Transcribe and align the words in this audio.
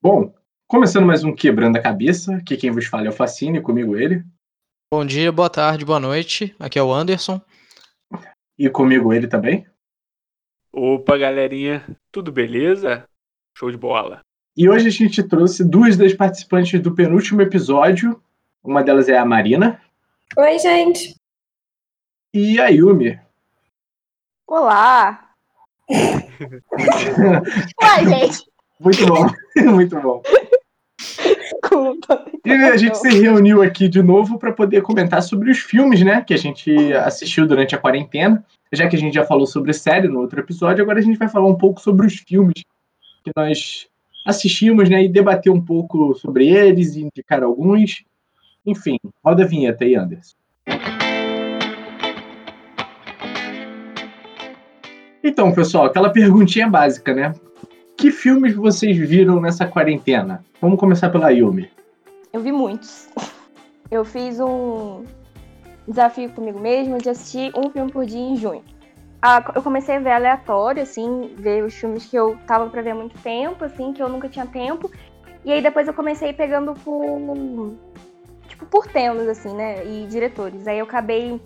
Bom, 0.00 0.32
começando 0.68 1.04
mais 1.04 1.24
um 1.24 1.34
Quebrando 1.34 1.76
a 1.76 1.82
Cabeça, 1.82 2.36
aqui 2.36 2.56
quem 2.56 2.70
vos 2.70 2.86
fala 2.86 3.06
é 3.06 3.08
o 3.08 3.12
Facine, 3.12 3.60
comigo 3.60 3.96
ele. 3.96 4.24
Bom 4.94 5.04
dia, 5.04 5.32
boa 5.32 5.50
tarde, 5.50 5.84
boa 5.84 5.98
noite. 5.98 6.54
Aqui 6.56 6.78
é 6.78 6.82
o 6.82 6.92
Anderson. 6.92 7.40
E 8.56 8.70
comigo 8.70 9.12
ele 9.12 9.26
também. 9.26 9.66
Opa, 10.72 11.18
galerinha, 11.18 11.84
tudo 12.12 12.30
beleza? 12.30 13.08
Show 13.56 13.72
de 13.72 13.76
bola. 13.76 14.20
E 14.56 14.68
hoje 14.68 14.86
a 14.86 14.90
gente 14.90 15.20
trouxe 15.24 15.68
duas 15.68 15.96
das 15.96 16.14
participantes 16.14 16.80
do 16.80 16.94
penúltimo 16.94 17.42
episódio. 17.42 18.22
Uma 18.62 18.84
delas 18.84 19.08
é 19.08 19.18
a 19.18 19.24
Marina. 19.24 19.82
Oi, 20.36 20.58
gente. 20.60 21.16
E 22.32 22.60
a 22.60 22.68
Yumi. 22.68 23.20
Olá! 24.46 25.34
Uai, 27.82 28.06
gente! 28.06 28.47
Muito 28.80 29.06
bom, 29.06 29.26
muito 29.74 30.00
bom. 30.00 30.22
Desculpa. 30.98 32.24
E 32.44 32.52
a 32.52 32.76
gente 32.76 32.96
se 32.96 33.08
reuniu 33.08 33.62
aqui 33.62 33.88
de 33.88 34.02
novo 34.02 34.38
para 34.38 34.52
poder 34.52 34.82
comentar 34.82 35.22
sobre 35.22 35.50
os 35.50 35.58
filmes, 35.58 36.02
né, 36.02 36.22
que 36.22 36.34
a 36.34 36.36
gente 36.36 36.92
assistiu 36.94 37.46
durante 37.46 37.74
a 37.74 37.78
quarentena. 37.78 38.44
Já 38.72 38.86
que 38.88 38.96
a 38.96 38.98
gente 38.98 39.14
já 39.14 39.24
falou 39.24 39.46
sobre 39.46 39.72
série 39.72 40.08
no 40.08 40.20
outro 40.20 40.40
episódio, 40.40 40.82
agora 40.82 40.98
a 40.98 41.02
gente 41.02 41.18
vai 41.18 41.28
falar 41.28 41.46
um 41.46 41.56
pouco 41.56 41.80
sobre 41.80 42.06
os 42.06 42.16
filmes 42.16 42.64
que 43.24 43.30
nós 43.36 43.88
assistimos, 44.26 44.88
né, 44.88 45.04
e 45.04 45.08
debater 45.08 45.50
um 45.50 45.60
pouco 45.60 46.14
sobre 46.14 46.48
eles 46.48 46.94
e 46.94 47.02
indicar 47.02 47.42
alguns. 47.42 48.04
Enfim, 48.64 48.98
roda 49.24 49.44
a 49.44 49.46
vinheta 49.46 49.84
aí, 49.84 49.94
Anderson. 49.94 50.36
Então, 55.24 55.52
pessoal, 55.52 55.86
aquela 55.86 56.10
perguntinha 56.10 56.68
básica, 56.68 57.14
né? 57.14 57.34
Que 57.98 58.12
filmes 58.12 58.54
vocês 58.54 58.96
viram 58.96 59.40
nessa 59.40 59.66
quarentena? 59.66 60.44
Vamos 60.60 60.78
começar 60.78 61.10
pela 61.10 61.30
Yumi. 61.30 61.68
Eu 62.32 62.40
vi 62.40 62.52
muitos. 62.52 63.08
Eu 63.90 64.04
fiz 64.04 64.38
um 64.38 65.04
desafio 65.86 66.30
comigo 66.30 66.60
mesma 66.60 66.98
de 66.98 67.10
assistir 67.10 67.52
um 67.56 67.68
filme 67.70 67.90
por 67.90 68.06
dia 68.06 68.20
em 68.20 68.36
junho. 68.36 68.62
Eu 69.52 69.62
comecei 69.64 69.96
a 69.96 69.98
ver 69.98 70.12
aleatório, 70.12 70.80
assim, 70.80 71.34
ver 71.38 71.64
os 71.64 71.74
filmes 71.74 72.06
que 72.06 72.14
eu 72.14 72.38
tava 72.46 72.70
pra 72.70 72.82
ver 72.82 72.90
há 72.90 72.94
muito 72.94 73.18
tempo, 73.18 73.64
assim, 73.64 73.92
que 73.92 74.00
eu 74.00 74.08
nunca 74.08 74.28
tinha 74.28 74.46
tempo. 74.46 74.88
E 75.44 75.50
aí 75.50 75.60
depois 75.60 75.88
eu 75.88 75.92
comecei 75.92 76.32
pegando 76.32 76.74
por. 76.74 77.74
Tipo, 78.46 78.64
por 78.66 78.86
temas, 78.86 79.26
assim, 79.26 79.52
né? 79.56 79.84
E 79.84 80.06
diretores. 80.06 80.68
Aí 80.68 80.78
eu 80.78 80.84
acabei. 80.84 81.40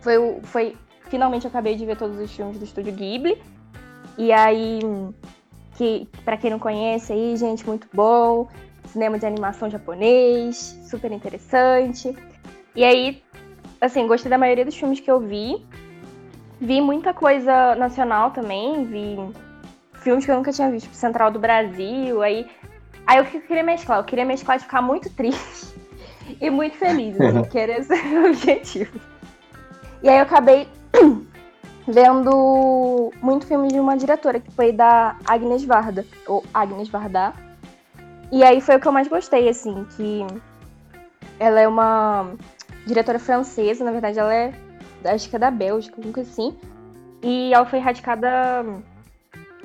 Foi, 0.00 0.38
foi. 0.44 0.76
Finalmente 1.10 1.44
eu 1.44 1.48
acabei 1.48 1.74
de 1.74 1.84
ver 1.84 1.96
todos 1.96 2.20
os 2.20 2.30
filmes 2.30 2.56
do 2.56 2.64
estúdio 2.64 2.92
Ghibli. 2.92 3.42
E 4.16 4.32
aí 4.32 4.78
que 5.76 6.08
para 6.24 6.36
quem 6.36 6.50
não 6.50 6.58
conhece 6.58 7.12
aí, 7.12 7.36
gente, 7.36 7.66
muito 7.66 7.86
bom. 7.92 8.48
Cinema 8.86 9.18
de 9.18 9.26
animação 9.26 9.68
japonês, 9.68 10.78
super 10.88 11.12
interessante. 11.12 12.16
E 12.74 12.84
aí, 12.84 13.22
assim, 13.80 14.06
gostei 14.06 14.30
da 14.30 14.38
maioria 14.38 14.64
dos 14.64 14.76
filmes 14.76 15.00
que 15.00 15.10
eu 15.10 15.20
vi. 15.20 15.64
Vi 16.60 16.80
muita 16.80 17.12
coisa 17.12 17.74
nacional 17.74 18.30
também, 18.30 18.84
vi 18.84 19.16
filmes 20.06 20.24
que 20.24 20.30
eu 20.30 20.36
nunca 20.36 20.52
tinha 20.52 20.70
visto, 20.70 20.84
tipo 20.84 20.94
Central 20.96 21.30
do 21.30 21.38
Brasil, 21.38 22.22
aí 22.22 22.46
aí 23.06 23.18
eu 23.18 23.24
queria 23.24 23.62
mesclar, 23.62 23.98
eu 23.98 24.04
queria 24.04 24.24
mesclar 24.24 24.56
de 24.56 24.64
ficar 24.64 24.80
muito 24.80 25.10
triste 25.10 25.74
e 26.40 26.48
muito 26.48 26.76
feliz, 26.76 27.18
assim, 27.20 27.42
que 27.44 27.58
era 27.58 27.78
esse 27.78 27.92
o 27.92 28.26
objetivo. 28.26 29.00
E 30.02 30.08
aí 30.08 30.16
eu 30.16 30.22
acabei 30.22 30.68
vendo 31.86 33.12
muito 33.22 33.46
filme 33.46 33.68
de 33.68 33.78
uma 33.78 33.96
diretora, 33.96 34.40
que 34.40 34.50
foi 34.50 34.72
da 34.72 35.16
Agnes 35.24 35.64
Varda, 35.64 36.04
ou 36.26 36.44
Agnes 36.52 36.88
Varda. 36.88 37.32
E 38.32 38.42
aí 38.42 38.60
foi 38.60 38.76
o 38.76 38.80
que 38.80 38.88
eu 38.88 38.92
mais 38.92 39.06
gostei, 39.08 39.48
assim, 39.48 39.86
que 39.96 40.26
ela 41.38 41.60
é 41.60 41.68
uma 41.68 42.32
diretora 42.86 43.18
francesa, 43.18 43.84
na 43.84 43.92
verdade 43.92 44.18
ela 44.18 44.34
é, 44.34 44.52
acho 45.04 45.30
que 45.30 45.36
é 45.36 45.38
da 45.38 45.50
Bélgica, 45.50 46.00
nunca 46.04 46.22
assim. 46.22 46.56
E 47.22 47.52
ela 47.54 47.66
foi 47.66 47.78
radicada 47.78 48.64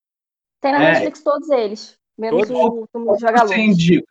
Tem 0.61 0.71
na 0.71 0.83
é... 0.83 0.91
Netflix 0.91 1.23
todos 1.23 1.49
eles, 1.49 1.97
menos 2.17 2.47
todos? 2.47 2.87
o, 2.93 3.11
o 3.11 3.19
Joga 3.19 3.47
você 3.47 3.57
indica? 3.57 4.07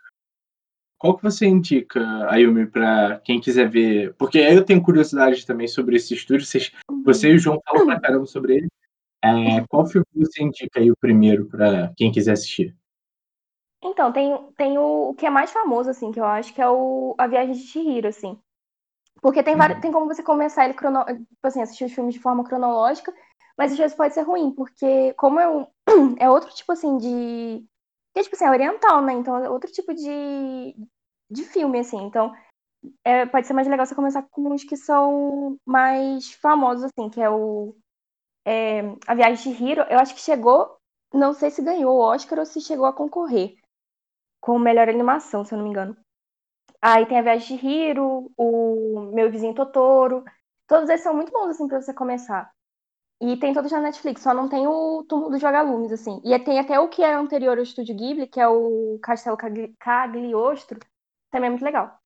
Qual 0.99 1.17
que 1.17 1.23
você 1.23 1.47
indica, 1.47 2.29
Ayumi, 2.29 2.67
para 2.67 3.21
quem 3.21 3.41
quiser 3.41 3.71
ver? 3.71 4.15
Porque 4.15 4.39
eu 4.39 4.65
tenho 4.65 4.83
curiosidade 4.83 5.47
também 5.47 5.69
sobre 5.69 5.95
esse 5.95 6.13
estúdio. 6.13 6.45
Vocês, 6.45 6.73
uhum. 6.91 7.03
Você 7.05 7.31
e 7.31 7.37
o 7.37 7.39
João 7.39 7.61
falam 7.65 7.87
pra 7.87 8.01
caramba 8.01 8.27
sobre 8.27 8.57
ele. 8.57 8.69
É, 9.25 9.65
qual 9.69 9.87
filme 9.87 10.07
você 10.15 10.43
indica 10.43 10.81
aí 10.81 10.91
o 10.91 10.97
primeiro 10.97 11.47
para 11.47 11.93
quem 11.97 12.11
quiser 12.11 12.33
assistir? 12.33 12.77
Então, 13.83 14.13
tem, 14.13 14.53
tem 14.57 14.79
o, 14.79 15.11
o 15.11 15.15
que 15.15 15.27
é 15.27 15.31
mais 15.31 15.51
famoso, 15.53 15.91
assim, 15.91 16.11
que 16.11 16.19
eu 16.19 16.25
acho 16.25 16.53
que 16.53 16.61
é 16.61 16.69
o 16.69 17.15
A 17.17 17.27
Viagem 17.27 17.53
de 17.53 17.61
Chihiro, 17.61 18.09
assim. 18.09 18.39
Porque 19.21 19.43
tem, 19.43 19.55
uhum. 19.55 19.81
tem 19.81 19.93
como 19.93 20.07
você 20.07 20.23
começar 20.23 20.65
ele, 20.65 20.75
crono, 20.75 21.05
tipo 21.05 21.27
assim, 21.45 21.63
assistir 21.63 21.85
os 21.85 21.93
filmes 21.93 22.15
de 22.15 22.21
forma 22.21 22.45
cronológica, 22.45 23.13
mas 23.57 23.73
às 23.73 23.79
vezes 23.79 23.97
pode 23.97 24.15
ser 24.15 24.23
ruim, 24.23 24.53
porque 24.53 25.13
como 25.15 25.41
é, 25.41 25.49
um, 25.49 25.67
é 26.19 26.29
outro 26.31 26.53
tipo, 26.55 26.73
assim, 26.73 26.97
de... 26.99 27.65
Que, 28.15 28.23
tipo 28.23 28.35
assim, 28.35 28.47
é 28.47 28.51
oriental, 28.51 29.03
né? 29.03 29.13
Então 29.13 29.37
é 29.37 29.49
outro 29.51 29.71
tipo 29.71 29.95
de, 29.95 30.75
de 31.31 31.45
filme, 31.45 31.79
assim. 31.79 31.99
Então, 32.05 32.33
é, 33.05 33.27
pode 33.27 33.47
ser 33.47 33.53
mais 33.53 33.69
legal 33.69 33.87
você 33.87 33.95
começar 33.95 34.23
com 34.31 34.53
os 34.53 34.65
que 34.65 34.77
são 34.77 35.57
mais 35.65 36.33
famosos, 36.35 36.85
assim, 36.85 37.09
que 37.11 37.21
é 37.21 37.31
o... 37.31 37.77
É, 38.45 38.81
a 39.07 39.15
Viagem 39.15 39.53
de 39.53 39.63
Hiro, 39.63 39.83
eu 39.91 39.99
acho 39.99 40.15
que 40.15 40.21
chegou, 40.21 40.79
não 41.13 41.35
sei 41.35 41.51
se 41.51 41.63
ganhou 41.63 41.97
o 41.97 42.01
Oscar 42.01 42.39
ou 42.39 42.47
se 42.47 42.61
chegou 42.63 42.87
a 42.87 42.93
concorrer 42.95 43.59
com 44.40 44.58
melhor 44.58 44.88
animação, 44.88 45.44
se 45.44 45.55
eu 45.55 45.58
não 45.58 45.64
me 45.64 45.70
engano. 45.70 45.96
Aí 46.81 47.06
tem 47.06 47.19
a 47.19 47.23
Viagem 47.23 47.56
de 47.58 47.67
Hiro, 47.67 48.31
o 48.37 49.11
Meu 49.14 49.31
Vizinho 49.31 49.55
Totoro. 49.55 50.25
Todos 50.67 50.88
esses 50.90 51.02
são 51.05 51.14
muito 51.14 51.32
bons, 51.32 51.50
assim, 51.50 51.69
pra 51.69 51.81
você 51.81 51.94
começar. 51.94 52.50
E 53.20 53.37
tem 53.38 53.55
todos 53.55 53.73
na 53.73 53.81
Netflix, 53.81 54.23
só 54.23 54.35
não 54.35 54.49
tem 54.49 54.67
o 54.67 55.05
Túmulo 55.08 55.31
dos 55.31 55.43
Vagalumes, 55.43 55.93
assim. 55.93 56.20
E 56.25 56.38
tem 56.40 56.61
até 56.61 56.79
o 56.81 56.88
que 56.88 57.02
é 57.02 57.14
anterior 57.14 57.56
ao 57.58 57.64
Estúdio 57.64 57.96
Ghibli, 57.96 58.29
que 58.29 58.40
é 58.40 58.49
o 58.49 58.99
Castelo 59.02 59.37
Cagliostro. 59.81 60.79
Também 61.31 61.49
é 61.49 61.50
muito 61.50 61.64
legal. 61.64 61.99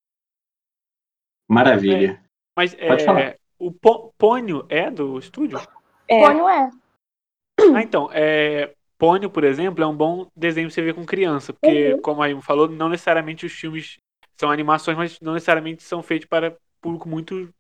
Maravilha. 1.49 2.23
Mas 2.57 2.75
Pode 2.87 3.03
é, 3.03 3.05
falar. 3.05 3.37
o 3.59 3.73
Pô- 3.73 4.13
Pônio 4.19 4.67
é 4.69 4.91
do 4.91 5.19
estúdio? 5.19 5.59
É, 6.09 6.19
Pônio 6.21 6.49
é. 6.49 6.71
Ah, 7.75 7.83
então, 7.83 8.11
é, 8.13 8.75
Pônio, 9.03 9.29
por 9.29 9.43
exemplo, 9.43 9.83
é 9.83 9.87
um 9.87 9.97
bom 9.97 10.29
desenho 10.37 10.69
pra 10.69 10.75
você 10.75 10.81
ver 10.81 10.95
com 10.95 11.05
criança, 11.05 11.53
porque, 11.53 11.97
como 12.03 12.23
a 12.23 12.31
Ilma 12.31 12.41
falou, 12.41 12.69
não 12.69 12.89
necessariamente 12.89 13.45
os 13.45 13.53
filmes 13.53 13.97
são 14.39 14.49
animações, 14.49 14.97
mas 14.97 15.21
não 15.21 15.33
necessariamente 15.35 15.83
são 15.83 16.05
feitos 16.05 16.29
para 16.29 16.57
público 16.81 17.09
muito, 17.09 17.53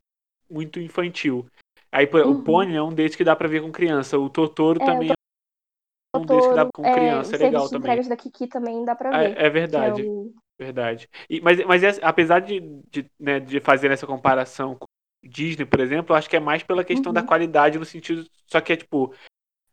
muito 0.49 0.79
infantil. 0.79 1.45
Aí, 1.91 2.07
pô, 2.07 2.19
o 2.19 2.29
Uhum. 2.29 2.45
Pônio 2.45 2.77
é 2.77 2.83
um 2.83 2.95
desses 2.95 3.17
que 3.17 3.25
dá 3.25 3.35
pra 3.35 3.49
ver 3.49 3.61
com 3.61 3.73
criança. 3.73 4.17
O 4.17 4.31
Totoro 4.31 4.81
É, 4.81 4.85
também 4.87 5.11
é 5.11 6.17
um 6.17 6.25
desses 6.25 6.47
que 6.47 6.55
dá 6.55 6.65
com 6.73 6.85
é, 6.85 6.95
criança, 6.95 7.35
é 7.35 7.41
o 7.41 7.43
legal 7.43 7.69
também. 7.69 7.81
entregas 7.81 8.07
da 8.09 8.17
Kiki 8.17 8.47
também 8.47 8.85
dá 8.85 8.95
pra 8.95 9.11
Ah, 9.11 9.19
ver. 9.19 9.37
É, 9.37 9.51
verdade. 9.51 10.03
Que 10.03 10.09
é 10.09 10.13
o... 10.13 10.33
Verdade. 10.61 11.09
E- 11.29 11.41
mas 11.41 11.59
mas 11.67 11.83
é- 11.83 11.99
apesar 12.05 12.39
de, 12.39 12.61
de, 12.89 13.11
né, 13.19 13.41
de 13.41 13.59
fazer 13.59 13.91
essa 13.91 14.07
comparação 14.07 14.77
com 14.77 14.87
Disney, 15.25 15.67
por 15.67 15.81
exemplo, 15.81 16.15
eu 16.15 16.17
acho 16.19 16.31
que 16.31 16.37
é 16.37 16.41
mais 16.41 16.63
pela 16.63 16.85
questão 16.85 17.13
da 17.13 17.21
Uhum. 17.21 17.27
qualidade 17.27 17.81
no 17.81 17.85
sentido. 17.85 18.25
Só 18.47 18.61
que 18.61 18.73
é 18.75 18.77
tipo. 18.77 19.13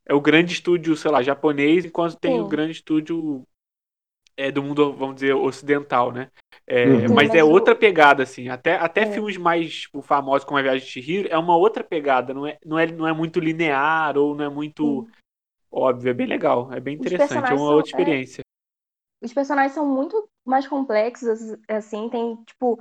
É 0.10 0.14
o 0.14 0.20
grande 0.20 0.54
estúdio, 0.54 0.96
sei 0.98 1.12
lá, 1.12 1.22
japonês, 1.22 1.86
enquanto 1.86 2.18
tem 2.18 2.34
Sim. 2.34 2.40
o 2.42 2.48
grande 2.48 2.72
estúdio 2.72 3.44
é, 4.36 4.52
do 4.52 4.64
mundo, 4.64 4.92
vamos 4.94 5.16
dizer, 5.16 5.34
ocidental, 5.34 6.12
né? 6.12 6.32
É, 6.66 6.86
Uhum. 6.88 7.00
Sim, 7.08 7.14
mas 7.14 7.28
mas 7.28 7.36
é 7.36 7.44
o- 7.44 7.50
outra 7.50 7.76
pegada, 7.76 8.24
assim. 8.24 8.50
Até, 8.50 8.76
até 8.76 9.02
É. 9.02 9.12
filmes 9.12 9.38
mais 9.38 9.82
tipo, 9.82 10.02
famosos 10.02 10.46
como 10.46 10.58
A 10.58 10.62
Viagem 10.64 10.86
de 10.86 10.92
Chihiro 10.92 11.28
é 11.30 11.38
uma 11.38 11.56
outra 11.56 11.84
pegada. 11.84 12.34
Não 12.34 12.48
é, 12.48 12.58
não 12.66 12.80
é, 12.80 12.88
não 12.88 13.08
é 13.08 13.14
muito 13.14 13.40
linear 13.40 14.18
ou 14.18 14.34
não 14.36 14.46
é 14.46 14.50
muito 14.50 15.08
óbvio. 15.72 16.10
É 16.10 16.14
bem 16.14 16.26
legal. 16.28 16.74
É 16.74 16.80
bem 16.80 16.96
interessante. 16.96 17.34
É 17.34 17.56
uma 17.56 17.58
são- 17.58 17.76
outra 17.76 17.92
é. 17.92 18.02
experiência. 18.02 18.42
Os 19.22 19.34
personagens 19.34 19.74
são 19.74 19.86
muito 19.86 20.28
mais 20.46 20.66
complexos, 20.68 21.40
assim, 21.68 22.10
tem, 22.10 22.36
tipo... 22.46 22.80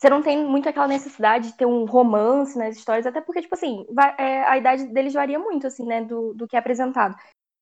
Você 0.00 0.10
não 0.10 0.22
tem 0.22 0.44
muito 0.46 0.68
aquela 0.68 0.88
necessidade 0.88 1.48
de 1.50 1.56
ter 1.58 1.66
um 1.66 1.84
romance 1.84 2.58
nas 2.58 2.76
histórias, 2.76 3.06
até 3.06 3.20
porque, 3.20 3.42
tipo 3.42 3.54
assim, 3.54 3.86
vai- 3.90 4.14
é, 4.18 4.44
a 4.44 4.56
idade 4.58 4.86
deles 4.86 5.12
varia 5.12 5.38
muito, 5.38 5.66
assim, 5.66 5.84
né, 5.86 6.02
do, 6.04 6.34
do 6.34 6.48
que 6.48 6.56
é 6.56 6.58
apresentado. 6.58 7.14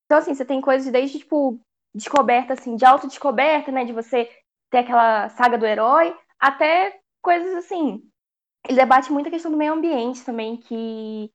Então, 0.06 0.18
assim, 0.18 0.34
você 0.34 0.44
tem 0.44 0.60
coisas 0.60 0.92
desde, 0.92 1.18
tipo, 1.20 1.60
descoberta, 1.94 2.54
assim, 2.54 2.76
de 2.76 2.84
autodescoberta, 2.84 3.72
né, 3.72 3.84
de 3.84 3.92
você 3.92 4.30
ter 4.70 4.78
aquela 4.78 5.28
saga 5.30 5.58
do 5.58 5.66
herói, 5.66 6.16
até 6.38 7.00
coisas, 7.22 7.54
assim... 7.56 8.02
Ele 8.68 8.78
debate 8.78 9.12
muito 9.12 9.28
a 9.28 9.30
questão 9.30 9.50
do 9.50 9.56
meio 9.56 9.72
ambiente 9.74 10.24
também, 10.24 10.56
que 10.58 11.32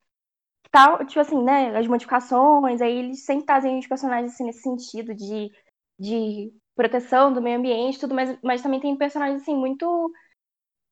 tá, 0.72 1.04
tipo 1.06 1.20
assim, 1.20 1.42
né, 1.44 1.78
as 1.78 1.88
modificações, 1.88 2.82
aí 2.82 2.98
eles 2.98 3.26
sempre 3.26 3.46
trazem 3.46 3.80
os 3.80 3.88
personagens, 3.88 4.34
assim, 4.34 4.46
nesse 4.46 4.62
sentido 4.62 5.14
de, 5.14 5.52
de 6.00 6.54
proteção 6.76 7.32
do 7.34 7.42
meio 7.42 7.58
ambiente, 7.60 8.00
tudo, 8.00 8.16
mas, 8.16 8.38
mas 8.44 8.62
também 8.62 8.80
tem 8.80 8.96
personagens, 8.98 9.42
assim, 9.42 9.56
muito... 9.56 10.12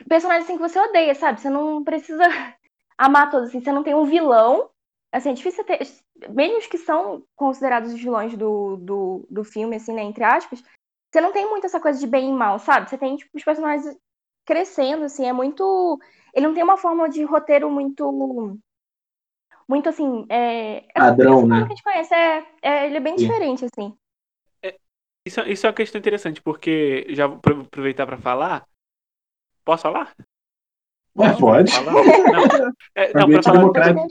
Personagens, 0.07 0.45
assim, 0.45 0.57
que 0.57 0.67
você 0.67 0.79
odeia, 0.79 1.15
sabe? 1.15 1.41
Você 1.41 1.49
não 1.49 1.83
precisa 1.83 2.23
amar 2.97 3.29
todos, 3.29 3.49
assim, 3.49 3.61
você 3.61 3.71
não 3.71 3.83
tem 3.83 3.95
um 3.95 4.05
vilão, 4.05 4.69
assim, 5.11 5.29
é 5.31 5.33
difícil 5.33 5.63
ter... 5.63 5.79
Mesmo 6.29 6.57
os 6.59 6.67
que 6.67 6.77
são 6.77 7.23
considerados 7.35 7.93
os 7.93 7.99
vilões 7.99 8.37
do, 8.37 8.77
do, 8.77 9.27
do 9.29 9.43
filme, 9.43 9.75
assim, 9.75 9.93
né, 9.93 10.03
entre 10.03 10.23
aspas, 10.23 10.63
você 11.11 11.19
não 11.19 11.31
tem 11.31 11.49
muito 11.49 11.65
essa 11.65 11.79
coisa 11.79 11.99
de 11.99 12.07
bem 12.07 12.29
e 12.29 12.33
mal, 12.33 12.59
sabe? 12.59 12.89
Você 12.89 12.97
tem, 12.97 13.15
tipo, 13.15 13.31
os 13.35 13.43
personagens 13.43 13.97
crescendo, 14.45 15.05
assim, 15.05 15.25
é 15.25 15.33
muito... 15.33 15.99
Ele 16.33 16.47
não 16.47 16.53
tem 16.53 16.63
uma 16.63 16.77
forma 16.77 17.09
de 17.09 17.23
roteiro 17.23 17.69
muito... 17.69 18.57
Muito, 19.67 19.89
assim, 19.89 20.25
é... 20.29 20.85
Padrão, 20.93 21.33
essa 21.33 21.47
forma 21.47 21.55
né? 21.55 21.65
que 21.65 21.73
a 21.73 21.75
gente 21.75 21.83
conhece, 21.83 22.13
é, 22.13 22.45
é- 22.61 22.85
ele 22.87 22.97
é 22.97 22.99
bem 22.99 23.15
Sim. 23.15 23.25
diferente, 23.25 23.65
assim. 23.65 23.95
Isso, 25.25 25.39
isso 25.41 25.65
é 25.67 25.69
uma 25.69 25.75
questão 25.75 25.99
interessante, 25.99 26.41
porque 26.41 27.05
já 27.09 27.27
vou 27.27 27.37
apro- 27.37 27.61
aproveitar 27.61 28.05
para 28.07 28.17
falar. 28.17 28.65
Posso 29.63 29.83
falar? 29.83 30.13
Ué, 31.17 31.33
pode. 31.39 31.71
Falar? 31.71 31.93
Não, 31.93 32.73
é, 32.95 33.13
não 33.13 33.29
pra 33.29 33.43
falar. 33.43 34.07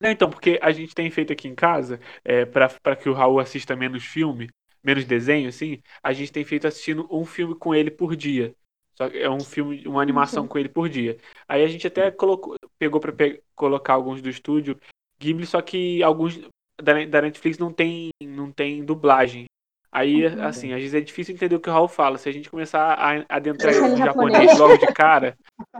Não, 0.00 0.10
então, 0.10 0.30
porque 0.30 0.58
a 0.62 0.72
gente 0.72 0.94
tem 0.94 1.10
feito 1.10 1.32
aqui 1.32 1.46
em 1.46 1.54
casa, 1.54 2.00
é, 2.24 2.44
para 2.46 2.96
que 2.96 3.08
o 3.08 3.12
Raul 3.12 3.38
assista 3.38 3.76
menos 3.76 4.04
filme, 4.04 4.48
menos 4.82 5.04
desenho, 5.04 5.48
assim, 5.48 5.82
a 6.02 6.12
gente 6.12 6.32
tem 6.32 6.44
feito 6.44 6.66
assistindo 6.66 7.06
um 7.10 7.24
filme 7.24 7.54
com 7.54 7.74
ele 7.74 7.90
por 7.90 8.16
dia. 8.16 8.54
Só 8.94 9.08
que 9.10 9.18
é 9.18 9.28
um 9.30 9.40
filme, 9.40 9.86
uma 9.86 10.00
animação 10.00 10.44
Uhum. 10.44 10.48
com 10.48 10.58
ele 10.58 10.68
por 10.70 10.88
dia. 10.88 11.18
Aí 11.46 11.62
a 11.62 11.66
gente 11.66 11.86
até 11.86 12.10
colocou, 12.10 12.56
pegou 12.78 12.98
pra 13.00 13.12
pe- 13.12 13.42
colocar 13.54 13.94
alguns 13.94 14.22
do 14.22 14.28
estúdio 14.30 14.78
Ghibli, 15.18 15.46
só 15.46 15.60
que 15.60 16.02
alguns 16.02 16.38
da, 16.80 17.04
da 17.04 17.22
Netflix 17.22 17.58
não 17.58 17.72
tem, 17.72 18.10
não 18.22 18.50
tem 18.50 18.82
dublagem. 18.84 19.44
Aí, 19.92 20.26
Uhum. 20.26 20.42
assim, 20.44 20.72
às 20.72 20.80
vezes 20.80 20.94
é 20.94 21.00
difícil 21.00 21.34
entender 21.34 21.56
o 21.56 21.60
que 21.60 21.68
o 21.68 21.72
Raul 21.72 21.88
fala. 21.88 22.16
Se 22.16 22.28
a 22.28 22.32
gente 22.32 22.48
começar 22.48 22.94
a 22.94 23.24
adentrar 23.28 23.74
em 23.74 23.96
japonês 23.96 24.56
logo 24.58 24.76
de 24.76 24.86
cara, 24.86 25.36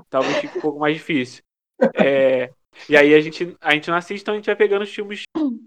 talvez 0.08 0.36
fique 0.38 0.56
um 0.58 0.60
pouco 0.60 0.80
mais 0.80 0.96
difícil. 0.96 1.42
É, 1.94 2.50
e 2.88 2.96
aí 2.96 3.14
a 3.14 3.20
gente, 3.20 3.56
a 3.60 3.72
gente 3.72 3.88
não 3.88 3.96
assiste, 3.96 4.22
então 4.22 4.34
a 4.34 4.36
gente 4.36 4.46
vai 4.46 4.56
pegando 4.56 4.82
os 4.82 4.92
filmes, 4.92 5.22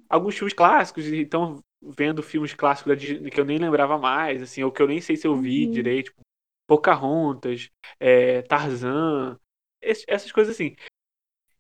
alguns 0.10 0.36
filmes 0.36 0.54
clássicos, 0.54 1.08
e 1.08 1.22
então 1.22 1.60
vendo 1.82 2.22
filmes 2.24 2.54
clássicos 2.54 2.98
Disney 2.98 3.30
que 3.30 3.40
eu 3.40 3.46
nem 3.46 3.58
lembrava 3.58 3.98
mais, 3.98 4.42
assim, 4.42 4.64
ou 4.64 4.72
que 4.72 4.82
eu 4.82 4.88
nem 4.88 5.02
sei 5.02 5.16
se 5.16 5.28
eu 5.28 5.36
vi 5.36 5.66
Uhum. 5.66 5.72
direito, 5.72 6.06
tipo, 6.12 6.22
Pocahontas, 6.68 7.70
é, 8.00 8.42
Tarzan, 8.44 9.38
essas 9.82 10.32
coisas 10.32 10.56
assim. 10.56 10.76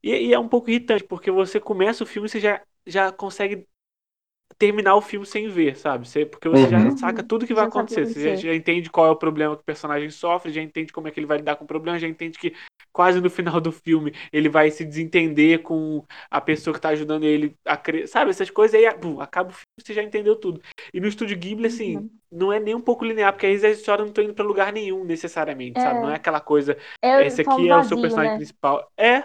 E, 0.01 0.12
e 0.27 0.33
é 0.33 0.39
um 0.39 0.47
pouco 0.50 0.69
irritante, 0.69 1.03
porque 1.03 1.31
você 1.31 1.59
começa 1.59 2.03
o 2.03 2.07
filme 2.07 2.27
e 2.27 2.29
você 2.31 2.39
já, 2.39 2.62
já 2.86 3.12
consegue 3.12 3.68
terminar 4.57 4.95
o 4.95 5.01
filme 5.01 5.25
sem 5.25 5.47
ver, 5.50 5.75
sabe? 5.77 6.07
Você, 6.07 6.25
porque 6.25 6.47
você 6.50 6.67
já 6.69 6.79
Uhum. 6.79 6.91
saca 6.91 7.23
tudo 7.23 7.45
que 7.47 7.53
vai 7.53 7.63
Já 7.63 7.71
sabe 7.71 7.85
o 7.85 7.88
que 7.88 7.95
acontecer. 7.95 8.05
Você 8.05 8.35
já, 8.35 8.35
acontecer. 8.35 8.47
já 8.50 8.55
entende 8.55 8.89
qual 8.89 9.07
é 9.07 9.11
o 9.11 9.15
problema 9.15 9.55
que 9.55 9.61
o 9.61 9.65
personagem 9.65 10.09
sofre, 10.09 10.51
já 10.53 10.61
entende 10.61 10.91
como 10.94 11.07
é 11.07 11.11
que 11.11 11.19
ele 11.19 11.27
vai 11.27 11.38
lidar 11.38 11.55
com 11.55 11.63
o 11.65 11.67
problema, 11.67 12.00
já 12.00 12.07
entende 12.07 12.38
que 12.39 12.53
quase 12.91 13.19
no 13.21 13.29
final 13.29 13.59
do 13.61 13.71
filme 13.71 14.13
ele 14.31 14.50
vai 14.50 14.69
se 14.71 14.85
desentender 14.85 15.61
com 15.63 16.05
a 16.29 16.39
pessoa 16.41 16.73
que 16.73 16.79
tá 16.81 16.89
ajudando 16.89 17.23
ele 17.25 17.55
a 17.65 17.77
crer. 17.77 18.07
Sabe, 18.07 18.29
essas 18.31 18.50
coisas 18.50 18.79
aí, 18.79 18.91
pum, 18.97 19.19
acaba 19.21 19.50
o 19.50 19.53
filme 19.53 19.65
você 19.79 19.94
já 19.94 20.03
entendeu 20.03 20.35
tudo. 20.35 20.61
E 20.94 21.00
no 21.00 21.07
estúdio 21.07 21.38
Ghibli, 21.38 21.67
assim, 21.67 21.97
Uhum. 21.97 22.09
não 22.31 22.51
é 22.53 22.59
nem 22.59 22.75
um 22.75 22.81
pouco 22.81 23.03
linear, 23.05 23.33
porque 23.33 23.47
às 23.47 23.61
vezes 23.61 23.77
a 23.77 23.79
história 23.81 24.05
não 24.05 24.11
tá 24.13 24.21
indo 24.23 24.33
pra 24.33 24.45
lugar 24.45 24.71
nenhum 24.71 25.03
necessariamente, 25.03 25.81
sabe? 25.81 26.00
É. 26.00 26.01
Não 26.01 26.09
é 26.09 26.15
aquela 26.15 26.39
coisa, 26.39 26.77
É, 27.01 27.25
esse 27.27 27.41
aqui 27.41 27.69
é 27.69 27.75
o 27.75 27.83
seu 27.83 27.97
personagem 27.97 28.31
né? 28.31 28.35
principal. 28.35 28.91
É. 28.97 29.23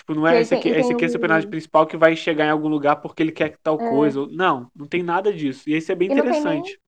Tipo, 0.00 0.14
não 0.14 0.26
é 0.26 0.40
esse 0.40 0.54
aqui, 0.54 0.68
esse 0.70 0.92
aqui 0.92 1.04
é 1.04 1.08
o 1.08 1.10
personagem 1.10 1.48
principal 1.50 1.86
que 1.86 1.96
vai 1.96 2.16
chegar 2.16 2.46
em 2.46 2.50
algum 2.50 2.68
lugar 2.68 2.96
porque 2.96 3.22
ele 3.22 3.32
quer 3.32 3.58
tal 3.62 3.78
É. 3.78 3.80
coisa. 3.82 4.26
Não, 4.28 4.70
não 4.74 4.86
tem 4.88 5.02
nada 5.02 5.32
disso. 5.32 5.68
E 5.68 5.76
isso 5.76 5.92
é 5.92 5.94
bem 5.94 6.08
E 6.08 6.14
não 6.14 6.28
tem 6.28 6.40
nem- 6.42 6.62
interessante. 6.62 6.80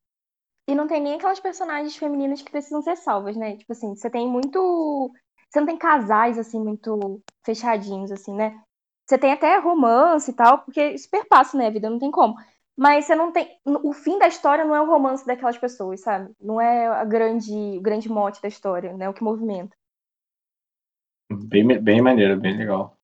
E 0.69 0.74
não 0.74 0.86
tem 0.88 1.00
nem 1.02 1.14
aquelas 1.14 1.40
personagens 1.40 1.96
femininas 1.96 2.42
que 2.42 2.50
precisam 2.50 2.82
ser 2.82 2.96
salvas, 2.96 3.36
né? 3.36 3.56
Tipo 3.56 3.72
assim, 3.72 3.94
você 3.96 4.10
tem 4.10 4.28
muito. 4.28 5.12
Você 5.50 5.60
não 5.60 5.66
tem 5.66 5.78
casais, 5.78 6.38
assim, 6.38 6.60
muito 6.60 7.22
fechadinhos, 7.44 8.12
assim, 8.12 8.34
né? 8.34 8.60
Você 9.06 9.19
tem 9.19 9.32
até 9.32 9.58
romance 9.58 10.31
e 10.31 10.34
tal, 10.34 10.60
porque 10.64 10.90
isso 10.92 11.10
perpassa, 11.10 11.56
né? 11.58 11.69
A 11.69 11.70
vida 11.70 11.90
não 11.90 11.98
tem 11.98 12.10
como. 12.10 12.36
Mas 12.76 13.06
você 13.06 13.14
não 13.16 13.32
tem. 13.32 13.48
O 13.66 13.92
fim 13.92 14.19
da 14.19 14.28
história 14.28 14.64
não 14.64 14.74
é 14.76 14.81
o 14.82 14.86
romance 14.86 15.26
daquelas 15.26 15.58
pessoas, 15.58 16.00
sabe? 16.02 16.32
Não 16.40 16.60
é 16.60 16.86
a 16.88 17.04
grande, 17.04 17.52
o 17.78 17.82
grande 17.82 18.08
mote 18.10 18.40
da 18.42 18.48
história, 18.48 18.94
né? 18.96 19.08
O 19.08 19.14
que 19.14 19.24
movimenta. 19.24 19.76
Bem, 21.50 21.66
bem 21.82 22.00
maneiro, 22.00 22.40
bem 22.40 22.56
legal. 22.56 22.96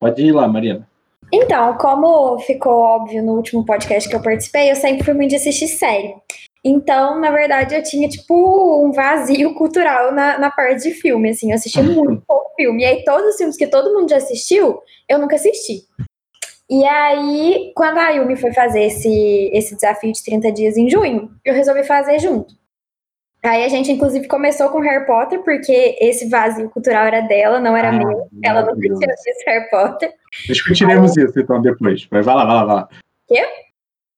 Pode 0.00 0.22
ir 0.22 0.32
lá, 0.32 0.48
Marina. 0.48 0.88
Então, 1.32 1.76
como 1.76 2.38
ficou 2.40 2.72
óbvio 2.72 3.22
no 3.22 3.34
último 3.34 3.64
podcast 3.64 4.08
que 4.08 4.16
eu 4.16 4.22
participei, 4.22 4.70
eu 4.70 4.76
sempre 4.76 5.04
fui 5.04 5.14
muito 5.14 5.30
de 5.30 5.36
assistir 5.36 5.68
série. 5.68 6.14
Então, 6.64 7.20
na 7.20 7.30
verdade, 7.30 7.74
eu 7.74 7.82
tinha, 7.82 8.08
tipo, 8.08 8.84
um 8.84 8.92
vazio 8.92 9.54
cultural 9.54 10.12
na, 10.12 10.38
na 10.38 10.50
parte 10.50 10.88
de 10.88 10.94
filme, 10.94 11.30
assim. 11.30 11.50
Eu 11.50 11.56
assisti 11.56 11.80
muito 11.84 12.22
pouco 12.26 12.50
filme. 12.56 12.82
E 12.82 12.86
aí, 12.86 13.04
todos 13.04 13.30
os 13.30 13.36
filmes 13.36 13.56
que 13.56 13.66
todo 13.66 13.92
mundo 13.92 14.08
já 14.08 14.16
assistiu, 14.16 14.80
eu 15.08 15.18
nunca 15.18 15.36
assisti. 15.36 15.82
E 16.68 16.84
aí, 16.84 17.72
quando 17.76 17.98
a 17.98 18.10
Yumi 18.10 18.36
foi 18.36 18.52
fazer 18.52 18.84
esse, 18.84 19.50
esse 19.52 19.74
desafio 19.74 20.12
de 20.12 20.22
30 20.24 20.52
dias 20.52 20.76
em 20.76 20.88
junho, 20.88 21.30
eu 21.44 21.52
resolvi 21.52 21.84
fazer 21.84 22.18
junto. 22.18 22.54
Aí 23.42 23.64
a 23.64 23.68
gente, 23.68 23.90
inclusive, 23.90 24.28
começou 24.28 24.68
com 24.68 24.80
Harry 24.80 25.06
Potter, 25.06 25.42
porque 25.42 25.96
esse 26.00 26.28
vazio 26.28 26.68
cultural 26.68 27.06
era 27.06 27.22
dela, 27.22 27.58
não 27.58 27.74
era 27.76 27.88
Ah, 27.88 27.92
meu. 27.92 28.28
Ela 28.42 28.60
maravilhoso. 28.62 29.00
tinha 29.00 29.14
visto 29.14 29.46
Harry 29.46 29.70
Potter. 29.70 30.12
Discutiremos 30.46 31.16
isso 31.16 31.40
então 31.40 31.60
depois. 31.62 32.04
Vai, 32.10 32.20
vai 32.22 32.34
lá, 32.34 32.44
vai 32.44 32.54
lá, 32.54 32.64
vai 32.64 32.74
lá. 32.76 32.88
Quê? 33.26 33.42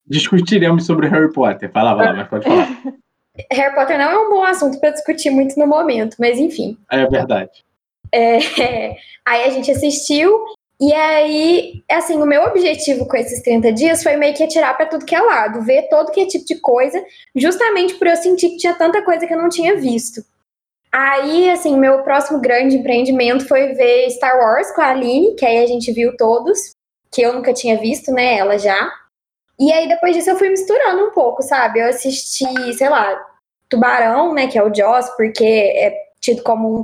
Discutiremos 0.06 0.84
sobre 0.86 1.08
Harry 1.08 1.32
Potter. 1.32 1.70
Vai 1.72 1.84
lá, 1.84 1.94
vai 1.94 2.06
lá, 2.06 2.12
mas 2.14 2.28
pode 2.28 2.44
falar. 2.44 2.68
Harry 3.52 3.74
Potter 3.74 3.96
não 3.96 4.10
é 4.10 4.18
um 4.18 4.30
bom 4.30 4.42
assunto 4.42 4.78
para 4.80 4.90
discutir 4.90 5.30
muito 5.30 5.58
no 5.58 5.66
momento, 5.66 6.16
mas 6.18 6.38
enfim. 6.38 6.76
É 6.90 7.06
verdade. 7.06 7.64
É, 8.12 8.38
aí 9.24 9.44
a 9.44 9.50
gente 9.50 9.70
assistiu, 9.70 10.44
e 10.82 10.92
aí, 10.92 11.84
assim, 11.88 12.20
o 12.20 12.26
meu 12.26 12.42
objetivo 12.42 13.06
com 13.06 13.16
esses 13.16 13.40
30 13.40 13.72
dias 13.72 14.02
foi 14.02 14.16
meio 14.16 14.34
que 14.34 14.42
atirar 14.42 14.76
para 14.76 14.86
tudo 14.86 15.06
que 15.06 15.14
é 15.14 15.20
lado, 15.20 15.62
ver 15.62 15.88
todo 15.88 16.10
que 16.10 16.20
é 16.20 16.26
tipo 16.26 16.44
de 16.44 16.58
coisa, 16.58 17.00
justamente 17.36 17.94
por 17.94 18.08
eu 18.08 18.16
sentir 18.16 18.48
que 18.48 18.56
tinha 18.56 18.74
tanta 18.74 19.00
coisa 19.04 19.24
que 19.24 19.32
eu 19.32 19.40
não 19.40 19.48
tinha 19.48 19.76
visto. 19.76 20.24
Aí, 20.90 21.48
assim, 21.50 21.78
meu 21.78 22.02
próximo 22.02 22.40
grande 22.40 22.78
empreendimento 22.78 23.46
foi 23.46 23.74
ver 23.74 24.10
Star 24.10 24.36
Wars 24.36 24.72
com 24.72 24.80
a 24.80 24.88
Aline, 24.88 25.36
que 25.36 25.46
aí 25.46 25.58
a 25.58 25.66
gente 25.66 25.92
viu 25.92 26.16
todos. 26.16 26.72
que 27.12 27.22
eu 27.22 27.32
nunca 27.32 27.52
tinha 27.52 27.78
visto, 27.78 28.10
né? 28.10 28.38
Ela 28.38 28.58
já. 28.58 28.90
E 29.60 29.72
aí 29.72 29.86
depois 29.86 30.16
disso 30.16 30.30
eu 30.30 30.36
fui 30.36 30.48
misturando 30.48 31.04
um 31.04 31.12
pouco, 31.12 31.42
sabe? 31.42 31.78
Eu 31.78 31.90
assisti, 31.90 32.72
sei 32.74 32.88
lá, 32.88 33.24
Tubarão, 33.68 34.34
né? 34.34 34.48
Que 34.48 34.58
é 34.58 34.64
o 34.64 34.74
Jaws, 34.74 35.10
porque 35.10 35.44
é 35.44 35.94
tido 36.20 36.42
como 36.42 36.76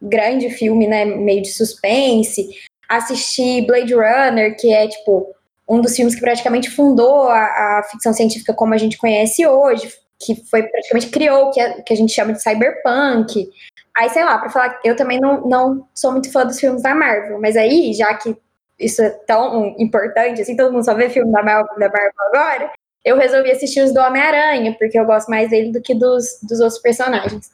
um 0.00 0.08
grande 0.08 0.48
filme, 0.48 0.86
né? 0.86 1.04
Meio 1.04 1.42
de 1.42 1.52
suspense. 1.52 2.50
Assisti 2.96 3.62
Blade 3.66 3.94
Runner, 3.94 4.56
que 4.56 4.72
é 4.72 4.86
tipo 4.86 5.34
um 5.68 5.80
dos 5.80 5.96
filmes 5.96 6.14
que 6.14 6.20
praticamente 6.20 6.70
fundou 6.70 7.28
a, 7.28 7.38
a 7.78 7.82
ficção 7.90 8.12
científica 8.12 8.52
como 8.52 8.74
a 8.74 8.78
gente 8.78 8.98
conhece 8.98 9.46
hoje, 9.46 9.90
que 10.18 10.36
foi 10.50 10.62
praticamente 10.64 11.08
criou 11.08 11.46
o 11.46 11.50
que, 11.50 11.60
a, 11.60 11.82
que 11.82 11.92
a 11.92 11.96
gente 11.96 12.12
chama 12.12 12.32
de 12.32 12.42
cyberpunk. 12.42 13.48
Aí, 13.96 14.10
sei 14.10 14.24
lá, 14.24 14.38
pra 14.38 14.50
falar, 14.50 14.80
eu 14.84 14.94
também 14.96 15.18
não, 15.18 15.46
não 15.46 15.88
sou 15.94 16.12
muito 16.12 16.30
fã 16.30 16.44
dos 16.44 16.60
filmes 16.60 16.82
da 16.82 16.94
Marvel, 16.94 17.40
mas 17.40 17.56
aí, 17.56 17.92
já 17.94 18.14
que 18.14 18.36
isso 18.78 19.02
é 19.02 19.10
tão 19.10 19.74
importante, 19.78 20.42
assim, 20.42 20.56
todo 20.56 20.72
mundo 20.72 20.84
só 20.84 20.94
vê 20.94 21.08
filme 21.08 21.30
da 21.30 21.42
Marvel, 21.42 21.74
da 21.78 21.88
Marvel 21.88 22.12
agora, 22.32 22.72
eu 23.04 23.16
resolvi 23.16 23.50
assistir 23.50 23.82
os 23.82 23.92
do 23.92 24.00
Homem-Aranha, 24.00 24.76
porque 24.78 24.98
eu 24.98 25.04
gosto 25.04 25.28
mais 25.28 25.50
dele 25.50 25.72
do 25.72 25.80
que 25.80 25.94
dos, 25.94 26.38
dos 26.42 26.60
outros 26.60 26.80
personagens. 26.80 27.50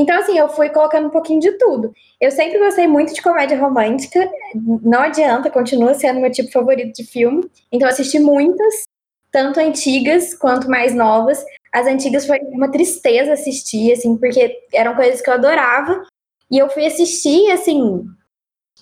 Então, 0.00 0.18
assim, 0.18 0.38
eu 0.38 0.48
fui 0.48 0.70
colocando 0.70 1.08
um 1.08 1.10
pouquinho 1.10 1.40
de 1.40 1.52
tudo. 1.58 1.92
Eu 2.18 2.30
sempre 2.30 2.58
gostei 2.58 2.86
muito 2.86 3.12
de 3.12 3.20
comédia 3.20 3.60
romântica, 3.60 4.32
não 4.54 5.00
adianta, 5.00 5.50
continua 5.50 5.92
sendo 5.92 6.20
meu 6.20 6.32
tipo 6.32 6.50
favorito 6.50 6.94
de 6.94 7.04
filme. 7.04 7.50
Então, 7.70 7.86
assisti 7.86 8.18
muitas, 8.18 8.84
tanto 9.30 9.60
antigas 9.60 10.32
quanto 10.32 10.70
mais 10.70 10.94
novas. 10.94 11.44
As 11.70 11.86
antigas 11.86 12.26
foi 12.26 12.38
uma 12.44 12.70
tristeza 12.70 13.34
assistir, 13.34 13.92
assim, 13.92 14.16
porque 14.16 14.58
eram 14.72 14.96
coisas 14.96 15.20
que 15.20 15.28
eu 15.28 15.34
adorava. 15.34 16.02
E 16.50 16.56
eu 16.56 16.70
fui 16.70 16.86
assistir, 16.86 17.50
assim, 17.50 18.02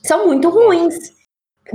são 0.05 0.25
muito 0.25 0.49
ruins. 0.49 0.95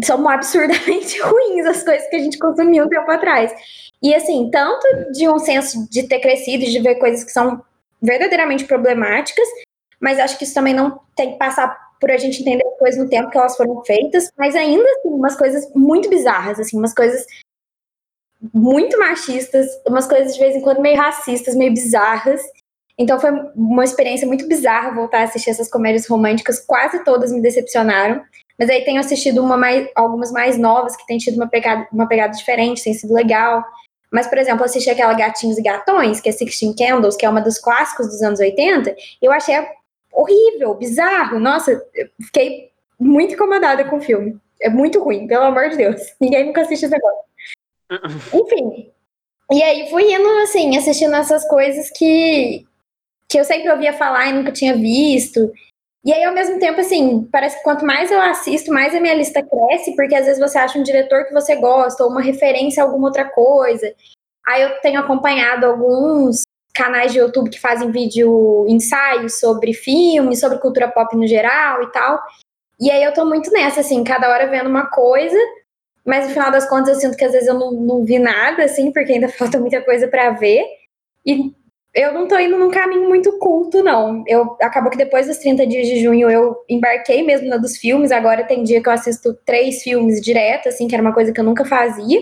São 0.05 0.25
absurdamente 0.29 1.19
ruins 1.21 1.65
as 1.65 1.83
coisas 1.83 2.07
que 2.07 2.15
a 2.15 2.19
gente 2.19 2.39
consumiu 2.39 2.85
um 2.85 2.89
tempo 2.89 3.11
atrás. 3.11 3.53
E, 4.01 4.15
assim, 4.15 4.49
tanto 4.49 4.87
de 5.11 5.27
um 5.27 5.37
senso 5.37 5.85
de 5.89 6.03
ter 6.03 6.19
crescido, 6.19 6.63
de 6.63 6.79
ver 6.79 6.95
coisas 6.95 7.25
que 7.25 7.31
são 7.31 7.61
verdadeiramente 8.03 8.65
problemáticas, 8.65 9.47
mas 9.99 10.19
acho 10.19 10.37
que 10.37 10.43
isso 10.43 10.53
também 10.53 10.73
não 10.73 10.99
tem 11.15 11.31
que 11.31 11.37
passar 11.37 11.81
por 11.99 12.11
a 12.11 12.17
gente 12.17 12.41
entender 12.41 12.65
depois 12.65 12.97
no 12.97 13.07
tempo 13.07 13.29
que 13.29 13.37
elas 13.37 13.55
foram 13.55 13.81
feitas, 13.85 14.29
mas 14.37 14.55
ainda 14.55 14.83
assim, 14.83 15.07
umas 15.07 15.37
coisas 15.37 15.71
muito 15.73 16.09
bizarras, 16.09 16.59
assim, 16.59 16.77
umas 16.77 16.93
coisas 16.93 17.25
muito 18.53 18.99
machistas, 18.99 19.67
umas 19.87 20.05
coisas 20.05 20.33
de 20.33 20.39
vez 20.39 20.53
em 20.53 20.61
quando 20.61 20.81
meio 20.81 20.97
racistas, 20.97 21.55
meio 21.55 21.73
bizarras. 21.73 22.41
Então 22.97 23.17
foi 23.17 23.31
uma 23.55 23.85
experiência 23.85 24.27
muito 24.27 24.45
bizarra 24.49 24.93
voltar 24.93 25.19
a 25.19 25.23
assistir 25.23 25.51
essas 25.51 25.69
comédias 25.69 26.05
românticas, 26.05 26.59
quase 26.59 27.03
todas 27.05 27.31
me 27.31 27.41
decepcionaram. 27.41 28.21
Mas 28.59 28.69
aí 28.69 28.83
tenho 28.83 28.99
assistido 28.99 29.41
mais, 29.43 29.89
algumas 29.95 30.31
mais 30.31 30.57
novas 30.57 30.97
que 30.97 31.07
têm 31.07 31.17
tido 31.17 31.35
uma 31.35 31.47
pegada, 31.47 31.87
uma 31.91 32.07
pegada 32.07 32.33
diferente, 32.33 32.83
tem 32.83 32.93
sido 32.93 33.13
legal. 33.13 33.63
Mas, 34.13 34.27
por 34.27 34.37
exemplo, 34.37 34.63
assisti 34.63 34.91
aquela 34.91 35.15
Gatinhos 35.15 35.57
e 35.57 35.63
Gatões, 35.63 36.21
que 36.21 36.29
é 36.29 36.31
Sixteen 36.31 36.75
Candles, 36.75 37.15
que 37.15 37.25
é 37.25 37.29
uma 37.29 37.41
dos 37.41 37.57
clássicos 37.57 38.05
dos 38.05 38.21
anos 38.21 38.39
80, 38.39 38.95
eu 39.19 39.31
achei 39.31 39.55
horrível, 40.11 40.75
bizarro. 40.75 41.39
Nossa, 41.39 41.71
eu 41.95 42.07
fiquei 42.21 42.69
muito 42.99 43.33
incomodada 43.33 43.83
com 43.85 43.97
o 43.97 44.01
filme. 44.01 44.39
É 44.61 44.69
muito 44.69 45.03
ruim, 45.03 45.25
pelo 45.25 45.45
amor 45.45 45.69
de 45.69 45.77
Deus. 45.77 45.99
Ninguém 46.21 46.45
nunca 46.45 46.61
assiste 46.61 46.85
esse 46.85 46.93
negócio. 46.93 47.23
Enfim. 48.39 48.91
E 49.51 49.63
aí 49.63 49.89
fui 49.89 50.13
indo, 50.13 50.29
assim, 50.43 50.77
assistindo 50.77 51.15
essas 51.15 51.47
coisas 51.47 51.89
que, 51.89 52.67
que 53.27 53.39
eu 53.39 53.43
sempre 53.43 53.71
ouvia 53.71 53.93
falar 53.93 54.27
e 54.27 54.33
nunca 54.33 54.51
tinha 54.51 54.75
visto. 54.75 55.51
E 56.05 56.11
aí, 56.11 56.23
ao 56.25 56.33
mesmo 56.33 56.59
tempo, 56.59 56.81
assim, 56.81 57.27
parece 57.31 57.57
que 57.57 57.63
quanto 57.63 57.85
mais 57.85 58.11
eu 58.11 58.19
assisto, 58.19 58.73
mais 58.73 58.93
a 58.93 58.99
minha 58.99 59.13
lista 59.13 59.41
cresce, 59.41 59.95
porque 59.95 60.15
às 60.15 60.25
vezes 60.25 60.39
você 60.39 60.57
acha 60.57 60.77
um 60.77 60.83
diretor 60.83 61.25
que 61.25 61.33
você 61.33 61.55
gosta, 61.55 62.03
ou 62.03 62.09
uma 62.09 62.21
referência 62.21 62.83
a 62.83 62.85
alguma 62.85 63.07
outra 63.07 63.23
coisa. 63.23 63.93
Aí 64.45 64.61
eu 64.61 64.81
tenho 64.81 64.99
acompanhado 64.99 65.65
alguns 65.65 66.43
canais 66.75 67.13
de 67.13 67.19
YouTube 67.19 67.49
que 67.49 67.59
fazem 67.59 67.91
vídeo 67.91 68.65
ensaios 68.67 69.39
sobre 69.39 69.73
filmes, 69.73 70.39
sobre 70.39 70.57
cultura 70.57 70.91
pop 70.91 71.15
no 71.15 71.25
geral 71.25 71.83
e 71.83 71.91
tal. 71.91 72.21
E 72.79 72.91
aí 72.91 73.03
eu 73.03 73.13
tô 73.13 73.25
muito 73.25 73.49
nessa, 73.51 73.79
assim, 73.79 74.03
cada 74.03 74.29
hora 74.29 74.49
vendo 74.49 74.67
uma 74.69 74.87
coisa, 74.87 75.37
mas 76.05 76.27
no 76.27 76.33
final 76.33 76.51
das 76.51 76.67
contas 76.67 76.95
eu 76.95 77.01
sinto 77.01 77.17
que 77.17 77.23
às 77.23 77.31
vezes 77.31 77.47
eu 77.47 77.53
não, 77.53 77.71
não 77.71 78.03
vi 78.03 78.19
nada, 78.19 78.65
assim, 78.65 78.91
porque 78.91 79.13
ainda 79.13 79.29
falta 79.31 79.57
muita 79.59 79.81
coisa 79.81 80.07
para 80.07 80.31
ver. 80.31 80.65
E 81.25 81.53
eu 81.93 82.11
não 82.11 82.27
tô 82.27 82.37
indo 82.39 82.57
num 82.57 82.71
caminho 82.71 83.07
muito 83.07 83.37
culto, 83.37 83.83
não. 83.83 84.23
Eu 84.27 84.57
acabou 84.61 84.89
que 84.89 84.97
depois 84.97 85.27
dos 85.27 85.37
30 85.37 85.67
dias 85.67 85.87
de 85.87 86.01
junho 86.01 86.29
eu 86.29 86.55
embarquei 86.67 87.21
mesmo 87.21 87.47
na 87.47 87.57
dos 87.57 87.77
filmes. 87.77 88.11
Agora 88.11 88.43
tem 88.43 88.63
dia 88.63 88.81
que 88.81 88.89
eu 88.89 88.93
assisto 88.93 89.33
três 89.45 89.83
filmes 89.83 90.19
direto, 90.19 90.69
assim, 90.69 90.87
que 90.87 90.95
era 90.95 91.03
uma 91.03 91.13
coisa 91.13 91.31
que 91.31 91.39
eu 91.39 91.43
nunca 91.43 91.63
fazia. 91.63 92.19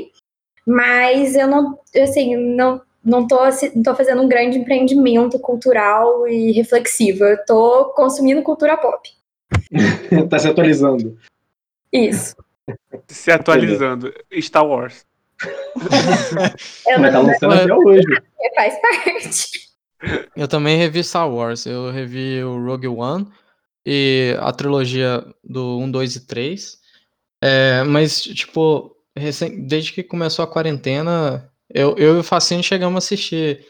Mas 0.67 1.35
eu 1.35 1.47
não, 1.47 1.79
assim, 1.95 2.35
não, 2.35 2.81
não 3.03 3.25
tô, 3.25 3.39
não 3.73 3.83
tô 3.83 3.95
fazendo 3.95 4.21
um 4.21 4.27
grande 4.27 4.57
empreendimento 4.57 5.39
cultural 5.39 6.27
e 6.27 6.51
reflexivo. 6.51 7.23
Eu 7.23 7.45
tô 7.45 7.93
consumindo 7.95 8.43
cultura 8.43 8.75
pop. 8.75 9.09
tá 10.29 10.37
se 10.37 10.49
atualizando. 10.49 11.17
Isso. 11.93 12.35
Se 13.07 13.31
atualizando. 13.31 14.13
Star 14.41 14.67
Wars. 14.67 15.05
eu 16.87 16.99
Mas 16.99 17.11
tá 17.13 17.19
não, 17.19 17.25
lançando 17.27 17.53
até 17.53 17.73
hoje. 17.73 18.03
faz 18.55 18.75
parte. 18.81 19.61
Eu 20.35 20.47
também 20.47 20.77
revi 20.77 21.03
Star 21.03 21.29
Wars. 21.31 21.65
Eu 21.65 21.91
revi 21.91 22.43
o 22.43 22.63
Rogue 22.63 22.87
One 22.87 23.27
e 23.85 24.35
a 24.39 24.51
trilogia 24.51 25.23
do 25.43 25.79
1, 25.79 25.91
2 25.91 26.15
e 26.15 26.25
3. 26.27 26.77
É, 27.43 27.83
mas, 27.83 28.21
tipo, 28.21 28.95
recém, 29.15 29.65
desde 29.65 29.93
que 29.93 30.03
começou 30.03 30.43
a 30.43 30.47
quarentena, 30.47 31.49
eu, 31.73 31.95
eu 31.97 32.15
e 32.17 32.19
o 32.19 32.23
Facine 32.23 32.63
chegamos 32.63 32.95
a 32.95 32.99
assistir. 32.99 33.65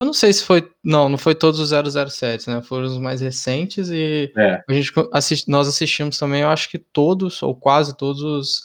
Eu 0.00 0.06
não 0.06 0.12
sei 0.12 0.32
se 0.32 0.44
foi. 0.44 0.68
Não, 0.84 1.08
não 1.08 1.16
foi 1.18 1.34
todos 1.34 1.58
os 1.58 1.70
007, 1.70 2.48
né? 2.50 2.62
Foram 2.62 2.84
os 2.86 2.98
mais 2.98 3.20
recentes 3.20 3.88
e 3.88 4.30
É. 4.36 4.62
a 4.68 4.72
gente 4.72 4.92
assist, 5.12 5.48
nós 5.50 5.66
assistimos 5.66 6.18
também, 6.18 6.42
eu 6.42 6.48
acho 6.48 6.68
que 6.68 6.78
todos, 6.78 7.42
ou 7.42 7.54
quase 7.54 7.96
todos 7.96 8.22
os 8.22 8.60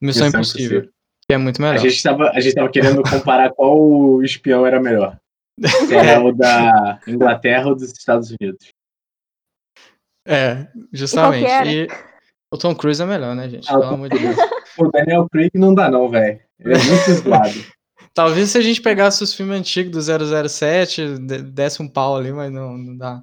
Missão, 0.00 0.26
Missão 0.26 0.28
Impossível. 0.28 0.78
Impossível. 0.78 0.95
Que 1.28 1.34
é 1.34 1.38
muito 1.38 1.60
A 1.62 1.66
melhor. 1.68 1.78
gente, 1.80 2.02
tava, 2.02 2.30
a 2.30 2.40
gente 2.40 2.54
tava 2.54 2.68
querendo 2.70 3.02
comparar 3.02 3.50
qual 3.52 4.22
espião 4.22 4.64
era 4.66 4.80
melhor. 4.80 5.18
Se 5.86 5.94
era 5.94 6.22
o 6.22 6.32
da 6.32 7.00
Inglaterra 7.08 7.68
ou 7.68 7.74
dos 7.74 7.90
Estados 7.92 8.30
Unidos. 8.40 8.68
É, 10.26 10.66
justamente. 10.92 11.46
E 11.68 11.88
o 12.52 12.58
Tom 12.58 12.74
Cruise 12.74 13.02
é 13.02 13.06
melhor, 13.06 13.34
né, 13.34 13.48
gente? 13.48 13.68
Ah, 13.70 13.76
o 13.76 13.80
Pelo 13.80 13.94
amor 13.94 14.08
de 14.08 14.18
Deus. 14.18 14.36
O 14.78 14.90
Daniel 14.90 15.26
Craig 15.32 15.50
não 15.54 15.74
dá, 15.74 15.90
não, 15.90 16.06
velho. 16.10 16.38
Ele 16.60 16.74
é 16.74 16.78
muito 16.78 17.10
zoado. 17.22 17.64
Talvez 18.12 18.50
se 18.50 18.58
a 18.58 18.60
gente 18.60 18.82
pegasse 18.82 19.22
os 19.24 19.32
filmes 19.32 19.58
antigos 19.58 19.90
do 20.06 20.48
007, 20.50 21.16
de- 21.18 21.42
desse 21.44 21.80
um 21.80 21.88
pau 21.88 22.14
ali, 22.14 22.30
mas 22.30 22.52
não, 22.52 22.76
não 22.76 22.94
dá. 22.94 23.22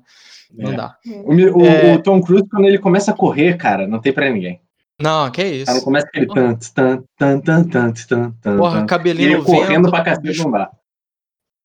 Não 0.52 0.72
É. 0.74 0.76
dá. 0.76 0.98
O, 1.24 1.32
mi- 1.32 1.46
o- 1.46 1.64
É. 1.64 1.94
o 1.94 2.02
Tom 2.02 2.20
Cruise, 2.24 2.50
quando 2.50 2.66
ele 2.66 2.80
começa 2.80 3.12
a 3.12 3.14
correr, 3.16 3.56
cara, 3.56 3.86
não 3.86 4.00
tem 4.02 4.12
pra 4.12 4.32
ninguém. 4.32 4.63
Não, 5.02 5.30
que 5.32 5.44
isso. 5.44 5.72
Ela 5.72 5.82
começa 5.82 6.08
aquele 6.08 6.28
tan, 6.28 6.56
tan, 6.56 7.04
tan, 7.18 7.40
tan, 7.40 7.64
tan, 7.64 7.92
tan, 7.94 8.32
tan, 8.42 8.58
Porra. 8.58 8.84
E 8.84 8.88
cabelinho 8.88 9.38
ele 9.38 9.44
correndo 9.44 9.86
vento. 9.86 9.92
pra 9.92 10.04
cacete 10.04 10.38
não 10.44 10.52
dá. 10.52 10.72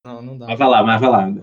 Não, 0.04 0.22
não 0.22 0.38
dá. 0.38 0.46
Mas 0.46 0.58
vai 0.58 0.68
lá, 0.68 0.82
mas 0.82 1.00
vai 1.00 1.10
lá. 1.10 1.34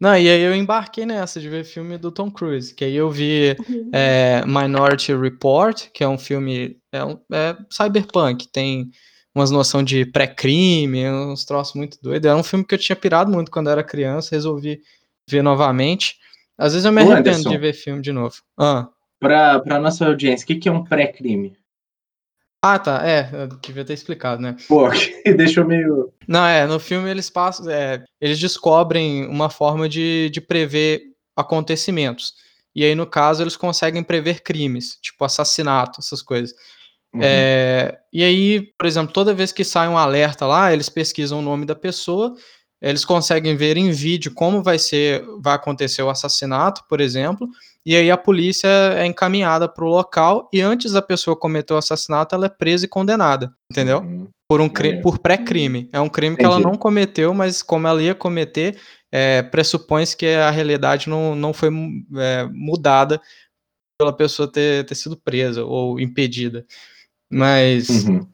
Não, 0.00 0.16
e 0.16 0.28
aí 0.28 0.40
eu 0.40 0.54
embarquei 0.54 1.06
nessa 1.06 1.40
de 1.40 1.48
ver 1.48 1.64
filme 1.64 1.96
do 1.96 2.10
Tom 2.10 2.30
Cruise, 2.30 2.74
que 2.74 2.84
aí 2.84 2.94
eu 2.94 3.10
vi 3.10 3.56
é, 3.92 4.42
Minority 4.46 5.14
Report, 5.14 5.88
que 5.92 6.02
é 6.02 6.08
um 6.08 6.18
filme 6.18 6.76
é, 6.92 7.04
um- 7.04 7.18
é 7.32 7.56
cyberpunk, 7.70 8.48
tem 8.52 8.90
umas 9.34 9.50
noção 9.50 9.82
de 9.82 10.04
pré-crime, 10.04 11.08
uns 11.08 11.44
troços 11.44 11.74
muito 11.74 11.98
doidos. 12.02 12.28
Era 12.28 12.36
um 12.38 12.42
filme 12.42 12.64
que 12.64 12.74
eu 12.74 12.78
tinha 12.78 12.96
pirado 12.96 13.30
muito 13.30 13.50
quando 13.50 13.70
era 13.70 13.82
criança, 13.84 14.34
resolvi 14.34 14.80
ver 15.28 15.42
novamente. 15.42 16.16
Às 16.58 16.72
vezes 16.72 16.84
eu 16.84 16.92
me 16.92 17.00
arrependo 17.00 17.30
Anderson. 17.30 17.50
de 17.50 17.58
ver 17.58 17.72
filme 17.72 18.02
de 18.02 18.12
novo. 18.12 18.34
Ah. 18.58 18.88
Pra 19.22 19.78
nossa 19.80 20.04
audiência, 20.04 20.42
o 20.42 20.46
que, 20.48 20.56
que 20.56 20.68
é 20.68 20.72
um 20.72 20.82
pré-crime? 20.82 21.56
ah, 22.64 22.78
tá, 22.78 23.00
é, 23.04 23.28
eu 23.32 23.48
devia 23.48 23.84
ter 23.84 23.92
explicado, 23.92 24.40
né? 24.40 24.56
Pô, 24.68 24.88
deixou 25.36 25.64
meio. 25.64 26.12
Não, 26.28 26.44
é, 26.46 26.64
no 26.64 26.78
filme 26.78 27.10
eles 27.10 27.28
passam, 27.28 27.68
é, 27.68 28.04
eles 28.20 28.38
descobrem 28.38 29.26
uma 29.26 29.50
forma 29.50 29.88
de, 29.88 30.30
de 30.30 30.40
prever 30.40 31.02
acontecimentos. 31.36 32.34
E 32.74 32.84
aí, 32.84 32.94
no 32.94 33.06
caso, 33.06 33.42
eles 33.42 33.56
conseguem 33.56 34.02
prever 34.02 34.42
crimes, 34.42 34.96
tipo 35.02 35.24
assassinato, 35.24 36.00
essas 36.00 36.22
coisas. 36.22 36.54
Uhum. 37.12 37.20
É, 37.22 37.98
e 38.12 38.22
aí, 38.22 38.72
por 38.78 38.86
exemplo, 38.86 39.12
toda 39.12 39.34
vez 39.34 39.52
que 39.52 39.64
sai 39.64 39.88
um 39.88 39.98
alerta 39.98 40.46
lá, 40.46 40.72
eles 40.72 40.88
pesquisam 40.88 41.40
o 41.40 41.42
nome 41.42 41.66
da 41.66 41.74
pessoa, 41.74 42.32
eles 42.82 43.04
conseguem 43.04 43.56
ver 43.56 43.76
em 43.76 43.90
vídeo 43.92 44.32
como 44.34 44.62
vai 44.62 44.78
ser, 44.78 45.24
vai 45.40 45.54
acontecer 45.54 46.02
o 46.02 46.10
assassinato, 46.10 46.82
por 46.88 47.00
exemplo, 47.00 47.48
e 47.86 47.96
aí 47.96 48.10
a 48.10 48.16
polícia 48.16 48.68
é 48.68 49.06
encaminhada 49.06 49.68
para 49.68 49.84
o 49.84 49.88
local 49.88 50.48
e 50.52 50.60
antes 50.60 50.92
da 50.92 51.00
pessoa 51.00 51.36
cometer 51.36 51.72
o 51.72 51.76
assassinato, 51.76 52.34
ela 52.34 52.46
é 52.46 52.48
presa 52.48 52.84
e 52.84 52.88
condenada, 52.88 53.52
entendeu? 53.70 54.00
Uhum. 54.00 54.28
Por 54.48 54.60
um 54.60 54.68
cri- 54.68 54.88
Maneiro. 54.88 55.02
por 55.02 55.18
pré-crime. 55.18 55.88
É 55.92 56.00
um 56.00 56.08
crime 56.08 56.36
que 56.36 56.44
ela 56.44 56.58
não 56.58 56.76
cometeu, 56.76 57.32
mas 57.32 57.62
como 57.62 57.86
ela 57.86 58.02
ia 58.02 58.14
cometer, 58.14 58.78
é, 59.10 59.42
pressupõe-se 59.42 60.16
que 60.16 60.26
a 60.26 60.50
realidade 60.50 61.08
não, 61.08 61.34
não 61.34 61.52
foi 61.52 61.70
é, 62.16 62.46
mudada 62.52 63.20
pela 63.98 64.12
pessoa 64.12 64.50
ter, 64.50 64.84
ter 64.84 64.94
sido 64.94 65.16
presa 65.16 65.64
ou 65.64 65.98
impedida. 65.98 66.66
Mas 67.30 67.88
Uhum. 68.06 68.26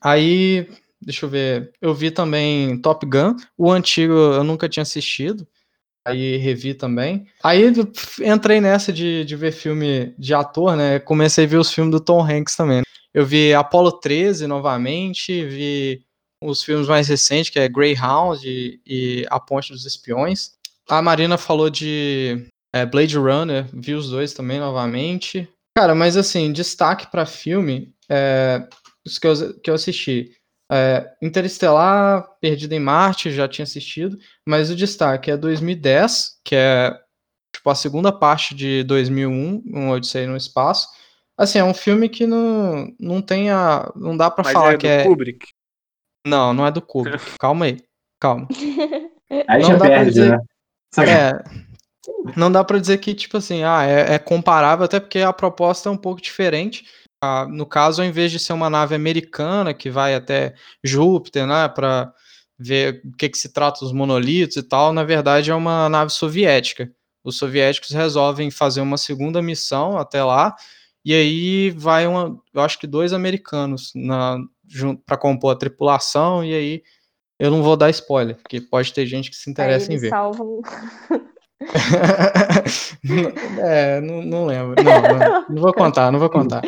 Aí, 0.00 0.68
deixa 1.06 1.24
eu 1.24 1.30
ver, 1.30 1.72
eu 1.80 1.94
vi 1.94 2.10
também 2.10 2.76
Top 2.78 3.06
Gun, 3.06 3.36
o 3.56 3.70
antigo 3.70 4.12
eu 4.12 4.42
nunca 4.42 4.68
tinha 4.68 4.82
assistido, 4.82 5.46
aí 6.04 6.36
revi 6.36 6.74
também. 6.74 7.26
Aí 7.42 7.62
entrei 8.20 8.60
nessa 8.60 8.92
de, 8.92 9.24
de 9.24 9.36
ver 9.36 9.52
filme 9.52 10.12
de 10.18 10.34
ator, 10.34 10.74
né? 10.74 10.98
Comecei 10.98 11.44
a 11.44 11.48
ver 11.48 11.58
os 11.58 11.72
filmes 11.72 11.92
do 11.92 12.00
Tom 12.00 12.20
Hanks 12.20 12.56
também. 12.56 12.82
Eu 13.14 13.24
vi 13.24 13.54
Apollo 13.54 13.92
13 13.92 14.48
novamente, 14.48 15.46
vi 15.46 16.02
os 16.42 16.62
filmes 16.62 16.88
mais 16.88 17.08
recentes, 17.08 17.50
que 17.50 17.58
é 17.58 17.68
Greyhound 17.68 18.40
e, 18.44 18.80
e 18.84 19.26
A 19.30 19.38
Ponte 19.38 19.72
dos 19.72 19.86
Espiões. 19.86 20.52
A 20.88 21.00
Marina 21.00 21.38
falou 21.38 21.70
de 21.70 22.46
é, 22.74 22.84
Blade 22.84 23.16
Runner, 23.16 23.66
vi 23.72 23.94
os 23.94 24.10
dois 24.10 24.32
também 24.32 24.58
novamente. 24.58 25.48
Cara, 25.78 25.94
mas 25.94 26.16
assim, 26.16 26.52
destaque 26.52 27.10
para 27.10 27.24
filme, 27.24 27.94
é, 28.08 28.66
os 29.06 29.18
que 29.18 29.26
eu, 29.26 29.60
que 29.60 29.70
eu 29.70 29.74
assisti. 29.74 30.32
É, 30.70 31.08
Interestelar, 31.22 32.28
Perdido 32.40 32.72
em 32.72 32.80
Marte, 32.80 33.30
já 33.30 33.46
tinha 33.46 33.62
assistido, 33.62 34.18
mas 34.46 34.70
o 34.70 34.76
destaque 34.76 35.30
é 35.30 35.36
2010, 35.36 36.40
que 36.44 36.56
é 36.56 36.92
tipo 37.54 37.70
a 37.70 37.74
segunda 37.74 38.12
parte 38.12 38.54
de 38.54 38.82
2001, 38.84 39.62
Um 39.66 39.90
Odisseia 39.90 40.26
no 40.26 40.36
Espaço. 40.36 40.88
Assim, 41.38 41.58
é 41.58 41.64
um 41.64 41.74
filme 41.74 42.08
que 42.08 42.26
não, 42.26 42.92
não 42.98 43.20
tem 43.20 43.50
a. 43.50 43.92
Não 43.94 44.16
dá 44.16 44.30
para 44.30 44.44
falar 44.44 44.74
é 44.74 44.76
que 44.78 44.86
é. 44.86 45.04
Kubrick. 45.04 45.46
Não, 46.26 46.52
não 46.54 46.66
é 46.66 46.72
do 46.72 46.80
Kubrick. 46.82 47.22
calma 47.38 47.66
aí. 47.66 47.78
Calma. 48.20 48.48
Aí 49.48 49.60
Não 49.60 49.70
já 49.70 49.78
perde, 49.80 50.10
dizer- 50.10 50.30
né? 50.30 50.38
É. 51.04 51.32
Não 52.36 52.50
dá 52.50 52.62
pra 52.62 52.78
dizer 52.78 52.98
que, 52.98 53.12
tipo 53.12 53.36
assim, 53.36 53.64
ah, 53.64 53.84
é, 53.84 54.14
é 54.14 54.18
comparável, 54.20 54.84
até 54.84 55.00
porque 55.00 55.18
a 55.18 55.32
proposta 55.32 55.88
é 55.88 55.92
um 55.92 55.96
pouco 55.96 56.20
diferente. 56.22 56.86
No 57.50 57.66
caso, 57.66 58.02
ao 58.02 58.08
invés 58.08 58.30
de 58.30 58.38
ser 58.38 58.52
uma 58.52 58.70
nave 58.70 58.94
americana 58.94 59.74
que 59.74 59.90
vai 59.90 60.14
até 60.14 60.54
Júpiter, 60.82 61.46
né, 61.46 61.68
para 61.68 62.12
ver 62.58 63.02
o 63.04 63.16
que, 63.16 63.28
que 63.28 63.38
se 63.38 63.52
trata 63.52 63.84
os 63.84 63.92
monolitos 63.92 64.56
e 64.56 64.62
tal, 64.62 64.92
na 64.92 65.04
verdade 65.04 65.50
é 65.50 65.54
uma 65.54 65.88
nave 65.88 66.10
soviética. 66.10 66.90
Os 67.22 67.38
soviéticos 67.38 67.90
resolvem 67.90 68.50
fazer 68.50 68.80
uma 68.80 68.96
segunda 68.96 69.42
missão 69.42 69.98
até 69.98 70.22
lá, 70.22 70.54
e 71.04 71.14
aí 71.14 71.70
vai 71.70 72.06
uma, 72.06 72.36
eu 72.54 72.60
acho 72.60 72.78
que 72.78 72.86
dois 72.86 73.12
americanos 73.12 73.92
na 73.94 74.38
para 75.04 75.16
compor 75.16 75.52
a 75.52 75.58
tripulação, 75.58 76.44
e 76.44 76.52
aí 76.52 76.82
eu 77.38 77.50
não 77.50 77.62
vou 77.62 77.76
dar 77.76 77.90
spoiler, 77.90 78.36
porque 78.36 78.60
pode 78.60 78.92
ter 78.92 79.06
gente 79.06 79.30
que 79.30 79.36
se 79.36 79.50
interessa 79.50 79.92
em 79.92 79.98
ver. 79.98 80.08
salvam. 80.08 80.60
é, 83.60 84.00
não, 84.00 84.22
não 84.22 84.46
lembro. 84.46 84.74
Não, 84.82 85.02
não, 85.02 85.46
não 85.50 85.62
vou 85.62 85.72
contar, 85.72 86.10
não 86.10 86.18
vou 86.18 86.30
contar. 86.30 86.62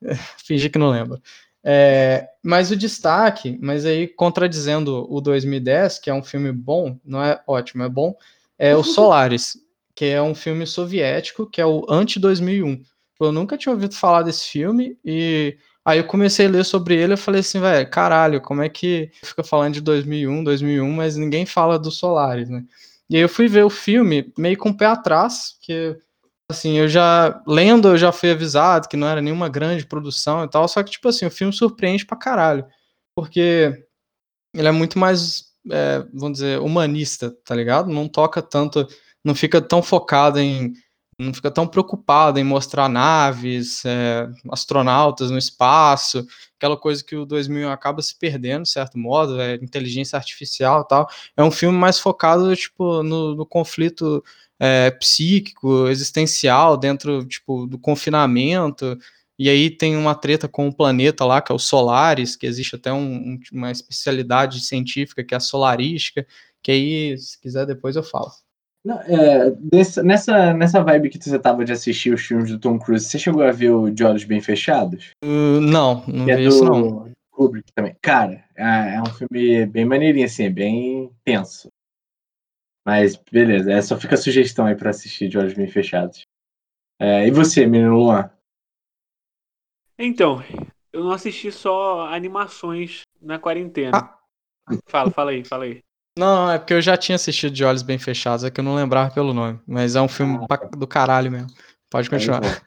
Fingir 0.44 0.70
que 0.70 0.78
não 0.78 0.90
lembro. 0.90 1.20
É, 1.64 2.28
mas 2.42 2.70
o 2.70 2.76
destaque, 2.76 3.58
mas 3.60 3.84
aí 3.84 4.06
contradizendo 4.06 5.06
o 5.12 5.20
2010, 5.20 5.98
que 5.98 6.08
é 6.08 6.14
um 6.14 6.22
filme 6.22 6.52
bom, 6.52 6.98
não 7.04 7.22
é 7.22 7.40
ótimo, 7.46 7.82
é 7.82 7.88
bom, 7.88 8.14
é 8.58 8.74
o 8.76 8.82
Solaris, 8.84 9.56
que 9.94 10.06
é 10.06 10.22
um 10.22 10.34
filme 10.34 10.66
soviético, 10.66 11.46
que 11.46 11.60
é 11.60 11.66
o 11.66 11.84
anti-2001. 11.88 12.82
Eu 13.20 13.32
nunca 13.32 13.58
tinha 13.58 13.72
ouvido 13.72 13.94
falar 13.94 14.22
desse 14.22 14.46
filme 14.48 14.96
e 15.04 15.58
aí 15.84 15.98
eu 15.98 16.04
comecei 16.04 16.46
a 16.46 16.50
ler 16.50 16.64
sobre 16.64 16.94
ele 16.94 17.14
e 17.14 17.16
falei 17.16 17.40
assim, 17.40 17.60
velho, 17.60 17.90
caralho, 17.90 18.40
como 18.40 18.62
é 18.62 18.68
que 18.68 19.10
fica 19.24 19.42
falando 19.42 19.74
de 19.74 19.80
2001, 19.80 20.44
2001, 20.44 20.92
mas 20.92 21.16
ninguém 21.16 21.44
fala 21.44 21.78
do 21.78 21.90
Solaris, 21.90 22.48
né? 22.48 22.64
E 23.10 23.16
aí 23.16 23.22
eu 23.22 23.28
fui 23.28 23.48
ver 23.48 23.64
o 23.64 23.70
filme 23.70 24.32
meio 24.38 24.56
com 24.56 24.68
o 24.68 24.76
pé 24.76 24.86
atrás, 24.86 25.56
que 25.60 25.96
assim, 26.50 26.78
eu 26.78 26.88
já 26.88 27.42
lendo, 27.46 27.88
eu 27.88 27.98
já 27.98 28.10
fui 28.10 28.30
avisado 28.30 28.88
que 28.88 28.96
não 28.96 29.06
era 29.06 29.20
nenhuma 29.20 29.48
grande 29.48 29.84
produção 29.84 30.44
e 30.44 30.48
tal, 30.48 30.66
só 30.66 30.82
que 30.82 30.90
tipo 30.90 31.08
assim, 31.08 31.26
o 31.26 31.30
filme 31.30 31.52
surpreende 31.52 32.06
pra 32.06 32.16
caralho, 32.16 32.66
porque 33.14 33.86
ele 34.54 34.68
é 34.68 34.72
muito 34.72 34.98
mais, 34.98 35.52
é, 35.70 35.98
vamos 36.12 36.38
dizer, 36.38 36.60
humanista, 36.60 37.30
tá 37.44 37.54
ligado? 37.54 37.90
Não 37.90 38.08
toca 38.08 38.40
tanto, 38.40 38.86
não 39.24 39.34
fica 39.34 39.60
tão 39.60 39.82
focado 39.82 40.38
em 40.38 40.72
não 41.18 41.34
fica 41.34 41.50
tão 41.50 41.66
preocupado 41.66 42.38
em 42.38 42.44
mostrar 42.44 42.88
naves, 42.88 43.84
é, 43.84 44.28
astronautas 44.50 45.30
no 45.30 45.38
espaço, 45.38 46.26
aquela 46.56 46.76
coisa 46.76 47.02
que 47.02 47.16
o 47.16 47.26
2001 47.26 47.70
acaba 47.70 48.00
se 48.02 48.16
perdendo, 48.16 48.62
de 48.62 48.70
certo 48.70 48.96
modo, 48.98 49.40
é, 49.40 49.54
inteligência 49.56 50.16
artificial 50.16 50.84
tal. 50.84 51.08
É 51.36 51.42
um 51.42 51.50
filme 51.50 51.76
mais 51.76 51.98
focado, 51.98 52.54
tipo, 52.54 53.02
no, 53.02 53.34
no 53.34 53.44
conflito 53.44 54.22
é, 54.60 54.90
psíquico, 54.92 55.88
existencial, 55.88 56.76
dentro, 56.76 57.24
tipo, 57.26 57.66
do 57.66 57.78
confinamento, 57.78 58.96
e 59.38 59.48
aí 59.48 59.70
tem 59.70 59.96
uma 59.96 60.14
treta 60.14 60.48
com 60.48 60.66
o 60.68 60.74
planeta 60.74 61.24
lá, 61.24 61.40
que 61.40 61.52
é 61.52 61.54
o 61.54 61.58
Solaris, 61.58 62.34
que 62.36 62.46
existe 62.46 62.74
até 62.76 62.92
um, 62.92 63.38
uma 63.52 63.70
especialidade 63.70 64.60
científica, 64.60 65.22
que 65.24 65.34
é 65.34 65.36
a 65.36 65.40
solarística, 65.40 66.26
que 66.62 66.72
aí, 66.72 67.18
se 67.18 67.40
quiser, 67.40 67.64
depois 67.66 67.94
eu 67.94 68.02
falo. 68.02 68.32
Não, 68.88 68.98
é, 69.02 69.50
dessa- 69.50 70.02
nessa, 70.02 70.54
nessa 70.54 70.82
vibe 70.82 71.10
que 71.10 71.22
você 71.22 71.38
tava 71.38 71.62
de 71.62 71.72
assistir 71.72 72.14
os 72.14 72.22
filmes 72.22 72.50
do 72.50 72.58
Tom 72.58 72.78
Cruise, 72.78 73.04
você 73.04 73.18
chegou 73.18 73.42
a 73.42 73.52
ver 73.52 73.70
o 73.70 73.90
De 73.90 74.02
Olhos 74.02 74.24
Bem 74.24 74.40
Fechados? 74.40 75.10
Uh, 75.22 75.60
não, 75.60 76.06
não 76.06 76.24
Que 76.24 76.30
é 76.30 76.36
vi 76.36 76.46
isso 76.46 76.64
não. 76.64 77.04
do 77.04 77.10
Kubrick 77.30 77.70
também. 77.74 77.94
Cara, 78.00 78.42
é, 78.56 78.94
é 78.94 79.02
um 79.02 79.06
filme 79.12 79.66
bem 79.66 79.84
maneirinho, 79.84 80.24
assim, 80.24 80.44
é 80.44 80.50
bem 80.50 81.12
tenso. 81.22 81.68
Mas 82.86 83.14
beleza, 83.30 83.70
é, 83.70 83.82
só 83.82 83.94
fica 83.98 84.14
a 84.14 84.18
sugestão 84.18 84.64
aí 84.64 84.74
pra 84.74 84.88
assistir 84.88 85.28
De 85.28 85.36
Olhos 85.36 85.52
Bem 85.52 85.68
Fechados. 85.68 86.22
É, 86.98 87.26
e 87.26 87.30
você, 87.30 87.66
menino 87.66 87.94
Luan? 87.94 88.30
Então, 89.98 90.42
eu 90.94 91.04
não 91.04 91.10
assisti 91.10 91.52
só 91.52 92.06
animações 92.06 93.02
na 93.20 93.38
quarentena. 93.38 93.98
Ah. 93.98 94.18
Fala, 94.86 95.10
fala 95.10 95.30
aí, 95.32 95.44
fala 95.44 95.64
aí. 95.64 95.82
Não, 96.18 96.50
é 96.50 96.58
porque 96.58 96.74
eu 96.74 96.82
já 96.82 96.96
tinha 96.96 97.16
assistido 97.16 97.52
De 97.54 97.64
Olhos 97.64 97.82
Bem 97.82 97.98
Fechados, 97.98 98.44
é 98.44 98.50
que 98.50 98.60
eu 98.60 98.64
não 98.64 98.74
lembrava 98.74 99.12
pelo 99.14 99.32
nome. 99.32 99.60
Mas 99.66 99.94
é 99.96 100.00
um 100.00 100.08
filme 100.08 100.38
Ah, 100.40 100.46
pra- 100.46 100.68
do 100.76 100.86
caralho 100.86 101.30
mesmo. 101.30 101.48
Pode 101.90 102.10
continuar. 102.10 102.40
Aí, 102.40 102.40
bom. 102.40 102.60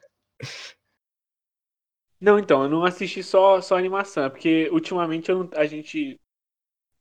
Não, 2.20 2.38
então, 2.38 2.62
eu 2.64 2.68
não 2.68 2.84
assisti 2.84 3.22
só, 3.22 3.60
só 3.60 3.76
animação, 3.76 4.24
é 4.24 4.30
porque 4.30 4.68
ultimamente 4.70 5.30
eu 5.30 5.48
a 5.56 5.66
gente. 5.66 6.20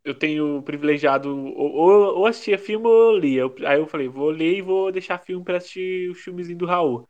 Eu 0.04 0.16
tenho 0.18 0.64
privilegiado 0.64 1.30
ou, 1.38 1.74
ou, 1.76 2.18
ou 2.20 2.28
assistia 2.28 2.58
filme 2.60 2.88
ou 2.88 3.18
lia. 3.18 3.44
Aí 3.68 3.80
eu 3.80 3.88
falei, 3.88 4.08
vou 4.10 4.30
ler 4.32 4.58
e 4.58 4.62
vou 4.64 4.92
deixar 4.92 5.20
filme 5.20 5.44
pra 5.46 5.58
assistir 5.58 6.12
os 6.12 6.20
filmezinhos 6.22 6.60
do 6.60 6.66
Raul. 6.68 7.10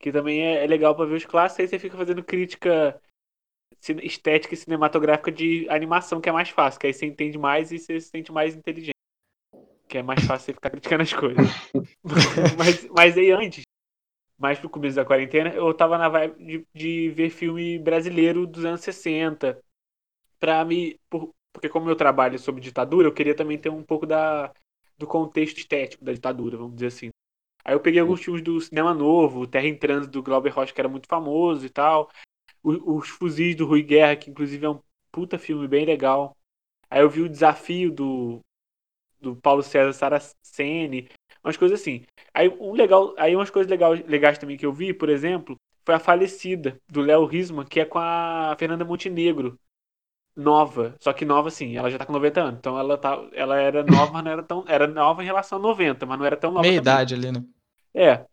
Que 0.00 0.12
também 0.12 0.42
é, 0.42 0.64
é 0.64 0.68
legal 0.68 0.96
pra 0.96 1.06
ver 1.06 1.16
os 1.16 1.26
clássicos, 1.26 1.60
aí 1.62 1.68
você 1.68 1.78
fica 1.80 1.96
fazendo 1.96 2.24
crítica 2.24 3.00
estética 4.02 4.54
e 4.54 4.56
cinematográfica 4.56 5.32
de 5.32 5.68
animação, 5.68 6.20
que 6.20 6.28
é 6.28 6.32
mais 6.32 6.50
fácil, 6.50 6.80
que 6.80 6.86
aí 6.86 6.94
você 6.94 7.06
entende 7.06 7.38
mais 7.38 7.72
e 7.72 7.78
você 7.78 8.00
se 8.00 8.08
sente 8.10 8.32
mais 8.32 8.54
inteligente. 8.56 8.94
Que 9.88 9.98
é 9.98 10.02
mais 10.02 10.22
fácil 10.24 10.46
você 10.46 10.54
ficar 10.54 10.70
criticando 10.70 11.02
as 11.02 11.12
coisas. 11.12 11.46
mas, 12.58 12.88
mas 12.90 13.18
aí 13.18 13.30
antes, 13.32 13.64
mais 14.38 14.58
pro 14.58 14.70
começo 14.70 14.96
da 14.96 15.04
quarentena, 15.04 15.50
eu 15.54 15.72
tava 15.74 15.98
na 15.98 16.08
vibe 16.08 16.44
de, 16.44 16.66
de 16.74 17.10
ver 17.10 17.30
filme 17.30 17.78
brasileiro 17.78 18.46
dos 18.46 18.64
anos 18.64 18.82
60. 18.82 19.60
Pra 20.38 20.64
me. 20.64 20.98
por- 21.10 21.34
porque 21.52 21.68
como 21.68 21.90
eu 21.90 21.96
trabalho 21.96 22.38
sobre 22.38 22.60
ditadura, 22.62 23.08
eu 23.08 23.14
queria 23.14 23.34
também 23.34 23.58
ter 23.58 23.70
um 23.70 23.82
pouco 23.82 24.06
da, 24.06 24.52
do 24.98 25.06
contexto 25.06 25.58
estético 25.58 26.04
da 26.04 26.12
ditadura, 26.12 26.56
vamos 26.56 26.74
dizer 26.74 26.88
assim. 26.88 27.10
Aí 27.64 27.74
eu 27.74 27.80
peguei 27.80 28.00
alguns 28.00 28.22
filmes 28.22 28.42
do 28.42 28.60
cinema 28.60 28.94
novo, 28.94 29.46
Terra 29.46 29.66
em 29.66 29.76
Trânsito 29.78 30.12
do 30.12 30.22
Glauber 30.22 30.50
Rocha, 30.50 30.72
que 30.74 30.80
era 30.80 30.88
muito 30.88 31.08
famoso 31.08 31.66
e 31.66 31.70
tal. 31.70 32.10
O- 32.62 32.96
Os 32.98 33.08
Fuzis 33.08 33.56
do 33.56 33.66
Rui 33.66 33.82
Guerra, 33.82 34.16
que 34.16 34.30
inclusive 34.30 34.64
é 34.66 34.70
um 34.70 34.80
puta 35.12 35.38
filme 35.38 35.66
bem 35.68 35.84
legal. 35.86 36.36
Aí 36.90 37.02
eu 37.02 37.10
vi 37.10 37.22
o 37.22 37.28
Desafio 37.28 37.92
do, 37.92 38.40
do 39.20 39.36
Paulo 39.36 39.62
César 39.62 39.92
Saraceni, 39.92 41.08
umas 41.44 41.56
coisas 41.56 41.80
assim. 41.80 42.04
Aí 42.34 42.48
um 42.48 42.72
legal, 42.72 43.14
aí 43.18 43.34
umas 43.36 43.50
coisas 43.50 43.70
legal, 43.70 43.92
legais 43.92 44.38
também 44.38 44.56
que 44.56 44.66
eu 44.66 44.72
vi, 44.72 44.94
por 44.94 45.08
exemplo, 45.08 45.56
foi 45.84 45.94
a 45.94 46.00
Falecida 46.00 46.78
do 46.88 47.00
Léo 47.00 47.24
Risman, 47.26 47.64
que 47.66 47.80
é 47.80 47.84
com 47.84 47.98
a 47.98 48.56
Fernanda 48.58 48.84
Montenegro. 48.84 49.58
Nova, 50.36 50.96
só 51.00 51.12
que 51.12 51.24
nova 51.24 51.48
assim, 51.48 51.76
ela 51.76 51.90
já 51.90 51.98
tá 51.98 52.06
com 52.06 52.12
90 52.12 52.40
anos. 52.42 52.58
Então 52.58 52.78
ela 52.78 52.96
tá, 52.96 53.18
ela 53.32 53.58
era 53.60 53.82
nova, 53.84 54.12
mas 54.12 54.24
não 54.24 54.30
era 54.32 54.42
tão, 54.42 54.64
era 54.68 54.86
nova 54.86 55.22
em 55.22 55.26
relação 55.26 55.58
a 55.58 55.62
90, 55.62 56.06
mas 56.06 56.18
não 56.18 56.26
era 56.26 56.36
tão 56.36 56.52
nova 56.52 56.72
Meia 56.72 56.74
também. 56.74 57.00
idade 57.00 57.14
ali, 57.14 57.32
né? 57.32 57.44
É. 57.94 58.26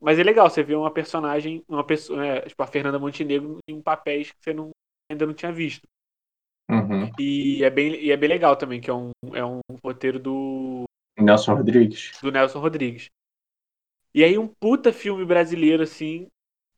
Mas 0.00 0.18
é 0.18 0.22
legal 0.22 0.48
você 0.48 0.62
ver 0.62 0.76
uma 0.76 0.92
personagem, 0.92 1.62
uma 1.68 1.84
pessoa, 1.84 2.24
é, 2.24 2.40
tipo 2.42 2.62
a 2.62 2.66
Fernanda 2.66 2.98
Montenegro 2.98 3.58
em 3.68 3.80
papéis 3.82 4.30
que 4.30 4.38
você 4.40 4.54
não, 4.54 4.70
ainda 5.10 5.26
não 5.26 5.34
tinha 5.34 5.52
visto. 5.52 5.82
Uhum. 6.70 7.10
E 7.18 7.64
é 7.64 7.70
bem, 7.70 7.94
e 7.94 8.10
é 8.10 8.16
bem 8.16 8.28
legal 8.28 8.54
também, 8.56 8.80
que 8.80 8.90
é 8.90 8.94
um, 8.94 9.10
é 9.32 9.44
um 9.44 9.60
roteiro 9.82 10.18
do, 10.18 10.84
Nelson 11.18 11.54
Rodrigues. 11.54 12.12
do 12.22 12.30
Nelson 12.30 12.60
Rodrigues. 12.60 13.10
E 14.14 14.24
aí 14.24 14.38
um 14.38 14.48
puta 14.48 14.92
filme 14.92 15.24
brasileiro, 15.24 15.82
assim, 15.82 16.28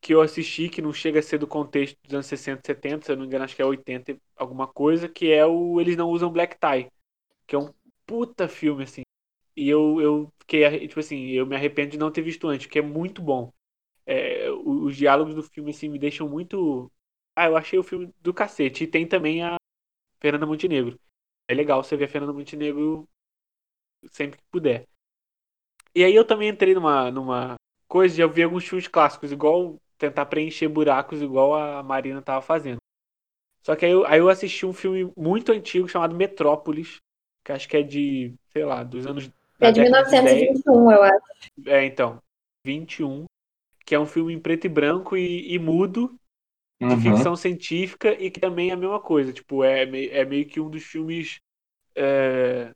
que 0.01 0.13
eu 0.13 0.21
assisti, 0.21 0.67
que 0.67 0.81
não 0.81 0.91
chega 0.91 1.19
a 1.19 1.23
ser 1.23 1.37
do 1.37 1.47
contexto 1.47 1.97
dos 2.03 2.13
anos 2.13 2.25
60, 2.25 2.61
70, 2.65 3.05
se 3.05 3.11
eu 3.11 3.15
não 3.15 3.21
me 3.21 3.27
engano, 3.27 3.45
acho 3.45 3.55
que 3.55 3.61
é 3.61 3.65
80 3.65 4.11
e 4.11 4.19
alguma 4.35 4.67
coisa, 4.67 5.07
que 5.07 5.31
é 5.31 5.45
o 5.45 5.79
Eles 5.79 5.95
Não 5.95 6.09
Usam 6.09 6.31
Black 6.31 6.57
Tie. 6.59 6.91
Que 7.47 7.55
é 7.55 7.59
um 7.59 7.71
puta 8.05 8.47
filme, 8.47 8.83
assim. 8.83 9.03
E 9.61 9.69
eu, 9.69 10.01
eu 10.01 10.33
fiquei, 10.39 10.87
tipo 10.87 10.99
assim, 10.99 11.27
eu 11.29 11.45
me 11.45 11.55
arrependo 11.55 11.91
de 11.91 11.97
não 11.99 12.11
ter 12.11 12.23
visto 12.23 12.47
antes, 12.47 12.65
porque 12.67 12.79
é 12.79 12.81
muito 12.81 13.21
bom. 13.21 13.53
É, 14.05 14.49
os 14.51 14.95
diálogos 14.97 15.35
do 15.35 15.43
filme, 15.43 15.71
assim, 15.71 15.89
me 15.89 15.99
deixam 15.99 16.29
muito. 16.29 16.91
Ah, 17.35 17.47
eu 17.47 17.57
achei 17.57 17.79
o 17.79 17.83
filme 17.83 18.13
do 18.21 18.33
cacete. 18.33 18.85
E 18.85 18.87
tem 18.87 19.07
também 19.07 19.43
a, 19.43 19.57
Fernanda 20.21 20.45
Montenegro. 20.47 20.99
É 21.47 21.53
legal 21.55 21.83
você 21.83 21.97
ver 21.97 22.05
a 22.05 22.09
Fernanda 22.09 22.33
Montenegro 22.33 23.07
sempre 24.11 24.37
que 24.39 24.45
puder. 24.51 24.87
E 25.93 26.03
aí 26.03 26.15
eu 26.15 26.25
também 26.25 26.49
entrei 26.49 26.73
numa, 26.73 27.11
numa 27.11 27.55
coisa 27.87 28.15
de 28.15 28.21
eu 28.21 28.29
ver 28.29 28.43
alguns 28.43 28.65
filmes 28.65 28.87
clássicos, 28.87 29.31
igual 29.31 29.79
tentar 29.97 30.25
preencher 30.25 30.67
buracos, 30.67 31.21
igual 31.21 31.53
a 31.53 31.83
Marina 31.83 32.21
tava 32.21 32.41
fazendo. 32.41 32.79
Só 33.63 33.75
que 33.75 33.85
aí 33.85 33.91
eu, 33.91 34.05
aí 34.07 34.19
eu 34.19 34.29
assisti 34.29 34.65
um 34.65 34.73
filme 34.73 35.11
muito 35.17 35.51
antigo 35.51 35.87
chamado 35.87 36.15
Metrópolis, 36.15 36.97
que 37.45 37.51
acho 37.51 37.69
que 37.69 37.77
é 37.77 37.83
de, 37.83 38.35
sei 38.51 38.65
lá, 38.65 38.83
dos 38.83 39.05
anos. 39.05 39.29
É 39.61 39.71
de 39.71 39.79
1921, 39.81 40.91
eu 40.91 41.03
acho. 41.03 41.31
É, 41.65 41.85
então. 41.85 42.19
21. 42.65 43.25
Que 43.85 43.95
é 43.95 43.99
um 43.99 44.05
filme 44.05 44.33
em 44.33 44.39
preto 44.39 44.65
e 44.65 44.69
branco 44.69 45.17
e, 45.17 45.53
e 45.53 45.59
mudo, 45.59 46.15
de 46.87 46.95
Uhum. 46.95 46.97
ficção 46.97 47.35
científica, 47.35 48.13
e 48.21 48.31
que 48.31 48.39
também 48.39 48.69
é 48.71 48.73
a 48.73 48.77
mesma 48.77 49.01
coisa. 49.01 49.33
Tipo, 49.33 49.63
é, 49.63 49.83
é 49.83 50.25
meio 50.25 50.47
que 50.47 50.59
um 50.61 50.69
dos 50.69 50.83
filmes 50.83 51.39
é, 51.95 52.73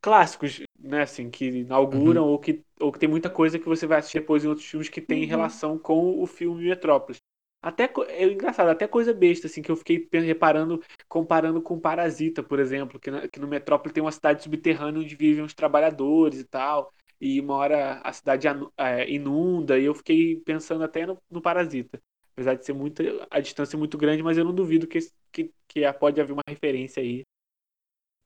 clássicos, 0.00 0.60
né? 0.78 1.02
Assim, 1.02 1.30
que 1.30 1.46
inauguram 1.46 2.26
ou, 2.26 2.38
que, 2.38 2.62
ou 2.80 2.92
que 2.92 2.98
tem 2.98 3.08
muita 3.08 3.30
coisa 3.30 3.58
que 3.58 3.66
você 3.66 3.86
vai 3.86 3.98
assistir 3.98 4.20
depois 4.20 4.44
em 4.44 4.48
outros 4.48 4.66
filmes 4.66 4.88
que 4.88 5.00
tem 5.00 5.24
Uhum. 5.24 5.26
relação 5.26 5.78
com 5.78 6.20
o 6.22 6.26
filme 6.26 6.64
Metrópolis. 6.68 7.18
Até, 7.66 7.92
é 8.10 8.24
engraçado, 8.26 8.68
até 8.68 8.86
coisa 8.86 9.12
besta, 9.12 9.48
assim, 9.48 9.60
que 9.60 9.70
eu 9.72 9.76
fiquei 9.76 10.08
reparando, 10.12 10.80
comparando 11.08 11.60
com 11.60 11.80
Parasita, 11.80 12.40
por 12.40 12.60
exemplo, 12.60 13.00
que, 13.00 13.10
na- 13.10 13.26
que 13.26 13.40
no 13.40 13.48
Metrópole 13.48 13.92
tem 13.92 14.00
uma 14.02 14.12
cidade 14.12 14.44
subterrânea 14.44 15.00
onde 15.00 15.16
vivem 15.16 15.42
os 15.42 15.52
trabalhadores 15.52 16.38
e 16.38 16.44
tal, 16.44 16.92
e 17.20 17.40
uma 17.40 17.54
hora 17.56 18.00
a 18.04 18.12
cidade 18.12 18.46
é, 18.76 19.10
inunda, 19.10 19.78
e 19.80 19.84
eu 19.84 19.94
fiquei 19.96 20.36
pensando 20.44 20.84
até 20.84 21.06
no, 21.06 21.18
no 21.28 21.42
Parasita. 21.42 22.00
Apesar 22.34 22.54
de 22.54 22.64
ser 22.64 22.72
muito, 22.72 23.02
a 23.30 23.40
distância 23.40 23.74
é 23.76 23.78
muito 23.78 23.98
grande, 23.98 24.22
mas 24.22 24.38
eu 24.38 24.44
não 24.44 24.54
duvido 24.54 24.86
que, 24.86 25.00
que, 25.32 25.52
que 25.66 25.92
pode 25.94 26.20
haver 26.20 26.32
uma 26.34 26.42
referência 26.46 27.02
aí. 27.02 27.24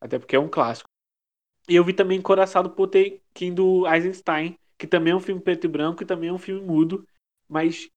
Até 0.01 0.19
porque 0.19 0.37
é 0.37 0.39
um 0.39 0.49
clássico. 0.49 0.89
E 1.69 1.77
eu 1.77 1.85
vi 1.85 1.93
também 1.95 2.21
Coraçado 2.23 2.71
Potemkin 2.71 3.55
do 3.55 3.87
Eisenstein, 3.89 4.57
que 4.79 4.87
também 4.87 5.13
é 5.13 5.17
um 5.17 5.21
filme 5.21 5.43
preto 5.43 5.65
e 5.67 5.69
branco 5.69 6.03
e 6.03 6.07
também 6.07 6.31
é 6.31 6.33
um 6.33 6.39
filme 6.39 6.63
mudo, 6.63 7.07
mas 7.49 7.89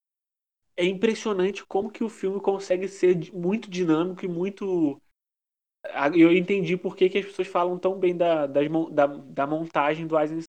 é 0.78 0.86
impressionante 0.86 1.66
como 1.66 1.92
que 1.92 2.04
o 2.04 2.10
filme 2.10 2.40
consegue 2.42 2.88
ser 2.88 3.32
muito 3.34 3.70
dinâmico 3.70 4.26
e 4.26 4.28
muito. 4.28 5.02
Ah, 5.86 6.10
Eu 6.16 6.34
entendi 6.36 6.78
por 6.78 6.96
que, 6.96 7.10
que 7.10 7.20
as 7.20 7.26
pessoas 7.26 7.48
falam 7.48 7.78
tão 7.80 8.00
bem 8.00 8.16
da, 8.16 8.48
das 8.48 8.68
da, 8.92 9.08
da 9.08 9.48
montagem 9.48 10.08
do 10.08 10.18
Eisenstein. 10.20 10.48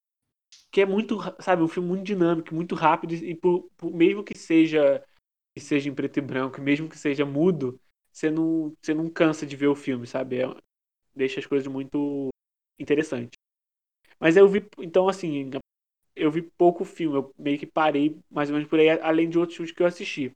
Que 0.72 0.82
é 0.82 0.86
muito, 0.86 1.18
sabe, 1.40 1.62
um 1.62 1.68
filme 1.68 1.88
muito 1.88 2.04
dinâmico, 2.04 2.54
muito 2.54 2.74
rápido, 2.74 3.14
e 3.14 3.34
por, 3.36 3.70
por- 3.76 3.92
mesmo 3.94 4.24
que 4.24 4.36
seja 4.38 5.04
que 5.54 5.60
seja 5.60 5.88
em 5.90 5.94
preto 5.94 6.18
e 6.18 6.22
branco, 6.22 6.60
mesmo 6.62 6.88
que 6.88 6.98
seja 6.98 7.26
mudo, 7.26 7.80
você 8.12 8.30
não, 8.30 8.74
você 8.82 8.94
não 8.94 9.10
cansa 9.10 9.46
de 9.46 9.56
ver 9.56 9.68
o 9.68 9.76
filme, 9.76 10.06
sabe? 10.06 10.40
É- 10.42 10.56
deixa 11.14 11.40
as 11.40 11.46
coisas 11.46 11.68
muito 11.68 12.30
interessantes. 12.78 13.38
Mas 14.20 14.36
eu 14.36 14.48
vi, 14.48 14.66
então 14.78 15.08
assim, 15.08 15.50
eu 16.16 16.30
vi 16.30 16.42
pouco 16.42 16.84
filme, 16.84 17.16
eu 17.16 17.34
meio 17.38 17.58
que 17.58 17.66
parei 17.66 18.18
mais 18.30 18.48
ou 18.50 18.54
menos 18.54 18.68
por 18.68 18.78
aí, 18.78 18.88
além 18.90 19.28
de 19.28 19.38
outros 19.38 19.56
filmes 19.56 19.72
que 19.72 19.82
eu 19.82 19.86
assisti. 19.86 20.34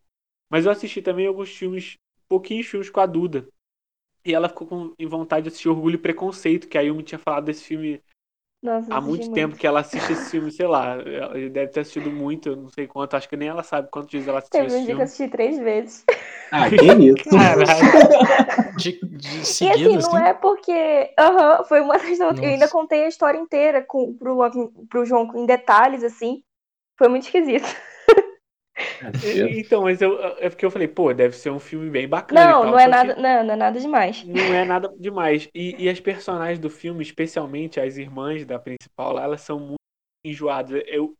Mas 0.50 0.66
eu 0.66 0.72
assisti 0.72 1.02
também 1.02 1.26
alguns 1.26 1.50
filmes, 1.50 1.96
pouquinhos 2.28 2.66
filmes 2.66 2.90
com 2.90 3.00
a 3.00 3.06
Duda. 3.06 3.48
E 4.24 4.34
ela 4.34 4.48
ficou 4.48 4.66
com 4.66 4.94
em 4.98 5.06
vontade 5.06 5.44
de 5.44 5.48
assistir 5.48 5.68
Orgulho 5.68 5.96
e 5.96 5.98
Preconceito, 5.98 6.68
que 6.68 6.78
a 6.78 6.82
Yumi 6.82 7.02
tinha 7.02 7.18
falado 7.18 7.46
desse 7.46 7.64
filme 7.64 8.02
Nossa, 8.62 8.92
há 8.92 8.98
assisti 8.98 9.08
muito 9.08 9.30
tempo 9.32 9.56
que 9.56 9.66
ela 9.66 9.80
assiste 9.80 10.12
esse 10.12 10.30
filme, 10.30 10.50
sei 10.50 10.66
lá. 10.66 10.94
Ela 10.94 11.34
deve 11.48 11.68
ter 11.68 11.80
assistido 11.80 12.10
muito, 12.10 12.50
eu 12.50 12.56
não 12.56 12.68
sei 12.68 12.86
quanto, 12.86 13.14
acho 13.14 13.28
que 13.28 13.36
nem 13.36 13.48
ela 13.48 13.62
sabe 13.62 13.88
quantos 13.90 14.10
dias 14.10 14.26
ela 14.26 14.38
assistiu 14.38 14.60
Teve 14.60 14.76
um 14.76 14.84
dia 14.84 14.94
que 14.94 15.00
eu 15.00 15.04
assisti 15.04 15.28
três 15.28 15.58
vezes. 15.58 16.04
Ah, 16.50 16.70
que 16.70 16.76
isso. 16.76 17.28
Caralho. 17.28 17.92
De, 18.74 18.92
de 18.92 19.28
E 19.28 19.44
seguida, 19.44 19.74
assim, 19.74 19.92
não 19.98 19.98
assim. 19.98 20.28
é 20.28 20.32
porque. 20.32 21.14
Aham, 21.18 21.64
foi 21.64 21.80
uma 21.82 21.98
das. 21.98 22.18
Eu 22.18 22.30
ainda 22.30 22.68
contei 22.68 23.04
a 23.04 23.08
história 23.08 23.36
inteira 23.36 23.82
com, 23.82 24.14
pro, 24.14 24.38
pro 24.88 25.04
João 25.04 25.30
em 25.34 25.44
detalhes, 25.44 26.02
assim. 26.02 26.42
Foi 26.96 27.08
muito 27.08 27.24
esquisito. 27.24 27.66
E- 29.22 29.60
Então, 29.60 29.82
mas 29.82 30.00
eu, 30.02 30.18
é 30.38 30.48
porque 30.50 30.64
eu 30.64 30.70
falei, 30.70 30.88
pô, 30.88 31.12
deve 31.14 31.36
ser 31.36 31.50
um 31.50 31.58
filme 31.60 31.90
bem 31.90 32.08
bacana. 32.08 32.54
Não, 32.54 32.60
tal, 32.60 32.70
não 32.70 32.78
é 32.78 32.86
nada. 32.88 33.14
Não, 33.20 33.44
não 33.44 33.52
é 33.52 33.56
nada 33.56 33.78
demais. 33.80 34.26
Não 34.26 34.52
é 34.52 34.64
nada 34.64 34.88
demais. 34.98 35.48
E, 35.54 35.84
e 35.84 35.88
as 35.88 36.00
personagens 36.00 36.58
do 36.58 36.68
filme, 36.70 37.02
especialmente 37.02 37.80
as 37.80 37.96
irmãs 37.96 38.44
da 38.44 38.58
principal 38.58 39.12
lá, 39.12 39.22
elas 39.24 39.40
são 39.42 39.58
muito 39.60 39.76
enjoadas. 40.24 40.82
Eu, 40.86 41.16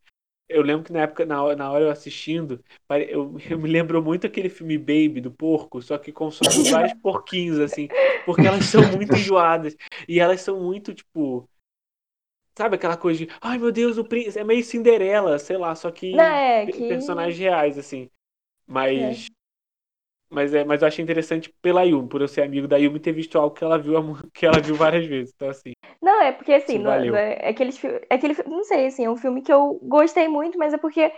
eu 0.49 0.61
lembro 0.63 0.85
que 0.85 0.93
na 0.93 1.01
época, 1.01 1.25
na 1.25 1.43
hora, 1.43 1.55
na 1.55 1.71
hora 1.71 1.85
eu 1.85 1.91
assistindo, 1.91 2.63
eu, 3.09 3.37
eu 3.49 3.59
me 3.59 3.69
lembro 3.69 4.03
muito 4.03 4.27
aquele 4.27 4.49
filme 4.49 4.77
Baby 4.77 5.21
do 5.21 5.31
porco, 5.31 5.81
só 5.81 5.97
que 5.97 6.11
com 6.11 6.29
vários 6.69 6.93
porquinhos, 6.95 7.59
assim, 7.59 7.89
porque 8.25 8.47
elas 8.47 8.65
são 8.65 8.87
muito 8.87 9.17
enjoadas. 9.17 9.75
E 10.07 10.19
elas 10.19 10.41
são 10.41 10.59
muito, 10.61 10.93
tipo. 10.93 11.49
Sabe 12.59 12.75
aquela 12.75 12.97
coisa 12.97 13.25
de, 13.25 13.31
ai 13.39 13.57
meu 13.57 13.71
Deus, 13.71 13.97
o 13.97 14.03
príncipe. 14.03 14.37
É 14.37 14.43
meio 14.43 14.61
Cinderela, 14.65 15.39
sei 15.39 15.55
lá, 15.55 15.73
só 15.75 15.89
que 15.89 16.13
é 16.19 16.65
que. 16.65 16.89
personagens 16.89 17.39
reais, 17.39 17.77
assim. 17.77 18.09
Mas. 18.67 19.27
Mas, 20.29 20.53
é, 20.53 20.65
mas 20.65 20.81
eu 20.81 20.89
achei 20.89 21.01
interessante 21.01 21.49
pela 21.61 21.83
Yumi, 21.83 22.09
por 22.09 22.19
eu 22.19 22.27
ser 22.27 22.41
amigo 22.41 22.67
da 22.67 22.75
Yumi 22.75 22.99
ter 22.99 23.13
visto 23.13 23.37
algo 23.39 23.55
que 23.55 23.63
ela 23.63 23.79
viu, 23.79 23.93
que 24.35 24.45
ela 24.45 24.59
viu 24.59 24.75
várias 24.75 25.05
vezes. 25.05 25.33
Então, 25.33 25.49
assim. 25.49 25.71
Não, 26.01 26.21
é 26.21 26.33
porque 26.33 26.51
assim, 26.51 26.73
Sim, 26.73 26.79
não, 26.79 27.05
não 27.05 27.15
é, 27.15 27.37
é 27.39 27.49
aquele, 27.49 27.71
é 28.09 28.15
aquele, 28.15 28.35
não 28.45 28.65
sei, 28.65 28.87
assim, 28.87 29.05
é 29.05 29.09
um 29.09 29.15
filme 29.15 29.41
que 29.41 29.53
eu 29.53 29.79
gostei 29.81 30.27
muito, 30.27 30.57
mas 30.57 30.73
é 30.73 30.77
porque 30.77 31.13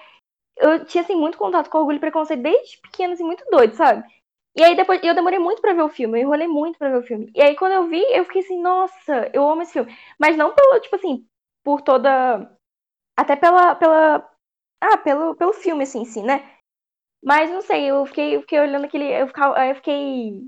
eu 0.57 0.85
tinha, 0.85 1.03
assim, 1.03 1.15
muito 1.15 1.39
contato 1.39 1.71
com 1.71 1.79
Orgulho 1.79 1.97
e 1.97 1.99
Preconceito 1.99 2.43
desde 2.43 2.79
pequeno, 2.81 3.13
assim, 3.13 3.23
muito 3.23 3.43
doido, 3.49 3.73
sabe? 3.73 4.07
E 4.55 4.63
aí 4.63 4.75
depois, 4.75 5.01
eu 5.03 5.15
demorei 5.15 5.39
muito 5.39 5.61
pra 5.61 5.73
ver 5.73 5.81
o 5.81 5.89
filme, 5.89 6.19
eu 6.19 6.23
enrolei 6.23 6.47
muito 6.47 6.77
pra 6.77 6.89
ver 6.89 6.97
o 6.97 7.03
filme. 7.03 7.31
E 7.33 7.41
aí 7.41 7.55
quando 7.55 7.71
eu 7.71 7.87
vi, 7.87 8.03
eu 8.11 8.25
fiquei 8.25 8.41
assim, 8.41 8.61
nossa, 8.61 9.31
eu 9.33 9.49
amo 9.49 9.61
esse 9.61 9.73
filme. 9.73 9.91
Mas 10.19 10.37
não 10.37 10.53
pelo, 10.53 10.79
tipo 10.79 10.95
assim, 10.95 11.25
por 11.63 11.81
toda, 11.81 12.51
até 13.17 13.35
pela, 13.35 13.75
pela, 13.75 14.29
ah, 14.81 14.97
pelo, 14.97 15.35
pelo 15.35 15.53
filme, 15.53 15.83
assim, 15.83 16.01
em 16.01 16.05
si, 16.05 16.21
né? 16.21 16.57
Mas 17.23 17.49
não 17.51 17.61
sei, 17.61 17.85
eu 17.85 18.05
fiquei, 18.05 18.35
eu 18.35 18.41
fiquei 18.41 18.59
olhando 18.59 18.85
aquele, 18.85 19.05
eu, 19.05 19.27
ficava, 19.27 19.67
eu 19.67 19.75
fiquei 19.75 20.41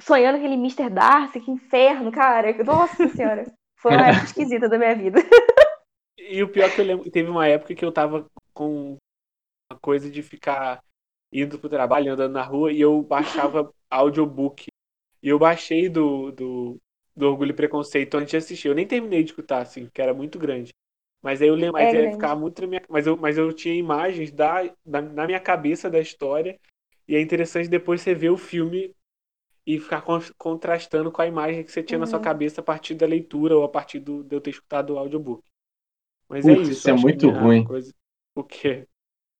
sonhando 0.00 0.36
aquele 0.36 0.54
Mr. 0.54 0.90
Darcy, 0.90 1.40
que 1.40 1.50
inferno, 1.50 2.10
cara. 2.10 2.52
Nossa 2.64 3.08
senhora. 3.08 3.44
Foi 3.78 3.92
uma 3.92 4.08
época 4.08 4.24
esquisita 4.24 4.68
da 4.68 4.78
minha 4.78 4.94
vida. 4.94 5.20
E 6.28 6.42
o 6.42 6.48
pior 6.50 6.64
é 6.64 6.74
que 6.74 6.80
eu 6.80 6.84
lembro 6.84 7.08
teve 7.08 7.30
uma 7.30 7.46
época 7.46 7.72
que 7.72 7.84
eu 7.84 7.92
tava 7.92 8.26
com 8.52 8.96
uma 9.70 9.78
coisa 9.78 10.10
de 10.10 10.24
ficar 10.24 10.82
indo 11.32 11.56
pro 11.56 11.68
trabalho, 11.68 12.12
andando 12.12 12.32
na 12.32 12.42
rua, 12.42 12.72
e 12.72 12.80
eu 12.80 13.00
baixava 13.00 13.72
audiobook. 13.88 14.66
E 15.22 15.28
eu 15.28 15.38
baixei 15.38 15.88
do, 15.88 16.32
do, 16.32 16.80
do 17.16 17.28
Orgulho 17.28 17.50
e 17.52 17.54
Preconceito 17.54 18.16
antes 18.16 18.30
de 18.32 18.36
assistir. 18.38 18.68
Eu 18.68 18.74
nem 18.74 18.86
terminei 18.86 19.22
de 19.24 19.30
escutar, 19.30 19.62
assim, 19.62 19.84
porque 19.86 20.02
era 20.02 20.14
muito 20.14 20.38
grande. 20.38 20.72
Mas 21.22 21.42
aí 21.42 21.48
eu 21.48 21.54
lembro, 21.54 21.74
mas 21.74 21.90
É 21.90 21.92
grande. 21.94 22.12
ficava 22.12 22.38
muito 22.40 22.60
na 22.62 22.68
minha, 22.68 22.82
mas 22.88 23.06
eu, 23.06 23.16
mas 23.16 23.38
eu 23.38 23.52
tinha 23.52 23.74
imagens 23.74 24.30
da, 24.32 24.62
da, 24.84 25.02
na 25.02 25.26
minha 25.26 25.40
cabeça 25.40 25.90
da 25.90 25.98
história. 26.00 26.58
E 27.08 27.16
é 27.16 27.20
interessante 27.20 27.68
depois 27.68 28.00
você 28.02 28.14
ver 28.14 28.30
o 28.30 28.36
filme 28.38 28.94
e 29.66 29.80
ficar 29.80 30.02
con- 30.02 30.20
contrastando 30.38 31.12
com 31.12 31.22
a 31.22 31.26
imagem 31.26 31.64
que 31.64 31.72
você 31.72 31.82
tinha 31.82 31.98
na 31.98 32.06
sua 32.06 32.20
Uhum. 32.20 32.20
cabeça 32.20 32.60
a 32.60 32.64
partir 32.64 32.94
da 32.94 33.06
leitura 33.06 33.56
ou 33.56 33.64
a 33.64 33.68
partir 33.68 34.00
do, 34.00 34.24
de 34.24 34.36
eu 34.36 34.40
ter 34.40 34.50
escutado 34.50 34.94
o 34.94 34.98
audiobook. 34.98 35.44
Mas 36.28 36.48
é 36.48 36.56
Putz, 36.56 36.68
isso. 36.70 36.88
isso 36.88 36.90
é 36.90 36.94
que 36.94 36.94
muito 36.94 37.28
ruim. 37.30 37.70
Coisa... 37.70 37.92
O 38.34 38.44
quê? 38.44 38.86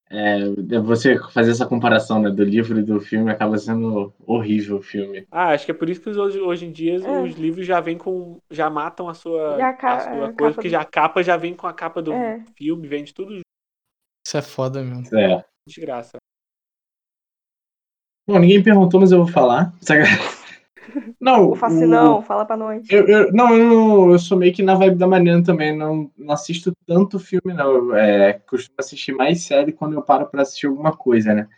É, 0.08 0.38
você 0.82 1.18
fazer 1.32 1.50
essa 1.50 1.66
comparação 1.66 2.22
né, 2.22 2.30
do 2.30 2.44
livro 2.44 2.78
e 2.78 2.82
do 2.82 3.00
filme 3.00 3.28
acaba 3.30 3.58
sendo 3.58 4.14
horrível 4.24 4.76
o 4.76 4.82
filme. 4.82 5.26
Ah, 5.32 5.48
acho 5.48 5.64
que 5.64 5.72
é 5.72 5.74
por 5.74 5.88
isso 5.90 6.00
que 6.00 6.08
hoje, 6.10 6.40
hoje 6.40 6.64
em 6.66 6.70
dia 6.70 6.94
É. 7.04 7.22
os 7.22 7.34
livros 7.34 7.66
já 7.66 7.80
vêm 7.80 7.98
com. 7.98 8.38
já 8.48 8.70
matam 8.70 9.08
a 9.08 9.14
sua, 9.14 9.56
a 9.56 9.72
ca- 9.72 9.96
a 9.96 10.00
sua 10.00 10.12
a 10.12 10.14
coisa, 10.14 10.32
capa 10.36 10.52
porque 10.54 10.68
do- 10.68 10.72
já 10.72 10.80
a 10.80 10.84
capa 10.84 11.22
já 11.24 11.36
vem 11.36 11.54
com 11.56 11.66
a 11.66 11.72
capa 11.74 12.00
do 12.00 12.12
É. 12.12 12.44
filme, 12.56 12.86
vende 12.86 13.12
tudo 13.12 13.34
Isso 13.34 14.36
é 14.36 14.42
foda 14.42 14.80
mesmo. 14.82 15.18
É. 15.18 15.44
de 15.68 15.80
graça. 15.80 16.18
Bom, 18.28 18.38
ninguém 18.38 18.62
perguntou, 18.62 19.00
mas 19.00 19.10
eu 19.10 19.18
vou 19.24 19.28
falar. 19.32 19.72
Não, 21.20 21.48
O 21.48 21.52
o- 21.52 21.56
Fascinão, 21.56 22.22
fala 22.22 22.44
pra 22.44 22.56
nós. 22.56 22.86
Eu, 22.90 23.06
eu- 23.08 23.32
não, 23.32 23.54
eu, 23.56 23.64
não- 23.68 24.12
eu 24.12 24.18
sou 24.18 24.36
meio 24.38 24.52
que 24.54 24.62
na 24.62 24.74
vibe 24.74 24.96
da 24.96 25.06
Mariana 25.06 25.42
também. 25.42 25.76
Não, 25.76 26.10
não 26.16 26.32
assisto 26.34 26.72
tanto 26.86 27.18
filme, 27.18 27.52
não. 27.54 27.70
Eu, 27.74 27.94
é, 27.96 28.34
costumo 28.48 28.74
assistir 28.78 29.12
mais 29.12 29.42
série 29.42 29.72
quando 29.72 29.94
eu 29.94 30.02
paro 30.02 30.26
pra 30.26 30.42
assistir 30.42 30.66
alguma 30.66 30.96
coisa, 30.96 31.34
né? 31.34 31.48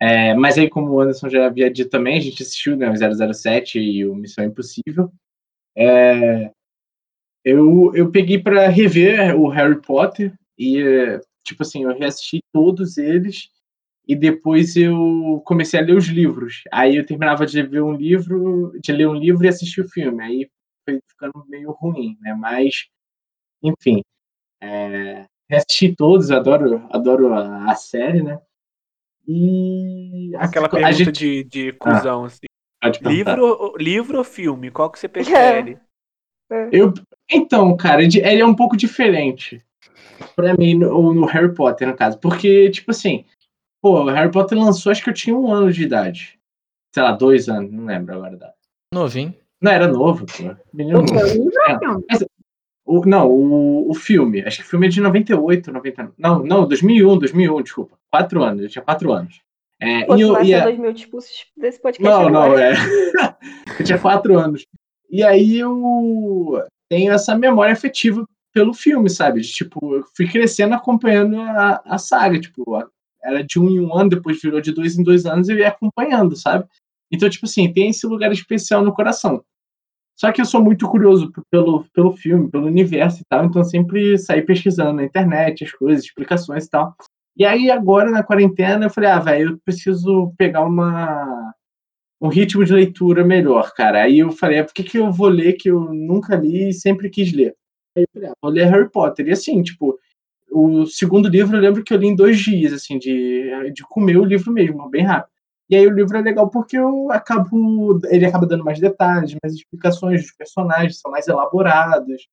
É, 0.00 0.34
mas 0.34 0.58
aí, 0.58 0.68
como 0.68 0.90
o 0.92 1.00
Anderson 1.00 1.28
já 1.30 1.46
havia 1.46 1.70
dito 1.70 1.90
também, 1.90 2.18
a 2.18 2.20
gente 2.20 2.42
assistiu 2.42 2.76
né, 2.76 2.90
o 2.90 2.96
007 2.96 3.78
e 3.80 4.06
o 4.06 4.14
Missão 4.14 4.44
Impossível. 4.44 5.10
É, 5.76 6.50
eu, 7.44 7.92
eu 7.94 8.10
peguei 8.10 8.38
pra 8.42 8.68
rever 8.68 9.34
o 9.38 9.48
Harry 9.48 9.80
Potter 9.80 10.32
e, 10.58 11.20
tipo 11.44 11.62
assim, 11.62 11.84
eu 11.84 11.96
reassisti 11.96 12.40
todos 12.52 12.98
eles 12.98 13.48
e 14.06 14.14
depois 14.14 14.76
eu 14.76 15.42
comecei 15.44 15.80
a 15.80 15.82
ler 15.82 15.96
os 15.96 16.06
livros. 16.06 16.62
Aí 16.72 16.96
eu 16.96 17.04
terminava 17.06 17.44
de 17.44 17.62
ver 17.62 17.82
um 17.82 17.92
livro, 17.92 18.72
de 18.80 18.92
ler 18.92 19.08
um 19.08 19.14
livro 19.14 19.44
e 19.44 19.48
assistir 19.48 19.80
o 19.80 19.88
filme. 19.88 20.22
Aí 20.22 20.50
foi 20.88 21.00
ficando 21.08 21.44
meio 21.48 21.72
ruim, 21.72 22.16
né? 22.20 22.34
Mas, 22.34 22.86
enfim, 23.62 24.02
é, 24.62 25.26
assisti 25.50 25.94
todos, 25.96 26.30
adoro, 26.30 26.86
adoro 26.90 27.32
a, 27.34 27.70
a 27.72 27.74
série, 27.74 28.22
né? 28.22 28.40
E 29.26 30.32
Aquela 30.36 30.68
pergunta 30.68 30.92
gente- 30.92 31.12
de, 31.12 31.44
de 31.44 31.72
cuzão, 31.72 32.24
assim. 32.24 32.46
Pode 32.80 33.00
perguntar. 33.00 33.32
Livro, 33.36 33.74
livro 33.78 34.18
ou 34.18 34.24
filme? 34.24 34.70
Qual 34.70 34.90
que 34.90 34.98
você 34.98 35.08
prefere? 35.08 35.78
Eu, 36.70 36.94
então, 37.28 37.76
cara, 37.76 38.04
ele 38.04 38.40
é 38.40 38.46
um 38.46 38.54
pouco 38.54 38.76
diferente 38.76 39.60
pra 40.36 40.54
mim, 40.56 40.74
no, 40.74 41.12
no 41.12 41.26
Harry 41.26 41.52
Potter, 41.52 41.88
no 41.88 41.96
caso. 41.96 42.20
Porque, 42.20 42.70
tipo 42.70 42.92
assim, 42.92 43.24
pô, 43.86 44.02
o 44.02 44.10
Harry 44.10 44.30
Potter 44.30 44.58
lançou, 44.58 44.90
acho 44.90 45.02
que 45.02 45.10
eu 45.10 45.14
tinha 45.14 45.36
um 45.36 45.52
ano 45.52 45.72
de 45.72 45.82
idade. 45.84 46.38
Sei 46.94 47.02
lá, 47.02 47.12
dois 47.12 47.48
anos, 47.48 47.70
não 47.72 47.84
lembro 47.84 48.14
agora. 48.14 48.36
da- 48.36 48.52
Novinho. 48.92 49.34
Não, 49.62 49.70
era 49.72 49.86
novo, 49.88 50.26
pô. 50.26 50.54
Menino 50.72 51.02
novo. 51.02 51.50
É. 51.68 52.26
O, 52.84 53.04
não, 53.04 53.28
o, 53.30 53.90
o 53.90 53.94
filme. 53.94 54.42
Acho 54.42 54.58
que 54.58 54.62
o 54.64 54.66
filme 54.66 54.86
é 54.86 54.90
de 54.90 55.00
98, 55.00 55.72
99. 55.72 56.12
Não, 56.18 56.42
não, 56.44 56.66
2001, 56.68 57.18
2001, 57.18 57.62
desculpa. 57.62 57.98
Quatro 58.12 58.42
anos, 58.42 58.62
eu 58.62 58.68
tinha 58.68 58.82
quatro 58.82 59.12
anos. 59.12 59.40
É, 59.80 60.04
Pô, 60.04 60.16
e 60.16 60.20
eu, 60.22 60.42
e 60.42 60.54
a- 60.54 60.64
2000 60.64 60.90
expulsos 60.92 61.46
desse 61.56 61.80
podcast 61.80 62.22
Não, 62.24 62.30
não, 62.30 62.42
agora. 62.42 62.72
é. 62.72 62.74
eu 63.80 63.84
tinha 63.84 63.98
quatro 63.98 64.38
anos. 64.38 64.64
E 65.10 65.22
aí 65.22 65.58
eu 65.58 66.62
tenho 66.88 67.12
essa 67.12 67.36
memória 67.36 67.72
afetiva 67.72 68.24
pelo 68.54 68.72
filme, 68.72 69.10
sabe? 69.10 69.40
De, 69.42 69.48
tipo, 69.52 69.96
eu 69.96 70.04
fui 70.16 70.26
crescendo 70.28 70.74
acompanhando 70.74 71.38
a, 71.40 71.82
a 71.84 71.98
saga. 71.98 72.40
Tipo, 72.40 72.74
a- 72.76 72.88
era 73.26 73.42
de 73.42 73.58
um 73.58 73.68
em 73.68 73.80
um 73.80 73.94
ano, 73.94 74.10
depois 74.10 74.40
virou 74.40 74.60
de 74.60 74.72
dois 74.72 74.96
em 74.96 75.02
dois 75.02 75.26
anos 75.26 75.48
e 75.48 75.52
eu 75.52 75.58
ia 75.58 75.68
acompanhando, 75.68 76.36
sabe? 76.36 76.64
Então, 77.10 77.28
tipo 77.28 77.46
assim, 77.46 77.72
tem 77.72 77.90
esse 77.90 78.06
lugar 78.06 78.32
especial 78.32 78.84
no 78.84 78.94
coração. 78.94 79.42
Só 80.18 80.32
que 80.32 80.40
eu 80.40 80.46
sou 80.46 80.62
muito 80.62 80.88
curioso 80.88 81.30
pelo, 81.50 81.84
pelo 81.92 82.16
filme, 82.16 82.50
pelo 82.50 82.66
universo 82.66 83.20
e 83.20 83.24
tal, 83.28 83.44
então 83.44 83.62
sempre 83.62 84.16
saí 84.16 84.42
pesquisando 84.42 84.94
na 84.94 85.04
internet 85.04 85.64
as 85.64 85.72
coisas, 85.72 86.04
explicações 86.04 86.64
e 86.64 86.70
tal. 86.70 86.94
E 87.36 87.44
aí, 87.44 87.70
agora, 87.70 88.10
na 88.10 88.22
quarentena, 88.22 88.86
eu 88.86 88.90
falei, 88.90 89.10
ah, 89.10 89.18
velho, 89.18 89.50
eu 89.50 89.58
preciso 89.62 90.32
pegar 90.38 90.64
uma 90.64 91.52
um 92.20 92.28
ritmo 92.28 92.64
de 92.64 92.72
leitura 92.72 93.24
melhor, 93.24 93.72
cara. 93.74 94.02
Aí 94.02 94.20
eu 94.20 94.32
falei, 94.32 94.60
ah, 94.60 94.64
por 94.64 94.72
que, 94.72 94.82
que 94.82 94.98
eu 94.98 95.12
vou 95.12 95.28
ler 95.28 95.52
que 95.54 95.70
eu 95.70 95.92
nunca 95.92 96.34
li 96.34 96.70
e 96.70 96.72
sempre 96.72 97.10
quis 97.10 97.32
ler? 97.32 97.54
Aí 97.96 98.04
eu 98.04 98.08
falei, 98.12 98.28
ah, 98.30 98.34
vou 98.42 98.50
ler 98.50 98.64
Harry 98.70 98.90
Potter. 98.90 99.28
E 99.28 99.32
assim, 99.32 99.62
tipo, 99.62 99.98
o 100.50 100.86
segundo 100.86 101.28
livro 101.28 101.56
eu 101.56 101.60
lembro 101.60 101.84
que 101.84 101.92
eu 101.92 101.98
li 101.98 102.08
em 102.08 102.16
dois 102.16 102.38
dias, 102.38 102.72
assim, 102.72 102.98
de, 102.98 103.72
de 103.72 103.82
comer 103.84 104.16
o 104.18 104.24
livro 104.24 104.52
mesmo, 104.52 104.88
bem 104.90 105.04
rápido. 105.04 105.36
E 105.68 105.76
aí 105.76 105.86
o 105.86 105.92
livro 105.92 106.16
é 106.16 106.22
legal 106.22 106.48
porque 106.48 106.78
eu 106.78 107.10
acabo. 107.10 108.00
Ele 108.08 108.24
acaba 108.26 108.46
dando 108.46 108.64
mais 108.64 108.78
detalhes, 108.80 109.36
mais 109.42 109.54
explicações 109.54 110.22
dos 110.22 110.32
personagens, 110.32 111.00
são 111.00 111.10
mais 111.10 111.26
elaborados. 111.28 112.28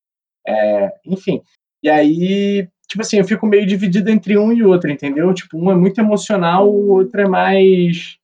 é, 0.48 0.92
enfim. 1.06 1.42
E 1.84 1.90
aí, 1.90 2.68
tipo 2.88 3.02
assim, 3.02 3.18
eu 3.18 3.26
fico 3.26 3.46
meio 3.48 3.66
dividido 3.66 4.10
entre 4.10 4.38
um 4.38 4.54
e 4.54 4.64
outro, 4.64 4.90
entendeu? 4.92 5.34
Tipo, 5.34 5.58
um 5.58 5.72
é 5.72 5.76
muito 5.76 6.00
emocional, 6.00 6.70
o 6.72 6.90
outro 6.92 7.22
é 7.22 7.28
mais. 7.28 8.18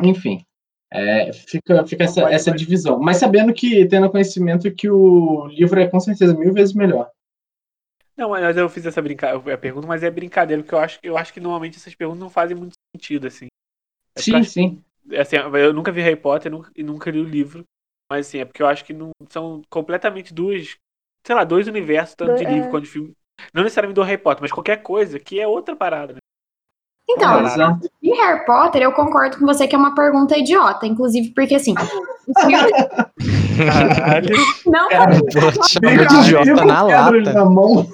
Enfim. 0.00 0.44
é, 0.92 1.32
fica 1.32 1.86
fica 1.86 2.04
essa, 2.04 2.22
essa 2.32 2.52
divisão. 2.52 2.98
Mas 3.00 3.18
sabendo 3.18 3.52
que, 3.52 3.86
tendo 3.86 4.10
conhecimento 4.10 4.72
que 4.74 4.88
o 4.90 5.46
livro 5.48 5.80
é 5.80 5.88
com 5.88 6.00
certeza 6.00 6.36
mil 6.36 6.52
vezes 6.52 6.74
melhor. 6.74 7.10
Não, 8.16 8.30
mas 8.30 8.56
eu 8.56 8.68
fiz 8.68 8.86
essa 8.86 9.02
brincadeira, 9.02 9.54
a 9.54 9.58
pergunta, 9.58 9.86
mas 9.86 10.02
é 10.02 10.10
brincadeira, 10.10 10.62
porque 10.62 10.74
eu 10.74 10.78
acho, 10.78 10.98
eu 11.02 11.16
acho 11.18 11.32
que 11.32 11.40
normalmente 11.40 11.76
essas 11.78 11.94
perguntas 11.94 12.20
não 12.20 12.30
fazem 12.30 12.56
muito 12.56 12.74
sentido, 12.94 13.26
assim. 13.26 13.46
É 14.16 14.22
Sim, 14.22 14.42
sim. 14.44 14.82
que- 15.08 15.16
assim, 15.16 15.36
eu 15.36 15.72
nunca 15.72 15.92
vi 15.92 16.00
Harry 16.02 16.16
Potter 16.16 16.50
nunca- 16.52 16.70
e 16.76 16.82
nunca 16.82 17.10
li 17.10 17.20
o 17.20 17.24
livro, 17.24 17.64
mas 18.10 18.26
assim, 18.26 18.38
é 18.38 18.44
porque 18.44 18.62
eu 18.62 18.66
acho 18.66 18.84
que 18.84 18.92
não 18.92 19.10
são 19.30 19.62
completamente 19.70 20.32
duas, 20.34 20.76
sei 21.26 21.34
lá, 21.36 21.44
dois 21.44 21.68
universos, 21.68 22.14
tanto 22.14 22.34
Do- 22.34 22.38
de 22.38 22.44
livro 22.44 22.68
é. 22.68 22.70
quanto 22.70 22.84
de 22.84 22.90
filme. 22.90 23.14
Não 23.52 23.62
necessariamente 23.64 23.96
do 23.96 24.02
Harry 24.02 24.22
Potter, 24.22 24.42
mas 24.42 24.52
qualquer 24.52 24.82
coisa 24.82 25.18
que 25.18 25.40
é 25.40 25.46
outra 25.48 25.74
parada, 25.76 26.14
né? 26.14 26.18
Então, 27.08 27.40
É, 27.40 27.44
de 28.02 28.10
Harry 28.14 28.44
Potter, 28.46 28.82
eu 28.82 28.92
concordo 28.92 29.38
com 29.38 29.44
você 29.46 29.68
que 29.68 29.74
é 29.74 29.78
uma 29.78 29.94
pergunta 29.94 30.38
idiota, 30.38 30.86
inclusive 30.86 31.32
porque 31.34 31.54
assim, 31.54 31.74
Caralho. 33.56 34.36
não 34.66 34.88
Cara, 34.88 35.14
cá, 36.04 36.20
idiota 36.20 36.50
eu 36.50 36.56
na 36.56 36.82
lata. 36.82 37.32
na 37.34 37.44
mão. 37.44 37.86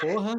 Porra. 0.00 0.38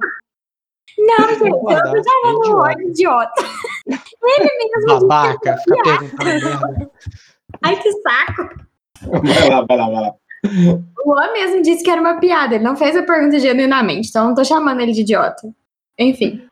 Não, 0.97 1.29
gente, 1.29 1.41
eu 1.41 1.51
não 1.51 2.03
tava 2.03 2.33
no 2.33 2.39
idiota. 2.41 2.67
olho 2.67 2.89
idiota. 2.89 3.43
Babaca, 4.87 5.57
fica 5.57 5.83
perguntando 5.83 6.23
merda. 6.23 6.91
Ai, 7.63 7.81
que 7.81 7.91
saco. 7.91 8.49
Vai 9.01 9.49
lá, 9.49 9.65
vai 9.65 9.77
lá, 9.77 9.89
vai 9.89 10.01
lá. 10.01 10.13
O 10.43 11.09
Luan 11.09 11.31
mesmo 11.33 11.61
disse 11.61 11.83
que 11.83 11.89
era 11.89 12.01
uma 12.01 12.19
piada, 12.19 12.55
ele 12.55 12.63
não 12.63 12.75
fez 12.75 12.95
a 12.95 13.03
pergunta 13.03 13.39
genuinamente, 13.39 14.09
então 14.09 14.23
eu 14.23 14.27
não 14.29 14.35
tô 14.35 14.43
chamando 14.43 14.81
ele 14.81 14.91
de 14.91 15.01
idiota. 15.01 15.53
Enfim. 15.97 16.47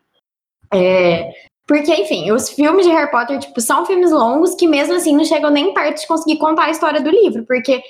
É, 0.72 1.32
porque, 1.70 1.94
enfim, 1.94 2.32
os 2.32 2.50
filmes 2.50 2.86
de 2.86 2.92
Harry 2.92 3.12
Potter, 3.12 3.38
tipo, 3.40 3.62
são 3.62 3.86
filmes 3.86 4.12
longos 4.12 4.56
que 4.56 4.68
mesmo 4.68 4.96
assim 4.96 5.16
não 5.16 5.24
chegam 5.24 5.52
nem 5.52 5.74
perto 5.74 6.02
de 6.02 6.08
conseguir 6.08 6.40
contar 6.40 6.66
a 6.66 6.72
história 6.72 7.02
do 7.02 7.12
livro, 7.12 7.46
porque, 7.46 7.82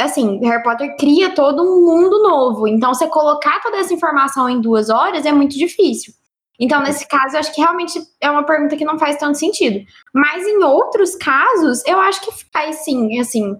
assim, 0.00 0.38
Harry 0.44 0.62
Potter 0.62 0.96
cria 0.96 1.34
todo 1.34 1.62
um 1.62 1.84
mundo 1.84 2.22
novo, 2.22 2.66
então 2.66 2.94
você 2.94 3.06
colocar 3.06 3.60
toda 3.60 3.78
essa 3.78 3.94
informação 3.94 4.48
em 4.48 4.60
duas 4.60 4.90
horas 4.90 5.26
é 5.26 5.32
muito 5.32 5.56
difícil. 5.56 6.14
Então, 6.60 6.82
nesse 6.82 7.08
caso, 7.08 7.34
eu 7.34 7.40
acho 7.40 7.54
que 7.54 7.60
realmente 7.62 7.98
é 8.20 8.30
uma 8.30 8.44
pergunta 8.44 8.76
que 8.76 8.84
não 8.84 8.98
faz 8.98 9.16
tanto 9.16 9.38
sentido. 9.38 9.80
Mas 10.14 10.46
em 10.46 10.62
outros 10.62 11.16
casos, 11.16 11.82
eu 11.86 11.98
acho 11.98 12.20
que 12.20 12.30
faz 12.52 12.84
sim, 12.84 13.18
assim. 13.18 13.56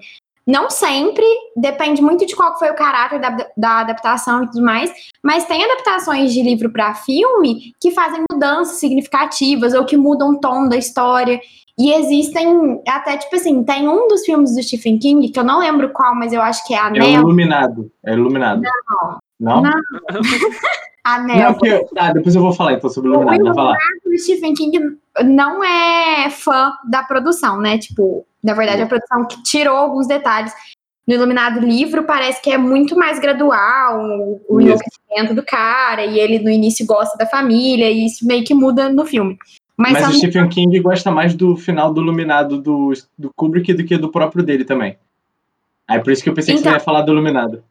Não 0.51 0.69
sempre, 0.69 1.25
depende 1.57 2.03
muito 2.03 2.27
de 2.27 2.35
qual 2.35 2.59
foi 2.59 2.71
o 2.71 2.75
caráter 2.75 3.21
da, 3.21 3.37
da 3.57 3.81
adaptação 3.81 4.43
e 4.43 4.47
tudo 4.51 4.65
mais, 4.65 4.93
mas 5.23 5.45
tem 5.45 5.65
adaptações 5.65 6.33
de 6.33 6.43
livro 6.43 6.73
para 6.73 6.93
filme 6.93 7.73
que 7.81 7.93
fazem 7.93 8.25
mudanças 8.31 8.79
significativas 8.79 9.75
ou 9.75 9.85
que 9.85 9.97
mudam 9.97 10.31
o 10.31 10.41
tom 10.41 10.69
da 10.69 10.77
história. 10.77 11.41
E 11.79 11.93
existem, 11.93 12.83
até 12.89 13.17
tipo 13.17 13.37
assim, 13.37 13.63
tem 13.63 13.89
um 13.89 14.09
dos 14.09 14.25
filmes 14.25 14.55
do 14.55 14.63
Stephen 14.63 14.99
King, 14.99 15.29
que 15.29 15.39
eu 15.39 15.45
não 15.45 15.61
lembro 15.61 15.91
qual, 15.91 16.17
mas 16.17 16.33
eu 16.33 16.43
acho 16.43 16.67
que 16.67 16.75
é 16.75 16.79
a 16.79 16.91
É 16.97 17.13
iluminado. 17.13 17.91
É 18.05 18.13
iluminado. 18.13 18.61
Não. 18.61 19.19
Não? 19.39 19.63
Não. 19.63 19.73
A 21.05 21.19
Não, 21.19 21.27
Névoa. 21.27 21.55
porque. 21.55 21.87
Ah, 21.97 22.13
depois 22.13 22.35
eu 22.35 22.43
vou 22.43 22.53
falar 22.53 22.75
então 22.75 22.91
sobre 22.91 23.11
o 23.11 23.15
iluminado. 23.15 23.43
Não, 23.45 23.55
lá. 23.55 23.77
o 24.07 24.19
Stephen 24.19 24.55
King 24.55 24.97
não 25.25 25.65
é 25.65 26.29
fã 26.31 26.73
da 26.89 27.03
produção, 27.03 27.59
né? 27.59 27.79
Tipo, 27.79 28.27
na 28.43 28.55
verdade, 28.55 28.83
a 28.83 28.87
produção 28.87 29.27
que 29.27 29.43
tirou 29.43 29.77
alguns 29.77 30.07
detalhes. 30.07 30.53
No 31.07 31.15
Iluminado 31.15 31.59
livro 31.61 32.05
parece 32.05 32.41
que 32.41 32.51
é 32.51 32.59
muito 32.59 32.95
mais 32.97 33.19
gradual 33.19 34.01
o, 34.01 34.41
o 34.49 34.61
enlouquecimento 34.61 35.35
do 35.35 35.43
cara, 35.43 36.05
e 36.05 36.21
ele 36.21 36.39
no 36.39 36.51
início 36.51 36.87
gosta 36.87 37.19
da 37.19 37.27
família, 37.27 37.91
e 37.91 38.07
isso 38.07 38.25
meio 38.25 38.45
que 38.45 38.55
muda 38.55 38.89
no 38.89 39.05
filme. 39.05 39.37
Mas, 39.77 39.95
Mas 39.95 40.09
o 40.09 40.13
Stephen 40.19 40.49
King 40.49 40.79
gosta 40.79 41.11
mais 41.11 41.35
do 41.35 41.57
final 41.57 41.93
do 41.93 42.01
Iluminado 42.03 42.61
do, 42.61 42.93
do 43.19 43.33
Kubrick 43.35 43.73
do 43.75 43.85
que 43.85 43.97
do 43.97 44.11
próprio 44.13 44.45
dele 44.45 44.65
também. 44.65 44.99
Aí 45.89 45.99
por 46.01 46.13
isso 46.13 46.23
que 46.23 46.29
eu 46.29 46.35
pensei 46.35 46.55
que 46.55 46.61
Então. 46.61 46.71
você 46.71 46.77
ia 46.79 46.85
falar 46.85 47.03
do 47.03 47.11
Iluminado. 47.13 47.65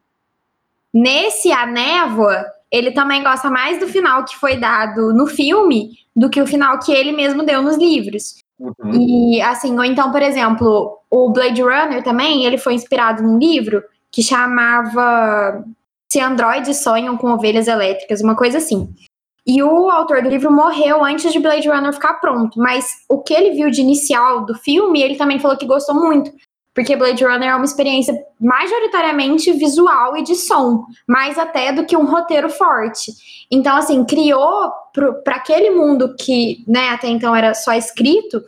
nesse 0.93 1.51
A 1.51 1.65
Névoa, 1.65 2.45
ele 2.71 2.91
também 2.91 3.23
gosta 3.23 3.49
mais 3.49 3.79
do 3.79 3.87
final 3.87 4.23
que 4.25 4.37
foi 4.37 4.57
dado 4.57 5.13
no 5.13 5.27
filme 5.27 5.91
do 6.15 6.29
que 6.29 6.41
o 6.41 6.47
final 6.47 6.79
que 6.79 6.91
ele 6.91 7.11
mesmo 7.11 7.43
deu 7.43 7.61
nos 7.61 7.77
livros. 7.77 8.39
Uhum. 8.59 8.91
E 8.93 9.41
assim, 9.41 9.77
ou 9.77 9.85
então, 9.85 10.11
por 10.11 10.21
exemplo, 10.21 10.99
o 11.09 11.29
Blade 11.31 11.61
Runner 11.61 12.03
também, 12.03 12.45
ele 12.45 12.57
foi 12.57 12.73
inspirado 12.73 13.23
num 13.23 13.37
livro 13.37 13.81
que 14.11 14.21
chamava 14.21 15.63
Se 16.11 16.19
Androides 16.19 16.77
Sonham 16.83 17.17
com 17.17 17.31
Ovelhas 17.31 17.67
Elétricas, 17.67 18.21
uma 18.21 18.35
coisa 18.35 18.57
assim. 18.57 18.93
E 19.47 19.63
o 19.63 19.89
autor 19.89 20.21
do 20.21 20.29
livro 20.29 20.51
morreu 20.51 21.03
antes 21.03 21.31
de 21.31 21.39
Blade 21.39 21.67
Runner 21.67 21.93
ficar 21.93 22.15
pronto, 22.15 22.59
mas 22.59 22.85
o 23.09 23.19
que 23.19 23.33
ele 23.33 23.51
viu 23.51 23.71
de 23.71 23.81
inicial 23.81 24.45
do 24.45 24.53
filme, 24.53 25.01
ele 25.01 25.15
também 25.15 25.39
falou 25.39 25.57
que 25.57 25.65
gostou 25.65 25.95
muito, 25.95 26.31
porque 26.79 26.95
Blade 26.95 27.21
Runner 27.25 27.49
é 27.49 27.55
uma 27.55 27.65
experiência 27.65 28.17
majoritariamente 28.39 29.51
visual 29.51 30.15
e 30.15 30.23
de 30.23 30.33
som, 30.33 30.85
mais 31.05 31.37
até 31.37 31.73
do 31.73 31.85
que 31.85 31.97
um 31.97 32.05
roteiro 32.05 32.49
forte. 32.49 33.11
Então, 33.51 33.75
assim, 33.75 34.05
criou 34.05 34.71
para 35.25 35.35
aquele 35.35 35.71
mundo 35.71 36.15
que, 36.17 36.63
né, 36.65 36.87
até 36.91 37.09
então 37.09 37.35
era 37.35 37.53
só 37.53 37.73
escrito, 37.73 38.41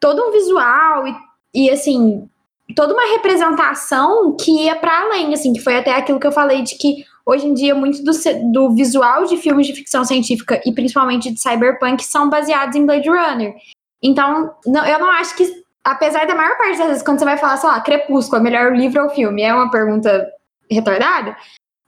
todo 0.00 0.18
um 0.22 0.32
visual 0.32 1.06
e, 1.06 1.14
e 1.54 1.70
assim, 1.70 2.26
toda 2.74 2.94
uma 2.94 3.06
representação 3.12 4.34
que 4.34 4.50
ia 4.62 4.76
para 4.76 5.02
além, 5.02 5.34
assim, 5.34 5.52
que 5.52 5.60
foi 5.60 5.76
até 5.76 5.92
aquilo 5.94 6.18
que 6.18 6.26
eu 6.26 6.32
falei 6.32 6.62
de 6.62 6.78
que 6.78 7.04
hoje 7.26 7.46
em 7.46 7.52
dia 7.52 7.74
muito 7.74 8.02
do, 8.02 8.12
do 8.50 8.74
visual 8.74 9.26
de 9.26 9.36
filmes 9.36 9.66
de 9.66 9.74
ficção 9.74 10.06
científica 10.06 10.58
e 10.64 10.72
principalmente 10.72 11.30
de 11.30 11.38
cyberpunk 11.38 12.02
são 12.02 12.30
baseados 12.30 12.76
em 12.76 12.86
Blade 12.86 13.10
Runner. 13.10 13.52
Então, 14.02 14.54
não- 14.64 14.86
eu 14.86 14.98
não 14.98 15.10
acho 15.10 15.36
que, 15.36 15.63
apesar 15.84 16.26
da 16.26 16.34
maior 16.34 16.56
parte 16.56 16.78
das 16.78 16.88
vezes, 16.88 17.02
quando 17.02 17.18
você 17.18 17.24
vai 17.24 17.36
falar, 17.36 17.58
sei 17.58 17.68
lá, 17.68 17.80
Crepúsculo, 17.80 18.40
é 18.40 18.42
melhor 18.42 18.74
livro 18.74 19.04
ou 19.04 19.10
filme, 19.10 19.42
é 19.42 19.54
uma 19.54 19.70
pergunta 19.70 20.26
retardada, 20.70 21.36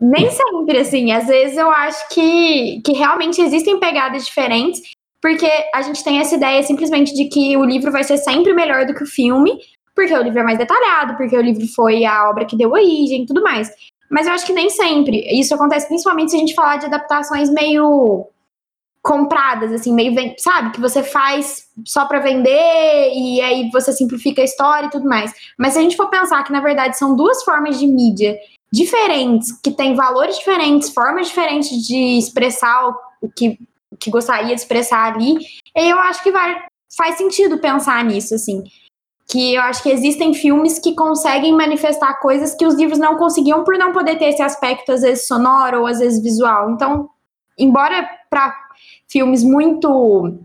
nem 0.00 0.30
sempre, 0.30 0.78
assim. 0.78 1.10
Às 1.12 1.26
vezes 1.26 1.56
eu 1.56 1.70
acho 1.70 2.08
que, 2.10 2.82
que 2.82 2.92
realmente 2.92 3.40
existem 3.40 3.80
pegadas 3.80 4.26
diferentes, 4.26 4.82
porque 5.20 5.50
a 5.74 5.82
gente 5.82 6.04
tem 6.04 6.20
essa 6.20 6.34
ideia 6.34 6.62
simplesmente 6.62 7.14
de 7.14 7.24
que 7.24 7.56
o 7.56 7.64
livro 7.64 7.90
vai 7.90 8.04
ser 8.04 8.18
sempre 8.18 8.52
melhor 8.52 8.86
do 8.86 8.94
que 8.94 9.02
o 9.02 9.06
filme, 9.06 9.58
porque 9.94 10.12
o 10.12 10.22
livro 10.22 10.38
é 10.38 10.42
mais 10.42 10.58
detalhado, 10.58 11.16
porque 11.16 11.36
o 11.36 11.40
livro 11.40 11.66
foi 11.74 12.04
a 12.04 12.28
obra 12.28 12.44
que 12.44 12.56
deu 12.56 12.70
origem 12.70 13.22
e 13.22 13.26
tudo 13.26 13.42
mais. 13.42 13.70
Mas 14.10 14.26
eu 14.26 14.34
acho 14.34 14.46
que 14.46 14.52
nem 14.52 14.68
sempre. 14.68 15.26
Isso 15.32 15.54
acontece 15.54 15.88
principalmente 15.88 16.30
se 16.30 16.36
a 16.36 16.40
gente 16.40 16.54
falar 16.54 16.76
de 16.76 16.86
adaptações 16.86 17.50
meio 17.50 18.28
compradas, 19.06 19.70
assim, 19.70 19.92
meio, 19.92 20.12
sabe? 20.36 20.72
Que 20.72 20.80
você 20.80 21.00
faz 21.00 21.68
só 21.84 22.06
para 22.06 22.18
vender 22.18 23.12
e 23.14 23.40
aí 23.40 23.70
você 23.70 23.92
simplifica 23.92 24.42
a 24.42 24.44
história 24.44 24.88
e 24.88 24.90
tudo 24.90 25.08
mais. 25.08 25.32
Mas 25.56 25.74
se 25.74 25.78
a 25.78 25.82
gente 25.82 25.96
for 25.96 26.10
pensar 26.10 26.42
que, 26.42 26.50
na 26.50 26.60
verdade, 26.60 26.98
são 26.98 27.14
duas 27.14 27.44
formas 27.44 27.78
de 27.78 27.86
mídia 27.86 28.36
diferentes, 28.72 29.52
que 29.62 29.70
têm 29.70 29.94
valores 29.94 30.36
diferentes, 30.38 30.90
formas 30.90 31.28
diferentes 31.28 31.86
de 31.86 32.18
expressar 32.18 32.88
o 33.22 33.28
que, 33.28 33.56
que 34.00 34.10
gostaria 34.10 34.52
de 34.52 34.60
expressar 34.60 35.14
ali, 35.14 35.38
eu 35.76 36.00
acho 36.00 36.20
que 36.24 36.32
vai, 36.32 36.64
faz 36.96 37.16
sentido 37.16 37.58
pensar 37.58 38.04
nisso, 38.04 38.34
assim. 38.34 38.64
Que 39.28 39.54
eu 39.54 39.62
acho 39.62 39.84
que 39.84 39.88
existem 39.88 40.34
filmes 40.34 40.80
que 40.80 40.96
conseguem 40.96 41.54
manifestar 41.54 42.18
coisas 42.18 42.56
que 42.56 42.66
os 42.66 42.74
livros 42.74 42.98
não 42.98 43.16
conseguiam 43.16 43.62
por 43.62 43.78
não 43.78 43.92
poder 43.92 44.18
ter 44.18 44.30
esse 44.30 44.42
aspecto, 44.42 44.90
às 44.90 45.02
vezes, 45.02 45.28
sonoro 45.28 45.82
ou 45.82 45.86
às 45.86 46.00
vezes 46.00 46.20
visual. 46.20 46.72
Então, 46.72 47.08
embora 47.56 48.04
para 48.28 48.65
filmes 49.08 49.42
muito 49.42 50.38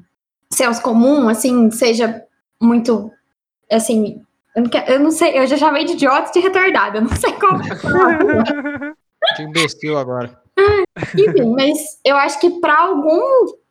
senso 0.51 0.81
comum, 0.81 1.29
assim, 1.29 1.71
seja 1.71 2.23
muito, 2.61 3.11
assim, 3.71 4.21
eu 4.55 4.63
não, 4.63 4.69
quero, 4.69 4.91
eu 4.91 4.99
não, 4.99 5.11
sei, 5.11 5.37
eu 5.37 5.47
já 5.47 5.57
chamei 5.57 5.85
de 5.85 5.93
idiota 5.93 6.31
de 6.31 6.39
retardada, 6.39 6.97
eu 6.97 7.01
não 7.05 7.15
sei 7.15 7.31
como. 7.33 7.59
que 9.35 9.43
imbecil 9.43 9.97
agora. 9.97 10.39
Enfim, 11.17 11.53
mas 11.55 11.77
eu 12.05 12.15
acho 12.17 12.39
que 12.39 12.59
para 12.59 12.77
algum, 12.77 13.21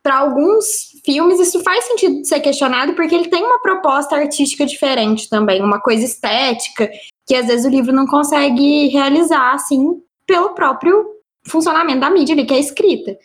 para 0.02 0.16
alguns 0.16 0.66
filmes 1.04 1.38
isso 1.38 1.62
faz 1.62 1.84
sentido 1.84 2.22
de 2.22 2.28
ser 2.28 2.40
questionado 2.40 2.94
porque 2.94 3.14
ele 3.14 3.28
tem 3.28 3.44
uma 3.44 3.60
proposta 3.60 4.16
artística 4.16 4.64
diferente 4.64 5.28
também, 5.28 5.62
uma 5.62 5.80
coisa 5.80 6.04
estética 6.04 6.90
que 7.26 7.34
às 7.36 7.46
vezes 7.46 7.66
o 7.66 7.70
livro 7.70 7.92
não 7.92 8.06
consegue 8.06 8.88
realizar 8.88 9.54
assim 9.54 10.02
pelo 10.26 10.54
próprio 10.54 11.06
funcionamento 11.46 12.00
da 12.00 12.10
mídia 12.10 12.34
ali, 12.34 12.44
que 12.44 12.54
é 12.54 12.58
escrita. 12.58 13.16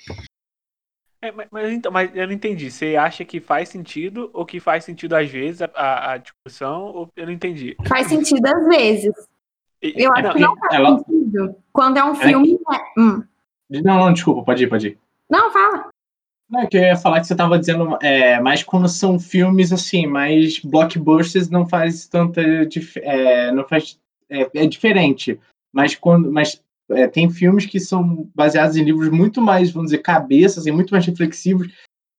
É, 1.25 1.31
mas, 1.31 1.47
mas, 1.49 1.71
então, 1.71 1.91
mas 1.91 2.15
eu 2.15 2.27
não 2.27 2.33
entendi. 2.33 2.69
Você 2.69 2.95
acha 2.95 3.25
que 3.25 3.39
faz 3.39 3.69
sentido 3.69 4.29
ou 4.31 4.45
que 4.45 4.59
faz 4.59 4.83
sentido 4.83 5.15
às 5.15 5.29
vezes 5.29 5.63
a, 5.63 5.69
a, 5.73 6.11
a 6.13 6.17
discussão? 6.17 6.83
Ou 6.83 7.09
eu 7.15 7.25
não 7.25 7.33
entendi. 7.33 7.75
Faz 7.87 8.07
sentido 8.07 8.45
às 8.45 8.67
vezes. 8.67 9.13
Eu 9.81 10.11
acho 10.13 10.23
não, 10.23 10.33
que 10.33 10.39
não 10.39 10.55
faz 10.57 10.73
ela... 10.73 10.99
sentido. 10.99 11.55
Quando 11.73 11.97
é 11.97 12.05
um 12.05 12.15
filme. 12.15 12.59
É... 12.71 12.99
Hum. 12.99 13.23
Não, 13.69 13.97
não, 13.97 14.13
desculpa, 14.13 14.43
pode 14.43 14.63
ir, 14.63 14.67
pode 14.67 14.87
ir. 14.89 14.99
Não, 15.27 15.51
fala. 15.51 15.89
Não, 16.47 16.61
é 16.61 16.67
que 16.67 16.77
eu 16.77 16.81
ia 16.81 16.95
falar 16.95 17.19
que 17.19 17.25
você 17.25 17.33
estava 17.33 17.57
dizendo, 17.57 17.97
é, 18.03 18.39
mais 18.39 18.61
quando 18.61 18.87
são 18.87 19.19
filmes 19.19 19.73
assim, 19.73 20.05
mais 20.05 20.59
blockbusters 20.59 21.49
não 21.49 21.67
faz 21.67 22.07
tanta. 22.07 22.41
É, 22.97 23.51
não 23.51 23.67
faz. 23.67 23.99
É, 24.29 24.47
é 24.53 24.67
diferente. 24.67 25.39
Mas 25.73 25.95
quando. 25.95 26.31
Mas 26.31 26.61
é, 26.91 27.07
tem 27.07 27.29
filmes 27.29 27.65
que 27.65 27.79
são 27.79 28.29
baseados 28.35 28.75
em 28.75 28.83
livros 28.83 29.09
muito 29.09 29.41
mais, 29.41 29.71
vamos 29.71 29.91
dizer, 29.91 30.03
cabeças, 30.03 30.59
assim, 30.59 30.71
muito 30.71 30.91
mais 30.91 31.05
reflexivos, 31.05 31.67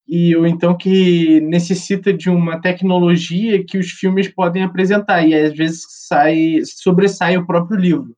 e 0.09 0.37
ou 0.37 0.47
então 0.47 0.77
que 0.77 1.41
necessita 1.41 2.13
de 2.13 2.31
uma 2.31 2.61
tecnologia 2.61 3.65
que 3.65 3.79
os 3.79 3.91
filmes 3.91 4.29
podem 4.29 4.63
apresentar, 4.63 5.27
e 5.27 5.35
às 5.35 5.57
vezes 5.57 5.85
sai, 6.09 6.61
sobressai 6.65 7.37
o 7.37 7.47
próprio 7.47 7.79
livro, 7.79 8.17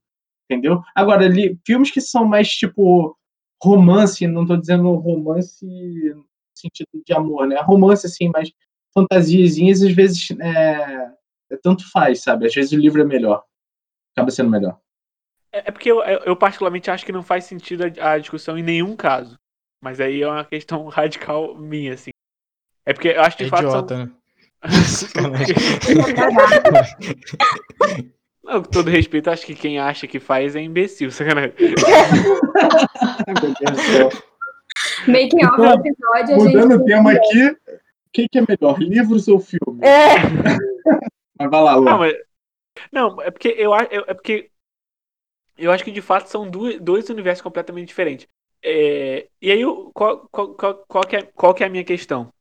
entendeu? 0.50 0.82
Agora, 0.94 1.24
ali, 1.24 1.58
filmes 1.66 1.90
que 1.90 2.00
são 2.00 2.24
mais 2.24 2.48
tipo 2.48 3.16
romance, 3.62 4.26
não 4.26 4.42
estou 4.42 4.56
dizendo 4.56 4.94
romance 4.94 5.64
no 5.64 6.24
sentido 6.54 6.88
de 7.06 7.12
amor, 7.12 7.46
né? 7.46 7.60
Romance, 7.60 8.06
assim, 8.06 8.28
mais 8.28 8.50
fantasiazinhas, 8.94 9.82
às 9.82 9.92
vezes 9.92 10.30
é, 10.40 11.10
é, 11.52 11.56
tanto 11.62 11.90
faz, 11.90 12.22
sabe? 12.22 12.46
Às 12.46 12.54
vezes 12.54 12.72
o 12.72 12.78
livro 12.78 13.00
é 13.00 13.04
melhor, 13.04 13.44
acaba 14.14 14.30
sendo 14.30 14.50
melhor. 14.50 14.78
É, 15.58 15.62
é 15.66 15.70
porque 15.70 15.90
eu, 15.90 16.02
eu, 16.02 16.36
particularmente 16.36 16.90
acho 16.90 17.04
que 17.04 17.12
não 17.12 17.22
faz 17.22 17.44
sentido 17.44 17.84
a, 18.00 18.12
a, 18.12 18.18
discussão 18.18 18.56
em 18.56 18.62
nenhum 18.62 18.94
caso. 18.94 19.38
Mas 19.82 20.00
aí 20.00 20.22
é 20.22 20.28
uma 20.28 20.44
questão 20.44 20.86
radical 20.88 21.54
minha, 21.54 21.94
assim. 21.94 22.10
É 22.86 22.92
porque 22.92 23.08
eu 23.08 23.20
acho 23.20 23.36
que 23.36 23.44
é 23.44 23.46
de 23.46 23.50
fato. 23.50 23.64
Idiota, 23.64 23.96
são... 23.96 24.06
né? 24.06 24.12
não, 28.42 28.62
com 28.62 28.70
todo 28.70 28.90
respeito, 28.90 29.30
acho 29.30 29.46
que 29.46 29.54
quem 29.54 29.78
acha 29.78 30.06
que 30.06 30.18
faz 30.18 30.56
é 30.56 30.60
imbecil, 30.60 31.10
sacanagem. 31.12 31.52
Making 35.06 35.44
off 35.44 35.56
do 35.56 35.86
episódio. 35.86 36.36
Mudando 36.36 36.82
o 36.82 36.84
tema 36.84 37.12
aqui, 37.12 37.46
o 37.46 37.56
que, 38.12 38.28
que, 38.28 38.38
é 38.38 38.44
melhor, 38.48 38.80
livros 38.80 39.28
ou 39.28 39.38
filmes? 39.38 39.82
É. 39.82 40.16
mas 41.38 41.50
vai 41.50 41.62
lá, 41.62 41.76
Lu. 41.76 41.84
Não, 41.84 41.98
mas... 41.98 42.14
não, 42.90 43.22
é 43.22 43.30
porque 43.30 43.54
eu 43.56 43.72
acho. 43.72 43.88
É 43.92 44.14
porque 44.14 44.50
eu 45.58 45.70
acho 45.72 45.84
que 45.84 45.90
de 45.90 46.02
fato 46.02 46.28
são 46.28 46.50
dois, 46.50 46.80
dois 46.80 47.08
universos 47.10 47.42
completamente 47.42 47.88
diferentes. 47.88 48.26
É, 48.62 49.28
e 49.40 49.50
aí, 49.52 49.62
qual, 49.94 50.28
qual, 50.30 50.54
qual, 50.54 50.74
qual, 50.86 51.04
que 51.06 51.16
é, 51.16 51.22
qual 51.22 51.54
que 51.54 51.62
é 51.64 51.66
a 51.66 51.70
minha 51.70 51.84
questão? 51.84 52.32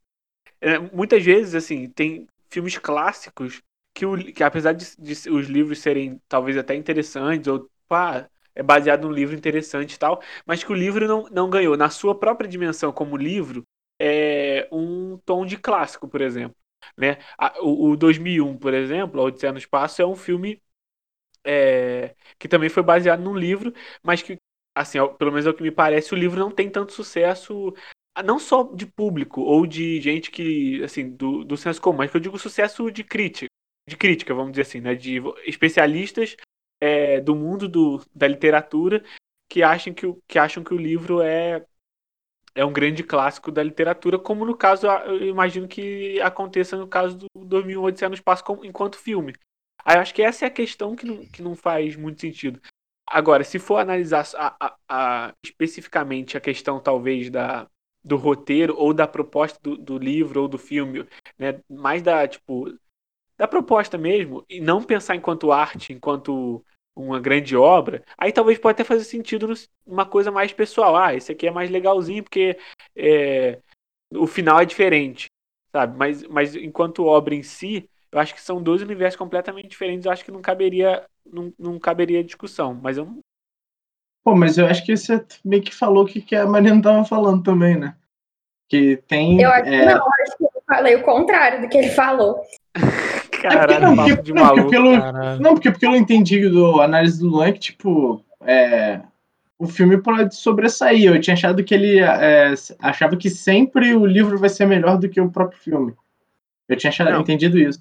É, 0.60 0.78
muitas 0.78 1.22
vezes, 1.24 1.54
assim, 1.54 1.88
tem 1.90 2.26
filmes 2.50 2.76
clássicos 2.78 3.62
que, 3.94 4.06
o, 4.06 4.16
que 4.32 4.42
apesar 4.42 4.72
de, 4.72 4.86
de, 4.98 5.30
os 5.30 5.46
livros 5.48 5.80
serem 5.80 6.20
talvez 6.28 6.56
até 6.56 6.74
interessantes, 6.74 7.48
ou 7.48 7.68
pá, 7.88 8.28
é 8.54 8.62
baseado 8.62 9.02
num 9.06 9.12
livro 9.12 9.36
interessante 9.36 9.94
e 9.94 9.98
tal, 9.98 10.22
mas 10.46 10.62
que 10.64 10.72
o 10.72 10.74
livro 10.74 11.06
não, 11.06 11.24
não 11.30 11.50
ganhou, 11.50 11.76
na 11.76 11.90
sua 11.90 12.18
própria 12.18 12.48
dimensão 12.48 12.92
como 12.92 13.16
livro, 13.16 13.64
é 14.00 14.68
um 14.72 15.18
tom 15.24 15.44
de 15.46 15.56
clássico, 15.56 16.08
por 16.08 16.20
exemplo. 16.20 16.56
Né? 16.96 17.18
O, 17.60 17.90
o 17.90 17.96
2001, 17.96 18.56
por 18.56 18.74
exemplo, 18.74 19.20
A 19.20 19.24
Odisseia 19.24 19.52
no 19.52 19.58
Espaço, 19.58 20.00
é 20.02 20.06
um 20.06 20.16
filme 20.16 20.60
é, 21.48 22.14
que 22.38 22.46
também 22.46 22.68
foi 22.68 22.82
baseado 22.82 23.20
num 23.20 23.34
livro, 23.34 23.72
mas 24.02 24.20
que, 24.20 24.36
assim, 24.74 24.98
pelo 25.18 25.32
menos 25.32 25.46
é 25.46 25.50
o 25.50 25.54
que 25.54 25.62
me 25.62 25.70
parece, 25.70 26.12
o 26.12 26.16
livro 26.16 26.38
não 26.38 26.50
tem 26.50 26.68
tanto 26.68 26.92
sucesso, 26.92 27.74
ah, 28.14 28.22
não 28.22 28.38
só 28.38 28.64
de 28.64 28.84
público 28.84 29.40
ou 29.40 29.66
de 29.66 29.98
gente 29.98 30.30
que, 30.30 30.84
assim, 30.84 31.10
do, 31.10 31.44
do 31.44 31.56
senso 31.56 31.80
comum, 31.80 31.98
mas 31.98 32.10
que 32.10 32.18
eu 32.18 32.20
digo 32.20 32.38
sucesso 32.38 32.90
de 32.90 33.02
crítica, 33.02 33.46
de 33.88 33.96
crítica, 33.96 34.34
vamos 34.34 34.52
dizer 34.52 34.62
assim, 34.62 34.80
né, 34.80 34.94
de 34.94 35.22
especialistas 35.46 36.36
é, 36.80 37.18
do 37.20 37.34
mundo 37.34 37.66
do, 37.66 38.04
da 38.14 38.28
literatura 38.28 39.02
que 39.48 39.62
acham 39.62 39.94
que, 39.94 40.06
que 40.28 40.38
acham 40.38 40.62
que 40.62 40.74
o 40.74 40.78
livro 40.78 41.22
é 41.22 41.64
é 42.54 42.64
um 42.64 42.72
grande 42.72 43.04
clássico 43.04 43.52
da 43.52 43.62
literatura, 43.62 44.18
como 44.18 44.44
no 44.44 44.56
caso, 44.56 44.88
eu 44.88 45.28
imagino 45.28 45.68
que 45.68 46.20
aconteça 46.20 46.76
no 46.76 46.88
caso 46.88 47.16
do 47.16 47.26
2001 47.36 47.84
Odisseia 47.84 48.08
no 48.08 48.16
Espaço 48.16 48.42
enquanto 48.64 48.98
filme. 48.98 49.32
Aí 49.84 49.96
eu 49.96 50.00
acho 50.00 50.14
que 50.14 50.22
essa 50.22 50.44
é 50.44 50.48
a 50.48 50.50
questão 50.50 50.94
que 50.94 51.06
não, 51.06 51.26
que 51.26 51.42
não 51.42 51.54
faz 51.54 51.96
muito 51.96 52.20
sentido. 52.20 52.60
Agora, 53.06 53.42
se 53.42 53.58
for 53.58 53.78
analisar 53.78 54.26
a, 54.36 54.56
a, 54.60 54.76
a, 54.88 55.34
especificamente 55.42 56.36
a 56.36 56.40
questão, 56.40 56.78
talvez, 56.78 57.30
da, 57.30 57.66
do 58.04 58.16
roteiro 58.16 58.74
ou 58.76 58.92
da 58.92 59.06
proposta 59.06 59.58
do, 59.62 59.76
do, 59.76 59.98
livro 59.98 60.42
ou 60.42 60.48
do 60.48 60.58
filme, 60.58 61.06
né, 61.38 61.60
mais 61.70 62.02
da, 62.02 62.28
tipo, 62.28 62.70
da 63.36 63.48
proposta 63.48 63.96
mesmo, 63.96 64.44
e 64.48 64.60
não 64.60 64.82
pensar 64.82 65.16
enquanto 65.16 65.52
arte, 65.52 65.92
enquanto 65.92 66.64
uma 66.94 67.20
grande 67.20 67.56
obra, 67.56 68.04
aí 68.18 68.32
talvez 68.32 68.58
pode 68.58 68.72
até 68.72 68.84
fazer 68.84 69.04
sentido 69.04 69.54
numa 69.86 70.04
coisa 70.04 70.30
mais 70.30 70.52
pessoal. 70.52 70.96
Ah, 70.96 71.14
esse 71.14 71.30
aqui 71.32 71.46
é 71.46 71.50
mais 71.50 71.70
legalzinho 71.70 72.24
porque 72.24 72.58
é, 72.96 73.60
o 74.12 74.26
final 74.26 74.60
é 74.60 74.64
diferente, 74.64 75.26
sabe? 75.70 75.96
Mas, 75.96 76.22
mas 76.24 76.54
enquanto 76.56 77.04
obra 77.04 77.34
em 77.34 77.42
si, 77.42 77.88
eu 78.10 78.18
acho 78.18 78.34
que 78.34 78.40
são 78.40 78.62
dois 78.62 78.82
universos 78.82 79.18
completamente 79.18 79.68
diferentes. 79.68 80.06
Eu 80.06 80.12
acho 80.12 80.24
que 80.24 80.30
não 80.30 80.40
caberia, 80.40 81.04
não, 81.30 81.52
não 81.58 81.78
caberia 81.78 82.24
discussão. 82.24 82.78
Mas 82.80 82.96
eu 82.96 83.04
não. 83.04 83.18
Pô, 84.24 84.34
mas 84.34 84.58
eu 84.58 84.66
acho 84.66 84.84
que 84.84 84.96
você 84.96 85.24
meio 85.44 85.62
que 85.62 85.74
falou 85.74 86.04
o 86.04 86.06
que 86.06 86.36
a 86.36 86.46
Mariana 86.46 86.82
tava 86.82 87.04
falando 87.04 87.42
também, 87.42 87.76
né? 87.76 87.94
Que 88.68 88.96
tem. 89.08 89.40
Eu 89.40 89.50
acho 89.50 89.68
é... 89.68 89.78
que 89.78 89.86
não, 89.86 89.96
eu 89.96 90.12
acho 90.22 90.36
que 90.36 90.44
eu 90.44 90.62
falei 90.66 90.94
o 90.96 91.02
contrário 91.02 91.62
do 91.62 91.68
que 91.68 91.78
ele 91.78 91.90
falou. 91.90 92.40
Caralho, 93.40 93.72
é 93.72 93.80
não, 93.80 93.96
porque, 93.96 94.22
de 94.22 94.32
não, 94.32 94.48
porque 94.48 94.70
pelo, 94.70 94.96
não, 95.38 95.54
porque 95.54 95.72
pelo 95.72 95.96
entendido 95.96 96.50
do 96.50 96.80
análise 96.80 97.20
do 97.20 97.28
Luan, 97.28 97.52
que, 97.52 97.60
tipo, 97.60 98.24
é, 98.40 99.00
o 99.58 99.66
filme 99.66 99.96
pode 99.98 100.34
sobressair. 100.34 101.04
Eu 101.04 101.20
tinha 101.20 101.34
achado 101.34 101.62
que 101.62 101.74
ele 101.74 102.00
é, 102.00 102.52
achava 102.80 103.16
que 103.16 103.30
sempre 103.30 103.94
o 103.94 104.04
livro 104.04 104.38
vai 104.38 104.48
ser 104.48 104.66
melhor 104.66 104.98
do 104.98 105.08
que 105.08 105.20
o 105.20 105.30
próprio 105.30 105.60
filme. 105.60 105.94
Eu 106.68 106.76
tinha 106.76 106.90
achado, 106.90 107.10
entendido 107.18 107.58
isso. 107.58 107.80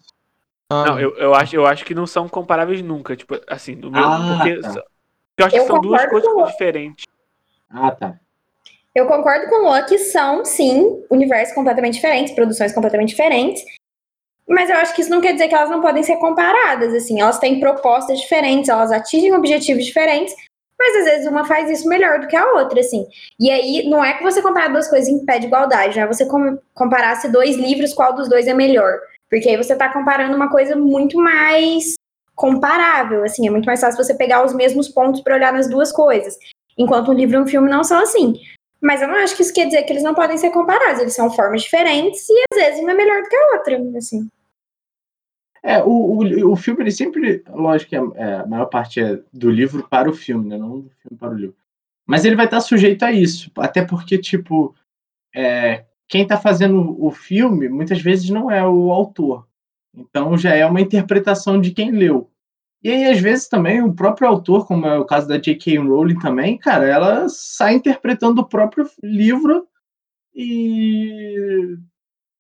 Ah. 0.70 0.86
Não, 0.86 1.00
eu, 1.00 1.16
eu, 1.18 1.34
acho, 1.34 1.56
eu 1.56 1.66
acho 1.66 1.86
que 1.86 1.96
não 1.96 2.06
são 2.06 2.28
comparáveis 2.28 2.82
nunca. 2.82 3.16
Tipo, 3.16 3.40
assim, 3.48 3.76
no 3.76 3.90
meu. 3.90 4.04
Ah, 4.04 4.38
porque 4.38 4.60
tá. 4.60 4.84
eu 5.38 5.46
acho 5.46 5.56
eu 5.56 5.62
que 5.62 5.68
são 5.68 5.82
duas 5.82 6.06
coisas 6.08 6.32
com... 6.32 6.46
diferentes. 6.46 7.06
Ah, 7.70 7.92
tá. 7.92 8.20
Eu 8.94 9.06
concordo 9.06 9.48
com 9.48 9.58
o 9.58 9.62
Luan 9.66 9.84
que 9.84 9.98
são, 9.98 10.44
sim, 10.44 11.04
universos 11.10 11.54
completamente 11.54 11.94
diferentes, 11.94 12.34
produções 12.34 12.74
completamente 12.74 13.10
diferentes. 13.10 13.64
Mas 14.48 14.70
eu 14.70 14.78
acho 14.78 14.96
que 14.96 15.02
isso 15.02 15.10
não 15.10 15.22
quer 15.22 15.34
dizer 15.34 15.50
que 15.50 15.56
elas 15.56 15.70
não 15.70 15.82
podem 15.82 16.02
ser 16.04 16.18
comparadas, 16.18 16.94
assim. 16.94 17.20
Elas 17.20 17.38
têm 17.38 17.60
propostas 17.60 18.20
diferentes, 18.20 18.70
elas 18.70 18.92
atingem 18.92 19.34
objetivos 19.34 19.86
diferentes, 19.86 20.34
mas 20.80 20.96
às 20.98 21.06
vezes 21.06 21.28
uma 21.28 21.46
faz 21.46 21.70
isso 21.70 21.88
melhor 21.88 22.20
do 22.20 22.28
que 22.28 22.36
a 22.36 22.54
outra, 22.54 22.80
assim. 22.80 23.06
E 23.40 23.52
aí, 23.52 23.88
não 23.90 24.04
é 24.04 24.14
que 24.14 24.24
você 24.24 24.42
comparar 24.42 24.70
duas 24.70 24.88
coisas 24.88 25.08
em 25.08 25.26
pé 25.26 25.40
de 25.40 25.48
igualdade, 25.48 25.98
não 25.98 26.04
é 26.04 26.08
você 26.08 26.26
comparar 26.74 27.16
se 27.18 27.30
dois 27.30 27.56
livros, 27.56 27.94
qual 27.94 28.14
dos 28.14 28.30
dois 28.30 28.48
é 28.48 28.54
melhor. 28.54 29.00
Porque 29.30 29.50
aí 29.50 29.58
você 29.58 29.74
está 29.74 29.92
comparando 29.92 30.36
uma 30.36 30.50
coisa 30.50 30.76
muito 30.76 31.18
mais 31.18 31.96
comparável, 32.36 33.24
assim, 33.24 33.48
é 33.48 33.52
muito 33.52 33.66
mais 33.66 33.82
fácil 33.82 34.04
você 34.04 34.14
pegar 34.14 34.46
os 34.46 34.54
mesmos 34.54 34.88
pontos 34.88 35.22
para 35.22 35.36
olhar 35.36 35.52
nas 35.52 35.68
duas 35.68 35.92
coisas. 35.92 36.38
Enquanto 36.78 37.12
um 37.12 37.16
livro 37.16 37.38
e 37.38 37.42
um 37.42 37.48
filme 37.48 37.70
não 37.70 37.84
são 37.84 38.00
assim. 38.00 38.36
Mas 38.80 39.02
eu 39.02 39.08
não 39.08 39.16
acho 39.16 39.36
que 39.36 39.42
isso 39.42 39.54
quer 39.54 39.66
dizer 39.66 39.84
que 39.84 39.92
eles 39.92 40.04
não 40.04 40.14
podem 40.14 40.38
ser 40.38 40.52
comparados. 40.52 41.02
Eles 41.02 41.16
são 41.16 41.32
formas 41.32 41.64
diferentes 41.64 42.30
e 42.30 42.44
às 42.54 42.60
vezes 42.60 42.80
uma 42.80 42.92
é 42.92 42.96
melhor 42.96 43.24
do 43.24 43.30
que 43.30 43.36
a 43.36 43.58
outra, 43.58 43.98
assim. 43.98 44.30
É, 45.64 45.84
o, 45.84 45.90
o, 45.90 46.52
o 46.52 46.56
filme, 46.56 46.84
ele 46.84 46.92
sempre, 46.92 47.44
lógico 47.50 47.90
que 47.90 47.96
a, 47.96 48.04
é, 48.16 48.36
a 48.36 48.46
maior 48.46 48.68
parte 48.68 49.02
é 49.02 49.20
do 49.34 49.50
livro 49.50 49.88
para 49.90 50.10
o 50.10 50.14
filme, 50.14 50.48
né? 50.48 50.58
Não 50.58 50.82
do 50.82 50.90
filme 51.02 51.18
para 51.20 51.34
o 51.34 51.38
livro. 51.38 51.56
Mas 52.06 52.24
ele 52.24 52.36
vai 52.36 52.46
estar 52.46 52.62
sujeito 52.62 53.04
a 53.04 53.12
isso, 53.12 53.52
até 53.58 53.84
porque, 53.84 54.18
tipo, 54.18 54.74
é, 55.36 55.84
quem 56.08 56.24
está 56.24 56.38
fazendo 56.38 56.96
o 57.04 57.12
filme 57.12 57.68
muitas 57.70 58.02
vezes 58.02 58.30
não 58.30 58.50
é 58.50 58.66
o 58.66 58.92
autor. 58.92 59.48
Então 59.94 60.38
já 60.38 60.54
é 60.54 60.66
uma 60.66 60.82
interpretação 60.82 61.60
de 61.60 61.72
quem 61.72 61.92
leu. 61.92 62.30
E 62.84 62.90
aí, 62.90 63.06
às 63.06 63.20
vezes, 63.20 63.48
também 63.48 63.82
o 63.82 63.94
próprio 63.94 64.28
autor, 64.28 64.68
como 64.68 64.86
é 64.86 65.00
o 65.00 65.06
caso 65.06 65.28
da 65.28 65.38
J.K. 65.38 65.80
Rowling 65.80 66.20
também, 66.20 66.58
cara, 66.58 66.86
ela 66.86 67.28
sai 67.28 67.74
interpretando 67.74 68.40
o 68.40 68.48
próprio 68.48 68.88
livro 69.02 69.68
e 70.34 71.76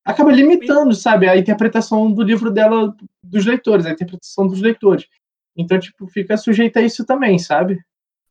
acaba 0.06 0.32
limitando, 0.32 0.94
sabe, 0.94 1.28
a 1.28 1.36
interpretação 1.36 2.12
do 2.12 2.22
livro 2.22 2.52
dela 2.52 2.96
dos 3.22 3.46
leitores, 3.46 3.86
a 3.86 3.92
interpretação 3.92 4.48
dos 4.48 4.62
leitores. 4.62 5.08
Então, 5.56 5.80
tipo, 5.80 6.08
fica 6.08 6.38
sujeita 6.38 6.80
a 6.80 6.84
isso 6.84 7.04
também, 7.04 7.40
sabe? 7.40 7.84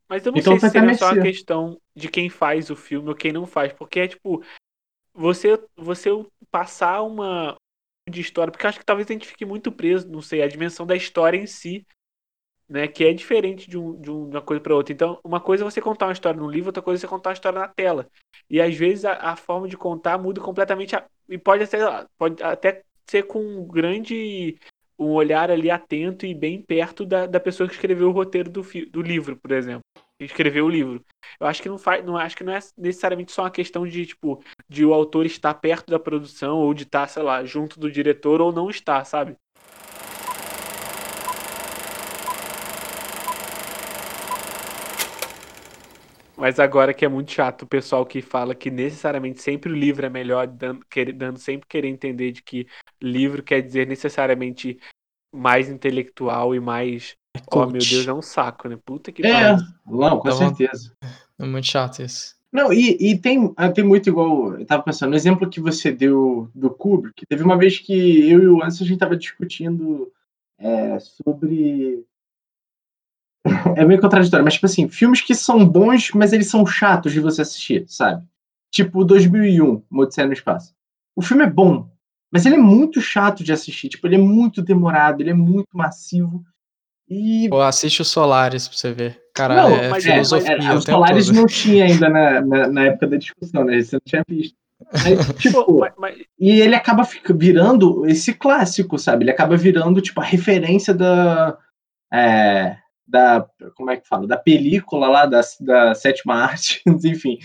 Mas 0.09 0.25
eu 0.25 0.31
não 0.31 0.39
Então, 0.39 0.53
sei 0.59 0.69
se 0.69 0.73
seria 0.73 0.95
só 0.95 1.11
a 1.11 1.21
questão 1.21 1.81
de 1.95 2.09
quem 2.09 2.31
faz 2.31 2.71
o 2.71 2.77
filme 2.77 3.09
ou 3.09 3.15
quem 3.17 3.33
não 3.33 3.45
faz. 3.45 3.73
Porque 3.73 3.99
é 3.99 4.07
tipo, 4.07 4.43
você, 5.17 5.59
você 5.77 6.11
passar 6.51 7.03
uma 7.03 7.57
de 8.09 8.21
história, 8.21 8.53
porque 8.53 8.67
acho 8.67 8.79
que 8.79 8.85
talvez 8.87 9.09
a 9.11 9.13
gente 9.13 9.27
fique 9.27 9.45
muito 9.45 9.73
preso, 9.73 10.09
não 10.09 10.23
sei, 10.23 10.43
a 10.43 10.49
dimensão 10.49 10.87
da 10.87 10.95
história 10.97 11.37
em 11.39 11.47
si, 11.47 11.85
né? 12.69 12.89
Que 12.89 13.05
é 13.05 13.13
diferente 13.13 13.69
de, 13.69 13.79
um, 13.79 14.01
de 14.01 14.11
um- 14.11 14.29
uma 14.29 14.43
coisa 14.43 14.61
para 14.63 14.75
outra. 14.75 14.93
Então, 14.93 15.21
uma 15.25 15.41
coisa 15.41 15.65
é 15.65 15.71
você 15.71 15.81
contar 15.81 16.07
uma 16.07 16.13
história 16.13 16.41
no 16.41 16.49
livro, 16.51 16.69
outra 16.69 16.83
coisa 16.83 17.01
é 17.01 17.01
você 17.03 17.09
contar 17.09 17.31
uma 17.31 17.35
história 17.35 17.59
na 17.61 17.69
tela. 17.69 18.09
E 18.51 18.61
às 18.61 18.75
vezes 18.77 19.05
a, 19.05 19.13
a 19.33 19.37
forma 19.37 19.69
de 19.69 19.77
contar 19.77 20.19
muda 20.19 20.41
completamente. 20.41 20.97
a- 20.97 21.07
e 21.29 21.39
pode 21.39 21.65
até, 21.65 21.79
pode 22.19 22.43
até 22.43 22.83
ser 23.07 23.25
com 23.25 23.41
um 23.41 23.67
grande. 23.67 24.57
Um 24.99 25.11
olhar 25.13 25.51
ali 25.51 25.71
atento 25.71 26.25
e 26.25 26.35
bem 26.35 26.63
perto 26.63 27.05
da, 27.05 27.27
da 27.27 27.39
pessoa 27.39 27.69
que 27.69 27.75
escreveu 27.75 28.09
o 28.09 28.13
roteiro 28.13 28.49
do, 28.49 28.63
do 28.91 29.03
livro, 29.03 29.37
por 29.37 29.53
exemplo. 29.53 29.83
Que 30.19 30.25
escreveu 30.25 30.65
o 30.67 30.69
livro. 30.71 31.05
Eu 31.39 31.47
acho 31.47 31.63
que 31.63 31.69
não 31.69 31.79
faz. 31.79 32.05
Não, 32.05 32.17
acho 32.17 32.37
que 32.37 32.45
não 32.45 32.53
é 32.55 32.59
necessariamente 32.77 33.33
só 33.33 33.43
uma 33.43 33.51
questão 33.51 33.87
de, 33.87 34.07
tipo, 34.07 34.43
de 34.69 34.85
o 34.85 34.95
autor 34.95 35.27
estar 35.27 35.53
perto 35.55 35.91
da 35.91 35.99
produção, 35.99 36.59
ou 36.59 36.73
de 36.73 36.85
estar, 36.85 37.07
sei 37.09 37.23
lá, 37.23 37.45
junto 37.45 37.79
do 37.79 37.91
diretor 37.91 38.41
ou 38.41 38.51
não 38.53 38.71
estar, 38.71 39.05
sabe? 39.05 39.37
Mas 46.37 46.61
agora 46.61 46.93
que 46.93 47.05
é 47.05 47.09
muito 47.09 47.31
chato 47.33 47.63
o 47.63 47.67
pessoal 47.67 48.05
que 48.05 48.21
fala 48.21 48.55
que 48.55 48.71
necessariamente 48.71 49.41
sempre 49.43 49.73
o 49.73 49.75
livro 49.75 50.05
é 50.05 50.11
melhor, 50.11 50.47
dando, 50.47 50.85
quer- 50.91 51.13
dando 51.13 51.39
sempre 51.39 51.67
querer 51.67 51.89
entender 51.89 52.33
de 52.33 52.43
que 52.43 52.67
livro 53.01 53.43
quer 53.43 53.63
dizer 53.63 53.87
necessariamente 53.87 54.79
mais 55.35 55.69
intelectual 55.71 56.55
e 56.55 56.61
mais. 56.61 57.17
Oh, 57.51 57.61
meu. 57.67 57.73
Deus, 57.81 58.07
é 58.07 58.13
um 58.13 58.23
saco, 58.23 58.69
né? 58.69 58.77
Puta 58.85 59.11
que 59.13 59.27
É, 59.27 59.33
pariu. 59.53 59.67
não, 59.87 60.19
com 60.19 60.29
Dá 60.29 60.35
von- 60.35 60.55
certeza. 60.55 60.93
É 61.39 61.45
muito 61.45 61.67
chato 61.67 62.01
isso. 62.03 62.35
Não, 62.53 62.73
e, 62.73 62.97
e 63.01 63.19
tem, 63.19 63.53
ah, 63.57 63.71
tem 63.71 63.85
muito 63.85 64.09
igual. 64.09 64.59
Eu 64.59 64.65
tava 64.65 64.83
pensando, 64.83 65.11
no 65.11 65.17
exemplo 65.17 65.51
que 65.51 65.61
você 65.61 65.93
deu 65.93 66.51
do 66.55 66.71
Kubrick, 66.71 67.27
teve 67.27 67.43
uma 67.43 67.59
vez 67.59 67.79
que 67.79 67.93
eu 68.31 68.43
e 68.43 68.47
o 68.49 68.57
Anderson 68.63 68.85
a 68.85 68.87
gente 68.87 68.99
tava 68.99 69.17
discutindo 69.17 70.11
é, 70.59 70.99
sobre. 70.99 72.05
É 73.77 73.85
meio 73.85 74.01
contraditório, 74.01 74.45
mas 74.45 74.55
tipo 74.55 74.67
assim, 74.67 74.89
filmes 74.89 75.21
que 75.21 75.35
são 75.35 75.67
bons, 75.69 76.11
mas 76.15 76.33
eles 76.33 76.49
são 76.49 76.67
chatos 76.67 77.13
de 77.13 77.21
você 77.21 77.43
assistir, 77.43 77.85
sabe? 77.89 78.27
Tipo 78.73 79.05
2001, 79.05 79.83
Odisseia 79.93 80.27
no 80.27 80.33
Espaço. 80.33 80.75
O 81.15 81.23
filme 81.23 81.45
é 81.45 81.51
bom, 81.51 81.89
mas 82.31 82.45
ele 82.45 82.57
é 82.57 82.59
muito 82.59 83.01
chato 83.01 83.45
de 83.45 83.53
assistir. 83.53 83.89
Tipo, 83.89 84.07
ele 84.07 84.17
é 84.17 84.19
muito 84.19 84.61
demorado, 84.63 85.21
ele 85.21 85.31
é 85.31 85.35
muito 85.35 85.69
massivo. 85.73 86.45
E 87.09 87.49
Pô, 87.49 87.61
assiste 87.61 88.03
o 88.03 88.05
Solaris 88.05 88.67
pra 88.69 88.77
você 88.77 88.93
ver. 88.93 89.21
Cara, 89.35 89.55
Não, 89.55 89.77
é 89.77 89.89
mas- 89.91 90.05
filosofia 90.05 90.57
mas- 90.57 90.67
É, 90.67 90.73
o 90.73 90.77
os 90.79 90.85
tempo 90.85 90.97
Solaris 90.99 91.27
todo. 91.27 91.37
não 91.37 91.47
tinha 91.47 91.85
ainda 91.85 92.09
na, 92.09 92.41
na, 92.41 92.69
na 92.69 92.83
época 92.87 93.07
da 93.07 93.17
discussão, 93.17 93.65
né? 93.65 93.81
Você 93.81 93.97
não 93.97 94.01
tinha 94.05 94.23
visto. 94.29 94.57
Mas, 94.93 95.05
tipo, 95.39 95.79
mas- 95.79 95.93
mas- 95.97 96.19
e 96.39 96.61
ele 96.61 96.75
acaba 96.75 97.05
fica- 97.05 97.33
virando 97.33 98.07
esse 98.07 98.35
clássico, 98.35 98.99
sabe? 98.99 99.25
Ele 99.25 99.31
acaba 99.31 99.57
virando, 99.57 100.01
tipo, 100.01 100.21
a 100.21 100.25
referência 100.25 100.93
da. 100.93 101.57
é, 102.13 102.77
da 103.07 103.47
como 103.77 103.91
é 103.91 103.97
que 103.99 104.09
fala? 104.09 104.27
Da 104.27 104.37
película 104.37 105.07
lá, 105.09 105.27
da, 105.27 105.41
da 105.61 105.95
sétima 105.95 106.35
arte, 106.35 106.83
enfim. 107.05 107.39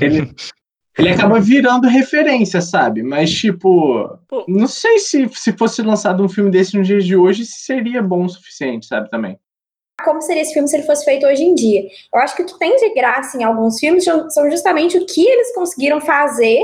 Ele, 0.00 0.32
ele 0.98 1.10
acaba 1.10 1.38
virando 1.40 1.86
referência, 1.86 2.60
sabe? 2.60 3.02
Mas, 3.02 3.30
tipo, 3.30 4.18
Pô. 4.28 4.44
não 4.48 4.66
sei 4.66 4.98
se, 4.98 5.28
se 5.32 5.52
fosse 5.52 5.80
lançado 5.82 6.24
um 6.24 6.28
filme 6.28 6.50
desse 6.50 6.76
nos 6.76 6.86
dias 6.86 7.04
de 7.04 7.16
hoje, 7.16 7.44
se 7.44 7.60
seria 7.60 8.02
bom 8.02 8.24
o 8.24 8.28
suficiente, 8.28 8.86
sabe? 8.86 9.08
Também. 9.08 9.38
como 10.04 10.20
seria 10.20 10.42
esse 10.42 10.52
filme 10.52 10.68
se 10.68 10.76
ele 10.76 10.86
fosse 10.86 11.04
feito 11.04 11.26
hoje 11.26 11.42
em 11.44 11.54
dia. 11.54 11.82
Eu 12.12 12.20
acho 12.20 12.34
que 12.36 12.42
o 12.42 12.46
que 12.46 12.58
tem 12.58 12.76
de 12.76 12.94
graça 12.94 13.38
em 13.38 13.44
alguns 13.44 13.78
filmes 13.78 14.04
são 14.04 14.28
são 14.30 14.50
justamente 14.50 14.98
o 14.98 15.06
que 15.06 15.26
eles 15.26 15.54
conseguiram 15.54 16.00
fazer 16.00 16.60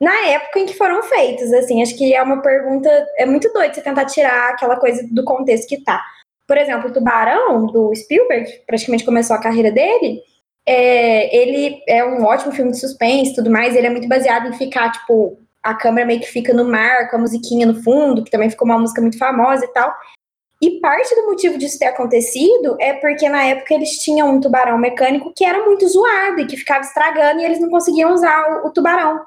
na 0.00 0.26
época 0.28 0.60
em 0.60 0.66
que 0.66 0.74
foram 0.74 1.02
feitos. 1.02 1.52
Assim, 1.52 1.82
acho 1.82 1.96
que 1.96 2.14
é 2.14 2.22
uma 2.22 2.42
pergunta. 2.42 2.88
É 3.16 3.26
muito 3.26 3.52
doido 3.52 3.74
você 3.74 3.80
tentar 3.82 4.04
tirar 4.04 4.50
aquela 4.50 4.76
coisa 4.76 5.06
do 5.10 5.24
contexto 5.24 5.68
que 5.68 5.82
tá. 5.82 6.04
Por 6.46 6.56
exemplo, 6.56 6.90
o 6.90 6.92
Tubarão, 6.92 7.66
do 7.66 7.92
Spielberg, 7.94 8.44
que 8.50 8.58
praticamente 8.66 9.04
começou 9.04 9.34
a 9.34 9.40
carreira 9.40 9.72
dele. 9.72 10.20
É, 10.66 11.34
ele 11.36 11.80
é 11.86 12.04
um 12.04 12.24
ótimo 12.24 12.52
filme 12.52 12.72
de 12.72 12.80
suspense 12.80 13.30
e 13.30 13.34
tudo 13.34 13.50
mais. 13.50 13.76
Ele 13.76 13.86
é 13.86 13.90
muito 13.90 14.08
baseado 14.08 14.48
em 14.48 14.52
ficar, 14.52 14.90
tipo, 14.90 15.38
a 15.62 15.74
câmera 15.74 16.06
meio 16.06 16.20
que 16.20 16.26
fica 16.26 16.52
no 16.52 16.64
mar, 16.64 17.08
com 17.08 17.16
a 17.16 17.20
musiquinha 17.20 17.66
no 17.66 17.82
fundo, 17.82 18.24
que 18.24 18.30
também 18.30 18.50
ficou 18.50 18.66
uma 18.66 18.78
música 18.78 19.00
muito 19.00 19.18
famosa 19.18 19.64
e 19.64 19.68
tal. 19.68 19.94
E 20.60 20.80
parte 20.80 21.14
do 21.14 21.26
motivo 21.26 21.58
disso 21.58 21.78
ter 21.78 21.86
acontecido 21.86 22.76
é 22.80 22.94
porque 22.94 23.28
na 23.28 23.44
época 23.44 23.74
eles 23.74 23.98
tinham 23.98 24.34
um 24.34 24.40
tubarão 24.40 24.78
mecânico 24.78 25.32
que 25.36 25.44
era 25.44 25.64
muito 25.64 25.86
zoado 25.86 26.40
e 26.40 26.46
que 26.46 26.56
ficava 26.56 26.80
estragando 26.80 27.40
e 27.40 27.44
eles 27.44 27.60
não 27.60 27.68
conseguiam 27.68 28.12
usar 28.12 28.62
o, 28.62 28.68
o 28.68 28.72
tubarão 28.72 29.20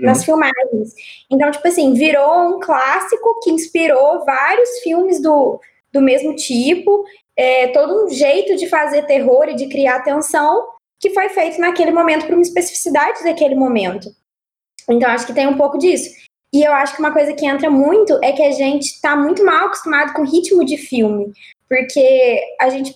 nas 0.00 0.24
filmagens. 0.24 0.94
Então, 1.30 1.50
tipo 1.50 1.68
assim, 1.68 1.92
virou 1.92 2.56
um 2.56 2.60
clássico 2.60 3.38
que 3.42 3.50
inspirou 3.50 4.24
vários 4.24 4.78
filmes 4.82 5.20
do, 5.20 5.60
do 5.92 6.00
mesmo 6.00 6.34
tipo, 6.34 7.04
é, 7.36 7.68
todo 7.68 8.04
um 8.04 8.08
jeito 8.08 8.56
de 8.56 8.68
fazer 8.68 9.02
terror 9.06 9.48
e 9.48 9.54
de 9.54 9.68
criar 9.68 10.00
tensão 10.00 10.68
que 11.00 11.10
foi 11.10 11.28
feito 11.28 11.60
naquele 11.60 11.90
momento 11.90 12.26
por 12.26 12.34
uma 12.34 12.42
especificidade 12.42 13.22
daquele 13.24 13.54
momento. 13.54 14.08
Então, 14.88 15.10
acho 15.10 15.26
que 15.26 15.34
tem 15.34 15.46
um 15.46 15.56
pouco 15.56 15.78
disso. 15.78 16.10
E 16.52 16.62
eu 16.62 16.72
acho 16.72 16.94
que 16.94 17.00
uma 17.00 17.12
coisa 17.12 17.32
que 17.32 17.44
entra 17.44 17.68
muito 17.68 18.18
é 18.22 18.32
que 18.32 18.42
a 18.42 18.52
gente 18.52 18.84
está 18.84 19.16
muito 19.16 19.44
mal 19.44 19.66
acostumado 19.66 20.12
com 20.12 20.22
ritmo 20.22 20.64
de 20.64 20.76
filme. 20.76 21.32
Porque 21.68 22.40
a 22.60 22.68
gente. 22.68 22.94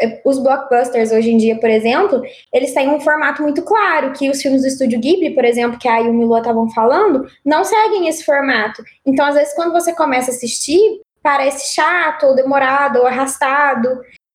eh, 0.00 0.20
Os 0.24 0.38
blockbusters 0.38 1.12
hoje 1.12 1.30
em 1.30 1.36
dia, 1.36 1.60
por 1.60 1.68
exemplo, 1.68 2.22
eles 2.52 2.72
têm 2.72 2.88
um 2.88 2.98
formato 2.98 3.42
muito 3.42 3.62
claro, 3.62 4.12
que 4.12 4.30
os 4.30 4.40
filmes 4.40 4.62
do 4.62 4.68
estúdio 4.68 4.98
Ghibli, 4.98 5.34
por 5.34 5.44
exemplo, 5.44 5.78
que 5.78 5.86
a 5.86 5.98
Yumi 5.98 6.24
o 6.24 6.28
Lua 6.28 6.38
estavam 6.38 6.68
falando, 6.70 7.28
não 7.44 7.62
seguem 7.62 8.08
esse 8.08 8.24
formato. 8.24 8.82
Então, 9.04 9.26
às 9.26 9.34
vezes, 9.34 9.54
quando 9.54 9.72
você 9.72 9.92
começa 9.94 10.30
a 10.30 10.34
assistir, 10.34 11.00
parece 11.24 11.74
chato, 11.74 12.26
ou 12.26 12.34
demorado, 12.36 12.98
ou 12.98 13.06
arrastado. 13.06 13.88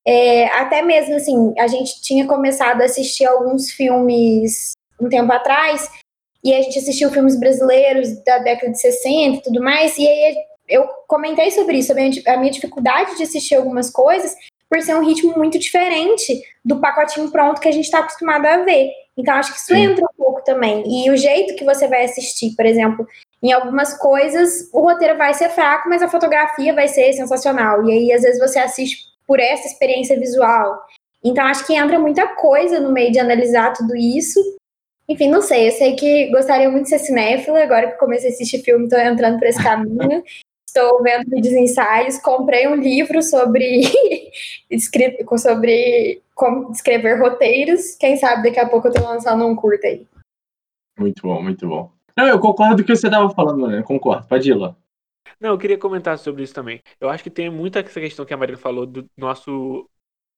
É, 0.06 0.48
até 0.48 0.82
mesmo 0.82 1.16
assim, 1.16 1.54
a 1.60 1.68
gente 1.68 2.02
tinha 2.02 2.26
começado 2.26 2.82
a 2.82 2.86
assistir 2.86 3.26
alguns 3.26 3.70
filmes 3.70 4.72
um 5.00 5.08
tempo 5.08 5.32
atrás, 5.32 5.88
e 6.44 6.54
a 6.54 6.62
gente 6.62 6.80
assistiu 6.80 7.12
filmes 7.12 7.40
brasileiros 7.40 8.22
da 8.24 8.40
década 8.40 8.72
de 8.72 8.82
60 8.82 9.38
e 9.38 9.42
tudo 9.42 9.62
mais, 9.62 9.98
e 9.98 10.08
aí 10.08 10.36
eu 10.68 10.88
comentei 11.08 11.52
sobre 11.52 11.78
isso, 11.78 11.92
a 11.92 11.96
minha, 11.96 12.12
a 12.28 12.38
minha 12.38 12.52
dificuldade 12.52 13.16
de 13.16 13.24
assistir 13.24 13.56
algumas 13.56 13.90
coisas, 13.90 14.36
por 14.70 14.82
ser 14.82 14.96
um 14.96 15.06
ritmo 15.06 15.38
muito 15.38 15.58
diferente 15.60 16.42
do 16.66 16.80
pacotinho 16.80 17.32
pronto 17.32 17.62
que 17.62 17.68
a 17.68 17.72
gente 17.72 17.86
está 17.86 18.00
acostumado 18.00 18.46
a 18.46 18.58
ver. 18.64 18.92
Então, 19.18 19.34
acho 19.36 19.52
que 19.52 19.60
isso 19.60 19.74
Sim. 19.74 19.84
entra 19.84 20.06
um 20.06 20.24
pouco 20.24 20.44
também. 20.44 20.84
E 20.86 21.10
o 21.10 21.18
jeito 21.18 21.56
que 21.56 21.66
você 21.66 21.88
vai 21.88 22.06
assistir, 22.06 22.56
por 22.56 22.66
exemplo, 22.66 23.06
em 23.42 23.52
algumas 23.54 23.98
coisas, 23.98 24.70
o 24.74 24.82
roteiro 24.82 25.18
vai 25.18 25.34
ser 25.34 25.50
fraco, 25.50 25.88
mas 25.88 26.02
a 26.02 26.10
fotografia 26.10 26.74
vai 26.74 26.88
ser 26.88 27.14
sensacional. 27.14 27.86
E 27.86 27.92
aí, 27.92 28.12
às 28.12 28.22
vezes, 28.22 28.40
você 28.40 28.60
assiste 28.60 29.08
por 29.26 29.40
essa 29.40 29.68
experiência 29.68 30.20
visual. 30.20 30.82
Então, 31.24 31.46
acho 31.46 31.66
que 31.66 31.74
entra 31.74 32.00
muita 32.00 32.28
coisa 32.36 32.80
no 32.80 32.92
meio 32.92 33.12
de 33.12 33.20
analisar 33.20 33.74
tudo 33.74 33.96
isso. 33.96 34.40
Enfim, 35.08 35.30
não 35.30 35.42
sei. 35.42 35.68
Eu 35.68 35.72
sei 35.72 35.96
que 35.96 36.30
gostaria 36.32 36.70
muito 36.70 36.84
de 36.84 36.90
ser 36.90 37.00
cinéfila. 37.00 37.64
Agora 37.64 37.92
que 37.92 37.98
comecei 37.98 38.30
a 38.30 38.34
assistir 38.34 38.60
filme, 38.60 38.86
estou 38.86 39.00
entrando 39.00 39.40
por 39.40 39.48
esse 39.48 39.62
caminho. 39.62 40.24
Estou 40.68 41.02
vendo 41.02 41.28
vídeos 41.28 41.56
ensaios. 41.56 42.20
Comprei 42.20 42.68
um 42.68 42.76
livro 42.76 43.24
sobre, 43.24 43.82
sobre 45.40 46.22
como 46.36 46.72
escrever 46.72 47.20
roteiros. 47.20 47.96
Quem 47.96 48.18
sabe 48.18 48.44
daqui 48.44 48.60
a 48.60 48.70
pouco 48.70 48.88
eu 48.88 48.92
estou 48.92 49.08
lançando 49.08 49.48
um 49.48 49.56
curta 49.56 49.88
aí. 49.88 50.06
Muito 51.00 51.24
bom, 51.24 51.42
muito 51.42 51.68
bom. 51.68 51.92
Não, 52.20 52.28
eu 52.28 52.38
concordo 52.38 52.76
com 52.76 52.82
o 52.82 52.86
que 52.86 52.97
você 52.97 53.07
estava 53.07 53.30
falando, 53.30 53.65
né? 53.65 53.82
Concordo. 53.82 54.28
Pode 54.28 54.51
ir 54.51 54.53
lá. 54.53 54.76
Não, 55.39 55.51
eu 55.51 55.57
queria 55.57 55.78
comentar 55.78 56.17
sobre 56.17 56.43
isso 56.43 56.53
também. 56.53 56.82
Eu 56.99 57.09
acho 57.09 57.24
que 57.24 57.30
tem 57.30 57.49
muita 57.49 57.80
essa 57.80 58.01
questão 58.01 58.26
que 58.26 58.34
a 58.34 58.38
Marina 58.38 58.57
falou 58.57 58.86
do 58.86 59.09
nosso. 59.15 59.89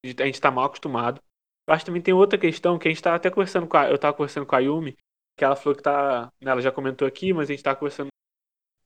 A 0.06 0.26
gente 0.26 0.40
tá 0.40 0.52
mal 0.52 0.66
acostumado. 0.66 1.20
Eu 1.68 1.74
acho 1.74 1.84
que 1.84 1.88
também 1.88 2.02
tem 2.04 2.14
outra 2.14 2.38
questão 2.38 2.78
que 2.78 2.88
a 2.88 2.92
gente 2.92 3.02
tava 3.02 3.16
até 3.16 3.32
conversando 3.32 3.66
com 3.66 3.78
a, 3.78 3.90
eu 3.90 3.98
tava 3.98 4.16
conversando 4.16 4.46
com 4.46 4.56
a 4.56 4.60
Yumi, 4.60 4.96
que 5.36 5.44
ela 5.44 5.56
falou 5.56 5.76
que 5.76 5.82
tá, 5.82 6.32
né, 6.40 6.52
ela 6.52 6.62
já 6.62 6.72
comentou 6.72 7.08
aqui, 7.08 7.34
mas 7.34 7.50
a 7.50 7.54
gente 7.54 7.64
tava 7.64 7.80
conversando 7.80 8.10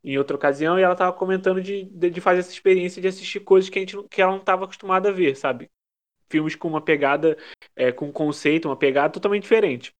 em 0.02 0.18
outra 0.18 0.38
ocasião 0.38 0.80
e 0.80 0.84
ela 0.84 0.96
tava 0.96 1.12
comentando 1.12 1.62
de, 1.62 1.84
de, 1.84 2.10
de 2.10 2.22
fazer 2.22 2.40
essa 2.40 2.52
experiência 2.52 3.02
de 3.02 3.10
assistir 3.10 3.42
coisas 3.42 3.70
que 3.70 3.78
a 3.78 3.82
gente 3.82 4.02
que 4.08 4.22
ela 4.22 4.32
não 4.32 4.40
tava 4.40 4.64
acostumada 4.64 5.10
a 5.10 5.12
ver, 5.12 5.36
sabe? 5.36 5.70
Filmes 6.30 6.56
com 6.56 6.70
uma 6.70 6.82
pegada, 6.82 7.38
é, 7.76 7.92
com 7.92 8.06
um 8.06 8.12
conceito, 8.14 8.70
uma 8.70 8.78
pegada 8.78 9.12
totalmente 9.12 9.44
diferente. 9.44 9.94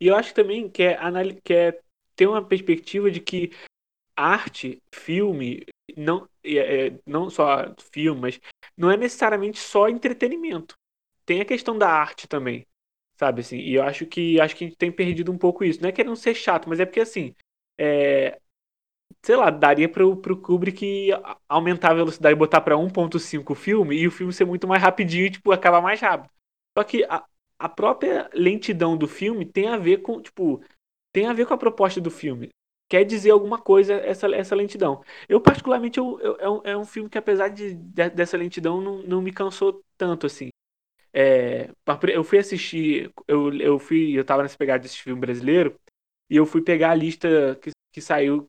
E 0.00 0.06
eu 0.06 0.16
acho 0.16 0.32
também 0.34 0.68
que 0.68 0.82
é, 0.82 0.96
que 1.42 1.52
é 1.54 1.80
ter 2.20 2.26
uma 2.26 2.44
perspectiva 2.44 3.10
de 3.10 3.18
que 3.18 3.50
arte, 4.14 4.82
filme, 4.92 5.64
não, 5.96 6.28
é, 6.44 6.92
não 7.06 7.30
só 7.30 7.74
filme, 7.90 8.20
mas 8.20 8.40
não 8.76 8.90
é 8.90 8.96
necessariamente 8.98 9.58
só 9.58 9.88
entretenimento. 9.88 10.74
Tem 11.24 11.40
a 11.40 11.46
questão 11.46 11.78
da 11.78 11.88
arte 11.88 12.28
também, 12.28 12.66
sabe 13.16 13.40
assim? 13.40 13.56
E 13.56 13.72
eu 13.72 13.82
acho 13.82 14.04
que 14.04 14.38
acho 14.38 14.54
que 14.54 14.64
a 14.64 14.68
gente 14.68 14.76
tem 14.76 14.92
perdido 14.92 15.32
um 15.32 15.38
pouco 15.38 15.64
isso. 15.64 15.80
Não 15.80 15.88
é 15.88 15.92
querendo 15.92 16.14
ser 16.14 16.34
chato, 16.34 16.68
mas 16.68 16.78
é 16.78 16.84
porque 16.84 17.00
assim, 17.00 17.34
é, 17.78 18.38
sei 19.22 19.36
lá, 19.36 19.48
daria 19.48 19.88
pro, 19.88 20.14
pro 20.14 20.36
Kubrick 20.36 21.08
aumentar 21.48 21.92
a 21.92 21.94
velocidade 21.94 22.34
e 22.34 22.38
botar 22.38 22.60
pra 22.60 22.76
1.5 22.76 23.52
o 23.52 23.54
filme 23.54 23.96
e 23.96 24.06
o 24.06 24.10
filme 24.10 24.30
ser 24.30 24.44
muito 24.44 24.68
mais 24.68 24.82
rapidinho 24.82 25.24
e, 25.24 25.30
tipo, 25.30 25.52
acabar 25.52 25.80
mais 25.80 25.98
rápido. 26.02 26.30
Só 26.76 26.84
que 26.84 27.02
a, 27.04 27.24
a 27.58 27.68
própria 27.70 28.28
lentidão 28.34 28.94
do 28.94 29.08
filme 29.08 29.46
tem 29.46 29.68
a 29.68 29.78
ver 29.78 30.02
com, 30.02 30.20
tipo, 30.20 30.62
tem 31.12 31.26
a 31.26 31.32
ver 31.32 31.46
com 31.46 31.54
a 31.54 31.58
proposta 31.58 32.00
do 32.00 32.10
filme. 32.10 32.50
Quer 32.88 33.04
dizer 33.04 33.30
alguma 33.30 33.58
coisa 33.58 33.94
essa, 33.94 34.26
essa 34.34 34.54
lentidão. 34.56 35.02
Eu, 35.28 35.40
particularmente, 35.40 35.98
eu, 35.98 36.18
eu, 36.20 36.36
é, 36.40 36.50
um, 36.50 36.60
é 36.64 36.76
um 36.76 36.84
filme 36.84 37.08
que, 37.08 37.18
apesar 37.18 37.48
de, 37.48 37.74
de, 37.74 38.10
dessa 38.10 38.36
lentidão, 38.36 38.80
não, 38.80 39.02
não 39.02 39.22
me 39.22 39.32
cansou 39.32 39.84
tanto, 39.96 40.26
assim. 40.26 40.50
É, 41.12 41.70
eu 42.12 42.24
fui 42.24 42.38
assistir, 42.38 43.12
eu, 43.26 43.52
eu 43.54 43.78
fui, 43.78 44.18
eu 44.18 44.24
tava 44.24 44.42
nessa 44.42 44.56
pegada 44.56 44.82
desse 44.82 44.98
filme 44.98 45.20
brasileiro, 45.20 45.78
e 46.28 46.36
eu 46.36 46.46
fui 46.46 46.62
pegar 46.62 46.90
a 46.92 46.94
lista 46.94 47.56
que, 47.62 47.70
que 47.92 48.00
saiu 48.00 48.48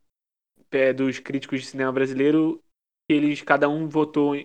é, 0.72 0.94
dos 0.94 1.20
críticos 1.20 1.62
de 1.62 1.68
cinema 1.68 1.92
brasileiro, 1.92 2.64
eles, 3.10 3.42
cada 3.42 3.68
um 3.70 3.88
votou, 3.88 4.36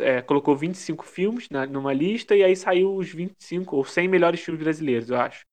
é, 0.00 0.22
colocou 0.22 0.56
25 0.56 1.04
filmes 1.04 1.48
na, 1.50 1.66
numa 1.66 1.92
lista, 1.92 2.36
e 2.36 2.42
aí 2.42 2.56
saiu 2.56 2.94
os 2.94 3.08
25 3.08 3.76
ou 3.76 3.84
100 3.84 4.08
melhores 4.08 4.40
filmes 4.40 4.62
brasileiros, 4.62 5.10
eu 5.10 5.16
acho, 5.16 5.44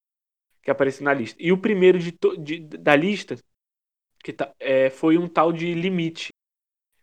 que 0.64 0.70
apareceu 0.70 1.04
na 1.04 1.14
lista. 1.14 1.36
E 1.40 1.52
o 1.52 1.58
primeiro 1.58 1.98
de, 1.98 2.12
de 2.38 2.60
da 2.60 2.96
lista 2.96 3.36
que 4.22 4.32
tá, 4.32 4.52
é, 4.58 4.90
foi 4.90 5.18
um 5.18 5.28
tal 5.28 5.52
de 5.52 5.74
Limite, 5.74 6.32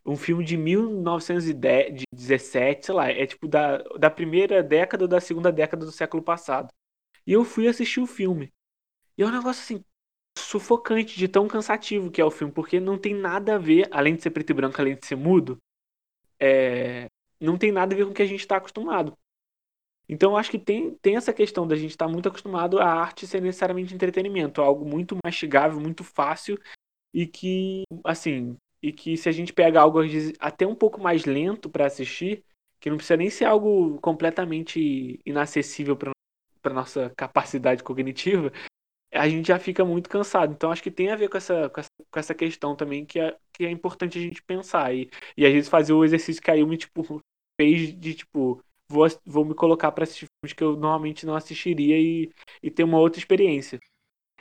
um 0.04 0.16
filme 0.16 0.44
de 0.44 0.56
1917, 0.56 2.86
sei 2.86 2.94
lá, 2.94 3.08
é 3.08 3.26
tipo 3.26 3.46
da, 3.46 3.78
da 3.98 4.10
primeira 4.10 4.62
década 4.62 5.04
ou 5.04 5.08
da 5.08 5.20
segunda 5.20 5.52
década 5.52 5.86
do 5.86 5.92
século 5.92 6.22
passado. 6.22 6.72
E 7.26 7.32
eu 7.32 7.44
fui 7.44 7.68
assistir 7.68 8.00
o 8.00 8.06
filme. 8.06 8.52
E 9.16 9.22
é 9.22 9.26
um 9.26 9.30
negócio 9.30 9.62
assim, 9.62 9.84
sufocante 10.36 11.16
de 11.16 11.28
tão 11.28 11.46
cansativo 11.46 12.10
que 12.10 12.20
é 12.20 12.24
o 12.24 12.30
filme, 12.30 12.52
porque 12.52 12.80
não 12.80 12.98
tem 12.98 13.14
nada 13.14 13.54
a 13.54 13.58
ver, 13.58 13.88
além 13.92 14.16
de 14.16 14.22
ser 14.22 14.30
preto 14.30 14.50
e 14.50 14.54
branco, 14.54 14.80
além 14.80 14.96
de 14.96 15.06
ser 15.06 15.16
mudo, 15.16 15.58
é, 16.40 17.06
não 17.40 17.56
tem 17.56 17.72
nada 17.72 17.94
a 17.94 17.98
ver 17.98 18.04
com 18.04 18.10
o 18.10 18.14
que 18.14 18.22
a 18.22 18.26
gente 18.26 18.40
está 18.40 18.56
acostumado. 18.56 19.16
Então 20.12 20.36
acho 20.36 20.50
que 20.50 20.58
tem, 20.58 20.94
tem 20.96 21.16
essa 21.16 21.32
questão 21.32 21.66
da 21.66 21.74
gente 21.74 21.92
estar 21.92 22.06
tá 22.06 22.12
muito 22.12 22.28
acostumado 22.28 22.78
a 22.78 22.84
arte 22.84 23.26
ser 23.26 23.40
necessariamente 23.40 23.94
entretenimento, 23.94 24.60
algo 24.60 24.84
muito 24.84 25.16
mastigável, 25.24 25.80
muito 25.80 26.04
fácil 26.04 26.58
e 27.14 27.26
que, 27.26 27.84
assim, 28.04 28.54
e 28.82 28.92
que 28.92 29.16
se 29.16 29.30
a 29.30 29.32
gente 29.32 29.54
pega 29.54 29.80
algo 29.80 30.00
até 30.38 30.66
um 30.66 30.74
pouco 30.74 31.00
mais 31.00 31.24
lento 31.24 31.70
para 31.70 31.86
assistir, 31.86 32.44
que 32.78 32.90
não 32.90 32.98
precisa 32.98 33.16
nem 33.16 33.30
ser 33.30 33.46
algo 33.46 33.98
completamente 34.00 35.18
inacessível 35.24 35.96
para 35.96 36.74
nossa 36.74 37.10
capacidade 37.16 37.82
cognitiva, 37.82 38.52
a 39.14 39.26
gente 39.30 39.48
já 39.48 39.58
fica 39.58 39.82
muito 39.82 40.10
cansado. 40.10 40.52
Então 40.52 40.70
acho 40.70 40.82
que 40.82 40.90
tem 40.90 41.10
a 41.10 41.16
ver 41.16 41.30
com 41.30 41.38
essa, 41.38 41.70
com 41.70 41.80
essa, 41.80 41.90
com 42.10 42.20
essa 42.20 42.34
questão 42.34 42.76
também 42.76 43.06
que 43.06 43.18
é, 43.18 43.34
que 43.50 43.64
é 43.64 43.70
importante 43.70 44.18
a 44.18 44.20
gente 44.20 44.42
pensar. 44.42 44.94
E, 44.94 45.10
e 45.38 45.46
às 45.46 45.52
vezes 45.52 45.70
fazer 45.70 45.94
o 45.94 46.04
exercício 46.04 46.42
que 46.42 46.50
a 46.50 46.54
Yumi, 46.54 46.76
tipo, 46.76 47.18
fez 47.58 47.98
de 47.98 48.14
tipo, 48.14 48.62
vou, 48.92 49.08
vou 49.24 49.44
me 49.44 49.54
colocar 49.54 49.90
para 49.90 50.04
assistir 50.04 50.26
filmes 50.26 50.52
que 50.54 50.62
eu 50.62 50.72
normalmente 50.72 51.24
não 51.24 51.34
assistiria 51.34 51.98
e, 51.98 52.30
e 52.62 52.70
ter 52.70 52.84
uma 52.84 52.98
outra 52.98 53.18
experiência. 53.18 53.80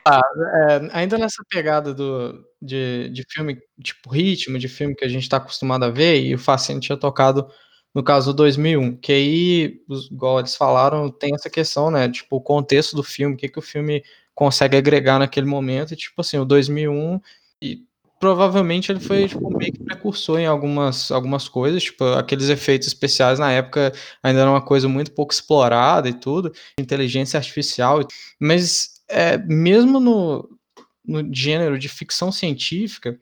Ah, 0.05 0.21
é, 0.69 0.89
ainda 0.93 1.17
nessa 1.17 1.43
pegada 1.49 1.93
do, 1.93 2.43
de, 2.61 3.09
de 3.09 3.23
filme, 3.29 3.59
tipo, 3.83 4.09
ritmo, 4.09 4.57
de 4.57 4.67
filme 4.67 4.95
que 4.95 5.05
a 5.05 5.07
gente 5.07 5.23
está 5.23 5.37
acostumado 5.37 5.85
a 5.85 5.89
ver, 5.89 6.21
e 6.21 6.33
o 6.33 6.39
Facine 6.39 6.79
tinha 6.79 6.97
tocado 6.97 7.47
no 7.93 8.03
caso 8.03 8.31
do 8.33 8.37
2001, 8.37 8.97
que 8.97 9.11
aí, 9.11 9.81
igual 10.09 10.39
eles 10.39 10.55
falaram, 10.55 11.11
tem 11.11 11.35
essa 11.35 11.49
questão, 11.49 11.91
né, 11.91 12.09
tipo, 12.09 12.37
o 12.37 12.41
contexto 12.41 12.95
do 12.95 13.03
filme, 13.03 13.35
o 13.35 13.37
que, 13.37 13.49
que 13.49 13.59
o 13.59 13.61
filme 13.61 14.03
consegue 14.33 14.77
agregar 14.77 15.19
naquele 15.19 15.45
momento, 15.45 15.93
e 15.93 15.97
tipo 15.97 16.19
assim, 16.21 16.37
o 16.39 16.45
2001, 16.45 17.19
e 17.61 17.85
provavelmente 18.21 18.91
ele 18.91 18.99
foi 18.99 19.27
tipo, 19.27 19.49
meio 19.57 19.73
que 19.73 19.83
precursor 19.83 20.39
em 20.39 20.45
algumas, 20.45 21.11
algumas 21.11 21.49
coisas, 21.49 21.83
tipo, 21.83 22.05
aqueles 22.05 22.49
efeitos 22.49 22.87
especiais 22.87 23.39
na 23.39 23.51
época 23.51 23.91
ainda 24.21 24.41
era 24.41 24.49
uma 24.49 24.61
coisa 24.61 24.87
muito 24.87 25.11
pouco 25.11 25.33
explorada 25.33 26.07
e 26.07 26.13
tudo, 26.13 26.53
inteligência 26.77 27.37
artificial, 27.37 28.07
mas 28.39 29.01
é, 29.09 29.39
mesmo 29.39 29.99
no, 29.99 30.47
no 31.03 31.33
gênero 31.33 31.79
de 31.79 31.89
ficção 31.89 32.31
científica, 32.31 33.19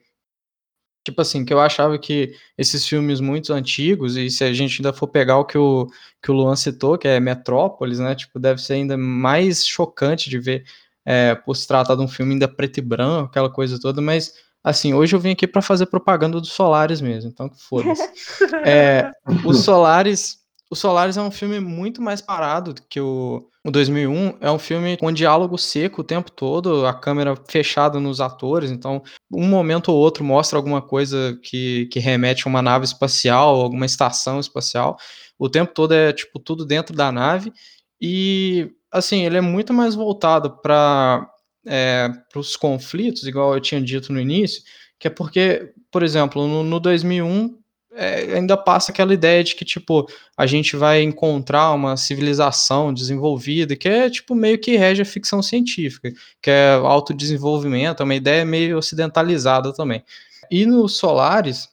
tipo 1.02 1.22
assim, 1.22 1.46
que 1.46 1.52
eu 1.54 1.60
achava 1.60 1.98
que 1.98 2.34
esses 2.58 2.86
filmes 2.86 3.20
muito 3.20 3.54
antigos, 3.54 4.18
e 4.18 4.30
se 4.30 4.44
a 4.44 4.52
gente 4.52 4.80
ainda 4.80 4.92
for 4.92 5.08
pegar 5.08 5.38
o 5.38 5.46
que 5.46 5.56
o, 5.56 5.86
que 6.22 6.30
o 6.30 6.34
Luan 6.34 6.56
citou, 6.56 6.98
que 6.98 7.08
é 7.08 7.18
Metrópolis, 7.18 7.98
né, 7.98 8.14
tipo, 8.14 8.38
deve 8.38 8.60
ser 8.60 8.74
ainda 8.74 8.98
mais 8.98 9.66
chocante 9.66 10.28
de 10.28 10.38
ver 10.38 10.64
é, 11.06 11.34
por 11.34 11.56
se 11.56 11.66
tratar 11.66 11.94
de 11.94 12.02
um 12.02 12.08
filme 12.08 12.34
ainda 12.34 12.46
preto 12.46 12.78
e 12.78 12.82
branco, 12.82 13.30
aquela 13.30 13.50
coisa 13.50 13.80
toda, 13.80 14.02
mas 14.02 14.34
assim, 14.62 14.92
hoje 14.94 15.14
eu 15.14 15.20
vim 15.20 15.30
aqui 15.30 15.46
para 15.46 15.62
fazer 15.62 15.86
propaganda 15.86 16.40
dos 16.40 16.52
Solares 16.52 17.00
mesmo, 17.00 17.30
então 17.30 17.48
que 17.48 17.60
foda-se. 17.62 18.02
é, 18.64 19.10
os 19.44 19.64
Solares, 19.64 20.38
o 20.70 20.76
Solares 20.76 21.16
é 21.16 21.22
um 21.22 21.30
filme 21.30 21.60
muito 21.60 22.02
mais 22.02 22.20
parado 22.20 22.74
do 22.74 22.82
que 22.82 23.00
o, 23.00 23.48
o 23.64 23.70
2001, 23.70 24.38
é 24.40 24.50
um 24.50 24.58
filme 24.58 24.96
com 24.96 25.10
diálogo 25.10 25.56
seco 25.58 26.02
o 26.02 26.04
tempo 26.04 26.30
todo, 26.30 26.86
a 26.86 26.94
câmera 26.94 27.34
fechada 27.48 27.98
nos 27.98 28.20
atores, 28.20 28.70
então 28.70 29.02
um 29.32 29.46
momento 29.46 29.90
ou 29.90 29.98
outro 29.98 30.22
mostra 30.22 30.58
alguma 30.58 30.82
coisa 30.82 31.38
que, 31.42 31.86
que 31.86 31.98
remete 31.98 32.46
a 32.46 32.50
uma 32.50 32.62
nave 32.62 32.84
espacial, 32.84 33.60
alguma 33.60 33.86
estação 33.86 34.38
espacial, 34.38 34.96
o 35.38 35.48
tempo 35.48 35.72
todo 35.74 35.92
é 35.92 36.12
tipo 36.12 36.38
tudo 36.38 36.66
dentro 36.66 36.94
da 36.94 37.10
nave 37.10 37.52
e 38.00 38.70
assim, 38.92 39.24
ele 39.24 39.36
é 39.36 39.40
muito 39.40 39.72
mais 39.72 39.94
voltado 39.94 40.58
para 40.62 41.28
é, 41.66 42.10
os 42.34 42.56
conflitos, 42.56 43.26
igual 43.26 43.54
eu 43.54 43.60
tinha 43.60 43.80
dito 43.80 44.12
no 44.12 44.20
início, 44.20 44.62
que 44.98 45.08
é 45.08 45.10
porque, 45.10 45.72
por 45.90 46.02
exemplo, 46.02 46.46
no, 46.46 46.62
no 46.62 46.80
2001 46.80 47.58
é, 47.92 48.36
ainda 48.36 48.56
passa 48.56 48.92
aquela 48.92 49.12
ideia 49.12 49.42
de 49.42 49.54
que, 49.54 49.64
tipo, 49.64 50.06
a 50.36 50.46
gente 50.46 50.76
vai 50.76 51.02
encontrar 51.02 51.72
uma 51.72 51.96
civilização 51.96 52.94
desenvolvida, 52.94 53.76
que 53.76 53.88
é, 53.88 54.08
tipo, 54.08 54.34
meio 54.34 54.58
que 54.58 54.76
rege 54.76 55.02
a 55.02 55.04
ficção 55.04 55.42
científica, 55.42 56.12
que 56.40 56.50
é 56.50 56.74
autodesenvolvimento, 56.74 58.02
é 58.02 58.04
uma 58.04 58.14
ideia 58.14 58.44
meio 58.44 58.78
ocidentalizada 58.78 59.72
também. 59.72 60.04
E 60.50 60.66
no 60.66 60.88
Solaris, 60.88 61.68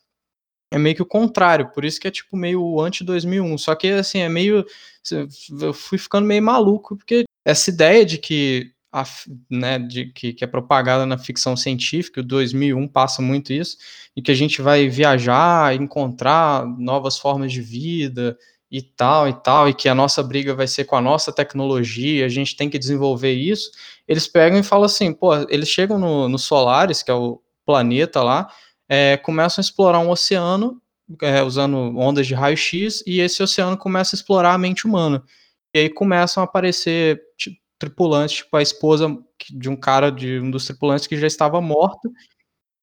é 0.72 0.78
meio 0.78 0.96
que 0.96 1.02
o 1.02 1.06
contrário, 1.06 1.72
por 1.72 1.86
isso 1.86 2.00
que 2.00 2.08
é 2.08 2.12
tipo 2.12 2.36
meio 2.36 2.80
anti-2001. 2.80 3.58
Só 3.58 3.76
que 3.76 3.88
assim, 3.88 4.20
é 4.20 4.30
meio. 4.30 4.66
Eu 5.62 5.74
fui 5.74 5.98
ficando 5.98 6.28
meio 6.28 6.44
maluco, 6.44 6.98
porque 6.98 7.24
essa 7.46 7.70
ideia 7.70 8.06
de 8.06 8.18
que. 8.18 8.72
A, 8.98 9.06
né, 9.50 9.78
de 9.78 10.06
que, 10.06 10.34
que 10.34 10.44
é 10.44 10.48
propagada 10.48 11.06
na 11.06 11.20
ficção 11.20 11.56
científica, 11.56 12.22
o 12.22 12.24
2001 12.24 12.88
passa 12.88 13.22
muito 13.22 13.54
isso, 13.54 13.78
e 14.16 14.22
que 14.22 14.32
a 14.32 14.34
gente 14.34 14.60
vai 14.60 14.90
viajar, 14.90 15.76
encontrar 15.76 16.66
novas 16.66 17.20
formas 17.20 17.52
de 17.52 17.62
vida 17.62 18.36
e 18.72 18.82
tal 18.82 19.28
e 19.30 19.34
tal, 19.34 19.70
e 19.70 19.74
que 19.74 19.88
a 19.88 19.94
nossa 19.94 20.24
briga 20.24 20.56
vai 20.56 20.66
ser 20.68 20.86
com 20.86 20.96
a 20.96 21.02
nossa 21.02 21.32
tecnologia, 21.32 22.26
a 22.26 22.30
gente 22.30 22.56
tem 22.56 22.70
que 22.70 22.80
desenvolver 22.80 23.34
isso. 23.34 23.70
Eles 24.08 24.28
pegam 24.28 24.60
e 24.60 24.64
falam 24.64 24.86
assim, 24.86 25.14
pô, 25.14 25.36
eles 25.50 25.70
chegam 25.70 26.00
no, 26.00 26.28
no 26.28 26.40
Solaris, 26.40 27.04
que 27.04 27.12
é 27.12 27.14
o 27.14 27.40
planeta 27.66 28.24
lá, 28.24 28.50
é, 28.90 29.18
começam 29.18 29.62
a 29.62 29.66
explorar 29.66 30.00
um 30.00 30.10
oceano 30.10 30.82
é, 31.22 31.44
usando 31.44 31.78
ondas 31.98 32.26
de 32.26 32.34
raio-x 32.34 33.04
e 33.06 33.20
esse 33.20 33.44
oceano 33.44 33.78
começa 33.78 34.16
a 34.16 34.18
explorar 34.18 34.54
a 34.54 34.58
mente 34.58 34.88
humana. 34.88 35.24
E 35.74 35.80
aí 35.80 35.90
começam 35.90 36.42
a 36.42 36.46
aparecer 36.46 37.22
tipo, 37.38 37.58
tripulantes, 37.80 38.38
tipo 38.38 38.56
a 38.58 38.62
esposa 38.62 39.16
de 39.50 39.70
um 39.70 39.76
cara, 39.76 40.12
de 40.12 40.40
um 40.40 40.50
dos 40.52 40.66
tripulantes 40.66 41.08
que 41.08 41.18
já 41.18 41.28
estava 41.28 41.62
morto. 41.62 42.12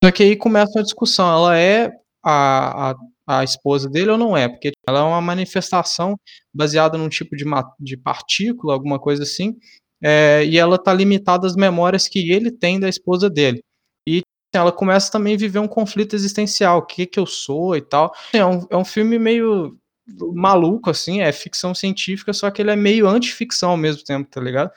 Só 0.03 0.11
que 0.11 0.23
aí 0.23 0.37
começa 0.37 0.79
uma 0.79 0.85
discussão, 0.85 1.27
ela 1.27 1.59
é 1.59 1.91
a, 2.25 2.91
a, 2.91 2.95
a, 3.27 3.45
esposa 3.45 3.89
dele 3.89 4.11
ou 4.11 4.19
não 4.19 4.37
é? 4.37 4.49
Porque 4.49 4.73
ela 4.87 5.01
é 5.01 5.03
uma 5.03 5.21
manifestação 5.21 6.17
baseada 6.55 6.99
num 6.99 7.09
tipo 7.09 7.37
de, 7.37 7.45
de 7.81 7.97
partícula, 7.97 8.75
alguma 8.75 8.99
coisa 8.99 9.23
assim, 9.23 9.57
é, 10.03 10.45
e 10.45 10.59
ela 10.59 10.77
está 10.77 10.93
limitada 10.93 11.47
às 11.47 11.57
memórias 11.57 12.09
que 12.09 12.31
ele 12.31 12.51
tem 12.51 12.79
da 12.79 12.89
esposa 12.89 13.31
dele 13.31 13.61
ela 14.59 14.73
começa 14.73 15.11
também 15.11 15.35
a 15.35 15.39
viver 15.39 15.59
um 15.59 15.69
conflito 15.69 16.15
existencial, 16.15 16.79
o 16.79 16.87
que 16.87 17.07
que 17.07 17.19
eu 17.19 17.27
sou 17.27 17.77
e 17.77 17.83
tal. 17.83 18.13
É 18.33 18.45
um, 18.45 18.67
é 18.71 18.77
um 18.77 18.85
filme 18.85 19.19
meio 19.19 19.77
maluco, 20.35 20.91
assim, 20.91 21.21
é 21.21 21.33
ficção 21.33 21.75
científica, 21.75 22.33
só 22.33 22.51
que 22.51 22.61
ele 22.61 22.71
é 22.71 22.77
meio 22.77 23.09
antificção 23.09 23.71
ao 23.71 23.77
mesmo 23.77 24.05
tempo, 24.05 24.29
tá 24.31 24.41
ligado? 24.41 24.71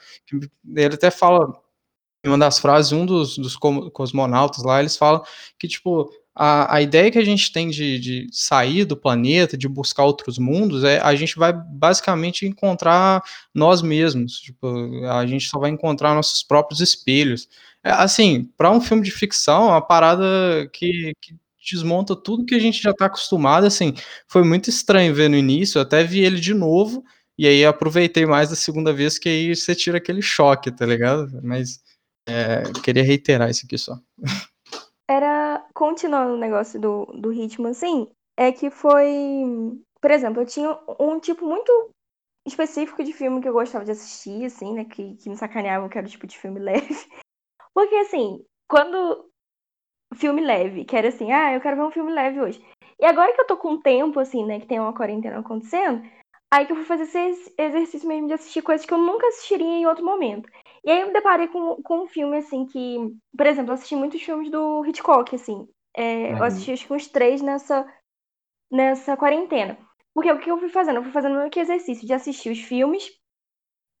Ele 0.74 0.94
até 0.94 1.10
fala, 1.10 1.52
em 2.24 2.28
uma 2.28 2.38
das 2.38 2.58
frases, 2.58 2.92
um 2.92 3.06
dos, 3.06 3.36
dos 3.38 3.56
cosmonautas 3.56 4.64
lá, 4.64 4.80
eles 4.80 4.96
falam 4.96 5.22
que, 5.58 5.68
tipo, 5.68 6.10
a, 6.34 6.76
a 6.76 6.80
ideia 6.80 7.10
que 7.10 7.18
a 7.18 7.24
gente 7.24 7.52
tem 7.52 7.68
de, 7.68 7.98
de 7.98 8.28
sair 8.30 8.84
do 8.84 8.96
planeta, 8.96 9.58
de 9.58 9.68
buscar 9.68 10.04
outros 10.04 10.38
mundos, 10.38 10.84
é 10.84 11.00
a 11.00 11.14
gente 11.16 11.36
vai 11.36 11.52
basicamente 11.52 12.46
encontrar 12.46 13.22
nós 13.52 13.82
mesmos, 13.82 14.40
tipo, 14.40 14.68
a 15.10 15.26
gente 15.26 15.48
só 15.48 15.58
vai 15.58 15.70
encontrar 15.70 16.14
nossos 16.14 16.42
próprios 16.42 16.80
espelhos. 16.80 17.48
É, 17.82 17.90
assim, 17.90 18.44
para 18.56 18.70
um 18.70 18.80
filme 18.80 19.02
de 19.02 19.10
ficção, 19.10 19.68
é 19.68 19.72
uma 19.72 19.82
parada 19.82 20.24
que, 20.72 21.12
que 21.20 21.34
desmonta 21.74 22.14
tudo 22.14 22.44
que 22.44 22.54
a 22.54 22.58
gente 22.58 22.82
já 22.82 22.92
tá 22.92 23.06
acostumado, 23.06 23.66
assim, 23.66 23.94
foi 24.26 24.44
muito 24.44 24.70
estranho 24.70 25.14
ver 25.14 25.28
no 25.28 25.36
início, 25.36 25.80
até 25.80 26.04
vi 26.04 26.24
ele 26.24 26.40
de 26.40 26.54
novo, 26.54 27.04
e 27.38 27.46
aí 27.46 27.64
aproveitei 27.64 28.26
mais 28.26 28.50
da 28.50 28.56
segunda 28.56 28.92
vez, 28.92 29.18
que 29.18 29.28
aí 29.28 29.54
você 29.54 29.74
tira 29.74 29.98
aquele 29.98 30.20
choque, 30.22 30.70
tá 30.70 30.84
ligado? 30.84 31.28
Mas 31.42 31.80
é, 32.28 32.62
queria 32.82 33.02
reiterar 33.02 33.48
isso 33.48 33.64
aqui 33.64 33.78
só. 33.78 33.94
Era, 35.08 35.64
continuando 35.72 36.34
o 36.34 36.38
negócio 36.38 36.78
do, 36.80 37.06
do 37.06 37.30
ritmo, 37.30 37.68
assim, 37.68 38.08
é 38.36 38.52
que 38.52 38.70
foi, 38.70 39.06
por 40.00 40.10
exemplo, 40.10 40.42
eu 40.42 40.46
tinha 40.46 40.78
um 41.00 41.18
tipo 41.18 41.46
muito 41.46 41.90
específico 42.46 43.02
de 43.02 43.12
filme 43.12 43.40
que 43.40 43.48
eu 43.48 43.52
gostava 43.52 43.84
de 43.84 43.92
assistir, 43.92 44.44
assim, 44.44 44.74
né, 44.74 44.84
que, 44.84 45.14
que 45.16 45.30
me 45.30 45.36
sacaneavam, 45.36 45.88
que 45.88 45.96
era 45.96 46.06
o 46.06 46.10
tipo 46.10 46.26
de 46.26 46.36
filme 46.36 46.60
leve. 46.60 46.94
Porque, 47.72 47.94
assim, 47.96 48.44
quando 48.68 49.30
filme 50.14 50.40
leve, 50.40 50.84
que 50.84 50.96
era 50.96 51.08
assim, 51.08 51.32
ah, 51.32 51.52
eu 51.52 51.60
quero 51.60 51.76
ver 51.76 51.82
um 51.82 51.90
filme 51.90 52.12
leve 52.12 52.40
hoje. 52.40 52.64
E 53.00 53.04
agora 53.04 53.32
que 53.32 53.40
eu 53.40 53.46
tô 53.46 53.56
com 53.56 53.80
tempo, 53.80 54.18
assim, 54.18 54.44
né, 54.44 54.58
que 54.60 54.66
tem 54.66 54.80
uma 54.80 54.92
quarentena 54.92 55.38
acontecendo, 55.38 56.02
aí 56.52 56.66
que 56.66 56.72
eu 56.72 56.76
fui 56.76 56.84
fazer 56.84 57.04
esse 57.04 57.54
exercício 57.56 58.08
mesmo 58.08 58.26
de 58.26 58.34
assistir 58.34 58.62
coisas 58.62 58.86
que 58.86 58.92
eu 58.92 58.98
nunca 58.98 59.26
assistiria 59.28 59.66
em 59.66 59.86
outro 59.86 60.04
momento. 60.04 60.48
E 60.84 60.90
aí 60.90 61.00
eu 61.00 61.08
me 61.08 61.12
deparei 61.12 61.48
com, 61.48 61.80
com 61.82 62.04
um 62.04 62.08
filme, 62.08 62.36
assim, 62.38 62.66
que, 62.66 62.96
por 63.36 63.46
exemplo, 63.46 63.70
eu 63.70 63.74
assisti 63.74 63.94
muitos 63.94 64.22
filmes 64.22 64.50
do 64.50 64.84
Hitchcock, 64.86 65.34
assim. 65.34 65.68
É, 65.94 66.32
uhum. 66.32 66.38
Eu 66.38 66.44
assisti 66.44 66.72
acho 66.72 66.86
que 66.86 66.92
uns 66.92 67.06
três 67.08 67.42
nessa, 67.42 67.86
nessa 68.70 69.16
quarentena. 69.16 69.78
Porque 70.14 70.32
o 70.32 70.38
que 70.38 70.50
eu 70.50 70.58
fui 70.58 70.68
fazendo? 70.68 70.96
Eu 70.96 71.02
fui 71.02 71.12
fazendo 71.12 71.36
meio 71.36 71.50
que 71.50 71.60
exercício 71.60 72.06
de 72.06 72.12
assistir 72.12 72.50
os 72.50 72.60
filmes 72.60 73.08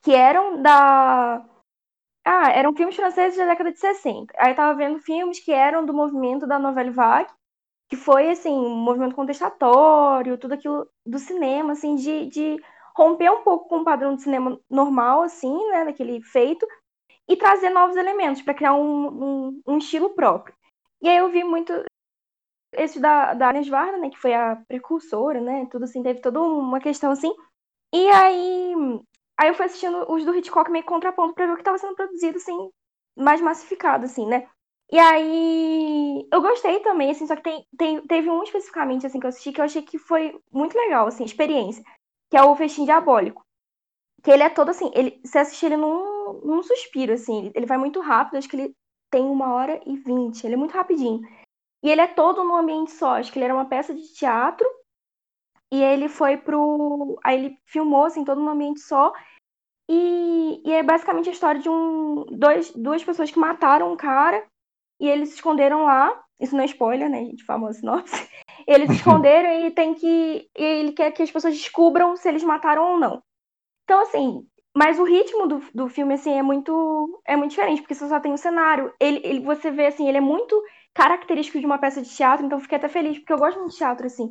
que 0.02 0.14
eram 0.14 0.62
da 0.62 1.44
ah, 2.30 2.50
eram 2.50 2.74
filmes 2.74 2.94
franceses 2.94 3.38
da 3.38 3.46
década 3.46 3.72
de 3.72 3.80
60. 3.80 4.34
Aí 4.36 4.54
tava 4.54 4.76
vendo 4.76 5.00
filmes 5.00 5.40
que 5.40 5.50
eram 5.50 5.86
do 5.86 5.94
movimento 5.94 6.46
da 6.46 6.58
Nouvelle 6.58 6.90
Vague, 6.90 7.32
que 7.88 7.96
foi, 7.96 8.28
assim, 8.28 8.50
um 8.50 8.76
movimento 8.76 9.14
contestatório, 9.14 10.36
tudo 10.36 10.52
aquilo 10.52 10.86
do 11.06 11.18
cinema, 11.18 11.72
assim, 11.72 11.94
de, 11.96 12.26
de 12.26 12.62
romper 12.94 13.30
um 13.30 13.42
pouco 13.42 13.66
com 13.68 13.78
o 13.78 13.84
padrão 13.84 14.14
de 14.14 14.22
cinema 14.22 14.60
normal, 14.68 15.22
assim, 15.22 15.56
né, 15.70 15.86
daquele 15.86 16.20
feito, 16.22 16.66
e 17.26 17.34
trazer 17.34 17.70
novos 17.70 17.96
elementos 17.96 18.42
para 18.42 18.52
criar 18.52 18.74
um, 18.74 19.06
um, 19.06 19.62
um, 19.66 19.78
estilo 19.78 20.10
próprio. 20.10 20.54
E 21.00 21.08
aí 21.08 21.16
eu 21.16 21.30
vi 21.30 21.42
muito 21.44 21.72
esse 22.74 23.00
da, 23.00 23.32
da 23.32 23.48
Agnes 23.48 23.68
Varda, 23.68 23.96
né, 23.96 24.10
que 24.10 24.18
foi 24.18 24.34
a 24.34 24.56
precursora, 24.68 25.40
né, 25.40 25.66
tudo 25.70 25.84
assim, 25.84 26.02
teve 26.02 26.20
toda 26.20 26.42
uma 26.42 26.78
questão 26.78 27.10
assim. 27.10 27.32
E 27.94 28.06
aí 28.10 28.74
Aí 29.38 29.48
eu 29.48 29.54
fui 29.54 29.66
assistindo 29.66 30.04
os 30.10 30.24
do 30.24 30.34
Hitchcock 30.34 30.70
meio 30.70 30.84
contraponto 30.84 31.34
pra 31.34 31.46
ver 31.46 31.52
o 31.52 31.56
que 31.56 31.62
tava 31.62 31.78
sendo 31.78 31.94
produzido, 31.94 32.38
assim, 32.38 32.70
mais 33.16 33.40
massificado, 33.40 34.04
assim, 34.04 34.26
né? 34.26 34.48
E 34.90 34.98
aí 34.98 36.26
eu 36.32 36.40
gostei 36.42 36.80
também, 36.80 37.10
assim, 37.10 37.26
só 37.26 37.36
que 37.36 37.42
tem, 37.42 37.66
tem, 37.76 38.00
teve 38.06 38.28
um 38.30 38.42
especificamente, 38.42 39.06
assim, 39.06 39.20
que 39.20 39.26
eu 39.26 39.28
assisti 39.28 39.52
que 39.52 39.60
eu 39.60 39.64
achei 39.64 39.82
que 39.82 39.98
foi 39.98 40.36
muito 40.50 40.76
legal, 40.76 41.06
assim, 41.06 41.24
experiência, 41.24 41.84
que 42.30 42.36
é 42.36 42.42
o 42.42 42.56
Festim 42.56 42.84
Diabólico. 42.84 43.44
Que 44.24 44.32
ele 44.32 44.42
é 44.42 44.50
todo 44.50 44.70
assim, 44.70 44.90
ele, 44.94 45.20
você 45.24 45.38
assiste 45.38 45.66
ele 45.66 45.76
num, 45.76 46.40
num 46.44 46.62
suspiro, 46.62 47.12
assim, 47.12 47.52
ele 47.54 47.66
vai 47.66 47.78
muito 47.78 48.00
rápido, 48.00 48.38
acho 48.38 48.48
que 48.48 48.56
ele 48.56 48.76
tem 49.10 49.24
uma 49.24 49.54
hora 49.54 49.80
e 49.86 49.96
vinte, 49.96 50.44
ele 50.44 50.54
é 50.54 50.56
muito 50.56 50.74
rapidinho. 50.74 51.20
E 51.82 51.90
ele 51.90 52.00
é 52.00 52.08
todo 52.08 52.42
num 52.42 52.56
ambiente 52.56 52.90
só, 52.92 53.16
acho 53.16 53.32
que 53.32 53.38
ele 53.38 53.44
era 53.44 53.54
uma 53.54 53.68
peça 53.68 53.94
de 53.94 54.12
teatro 54.14 54.68
e 55.72 55.82
ele 55.82 56.08
foi 56.08 56.36
pro. 56.36 57.18
Aí 57.24 57.38
ele 57.38 57.58
filmou, 57.66 58.04
assim, 58.04 58.24
todo 58.24 58.40
no 58.40 58.50
ambiente 58.50 58.80
só. 58.80 59.12
E, 59.90 60.62
e 60.64 60.72
é 60.72 60.82
basicamente 60.82 61.28
a 61.28 61.32
história 61.32 61.60
de 61.60 61.68
um, 61.68 62.26
dois, 62.30 62.70
duas 62.72 63.02
pessoas 63.02 63.30
que 63.30 63.38
mataram 63.38 63.92
um 63.92 63.96
cara 63.96 64.44
e 65.00 65.08
eles 65.08 65.30
se 65.30 65.36
esconderam 65.36 65.84
lá. 65.84 66.22
Isso 66.40 66.54
não 66.54 66.62
é 66.62 66.66
spoiler, 66.66 67.08
né, 67.08 67.24
gente? 67.24 67.44
Famosa 67.44 67.80
sinopse. 67.80 68.28
Eles 68.66 68.88
se 68.90 68.96
esconderam 68.96 69.66
e 69.66 69.70
tem 69.70 69.94
que. 69.94 70.48
E 70.56 70.62
ele 70.62 70.92
quer 70.92 71.10
que 71.12 71.22
as 71.22 71.30
pessoas 71.30 71.54
descubram 71.54 72.16
se 72.16 72.28
eles 72.28 72.44
mataram 72.44 72.92
ou 72.92 72.98
não. 72.98 73.22
Então, 73.84 74.02
assim, 74.02 74.46
mas 74.76 74.98
o 75.00 75.04
ritmo 75.04 75.46
do, 75.48 75.62
do 75.74 75.88
filme, 75.88 76.14
assim, 76.14 76.32
é 76.32 76.42
muito, 76.42 77.20
é 77.26 77.34
muito 77.34 77.50
diferente, 77.50 77.80
porque 77.80 77.94
você 77.94 78.08
só 78.08 78.20
tem 78.20 78.30
o 78.30 78.34
um 78.34 78.38
cenário. 78.38 78.92
Ele, 79.00 79.20
ele, 79.24 79.40
você 79.40 79.70
vê, 79.70 79.86
assim, 79.86 80.08
ele 80.08 80.18
é 80.18 80.20
muito 80.20 80.60
característico 80.94 81.58
de 81.58 81.66
uma 81.66 81.78
peça 81.78 82.02
de 82.02 82.08
teatro, 82.08 82.46
então 82.46 82.58
eu 82.58 82.62
fiquei 82.62 82.78
até 82.78 82.88
feliz, 82.88 83.18
porque 83.18 83.32
eu 83.32 83.38
gosto 83.38 83.58
muito 83.58 83.72
de 83.72 83.78
teatro, 83.78 84.06
assim. 84.06 84.30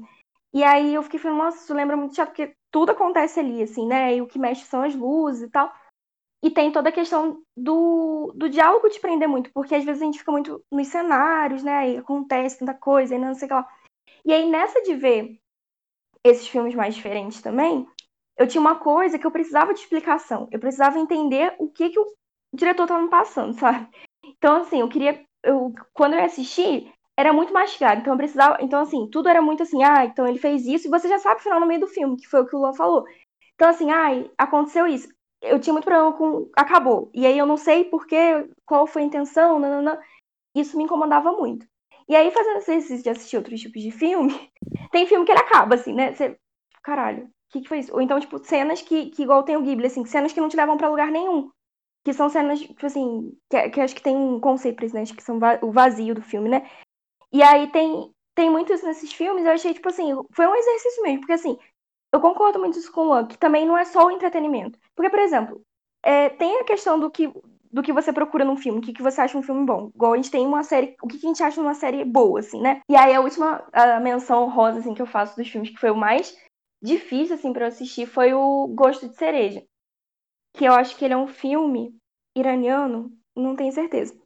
E 0.54 0.64
aí 0.64 0.94
eu 0.94 1.04
fiquei 1.04 1.20
falando, 1.20 1.40
nossa, 1.40 1.58
isso 1.58 1.74
lembra 1.74 1.98
muito 1.98 2.14
teatro, 2.14 2.34
porque 2.34 2.56
tudo 2.72 2.92
acontece 2.92 3.40
ali, 3.40 3.62
assim, 3.62 3.86
né? 3.88 4.16
E 4.16 4.22
o 4.22 4.28
que 4.28 4.40
mexe 4.40 4.66
são 4.66 4.82
as 4.82 4.96
luzes 4.96 5.44
e 5.44 5.52
tal. 5.52 5.72
E 6.44 6.52
tem 6.52 6.72
toda 6.72 6.90
a 6.90 6.92
questão 6.92 7.42
do, 7.56 8.32
do 8.36 8.50
diálogo 8.50 8.90
te 8.90 9.00
prender 9.00 9.28
muito, 9.28 9.52
porque 9.52 9.76
às 9.76 9.84
vezes 9.84 10.02
a 10.02 10.06
gente 10.06 10.20
fica 10.20 10.32
muito 10.32 10.64
nos 10.72 10.88
cenários, 10.88 11.64
né? 11.64 11.92
E 11.92 11.98
acontece 11.98 12.60
tanta 12.60 12.74
coisa, 12.74 13.16
e 13.16 13.18
não 13.18 13.34
sei 13.34 13.46
o 13.46 13.50
que 13.50 13.54
lá. 13.54 13.68
E 14.26 14.34
aí, 14.34 14.50
nessa 14.50 14.82
de 14.82 14.94
ver 14.94 15.40
esses 16.24 16.48
filmes 16.48 16.76
mais 16.76 16.96
diferentes 16.96 17.42
também, 17.42 17.88
eu 18.38 18.48
tinha 18.48 18.62
uma 18.62 18.76
coisa 18.76 19.18
que 19.18 19.26
eu 19.26 19.32
precisava 19.32 19.74
de 19.74 19.80
explicação. 19.80 20.48
Eu 20.52 20.60
precisava 20.60 21.00
entender 21.00 21.56
o 21.58 21.70
que, 21.70 21.90
que 21.90 22.00
o 22.00 22.14
diretor 22.54 22.84
estava 22.84 23.02
me 23.02 23.10
passando, 23.10 23.54
sabe? 23.60 23.88
Então, 24.24 24.62
assim, 24.62 24.82
eu 24.82 24.90
queria. 24.90 25.26
Eu, 25.44 25.74
quando 25.94 26.14
eu 26.14 26.24
assisti, 26.24 26.92
era 27.18 27.34
muito 27.34 27.52
mastigado. 27.52 28.02
Então 28.02 28.16
precisava. 28.16 28.58
Então, 28.62 28.82
assim, 28.82 29.10
tudo 29.10 29.28
era 29.28 29.42
muito 29.42 29.64
assim, 29.64 29.84
ah, 29.84 30.06
então 30.06 30.28
ele 30.28 30.38
fez 30.38 30.66
isso, 30.68 30.88
e 30.88 30.92
você 30.92 31.10
já 31.10 31.20
sabe 31.20 31.40
o 31.40 31.44
final 31.44 31.60
no 31.60 31.66
meio 31.66 31.82
do 31.82 31.88
filme, 31.88 32.18
que 32.18 32.28
foi 32.28 32.42
o 32.42 32.46
que 32.46 32.56
o 32.56 32.60
Luan 32.60 32.74
falou. 32.74 33.06
Então, 33.56 33.70
assim, 33.70 33.92
ai, 33.92 34.30
aconteceu 34.38 34.86
isso. 34.88 35.10
Eu 35.42 35.60
tinha 35.60 35.74
muito 35.74 35.86
problema 35.86 36.14
com. 36.14 36.50
Acabou. 36.56 37.12
E 37.14 37.26
aí 37.26 37.38
eu 37.38 37.46
não 37.46 37.58
sei 37.58 37.86
porquê, 37.86 38.50
qual 38.66 38.88
foi 38.88 39.02
a 39.04 39.06
intenção, 39.06 39.60
nanana. 39.60 40.00
Isso 40.56 40.78
me 40.78 40.84
incomodava 40.84 41.32
muito. 41.32 41.68
E 42.08 42.16
aí, 42.16 42.32
fazendo 42.32 42.58
esse 42.60 42.72
exercício 42.72 43.04
de 43.04 43.10
assistir 43.10 43.38
outros 43.38 43.60
tipos 43.60 43.82
de 43.82 43.92
filme, 43.92 44.50
tem 44.92 45.08
filme 45.08 45.26
que 45.26 45.32
ele 45.32 45.42
acaba, 45.42 45.76
assim, 45.76 45.94
né? 45.94 46.14
Você. 46.14 46.38
Caralho, 46.84 47.26
o 47.26 47.30
que, 47.52 47.62
que 47.62 47.68
foi 47.68 47.80
isso? 47.80 47.94
Ou 47.94 48.02
então, 48.02 48.20
tipo, 48.20 48.40
cenas 48.40 48.82
que, 48.82 49.08
que 49.10 49.24
igual 49.24 49.44
tem 49.44 49.58
o 49.58 49.62
Ghibli, 49.62 49.88
assim, 49.88 50.06
cenas 50.06 50.32
que 50.34 50.40
não 50.40 50.50
te 50.50 50.58
levam 50.58 50.78
para 50.78 50.90
lugar 50.90 51.12
nenhum. 51.12 51.52
Que 52.06 52.14
são 52.14 52.30
cenas, 52.30 52.60
tipo 52.62 52.86
assim, 52.86 53.38
que, 53.50 53.70
que 53.70 53.82
acho 53.82 53.96
que 53.96 54.02
tem 54.02 54.16
um 54.16 54.40
conceito, 54.40 54.82
né? 54.94 55.04
Que 55.06 55.24
são 55.24 55.40
o 55.62 55.72
vazio 55.72 56.16
do 56.16 56.22
filme, 56.22 56.50
né? 56.50 56.70
E 57.32 57.44
aí 57.44 57.70
tem, 57.72 58.12
tem 58.36 58.50
muitos 58.50 58.82
nesses 58.84 59.12
filmes, 59.14 59.46
eu 59.46 59.52
achei, 59.52 59.74
tipo 59.74 59.90
assim, 59.90 60.12
foi 60.32 60.48
um 60.48 60.56
exercício 60.56 61.04
mesmo, 61.04 61.20
porque 61.20 61.34
assim, 61.34 61.58
eu 62.14 62.22
concordo 62.22 62.60
muito 62.60 62.80
com 62.92 63.02
o 63.02 63.04
Luan, 63.06 63.28
que 63.28 63.38
também 63.38 63.66
não 63.66 63.78
é 63.78 63.86
só 63.86 64.06
o 64.06 64.12
entretenimento. 64.12 64.80
Porque, 64.96 65.10
por 65.10 65.20
exemplo, 65.20 65.62
é, 66.04 66.30
tem 66.30 66.60
a 66.60 66.64
questão 66.64 67.00
do 67.00 67.12
que, 67.12 67.32
do 67.72 67.84
que 67.84 67.92
você 67.92 68.14
procura 68.14 68.46
num 68.46 68.56
filme, 68.56 68.80
o 68.80 68.82
que, 68.82 68.94
que 68.94 69.04
você 69.04 69.22
acha 69.22 69.38
um 69.38 69.44
filme 69.44 69.66
bom. 69.66 69.92
Igual 69.94 70.14
a 70.14 70.16
gente 70.16 70.32
tem 70.32 70.46
uma 70.46 70.64
série, 70.64 70.96
o 71.02 71.08
que, 71.08 71.18
que 71.18 71.26
a 71.26 71.30
gente 71.30 71.44
acha 71.44 71.62
numa 71.62 71.74
série 71.74 72.06
boa, 72.06 72.40
assim, 72.40 72.62
né? 72.62 72.82
E 72.90 72.96
aí 72.96 73.14
a 73.14 73.22
última 73.22 73.64
a 73.74 74.00
menção 74.00 74.50
rosa, 74.50 74.80
assim, 74.80 74.94
que 74.94 75.02
eu 75.02 75.06
faço 75.06 75.36
dos 75.36 75.48
filmes, 75.48 75.70
que 75.70 75.80
foi 75.80 75.92
o 75.92 75.96
mais 75.96 76.38
difícil, 76.82 77.36
assim, 77.36 77.52
para 77.52 77.66
eu 77.66 77.68
assistir, 77.68 78.06
foi 78.06 78.34
o 78.34 78.68
Gosto 78.68 79.08
de 79.10 79.16
Cereja. 79.16 79.64
Que 80.54 80.66
eu 80.66 80.74
acho 80.74 80.96
que 80.96 81.04
ele 81.04 81.14
é 81.14 81.18
um 81.18 81.28
filme 81.28 81.96
iraniano, 82.36 83.12
não 83.36 83.56
tenho 83.56 83.72
certeza. 83.72 84.18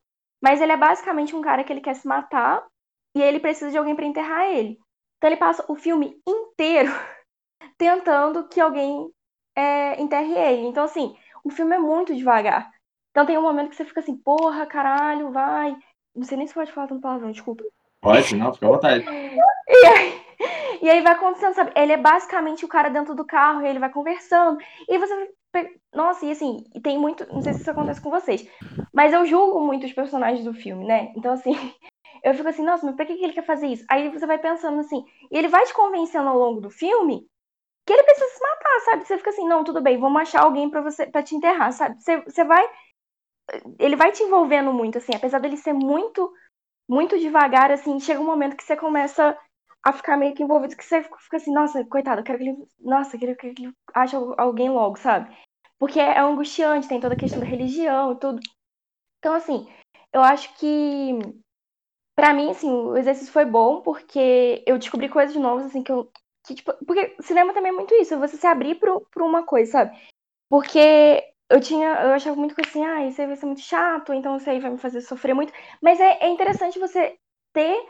Mas 0.42 0.62
ele 0.62 0.72
é 0.72 0.78
basicamente 0.78 1.36
um 1.36 1.42
cara 1.42 1.64
que 1.64 1.72
ele 1.74 1.82
quer 1.82 1.96
se 1.96 2.08
matar 2.08 2.66
e 3.16 3.22
ele 3.22 3.40
precisa 3.40 3.72
de 3.72 3.78
alguém 3.78 3.96
para 3.96 4.06
enterrar 4.06 4.46
ele. 4.46 4.78
Então 5.18 5.30
ele 5.30 5.38
passa 5.38 5.64
o 5.68 5.76
filme 5.76 6.20
inteiro 6.28 6.92
tentando 7.78 8.48
que 8.48 8.60
alguém 8.60 9.10
é, 9.56 10.02
enterre 10.02 10.34
ele. 10.34 10.68
Então, 10.68 10.84
assim, 10.84 11.16
o 11.44 11.50
filme 11.50 11.76
é 11.76 11.80
muito 11.80 12.16
devagar. 12.16 12.72
Então 13.12 13.26
tem 13.26 13.38
um 13.38 13.42
momento 13.42 13.70
que 13.70 13.76
você 13.76 13.86
fica 13.86 14.00
assim, 14.00 14.18
porra, 14.18 14.66
caralho, 14.66 15.32
vai. 15.32 15.76
Não 16.16 16.24
sei 16.24 16.38
nem 16.38 16.48
se 16.48 16.54
pode 16.54 16.72
falar 16.72 16.88
tanto 16.88 17.02
palavrão, 17.02 17.32
desculpa. 17.32 17.64
Pode, 18.02 18.36
não, 18.36 18.54
fica 18.54 18.66
à 18.66 18.70
vontade. 18.70 19.06
E 19.74 19.86
aí, 19.86 20.22
e 20.82 20.90
aí 20.90 21.02
vai 21.02 21.14
acontecendo, 21.14 21.54
sabe? 21.54 21.72
Ele 21.76 21.94
é 21.94 21.98
basicamente 21.98 22.66
o 22.66 22.68
cara 22.68 22.90
dentro 22.90 23.16
do 23.16 23.24
carro, 23.24 23.62
e 23.62 23.68
ele 23.68 23.80
vai 23.80 23.90
conversando. 23.90 24.58
E 24.90 24.98
você. 24.98 25.32
Nossa, 25.94 26.26
e 26.26 26.32
assim, 26.32 26.66
e 26.76 26.82
tem 26.82 26.98
muito. 26.98 27.26
Não 27.32 27.42
sei 27.42 27.54
se 27.54 27.62
isso 27.62 27.72
acontece 27.72 28.02
com 28.02 28.10
vocês. 28.10 28.46
Mas 28.94 29.14
eu 29.14 29.26
julgo 29.26 29.62
muito 29.62 29.86
os 29.86 29.94
personagens 29.94 30.44
do 30.44 30.54
filme, 30.54 30.86
né? 30.86 31.14
Então, 31.16 31.32
assim, 31.32 31.52
eu 32.24 32.34
fico 32.34 32.50
assim, 32.50 32.64
nossa, 32.64 32.86
mas 32.86 32.96
pra 32.96 33.06
que 33.06 33.14
ele 33.14 33.34
quer 33.34 33.46
fazer 33.46 33.68
isso? 33.68 33.86
Aí 33.90 34.10
você 34.10 34.26
vai 34.26 34.38
pensando 34.40 34.80
assim, 34.80 35.04
e 35.32 35.38
ele 35.38 35.48
vai 35.48 35.66
te 35.66 35.74
convencendo 35.74 36.30
ao 36.30 36.38
longo 36.38 36.62
do 36.62 36.70
filme 36.70 37.28
que 37.86 37.94
ele 37.94 38.04
precisa 38.04 38.28
se 38.28 38.42
matar, 38.42 38.80
sabe? 38.86 39.08
Você 39.08 39.18
fica 39.18 39.32
assim, 39.32 39.48
não, 39.48 39.64
tudo 39.64 39.82
bem, 39.82 40.00
vamos 40.00 40.22
achar 40.22 40.44
alguém 40.44 40.70
para 40.70 40.82
você 40.82 41.08
para 41.08 41.24
te 41.24 41.36
enterrar, 41.36 41.72
sabe? 41.74 42.02
Você, 42.02 42.22
você 42.22 42.44
vai 42.44 42.68
ele 43.80 43.96
vai 43.96 44.12
te 44.12 44.24
envolvendo 44.24 44.72
muito 44.74 44.98
assim, 44.98 45.14
apesar 45.16 45.40
dele 45.40 45.58
ser 45.58 45.74
muito 45.74 46.32
muito 46.90 47.18
devagar 47.20 47.72
assim, 47.72 48.00
chega 48.00 48.20
um 48.20 48.26
momento 48.26 48.56
que 48.58 48.64
você 48.64 48.76
começa 48.76 49.38
a 49.84 49.92
ficar 49.94 50.18
meio 50.18 50.34
que 50.34 50.44
envolvido 50.44 50.76
que 50.76 50.86
você 50.86 51.04
fica 51.04 51.38
assim, 51.38 51.54
nossa, 51.54 51.84
coitado, 51.86 52.22
eu 52.22 52.24
quero 52.24 52.38
que 52.38 52.44
ele. 52.44 52.58
Nossa, 52.80 53.16
eu 53.16 53.20
quero 53.20 53.36
que 53.36 53.48
ele 53.48 53.74
ache 53.94 54.16
alguém 54.38 54.70
logo, 54.70 54.98
sabe? 54.98 55.36
Porque 55.80 56.00
é 56.00 56.20
angustiante, 56.20 56.88
tem 56.88 57.00
toda 57.00 57.16
a 57.16 57.18
questão 57.18 57.40
da 57.40 57.46
religião 57.46 58.14
e 58.14 58.20
tudo. 58.20 58.40
Então, 59.20 59.34
assim, 59.34 59.68
eu 60.14 60.22
acho 60.22 60.54
que. 60.58 61.20
Pra 62.22 62.36
mim, 62.36 62.52
assim, 62.52 62.70
o 62.70 62.96
exercício 62.96 63.34
foi 63.34 63.46
bom 63.46 63.82
porque 63.82 64.64
eu 64.68 64.78
descobri 64.78 65.10
coisas 65.10 65.36
novas, 65.36 65.66
assim, 65.66 65.82
que 65.82 65.92
eu. 65.92 66.08
Que, 66.46 66.54
tipo, 66.54 66.72
porque 66.86 67.16
cinema 67.20 67.52
também 67.52 67.72
é 67.72 67.76
muito 67.76 67.96
isso, 67.96 68.16
você 68.20 68.38
se 68.38 68.46
abrir 68.46 68.76
pra, 68.76 68.92
pra 69.12 69.26
uma 69.26 69.44
coisa, 69.44 69.72
sabe? 69.72 70.00
Porque 70.48 71.24
eu 71.50 71.60
tinha, 71.60 71.88
eu 72.04 72.12
achava 72.14 72.36
muito 72.36 72.54
que 72.54 72.62
assim, 72.62 72.86
ah, 72.86 73.08
isso 73.08 73.20
aí 73.20 73.26
vai 73.26 73.36
ser 73.36 73.48
muito 73.48 73.62
chato, 73.62 74.14
então 74.14 74.38
isso 74.38 74.48
aí 74.48 74.60
vai 74.60 74.70
me 74.70 74.78
fazer 74.78 75.02
sofrer 75.02 75.34
muito. 75.34 75.52
Mas 75.82 76.00
é, 76.00 76.20
é 76.22 76.30
interessante 76.30 76.78
você 76.78 77.18
ter 77.54 77.84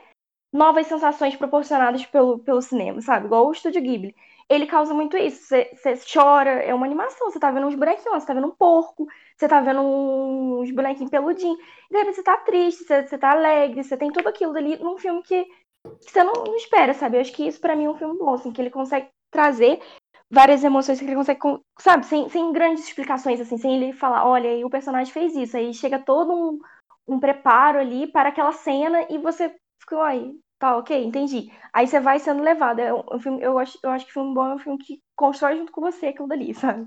novas 0.54 0.88
sensações 0.88 1.36
proporcionadas 1.36 2.06
pelo, 2.06 2.40
pelo 2.40 2.62
cinema, 2.62 3.02
sabe? 3.02 3.26
Igual 3.26 3.48
o 3.48 3.52
Estúdio 3.52 3.82
Ghibli. 3.82 4.16
Ele 4.52 4.68
causa 4.68 4.94
muito 4.94 5.16
isso. 5.16 5.48
Você 5.48 5.98
chora, 6.14 6.52
é 6.52 6.74
uma 6.74 6.86
animação, 6.86 7.32
você 7.32 7.40
tá 7.40 7.50
vendo 7.52 7.68
uns 7.68 7.76
bonequinhos, 7.76 8.22
você 8.22 8.28
tá 8.28 8.34
vendo 8.34 8.48
um 8.48 8.56
porco, 8.56 9.08
você 9.38 9.48
tá 9.48 9.62
vendo 9.62 9.82
uns 9.82 10.70
bonequinhos 10.72 11.10
peludinhos. 11.10 11.58
E 11.90 11.94
daí 11.94 12.04
você 12.04 12.22
tá 12.22 12.36
triste, 12.40 12.84
você, 12.84 13.18
tá 13.18 13.32
alegre, 13.32 13.82
você 13.82 13.96
tem 13.96 14.12
tudo 14.12 14.28
aquilo 14.28 14.58
ali 14.58 14.76
num 14.78 14.98
filme 14.98 15.24
que, 15.24 15.48
você 16.02 16.22
não, 16.22 16.34
não, 16.34 16.56
espera, 16.58 16.94
sabe? 16.94 17.16
Eu 17.16 17.22
acho 17.22 17.32
que 17.32 17.48
isso 17.48 17.62
para 17.62 17.78
mim 17.78 17.86
é 17.86 17.90
um 17.90 17.96
filme 17.96 18.18
bom, 18.18 18.34
assim, 18.34 18.52
que 18.52 18.62
ele 18.62 18.70
consegue 18.70 19.08
trazer 19.32 19.80
várias 20.30 20.66
emoções 20.66 21.00
que 21.00 21.06
ele 21.06 21.16
consegue, 21.16 21.40
sabe, 21.80 22.06
sem, 22.06 22.28
sem 22.28 22.52
grandes 22.52 22.86
explicações, 22.86 23.40
assim, 23.40 23.58
sem 23.58 23.76
ele 23.76 23.94
falar, 23.94 24.28
olha, 24.28 24.50
aí 24.50 24.66
o 24.66 24.70
personagem 24.70 25.14
fez 25.14 25.34
isso, 25.34 25.56
aí 25.56 25.74
chega 25.74 25.98
todo 25.98 26.34
um, 26.34 26.60
um 27.08 27.20
preparo 27.22 27.80
ali 27.80 28.06
para 28.06 28.30
aquela 28.30 28.52
cena 28.52 29.06
e 29.10 29.18
você 29.18 29.56
fica, 29.80 29.98
ai, 30.04 30.34
tá, 30.62 30.78
ok, 30.78 31.04
entendi. 31.04 31.52
Aí 31.74 31.88
você 31.88 32.00
vai 32.00 32.20
sendo 32.20 32.44
levado. 32.44 32.80
É 32.80 32.94
um 32.94 33.20
filme, 33.20 33.42
eu, 33.42 33.58
acho, 33.58 33.80
eu 33.82 33.90
acho 33.90 34.06
que 34.06 34.14
filme 34.14 34.32
bom 34.32 34.46
é 34.46 34.54
um 34.54 34.60
filme 34.60 34.78
que 34.78 35.00
constrói 35.16 35.58
junto 35.58 35.72
com 35.72 35.82
você 35.82 36.08
aquilo 36.08 36.28
dali, 36.28 36.54
sabe? 36.56 36.86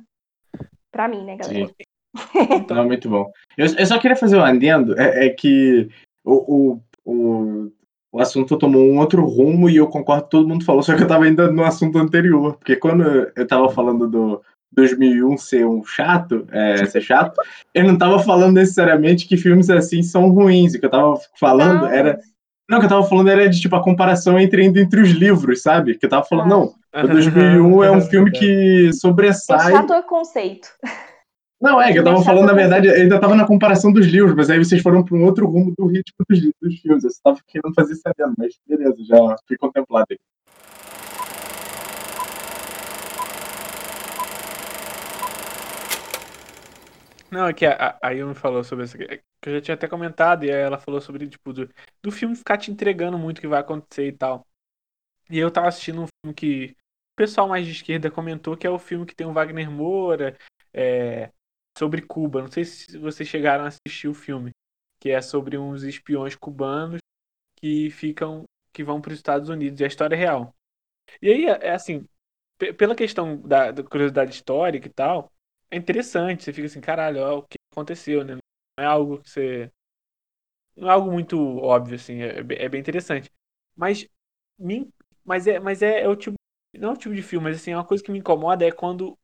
Pra 0.93 1.09
mim, 1.09 1.25
né, 1.25 1.37
galera? 1.37 1.67
Sim. 1.67 1.75
Não, 2.71 2.87
muito 2.87 3.09
bom. 3.09 3.29
Eu, 3.59 3.67
eu, 3.67 3.87
só 3.87 3.99
queria 3.99 4.17
fazer 4.17 4.37
um 4.37 4.45
adendo, 4.45 4.97
é, 4.97 5.27
é 5.27 5.31
que 5.31 5.89
o, 6.25 6.35
o, 6.35 6.81
o, 7.05 7.73
o, 8.13 8.21
assunto 8.21 8.57
tomou 8.57 8.81
um 8.81 9.01
outro 9.01 9.25
rumo 9.25 9.69
e 9.69 9.77
eu 9.77 9.89
concordo 9.89 10.29
todo 10.29 10.47
mundo 10.47 10.65
falou, 10.65 10.81
só 10.81 10.95
que 10.95 11.03
eu 11.03 11.09
tava 11.09 11.25
ainda 11.25 11.51
no 11.51 11.65
assunto 11.65 11.99
anterior, 11.99 12.57
porque 12.57 12.77
quando 12.77 13.03
eu 13.35 13.47
tava 13.49 13.69
falando 13.69 14.09
do 14.09 14.41
2001 14.71 15.37
ser 15.37 15.67
um 15.67 15.85
chato, 15.85 16.47
é, 16.53 16.85
ser 16.87 17.01
chato, 17.01 17.41
eu 17.75 17.83
não 17.83 17.99
tava 17.99 18.21
falando 18.21 18.55
necessariamente 18.55 19.27
que 19.27 19.37
filmes 19.37 19.69
assim 19.69 20.01
são 20.01 20.29
ruins, 20.29 20.75
o 20.75 20.79
que 20.79 20.87
eu 20.87 20.91
tava 20.91 21.19
falando 21.37 21.81
não. 21.81 21.89
era 21.89 22.21
não, 22.69 22.79
o 22.79 22.81
que 22.81 22.87
eu 22.87 22.91
tava 22.91 23.05
falando 23.05 23.29
era 23.29 23.49
de 23.49 23.61
tipo 23.61 23.77
a 23.77 23.83
comparação 23.83 24.39
entre 24.39 24.65
entre 24.65 25.01
os 25.01 25.11
livros, 25.11 25.63
sabe? 25.63 25.99
Que 25.99 26.07
eu 26.07 26.11
tava 26.11 26.25
falando, 26.25 26.49
não, 26.49 26.75
o 26.95 27.09
2001 27.09 27.85
é 27.85 27.91
um 27.91 28.01
filme 28.01 28.31
que 28.31 28.91
sobressai. 28.93 29.73
É 29.73 29.77
chato 29.77 29.93
é 29.93 30.03
conceito. 30.03 30.69
Não, 31.61 31.81
é, 31.81 31.93
que 31.93 31.99
eu 31.99 32.05
tava 32.05 32.23
falando, 32.23 32.49
na 32.49 32.53
verdade, 32.53 32.89
eu 32.89 32.95
ainda 32.95 33.19
tava 33.19 33.35
na 33.35 33.47
comparação 33.47 33.93
dos 33.93 34.07
livros, 34.07 34.35
mas 34.35 34.51
aí 34.51 34.59
vocês 34.59 34.83
foram 34.83 35.03
para 35.03 35.17
um 35.17 35.25
outro 35.25 35.47
rumo 35.47 35.73
do 35.77 35.87
ritmo 35.87 36.25
dos, 36.29 36.39
dos 36.61 36.81
filmes. 36.81 37.05
Eu 37.05 37.11
tava 37.23 37.39
querendo 37.47 37.73
fazer 37.75 37.93
isso 37.93 38.03
sabendo, 38.03 38.35
mas 38.37 38.55
beleza, 38.69 38.97
já 39.05 39.37
fui 39.47 39.57
contemplado 39.57 40.07
aí. 40.11 40.19
Não, 47.35 47.49
é 47.49 47.53
que 47.53 47.67
a, 47.67 47.99
a 48.01 48.11
Yumi 48.11 48.33
falou 48.33 48.63
sobre 48.63 48.85
isso, 48.85 48.97
que 48.97 49.21
eu 49.45 49.55
já 49.55 49.61
tinha 49.61 49.75
até 49.75 49.89
comentado, 49.89 50.45
e 50.45 50.51
ela 50.51 50.79
falou 50.79 51.01
sobre, 51.01 51.29
tipo, 51.29 51.53
do, 51.53 51.69
do 52.01 52.13
filme 52.13 52.37
ficar 52.37 52.57
te 52.57 52.71
entregando 52.71 53.19
muito 53.19 53.39
o 53.39 53.41
que 53.41 53.49
vai 53.49 53.59
acontecer 53.61 54.07
e 54.07 54.13
tal. 54.13 54.47
E 55.29 55.37
eu 55.37 55.51
tava 55.51 55.67
assistindo 55.67 56.03
um 56.03 56.07
filme 56.07 56.33
que 56.33 56.77
o 57.15 57.17
pessoal 57.17 57.49
mais 57.49 57.67
de 57.67 57.73
esquerda 57.73 58.09
comentou, 58.09 58.57
que 58.57 58.69
é 58.69 58.71
o 58.71 58.79
filme 58.79 59.05
que 59.05 59.17
tem 59.17 59.27
o 59.27 59.33
Wagner 59.33 59.69
Moura, 59.69 60.39
é, 60.73 61.33
sobre 61.77 62.03
Cuba. 62.03 62.43
Não 62.43 62.53
sei 62.53 62.65
se 62.65 62.97
vocês 62.99 63.29
chegaram 63.29 63.65
a 63.65 63.69
assistir 63.69 64.07
o 64.07 64.15
filme, 64.15 64.53
que 65.01 65.11
é 65.11 65.21
sobre 65.21 65.59
uns 65.59 65.83
espiões 65.83 66.37
cubanos 66.37 67.01
que 67.57 67.91
ficam, 67.91 68.45
que 68.73 68.85
vão 68.85 69.01
para 69.01 69.11
os 69.11 69.19
Estados 69.19 69.49
Unidos, 69.49 69.81
e 69.81 69.85
a 69.85 69.89
história 69.89 70.15
é 70.15 70.19
real. 70.19 70.55
E 71.21 71.29
aí, 71.31 71.47
é, 71.47 71.69
é 71.69 71.71
assim, 71.73 72.07
pela 72.79 72.95
questão 72.95 73.41
da, 73.43 73.73
da 73.73 73.83
curiosidade 73.83 74.33
histórica 74.33 74.87
e 74.87 74.93
tal, 74.93 75.33
é 75.75 75.79
interessante. 75.79 76.45
Você 76.45 76.53
fica 76.53 76.67
assim, 76.67 76.81
caralho, 76.81 77.21
ó, 77.23 77.39
o 77.39 77.43
que 77.43 77.57
aconteceu, 77.73 78.25
né? 78.25 78.35
Não 78.79 78.85
é 78.85 78.87
algo 78.87 79.21
que 79.23 79.31
você. 79.31 79.71
Não 80.77 80.89
é 80.89 80.93
algo 80.93 81.11
muito 81.13 81.39
óbvio, 81.59 81.97
assim. 81.97 82.23
É, 82.23 82.39
é 82.41 82.69
bem 82.69 82.81
interessante. 82.81 83.31
Mas. 83.77 84.07
Me, 84.59 84.89
mas 85.25 85.47
é, 85.47 85.59
mas 85.61 85.83
é, 85.83 86.03
é 86.03 86.09
o 86.09 86.17
tipo. 86.17 86.37
Não 86.75 86.91
é 86.91 86.93
o 86.93 86.97
tipo 86.97 87.15
de 87.15 87.23
filme, 87.23 87.45
mas 87.45 87.57
assim, 87.57 87.73
é 87.73 87.77
uma 87.77 87.85
coisa 87.87 88.03
que 88.03 88.11
me 88.13 88.19
incomoda 88.19 88.65
é 88.67 88.73
quando. 88.73 89.19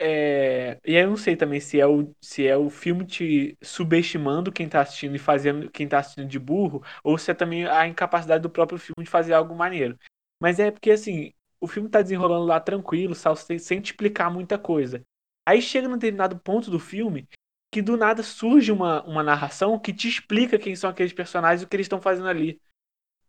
É, 0.00 0.78
e 0.86 0.96
aí 0.96 1.02
eu 1.02 1.10
não 1.10 1.16
sei 1.16 1.34
também 1.36 1.58
se 1.60 1.80
é, 1.80 1.86
o, 1.86 2.14
se 2.20 2.46
é 2.46 2.56
o 2.56 2.70
filme 2.70 3.04
te 3.04 3.58
subestimando 3.60 4.52
quem 4.52 4.68
tá 4.68 4.80
assistindo 4.80 5.16
e 5.16 5.18
fazendo 5.18 5.68
quem 5.70 5.88
tá 5.88 5.98
assistindo 5.98 6.28
de 6.28 6.38
burro, 6.38 6.82
ou 7.02 7.18
se 7.18 7.30
é 7.32 7.34
também 7.34 7.66
a 7.66 7.86
incapacidade 7.86 8.42
do 8.42 8.48
próprio 8.50 8.78
filme 8.78 9.04
de 9.04 9.10
fazer 9.10 9.32
algo 9.34 9.54
maneiro. 9.56 9.98
Mas 10.40 10.60
é 10.60 10.70
porque 10.70 10.92
assim, 10.92 11.32
o 11.60 11.66
filme 11.66 11.88
tá 11.88 12.00
desenrolando 12.00 12.46
lá 12.46 12.60
tranquilo, 12.60 13.14
sem, 13.14 13.58
sem 13.58 13.80
te 13.80 13.86
explicar 13.92 14.30
muita 14.30 14.56
coisa. 14.58 15.02
Aí 15.48 15.62
chega 15.62 15.88
num 15.88 15.96
determinado 15.96 16.38
ponto 16.38 16.70
do 16.70 16.78
filme 16.78 17.26
que 17.72 17.80
do 17.80 17.96
nada 17.96 18.22
surge 18.22 18.70
uma, 18.70 19.02
uma 19.04 19.22
narração 19.22 19.78
que 19.78 19.94
te 19.94 20.06
explica 20.06 20.58
quem 20.58 20.76
são 20.76 20.90
aqueles 20.90 21.14
personagens 21.14 21.62
e 21.62 21.64
o 21.64 21.68
que 21.68 21.74
eles 21.74 21.86
estão 21.86 22.02
fazendo 22.02 22.28
ali. 22.28 22.60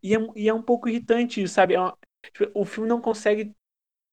E 0.04 0.14
é, 0.14 0.18
e 0.36 0.50
é 0.50 0.54
um 0.54 0.62
pouco 0.62 0.90
irritante 0.90 1.48
sabe? 1.48 1.76
É 1.76 1.80
uma, 1.80 1.98
tipo, 2.26 2.52
o 2.54 2.66
filme 2.66 2.90
não 2.90 3.00
consegue 3.00 3.56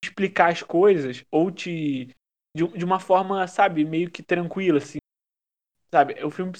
explicar 0.04 0.52
as 0.52 0.62
coisas 0.62 1.24
ou 1.32 1.50
te. 1.50 2.14
De, 2.56 2.68
de 2.78 2.84
uma 2.84 3.00
forma, 3.00 3.44
sabe, 3.48 3.84
meio 3.84 4.08
que 4.08 4.22
tranquila, 4.22 4.78
assim. 4.78 4.98
Sabe? 5.90 6.24
O 6.24 6.30
filme 6.30 6.52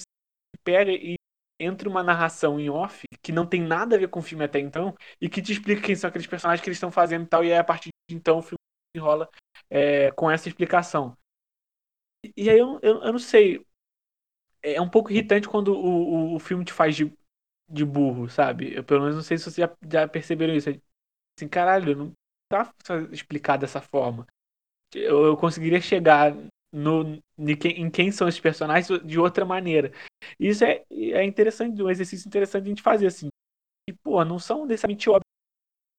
pega 0.65 0.91
e 0.91 1.15
entra 1.61 1.87
uma 1.87 2.03
narração 2.03 2.59
em 2.59 2.69
off 2.69 3.05
que 3.21 3.31
não 3.31 3.47
tem 3.47 3.61
nada 3.61 3.95
a 3.95 3.99
ver 3.99 4.09
com 4.09 4.19
o 4.19 4.23
filme 4.23 4.43
até 4.43 4.59
então 4.59 4.93
e 5.21 5.29
que 5.29 5.41
te 5.41 5.53
explica 5.53 5.81
quem 5.81 5.95
são 5.95 6.09
aqueles 6.09 6.27
personagens 6.27 6.61
que 6.61 6.67
eles 6.67 6.77
estão 6.77 6.91
fazendo 6.91 7.23
e 7.23 7.27
tal, 7.27 7.45
e 7.45 7.53
aí 7.53 7.57
a 7.57 7.63
partir 7.63 7.89
de 8.09 8.17
então 8.17 8.39
o 8.39 8.41
filme 8.41 8.57
enrola 8.93 9.29
é, 9.69 10.11
com 10.11 10.29
essa 10.29 10.49
explicação. 10.49 11.17
E 12.35 12.49
aí 12.49 12.57
eu, 12.59 12.79
eu, 12.81 13.01
eu 13.03 13.11
não 13.11 13.19
sei. 13.19 13.65
É 14.61 14.81
um 14.81 14.89
pouco 14.89 15.11
irritante 15.11 15.47
quando 15.47 15.69
o, 15.73 16.33
o, 16.33 16.35
o 16.35 16.39
filme 16.39 16.65
te 16.65 16.73
faz 16.73 16.95
de, 16.95 17.11
de 17.69 17.85
burro, 17.85 18.29
sabe? 18.29 18.73
Eu 18.75 18.83
pelo 18.83 19.01
menos 19.01 19.15
não 19.17 19.23
sei 19.23 19.37
se 19.37 19.45
vocês 19.45 19.57
já, 19.69 19.77
já 19.91 20.07
perceberam 20.07 20.55
isso. 20.55 20.69
Assim, 20.69 21.49
caralho, 21.49 21.95
não 21.95 22.13
tá 22.49 22.73
explicado 23.11 23.61
dessa 23.61 23.81
forma. 23.81 24.27
Eu, 24.93 25.25
eu 25.25 25.37
conseguiria 25.37 25.81
chegar 25.81 26.35
no, 26.73 27.21
em 27.39 27.91
quem 27.91 28.11
são 28.11 28.27
esses 28.27 28.41
personagens 28.41 29.01
de 29.05 29.19
outra 29.19 29.45
maneira. 29.45 29.91
Isso 30.39 30.63
é, 30.65 30.85
é 30.91 31.23
interessante, 31.25 31.81
um 31.83 31.89
exercício 31.89 32.27
interessante 32.27 32.63
de 32.65 32.69
a 32.69 32.71
gente 32.73 32.83
fazer, 32.83 33.07
assim. 33.07 33.29
E, 33.89 33.93
pô, 33.93 34.23
não 34.25 34.39
são 34.39 34.65
necessariamente 34.65 35.09
óbvios. 35.09 35.25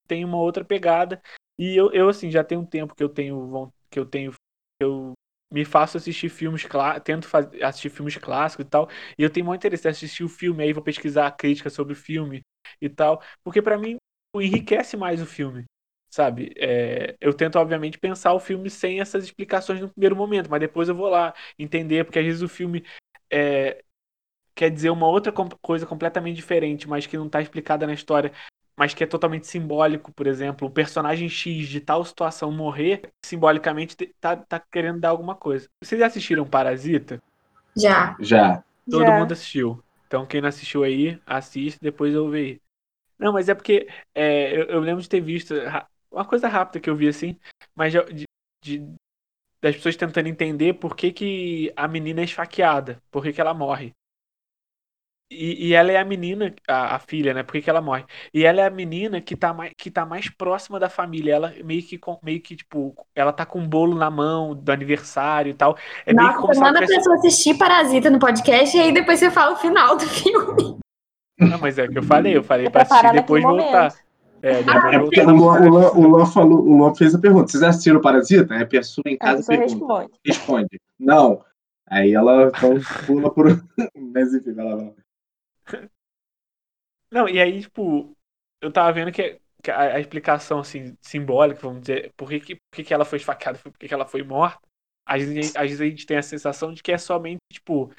Tem 0.07 0.25
uma 0.25 0.39
outra 0.39 0.65
pegada. 0.65 1.23
E 1.59 1.77
eu, 1.77 1.93
eu 1.93 2.09
assim, 2.09 2.31
já 2.31 2.45
tem 2.45 2.59
um 2.59 2.67
tempo 2.67 2.95
que 2.95 3.03
eu 3.03 3.09
tenho 3.09 3.73
que 3.91 3.99
eu 3.99 4.07
tenho 4.07 4.33
eu 4.81 5.15
me 5.51 5.65
faço 5.65 5.97
assistir 5.97 6.29
filmes 6.29 6.65
clássicos, 6.65 7.05
tento 7.05 7.29
assistir 7.63 7.91
filmes 7.91 8.17
clássicos 8.17 8.67
e 8.67 8.69
tal, 8.69 8.89
e 9.19 9.23
eu 9.23 9.31
tenho 9.31 9.47
muito 9.47 9.61
interesse 9.61 9.89
em 9.89 9.91
assistir 9.91 10.25
o 10.25 10.29
filme, 10.29 10.63
aí 10.63 10.73
vou 10.73 10.83
pesquisar 10.83 11.27
a 11.27 11.31
crítica 11.31 11.71
sobre 11.71 11.93
o 11.93 11.97
filme 11.97 12.43
e 12.81 12.89
tal, 12.89 13.23
porque 13.43 13.63
para 13.63 13.79
mim 13.79 13.97
enriquece 14.37 14.97
mais 14.97 15.23
o 15.23 15.27
filme, 15.27 15.65
sabe? 16.11 16.53
É, 16.57 17.17
eu 17.21 17.33
tento, 17.35 17.57
obviamente, 17.59 17.99
pensar 17.99 18.33
o 18.35 18.41
filme 18.41 18.69
sem 18.71 19.01
essas 19.01 19.25
explicações 19.25 19.81
no 19.81 19.89
primeiro 19.91 20.15
momento, 20.17 20.51
mas 20.51 20.61
depois 20.61 20.89
eu 20.89 20.95
vou 20.95 21.09
lá 21.09 21.35
entender, 21.59 22.05
porque 22.05 22.19
às 22.19 22.25
vezes 22.25 22.43
o 22.43 22.49
filme 22.49 22.85
é, 23.33 23.83
quer 24.55 24.71
dizer 24.71 24.91
uma 24.91 25.07
outra 25.09 25.33
coisa 25.63 25.87
completamente 25.87 26.37
diferente, 26.37 26.89
mas 26.89 27.07
que 27.07 27.17
não 27.17 27.27
está 27.27 27.41
explicada 27.41 27.87
na 27.87 27.95
história 27.95 28.33
mas 28.79 28.95
que 28.95 29.03
é 29.03 29.07
totalmente 29.09 29.49
simbólico, 29.49 30.13
por 30.13 30.29
exemplo, 30.29 30.69
o 30.69 30.71
personagem 30.71 31.29
X 31.29 31.67
de 31.67 31.81
tal 31.81 32.05
situação 32.05 32.53
morrer, 32.53 33.11
simbolicamente 33.27 33.97
tá, 34.21 34.37
tá 34.37 34.61
querendo 34.61 35.01
dar 35.01 35.09
alguma 35.09 35.35
coisa. 35.35 35.69
Vocês 35.83 36.01
assistiram 36.01 36.47
Parasita? 36.47 37.21
Já. 37.77 38.17
Já. 38.21 38.63
Todo 38.89 39.05
Já. 39.05 39.19
mundo 39.19 39.33
assistiu. 39.33 39.83
Então 40.07 40.25
quem 40.25 40.41
não 40.41 40.49
assistiu 40.49 40.85
aí, 40.85 41.21
assiste, 41.27 41.81
depois 41.83 42.15
eu 42.15 42.31
ver. 42.31 42.61
Não, 43.19 43.33
mas 43.33 43.49
é 43.49 43.55
porque 43.55 43.89
é, 44.15 44.57
eu, 44.57 44.67
eu, 44.67 44.81
lembro 44.81 45.03
de 45.03 45.09
ter 45.09 45.21
visto 45.21 45.55
uma 46.09 46.25
coisa 46.25 46.47
rápida 46.47 46.79
que 46.79 46.89
eu 46.89 46.95
vi 46.95 47.09
assim, 47.09 47.37
mas 47.75 47.93
de, 47.93 48.25
de, 48.63 48.95
das 49.61 49.75
pessoas 49.75 49.97
tentando 49.97 50.29
entender 50.29 50.75
por 50.75 50.95
que, 50.95 51.11
que 51.11 51.73
a 51.75 51.89
menina 51.89 52.21
é 52.21 52.25
esfaqueada, 52.25 53.03
por 53.11 53.25
que, 53.25 53.33
que 53.33 53.41
ela 53.41 53.53
morre. 53.53 53.93
E, 55.31 55.69
e, 55.69 55.75
ela 55.75 55.93
é 55.93 55.99
a 55.99 56.05
menina, 56.07 56.55
a, 56.67 56.97
a, 56.97 56.99
filha, 56.99 57.35
né? 57.35 57.43
Por 57.43 57.53
que, 57.53 57.61
que 57.61 57.69
ela 57.69 57.83
morre? 57.83 58.05
E 58.33 58.47
ela 58.47 58.63
é 58.63 58.67
a 58.67 58.71
menina 58.71 59.21
que 59.21 59.37
tá, 59.37 59.53
mais, 59.53 59.73
que 59.77 59.91
tá 59.91 60.07
mais 60.07 60.31
próxima 60.31 60.81
da 60.81 60.89
família. 60.89 61.35
Ela 61.35 61.55
meio 61.63 61.83
que, 61.83 62.01
meio 62.23 62.41
que, 62.41 62.57
tipo, 62.57 62.95
ela 63.15 63.31
tá 63.31 63.45
com 63.45 63.59
um 63.59 63.69
bolo 63.69 63.95
na 63.95 64.11
mão 64.11 64.55
do 64.55 64.73
aniversário 64.73 65.51
e 65.51 65.55
tal. 65.55 65.77
É 66.07 66.15
Nossa, 66.15 66.25
meio 66.25 66.35
que 66.35 66.41
como 66.41 66.55
você 66.55 66.61
manda 66.61 66.79
a 66.83 66.87
pessoa 66.87 67.17
assistir 67.17 67.59
Parasita 67.59 68.09
no 68.09 68.19
podcast 68.19 68.75
e 68.75 68.81
aí 68.81 68.91
depois 68.91 69.19
você 69.19 69.31
fala 69.31 69.53
o 69.53 69.57
final 69.57 69.97
do 69.97 70.07
filme. 70.07 70.79
Não, 71.39 71.59
mas 71.59 71.79
é 71.79 71.85
o 71.85 71.91
que 71.91 71.99
eu 71.99 72.03
falei, 72.03 72.37
eu 72.37 72.43
falei 72.43 72.71
pra 72.71 72.83
assistir 72.83 73.13
depois 73.13 73.43
voltar. 73.43 73.95
É, 74.43 74.61
É 74.61 74.63
depois 74.63 74.99
porque 75.03 75.21
o 75.21 75.31
Luan, 75.31 76.23
o, 76.23 76.27
falou, 76.27 76.61
o 76.61 76.79
Luan 76.79 76.95
fez 76.95 77.15
a 77.15 77.19
pergunta: 77.19 77.49
vocês 77.49 77.63
assistiram 77.63 78.01
Parasita? 78.01 78.55
Aí 78.55 78.63
a 78.63 78.67
pessoa 78.67 79.05
em 79.07 79.19
casa 79.19 79.39
pessoa 79.39 79.59
pergunta, 79.59 79.95
responde. 79.95 80.21
responde. 80.25 80.81
Não. 80.99 81.45
Aí 81.87 82.15
ela 82.15 82.49
então 82.49 82.75
pula 83.07 83.31
por. 83.31 83.47
Mas 84.15 84.33
enfim, 84.35 84.53
vai 84.53 84.65
lá, 84.65 84.77
vai 84.77 84.85
lá. 84.87 84.93
Não, 87.11 87.29
e 87.29 87.41
aí, 87.41 87.63
tipo, 87.63 88.17
eu 88.61 88.73
tava 88.73 88.93
vendo 88.93 89.11
que, 89.13 89.41
a, 89.71 89.95
a 89.97 90.01
explicação, 90.01 90.61
assim, 90.61 90.97
simbólica, 91.01 91.61
vamos 91.63 91.81
dizer, 91.83 92.13
por 92.17 92.29
que, 92.29 92.41
que, 92.41 92.55
por 92.57 92.77
que, 92.77 92.85
que 92.85 92.95
ela 92.95 93.05
foi 93.05 93.19
esfaqueada, 93.19 93.59
por 93.59 93.73
que, 93.79 93.89
que 93.89 93.95
ela 93.95 94.07
foi 94.07 94.23
morta, 94.23 94.61
às 95.07 95.23
vezes, 95.23 95.57
às 95.57 95.63
vezes 95.71 95.81
a 95.81 95.85
gente 95.87 96.07
tem 96.07 96.19
a 96.19 96.23
sensação 96.23 96.73
de 96.73 96.83
que 96.83 96.93
é 96.93 96.99
somente, 96.99 97.39
tipo, 97.53 97.91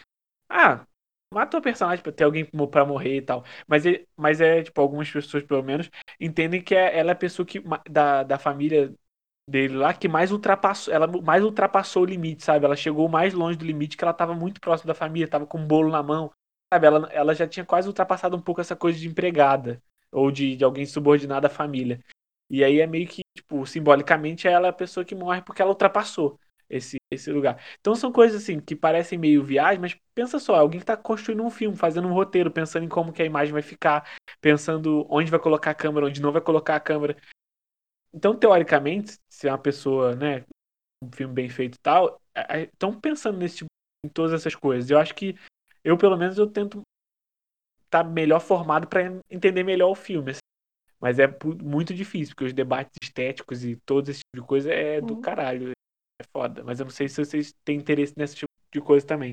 ah, 0.50 0.86
mata 1.34 1.58
o 1.58 1.64
personagem 1.64 2.04
pra 2.04 2.12
ter 2.12 2.26
alguém 2.26 2.46
pra 2.72 2.86
morrer 2.86 3.18
e 3.18 3.22
tal. 3.24 3.46
Mas 3.68 3.86
é, 3.86 4.06
mas 4.18 4.42
é, 4.42 4.64
tipo, 4.64 4.82
algumas 4.82 5.12
pessoas, 5.12 5.44
pelo 5.46 5.64
menos, 5.64 5.90
entendem 6.20 6.64
que 6.64 6.76
é- 6.76 6.98
ela 7.00 7.12
é 7.12 7.14
a 7.14 7.16
pessoa 7.16 7.46
que, 7.46 7.62
da, 7.90 8.24
da 8.24 8.40
família 8.40 8.94
dele 9.50 9.76
lá 9.78 9.94
que 9.94 10.08
mais 10.10 10.32
ultrapassou, 10.32 10.94
ela 10.94 11.08
mais 11.08 11.44
ultrapassou 11.44 12.04
o 12.04 12.06
limite, 12.06 12.44
sabe? 12.44 12.66
Ela 12.66 12.76
chegou 12.78 13.10
mais 13.10 13.34
longe 13.34 13.58
do 13.58 13.66
limite 13.66 13.98
que 13.98 14.04
ela 14.04 14.14
tava 14.14 14.34
muito 14.36 14.62
próxima 14.62 14.90
da 14.90 14.96
família, 14.96 15.28
tava 15.30 15.48
com 15.48 15.60
um 15.60 15.68
bolo 15.68 15.92
na 15.92 16.04
mão. 16.04 16.32
Sabe, 16.72 16.86
ela, 16.86 17.10
ela 17.12 17.34
já 17.34 17.48
tinha 17.48 17.66
quase 17.66 17.88
ultrapassado 17.88 18.36
um 18.38 18.42
pouco 18.42 18.62
essa 18.62 18.76
coisa 18.76 19.00
de 19.00 19.08
empregada 19.08 19.82
ou 20.12 20.32
de, 20.32 20.56
de 20.56 20.64
alguém 20.64 20.86
subordinado 20.86 21.48
à 21.48 21.50
família. 21.50 22.04
E 22.50 22.64
aí 22.64 22.80
é 22.80 22.88
meio 22.88 23.08
que, 23.08 23.22
tipo, 23.36 23.66
simbolicamente 23.66 24.48
ela 24.48 24.68
é 24.68 24.70
a 24.70 24.74
pessoa 24.74 25.06
que 25.06 25.16
morre 25.16 25.42
porque 25.42 25.62
ela 25.62 25.72
ultrapassou 25.72 26.40
esse, 26.70 26.98
esse 27.12 27.32
lugar. 27.32 27.64
Então 27.80 27.96
são 27.96 28.12
coisas 28.12 28.42
assim 28.44 28.60
que 28.60 28.76
parecem 28.76 29.18
meio 29.18 29.44
viagem, 29.44 29.80
mas 29.80 29.98
pensa 30.14 30.40
só, 30.40 30.56
alguém 30.56 30.80
que 30.80 30.86
tá 30.86 30.96
construindo 30.96 31.44
um 31.44 31.50
filme, 31.50 31.76
fazendo 31.76 32.08
um 32.08 32.14
roteiro, 32.14 32.52
pensando 32.52 32.86
em 32.86 32.90
como 32.90 33.12
que 33.12 33.22
a 33.22 33.26
imagem 33.26 33.52
vai 33.54 33.62
ficar, 33.64 34.08
pensando 34.40 35.06
onde 35.10 35.32
vai 35.32 35.40
colocar 35.40 35.72
a 35.72 35.76
câmera, 35.76 36.06
onde 36.06 36.22
não 36.22 36.32
vai 36.32 36.42
colocar 36.42 36.76
a 36.76 36.80
câmera. 36.80 37.18
Então, 38.14 38.36
teoricamente, 38.36 39.18
se 39.30 39.48
é 39.48 39.52
uma 39.52 39.58
pessoa, 39.58 40.16
né, 40.16 40.44
um 41.04 41.12
filme 41.12 41.34
bem 41.34 41.50
feito 41.50 41.76
e 41.76 41.80
tal, 41.80 42.22
estão 42.74 43.00
pensando 43.00 43.38
nesse 43.38 43.58
tipo, 43.58 43.70
em 44.06 44.10
todas 44.10 44.34
essas 44.34 44.56
coisas. 44.56 44.90
Eu 44.90 45.00
acho 45.00 45.16
que 45.16 45.36
eu, 45.84 45.98
pelo 45.98 46.18
menos, 46.18 46.38
eu 46.38 46.48
tento 46.48 46.82
estar 47.86 48.04
melhor 48.04 48.40
formado 48.40 48.88
para 48.88 49.20
entender 49.30 49.64
melhor 49.64 49.90
o 49.90 49.96
filme. 49.96 50.32
assim. 50.32 50.40
Mas 51.00 51.18
é 51.18 51.34
muito 51.62 51.94
difícil, 51.94 52.36
porque 52.36 52.46
os 52.46 52.54
debates 52.54 52.92
estéticos 53.02 53.64
e 53.64 53.78
todo 53.86 54.10
esse 54.10 54.20
tipo 54.20 54.42
de 54.44 54.48
coisa 54.48 54.72
é 54.72 55.00
do 55.00 55.14
Uhum. 55.16 55.22
caralho. 55.22 55.72
É 56.22 56.26
foda. 56.36 56.62
Mas 56.64 56.80
eu 56.80 56.86
não 56.86 56.92
sei 56.92 57.08
se 57.08 57.24
vocês 57.24 57.54
têm 57.64 57.78
interesse 57.78 58.14
nesse 58.18 58.36
tipo 58.36 58.50
de 58.74 58.82
coisa 58.82 59.06
também. 59.06 59.32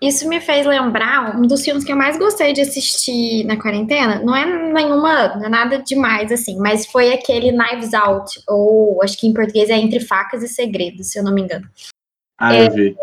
Isso 0.00 0.28
me 0.28 0.40
fez 0.40 0.66
lembrar 0.66 1.36
um 1.36 1.46
dos 1.46 1.64
filmes 1.64 1.82
que 1.82 1.90
eu 1.90 1.96
mais 1.96 2.18
gostei 2.18 2.52
de 2.52 2.60
assistir 2.60 3.44
na 3.44 3.60
quarentena. 3.60 4.22
Não 4.22 4.36
é 4.36 4.44
nenhuma, 4.72 5.36
não 5.36 5.46
é 5.46 5.48
nada 5.48 5.82
demais, 5.82 6.30
assim, 6.30 6.58
mas 6.58 6.86
foi 6.86 7.12
aquele 7.12 7.50
Knives 7.50 7.94
Out, 7.94 8.42
ou 8.46 9.02
acho 9.02 9.18
que 9.18 9.26
em 9.26 9.32
português 9.32 9.70
é 9.70 9.76
Entre 9.76 10.00
Facas 10.00 10.42
e 10.42 10.48
Segredos, 10.48 11.10
se 11.10 11.18
eu 11.18 11.24
não 11.24 11.32
me 11.32 11.40
engano. 11.42 11.68
Ah, 12.38 12.54
eu 12.54 12.70
vi. 12.70 12.94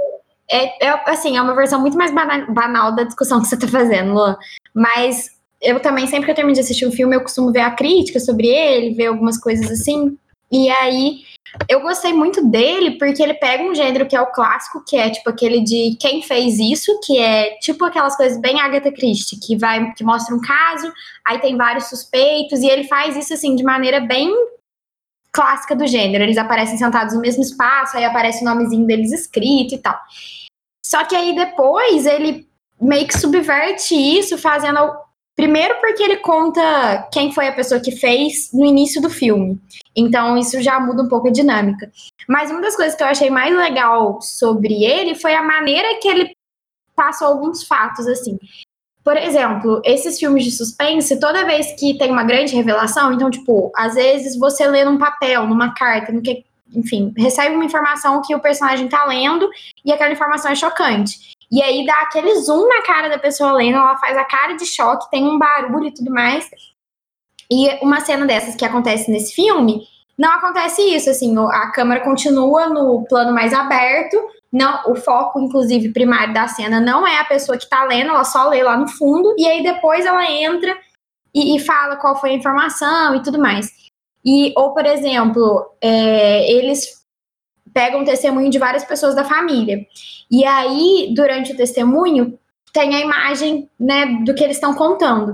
É, 0.50 0.86
é, 0.86 0.90
assim, 1.06 1.38
é 1.38 1.42
uma 1.42 1.56
versão 1.56 1.80
muito 1.80 1.98
mais 1.98 2.14
bana- 2.14 2.46
banal 2.50 2.96
da 2.96 3.04
discussão 3.04 3.42
que 3.42 3.48
você 3.48 3.58
tá 3.58 3.68
fazendo, 3.68 4.14
Luan. 4.14 4.38
Mas 4.74 5.32
eu 5.62 5.80
também, 5.80 6.06
sempre 6.08 6.26
que 6.26 6.32
eu 6.32 6.36
termino 6.36 6.56
de 6.56 6.62
assistir 6.62 6.86
um 6.86 6.92
filme, 6.92 7.16
eu 7.16 7.22
costumo 7.22 7.52
ver 7.52 7.62
a 7.62 7.72
crítica 7.72 8.20
sobre 8.20 8.48
ele, 8.48 8.94
ver 8.94 9.08
algumas 9.08 9.38
coisas 9.38 9.72
assim. 9.72 10.18
E 10.52 10.70
aí, 10.70 11.22
eu 11.70 11.82
gostei 11.82 12.14
muito 12.14 12.46
dele 12.46 12.98
porque 12.98 13.22
ele 13.22 13.36
pega 13.36 13.64
um 13.64 13.76
gênero 13.76 14.08
que 14.08 14.16
é 14.16 14.22
o 14.22 14.32
clássico, 14.32 14.84
que 14.86 14.96
é 14.96 15.10
tipo 15.10 15.30
aquele 15.30 15.62
de 15.62 15.96
quem 16.00 16.22
fez 16.22 16.60
isso, 16.60 17.00
que 17.04 17.18
é 17.18 17.58
tipo 17.60 17.86
aquelas 17.86 18.16
coisas 18.18 18.40
bem 18.40 18.60
Agatha 18.60 18.92
Christie, 18.92 19.40
que 19.40 19.56
vai, 19.58 19.94
que 19.94 20.04
mostra 20.04 20.36
um 20.36 20.42
caso, 20.42 20.92
aí 21.26 21.40
tem 21.40 21.56
vários 21.56 21.86
suspeitos, 21.86 22.60
e 22.62 22.68
ele 22.68 22.86
faz 22.86 23.16
isso 23.16 23.34
assim 23.34 23.56
de 23.56 23.64
maneira 23.64 24.00
bem 24.00 24.32
clássica 25.34 25.76
do 25.76 25.88
gênero. 25.88 26.24
Eles 26.24 26.38
aparecem 26.38 26.78
sentados 26.78 27.16
no 27.16 27.22
mesmo 27.22 27.42
espaço, 27.42 27.98
aí 27.98 28.06
aparece 28.06 28.44
o 28.44 28.46
nomezinho 28.46 28.86
deles 28.86 29.12
escrito 29.12 29.74
e 29.74 29.80
tal. 29.80 30.00
Só 30.86 31.04
que 31.04 31.16
aí 31.16 31.36
depois 31.36 32.06
ele 32.06 32.48
meio 32.80 33.08
que 33.08 33.18
subverte 33.18 33.96
isso, 33.96 34.38
fazendo. 34.38 34.80
Primeiro 35.36 35.80
porque 35.82 36.04
ele 36.04 36.18
conta 36.18 37.10
quem 37.12 37.32
foi 37.32 37.48
a 37.48 37.56
pessoa 37.56 37.82
que 37.82 37.92
fez 37.92 38.52
no 38.54 38.64
início 38.64 39.02
do 39.02 39.10
filme. 39.10 39.60
Então 39.96 40.38
isso 40.38 40.62
já 40.62 40.80
muda 40.80 41.02
um 41.02 41.08
pouco 41.08 41.28
a 41.28 41.32
dinâmica. 41.32 41.92
Mas 42.30 42.52
uma 42.52 42.62
das 42.62 42.76
coisas 42.76 42.94
que 42.94 43.02
eu 43.02 43.08
achei 43.08 43.32
mais 43.32 43.56
legal 43.56 44.22
sobre 44.22 44.84
ele 44.84 45.16
foi 45.16 45.34
a 45.34 45.42
maneira 45.42 46.00
que 46.00 46.08
ele 46.08 46.32
passou 46.96 47.28
alguns 47.30 47.64
fatos, 47.64 48.08
assim. 48.08 48.38
Por 49.04 49.18
exemplo, 49.18 49.82
esses 49.84 50.18
filmes 50.18 50.46
de 50.46 50.52
suspense, 50.52 51.20
toda 51.20 51.46
vez 51.46 51.74
que 51.78 51.98
tem 51.98 52.10
uma 52.10 52.24
grande 52.24 52.56
revelação, 52.56 53.12
então, 53.12 53.30
tipo, 53.30 53.72
às 53.76 53.96
vezes 53.96 54.38
você 54.38 54.66
lê 54.66 54.86
num 54.86 54.98
papel, 54.98 55.46
numa 55.46 55.74
carta, 55.74 56.12
no 56.12 56.22
que, 56.22 56.46
enfim, 56.74 57.14
recebe 57.18 57.54
uma 57.54 57.66
informação 57.66 58.22
que 58.22 58.34
o 58.34 58.40
personagem 58.40 58.88
tá 58.88 59.04
lendo 59.06 59.50
e 59.84 59.92
aquela 59.92 60.14
informação 60.14 60.52
é 60.52 60.56
chocante. 60.56 61.34
E 61.52 61.62
aí 61.62 61.86
dá 61.86 62.00
aquele 62.00 62.34
zoom 62.36 62.68
na 62.68 62.82
cara 62.82 63.10
da 63.10 63.20
pessoa 63.20 63.52
lendo, 63.52 63.78
ela 63.78 63.98
faz 63.98 64.18
a 64.18 64.24
cara 64.24 64.54
de 64.54 64.66
choque, 64.66 65.12
tem 65.12 65.28
um 65.28 65.38
barulho 65.38 65.88
e 65.88 65.94
tudo 65.94 66.10
mais. 66.10 66.50
E 67.52 67.70
uma 67.84 68.00
cena 68.00 68.26
dessas 68.26 68.56
que 68.56 68.66
acontece 68.66 69.12
nesse 69.12 69.36
filme, 69.36 69.86
não 70.18 70.32
acontece 70.32 70.82
isso, 70.82 71.10
assim, 71.10 71.36
a 71.38 71.72
câmera 71.72 72.02
continua 72.02 72.70
no 72.70 73.06
plano 73.08 73.34
mais 73.34 73.54
aberto, 73.54 74.18
não, 74.54 74.92
o 74.92 74.96
foco, 74.96 75.40
inclusive, 75.40 75.92
primário 75.92 76.32
da 76.32 76.48
cena 76.48 76.80
não 76.80 77.08
é 77.08 77.18
a 77.18 77.26
pessoa 77.26 77.58
que 77.58 77.68
tá 77.68 77.84
lendo, 77.86 78.12
ela 78.12 78.24
só 78.24 78.48
lê 78.50 78.62
lá 78.62 78.78
no 78.78 78.88
fundo, 78.88 79.34
e 79.36 79.48
aí 79.48 79.64
depois 79.64 80.06
ela 80.06 80.30
entra 80.30 80.78
e, 81.34 81.56
e 81.56 81.60
fala 81.60 81.96
qual 81.96 82.22
foi 82.22 82.30
a 82.30 82.36
informação 82.36 83.16
e 83.16 83.24
tudo 83.24 83.40
mais. 83.40 83.72
E, 84.24 84.54
ou, 84.56 84.72
por 84.72 84.86
exemplo, 84.86 85.76
é, 85.82 86.52
eles 86.52 87.04
pegam 87.74 88.04
o 88.04 88.06
testemunho 88.06 88.52
de 88.52 88.60
várias 88.60 88.84
pessoas 88.84 89.16
da 89.16 89.24
família. 89.24 89.84
E 90.30 90.46
aí, 90.46 91.12
durante 91.16 91.52
o 91.52 91.58
testemunho, 91.58 92.38
tem 92.72 92.94
a 92.94 93.00
imagem 93.00 93.68
né, 93.80 94.06
do 94.24 94.36
que 94.36 94.44
eles 94.44 94.58
estão 94.58 94.76
contando. 94.76 95.34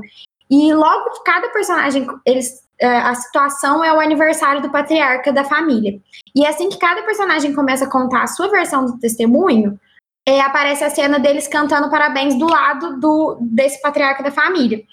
E 0.50 0.74
logo 0.74 1.22
cada 1.26 1.50
personagem, 1.50 2.08
eles, 2.26 2.64
a 2.86 3.14
situação 3.16 3.84
é 3.84 3.94
o 3.94 4.00
aniversário 4.00 4.62
do 4.62 4.72
patriarca 4.72 5.32
da 5.34 5.44
família. 5.44 6.00
E 6.36 6.46
assim 6.46 6.70
que 6.70 6.78
cada 6.78 7.02
personagem 7.04 7.54
começa 7.54 7.86
a 7.86 7.90
contar 7.90 8.24
a 8.24 8.28
sua 8.28 8.50
versão 8.50 8.86
do 8.86 8.98
testemunho, 9.00 9.80
é, 10.28 10.42
aparece 10.42 10.84
a 10.84 10.90
cena 10.90 11.20
deles 11.20 11.48
cantando 11.48 11.90
parabéns 11.90 12.38
do 12.38 12.48
lado 12.48 13.00
do, 13.00 13.38
desse 13.42 13.82
patriarca 13.82 14.24
da 14.24 14.32
família. 14.32 14.84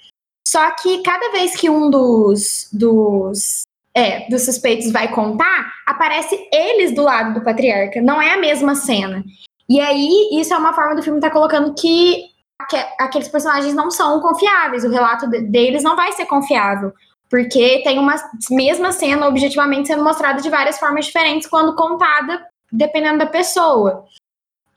Só 0.49 0.71
que 0.71 1.03
cada 1.03 1.31
vez 1.33 1.57
que 1.57 1.69
um 1.69 1.91
dos, 1.91 2.69
dos, 2.73 3.63
é, 3.95 4.29
dos 4.29 4.45
suspeitos 4.45 4.91
vai 4.91 5.09
contar, 5.09 5.73
aparece 5.87 6.39
eles 6.53 6.95
do 6.95 7.03
lado 7.03 7.35
do 7.35 7.45
patriarca. 7.45 8.01
Não 8.01 8.23
é 8.23 8.35
a 8.35 8.39
mesma 8.39 8.75
cena. 8.75 9.25
E 9.69 9.81
aí, 9.81 10.31
isso 10.33 10.55
é 10.55 10.57
uma 10.57 10.73
forma 10.73 10.95
do 10.95 11.03
filme 11.03 11.19
estar 11.19 11.31
colocando 11.31 11.75
que 11.75 12.31
aque- 12.61 12.87
aqueles 12.99 13.29
personagens 13.29 13.75
não 13.75 13.91
são 13.91 14.21
confiáveis. 14.21 14.85
O 14.85 14.91
relato 14.91 15.29
de- 15.29 15.43
deles 15.43 15.83
não 15.83 15.97
vai 15.97 16.13
ser 16.13 16.27
confiável. 16.27 16.93
Porque 17.29 17.83
tem 17.83 17.99
uma 17.99 18.15
mesma 18.51 18.93
cena 18.93 19.27
objetivamente 19.27 19.89
sendo 19.89 20.05
mostrada 20.05 20.41
de 20.41 20.49
várias 20.49 20.79
formas 20.79 21.07
diferentes 21.07 21.49
quando 21.49 21.75
contada, 21.75 22.47
dependendo 22.71 23.19
da 23.19 23.27
pessoa. 23.27 24.05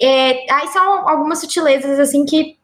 É, 0.01 0.51
aí 0.51 0.67
são 0.69 1.07
algumas 1.07 1.39
sutilezas 1.39 1.99
assim 1.99 2.25
que, 2.25 2.57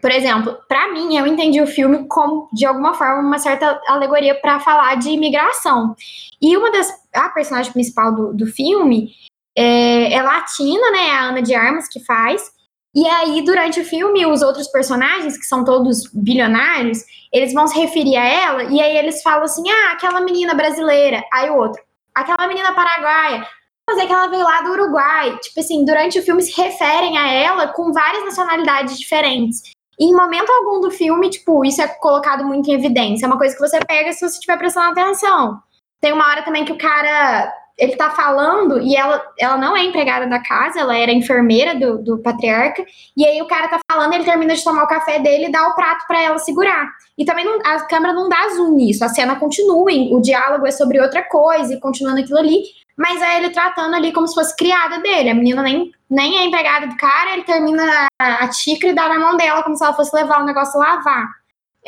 por 0.00 0.10
exemplo, 0.10 0.56
para 0.68 0.92
mim 0.92 1.16
eu 1.16 1.26
entendi 1.26 1.60
o 1.60 1.66
filme 1.66 2.06
como 2.06 2.48
de 2.52 2.64
alguma 2.64 2.94
forma 2.94 3.20
uma 3.20 3.38
certa 3.38 3.80
alegoria 3.86 4.34
para 4.40 4.60
falar 4.60 4.94
de 4.94 5.10
imigração. 5.10 5.94
E 6.40 6.56
uma 6.56 6.70
das 6.70 6.88
a 7.12 7.28
personagem 7.28 7.72
principal 7.72 8.14
do, 8.14 8.32
do 8.32 8.46
filme 8.46 9.12
é, 9.56 10.14
é 10.14 10.22
latina, 10.22 10.90
né? 10.92 11.08
É 11.08 11.12
a 11.12 11.24
Ana 11.24 11.42
de 11.42 11.54
Armas 11.54 11.88
que 11.88 12.00
faz. 12.00 12.52
E 12.94 13.06
aí, 13.06 13.42
durante 13.42 13.80
o 13.80 13.84
filme, 13.84 14.26
os 14.26 14.42
outros 14.42 14.68
personagens, 14.68 15.38
que 15.38 15.44
são 15.44 15.64
todos 15.64 16.10
bilionários, 16.12 16.98
eles 17.32 17.52
vão 17.52 17.66
se 17.66 17.78
referir 17.78 18.16
a 18.16 18.24
ela, 18.24 18.64
e 18.64 18.80
aí 18.80 18.96
eles 18.96 19.22
falam 19.22 19.44
assim: 19.44 19.62
ah, 19.70 19.92
aquela 19.92 20.20
menina 20.20 20.54
brasileira. 20.54 21.22
Aí 21.32 21.48
o 21.50 21.56
outro, 21.56 21.80
aquela 22.14 22.48
menina 22.48 22.72
paraguaia. 22.74 23.46
Mas 23.88 23.98
é 23.98 24.06
que 24.06 24.12
ela 24.12 24.28
veio 24.28 24.44
lá 24.44 24.60
do 24.62 24.70
Uruguai. 24.70 25.36
Tipo 25.38 25.60
assim, 25.60 25.84
durante 25.84 26.18
o 26.18 26.22
filme 26.22 26.42
se 26.42 26.60
referem 26.60 27.18
a 27.18 27.28
ela 27.32 27.68
com 27.68 27.92
várias 27.92 28.24
nacionalidades 28.24 28.98
diferentes. 28.98 29.62
E 29.98 30.04
em 30.04 30.14
momento 30.14 30.50
algum 30.50 30.80
do 30.80 30.90
filme, 30.90 31.28
tipo, 31.28 31.64
isso 31.64 31.82
é 31.82 31.88
colocado 31.88 32.44
muito 32.44 32.70
em 32.70 32.74
evidência. 32.74 33.26
É 33.26 33.28
uma 33.28 33.38
coisa 33.38 33.54
que 33.54 33.60
você 33.60 33.80
pega 33.80 34.12
se 34.12 34.20
você 34.20 34.34
estiver 34.34 34.56
prestando 34.56 34.90
atenção. 34.90 35.60
Tem 36.00 36.12
uma 36.12 36.26
hora 36.26 36.42
também 36.42 36.64
que 36.64 36.72
o 36.72 36.78
cara 36.78 37.52
ele 37.80 37.96
tá 37.96 38.10
falando 38.10 38.78
e 38.78 38.94
ela, 38.94 39.24
ela 39.38 39.56
não 39.56 39.74
é 39.74 39.82
empregada 39.82 40.26
da 40.26 40.38
casa, 40.38 40.80
ela 40.80 40.96
era 40.96 41.10
enfermeira 41.10 41.74
do, 41.74 41.96
do 41.98 42.18
patriarca, 42.18 42.84
e 43.16 43.26
aí 43.26 43.40
o 43.40 43.46
cara 43.46 43.68
tá 43.68 43.80
falando, 43.90 44.12
ele 44.12 44.24
termina 44.24 44.54
de 44.54 44.62
tomar 44.62 44.84
o 44.84 44.88
café 44.88 45.18
dele 45.18 45.46
e 45.46 45.52
dá 45.52 45.66
o 45.66 45.74
prato 45.74 46.06
para 46.06 46.22
ela 46.22 46.38
segurar. 46.38 46.90
E 47.16 47.24
também 47.24 47.44
não, 47.44 47.58
a 47.64 47.80
câmera 47.86 48.12
não 48.12 48.28
dá 48.28 48.48
zoom 48.54 48.74
nisso, 48.76 49.02
a 49.02 49.08
cena 49.08 49.36
continua, 49.36 49.90
o 49.90 50.20
diálogo 50.20 50.66
é 50.66 50.70
sobre 50.70 51.00
outra 51.00 51.22
coisa 51.22 51.72
e 51.72 51.80
continua 51.80 52.14
naquilo 52.14 52.38
ali, 52.38 52.64
mas 52.96 53.22
é 53.22 53.38
ele 53.38 53.48
tratando 53.48 53.96
ali 53.96 54.12
como 54.12 54.28
se 54.28 54.34
fosse 54.34 54.54
criada 54.54 54.98
dele, 55.00 55.30
a 55.30 55.34
menina 55.34 55.62
nem, 55.62 55.90
nem 56.08 56.36
é 56.36 56.44
empregada 56.44 56.86
do 56.86 56.96
cara, 56.98 57.32
ele 57.32 57.44
termina 57.44 58.06
a, 58.20 58.52
xícara 58.52 58.92
e 58.92 58.94
dá 58.94 59.08
na 59.08 59.18
mão 59.18 59.38
dela 59.38 59.62
como 59.62 59.74
se 59.74 59.82
ela 59.82 59.94
fosse 59.94 60.14
levar 60.14 60.42
o 60.42 60.44
negócio 60.46 60.78
lavar. 60.78 61.28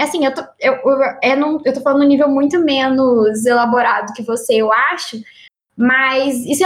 Assim, 0.01 0.24
eu 0.24 0.32
tô, 0.32 0.43
eu, 0.59 0.72
eu, 0.72 1.03
é 1.22 1.34
eu 1.66 1.74
tô 1.74 1.82
falando 1.82 2.01
num 2.01 2.09
nível 2.09 2.28
muito 2.30 2.59
menos 2.59 3.45
elaborado 3.45 4.14
que 4.14 4.22
você, 4.22 4.55
eu 4.55 4.72
acho, 4.72 5.18
mas 5.76 6.44
isso 6.46 6.64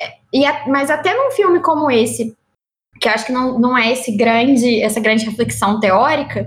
é. 0.00 0.16
E 0.32 0.42
mas 0.68 0.90
até 0.90 1.14
num 1.14 1.30
filme 1.30 1.60
como 1.60 1.90
esse, 1.90 2.36
que 3.00 3.08
eu 3.08 3.12
acho 3.12 3.26
que 3.26 3.32
não, 3.32 3.58
não 3.58 3.76
é 3.76 3.92
esse 3.92 4.16
grande, 4.16 4.80
essa 4.80 5.00
grande 5.00 5.24
reflexão 5.24 5.80
teórica, 5.80 6.46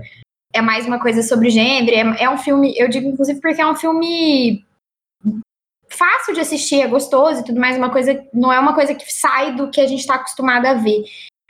é 0.52 0.60
mais 0.60 0.86
uma 0.86 1.00
coisa 1.00 1.22
sobre 1.22 1.50
gênero, 1.50 1.96
é, 1.96 2.24
é 2.24 2.30
um 2.30 2.38
filme, 2.38 2.74
eu 2.76 2.88
digo 2.88 3.08
inclusive 3.08 3.40
porque 3.40 3.60
é 3.60 3.66
um 3.66 3.76
filme 3.76 4.64
fácil 5.88 6.34
de 6.34 6.40
assistir, 6.40 6.80
é 6.80 6.86
gostoso 6.86 7.40
e 7.40 7.44
tudo 7.44 7.60
mais, 7.60 7.76
uma 7.76 7.90
coisa, 7.90 8.24
não 8.32 8.52
é 8.52 8.58
uma 8.58 8.74
coisa 8.74 8.94
que 8.94 9.10
sai 9.12 9.54
do 9.54 9.70
que 9.70 9.80
a 9.80 9.86
gente 9.86 10.00
está 10.00 10.14
acostumado 10.14 10.66
a 10.66 10.74
ver. 10.74 11.04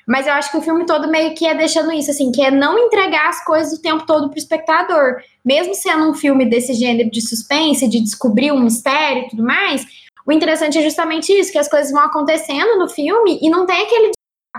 Mas 0.06 0.26
eu 0.26 0.32
acho 0.32 0.50
que 0.50 0.56
o 0.56 0.62
filme 0.62 0.86
todo 0.86 1.10
meio 1.10 1.34
que 1.34 1.46
é 1.46 1.54
deixando 1.54 1.92
isso, 1.92 2.10
assim, 2.10 2.32
que 2.32 2.40
é 2.40 2.50
não 2.50 2.78
entregar 2.78 3.28
as 3.28 3.44
coisas 3.44 3.78
o 3.78 3.82
tempo 3.82 4.06
todo 4.06 4.30
pro 4.30 4.38
espectador. 4.38 5.16
Mesmo 5.44 5.74
sendo 5.74 6.08
um 6.08 6.14
filme 6.14 6.46
desse 6.46 6.72
gênero 6.72 7.10
de 7.10 7.20
suspense, 7.20 7.86
de 7.86 8.00
descobrir 8.00 8.50
um 8.50 8.60
mistério 8.60 9.24
e 9.24 9.28
tudo 9.28 9.42
mais, 9.42 9.84
o 10.28 10.32
interessante 10.32 10.76
é 10.76 10.82
justamente 10.82 11.32
isso, 11.32 11.50
que 11.50 11.58
as 11.58 11.68
coisas 11.68 11.90
vão 11.90 12.02
acontecendo 12.02 12.78
no 12.78 12.86
filme 12.86 13.38
e 13.40 13.48
não 13.48 13.64
tem 13.64 13.82
aquele 13.82 14.10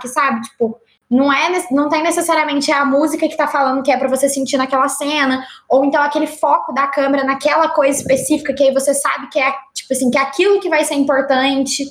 que 0.02 0.08
sabe, 0.08 0.42
tipo, 0.42 0.82
não 1.08 1.32
é 1.32 1.68
não 1.70 1.90
tem 1.90 2.02
necessariamente 2.02 2.72
a 2.72 2.84
música 2.84 3.28
que 3.28 3.38
tá 3.38 3.48
falando 3.48 3.84
que 3.84 3.92
é 3.92 3.98
para 3.98 4.08
você 4.08 4.28
sentir 4.28 4.58
naquela 4.58 4.88
cena, 4.88 5.46
ou 5.70 5.86
então 5.86 6.02
aquele 6.02 6.26
foco 6.26 6.74
da 6.74 6.88
câmera 6.88 7.24
naquela 7.24 7.70
coisa 7.70 8.00
específica 8.00 8.54
que 8.54 8.64
aí 8.64 8.74
você 8.74 8.96
sabe 8.96 9.30
que 9.30 9.40
é 9.40 9.52
tipo 9.76 9.94
assim, 9.94 10.10
que 10.10 10.18
é 10.18 10.22
aquilo 10.22 10.60
que 10.60 10.70
vai 10.70 10.84
ser 10.84 10.96
importante. 10.96 11.86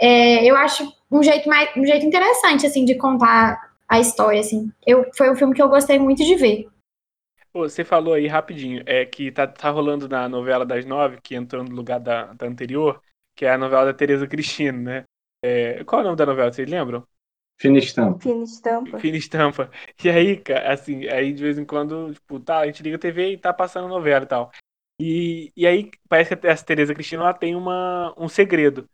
É, 0.00 0.44
eu 0.44 0.54
acho 0.56 0.88
um 1.10 1.20
jeito 1.20 1.48
mais 1.48 1.70
um 1.76 1.84
jeito 1.84 2.06
interessante 2.06 2.66
assim 2.66 2.84
de 2.84 2.94
contar 2.94 3.72
a 3.88 3.98
história 3.98 4.38
assim. 4.38 4.70
Eu 4.86 5.06
foi 5.16 5.28
um 5.28 5.34
filme 5.34 5.54
que 5.54 5.62
eu 5.62 5.68
gostei 5.68 5.98
muito 5.98 6.24
de 6.24 6.36
ver. 6.36 6.68
Você 7.52 7.84
falou 7.84 8.14
aí 8.14 8.28
rapidinho, 8.28 8.82
é 8.86 9.04
que 9.04 9.32
tá, 9.32 9.46
tá 9.46 9.70
rolando 9.70 10.08
na 10.08 10.28
novela 10.28 10.64
das 10.64 10.84
nove, 10.84 11.18
que 11.20 11.34
entrou 11.34 11.64
no 11.64 11.74
lugar 11.74 11.98
da, 11.98 12.32
da 12.34 12.46
anterior, 12.46 13.00
que 13.38 13.44
é 13.46 13.52
a 13.52 13.58
novela 13.58 13.84
da 13.84 13.94
Tereza 13.94 14.26
Cristina, 14.26 14.72
né? 14.76 15.04
É, 15.44 15.84
qual 15.84 16.00
é 16.00 16.02
o 16.02 16.06
nome 16.06 16.16
da 16.16 16.26
novela, 16.26 16.52
vocês 16.52 16.68
lembram? 16.68 17.06
Fina 17.56 17.78
estampa. 17.78 18.18
Fina 18.18 18.42
estampa. 18.42 18.98
Fina 18.98 19.16
estampa. 19.16 19.70
E 20.02 20.10
aí, 20.10 20.36
cara, 20.38 20.72
assim, 20.72 21.06
aí 21.06 21.32
de 21.32 21.44
vez 21.44 21.56
em 21.56 21.64
quando, 21.64 22.12
tipo, 22.14 22.40
tá, 22.40 22.58
a 22.58 22.66
gente 22.66 22.82
liga 22.82 22.96
a 22.96 22.98
TV 22.98 23.32
e 23.32 23.38
tá 23.38 23.52
passando 23.52 23.86
novela 23.86 24.24
e 24.24 24.28
tal. 24.28 24.50
E, 25.00 25.52
e 25.56 25.68
aí 25.68 25.88
parece 26.08 26.34
que 26.34 26.46
essa 26.48 26.64
Tereza 26.64 26.92
Cristina 26.92 27.22
ela 27.22 27.32
tem 27.32 27.54
uma, 27.54 28.12
um 28.18 28.28
segredo. 28.28 28.88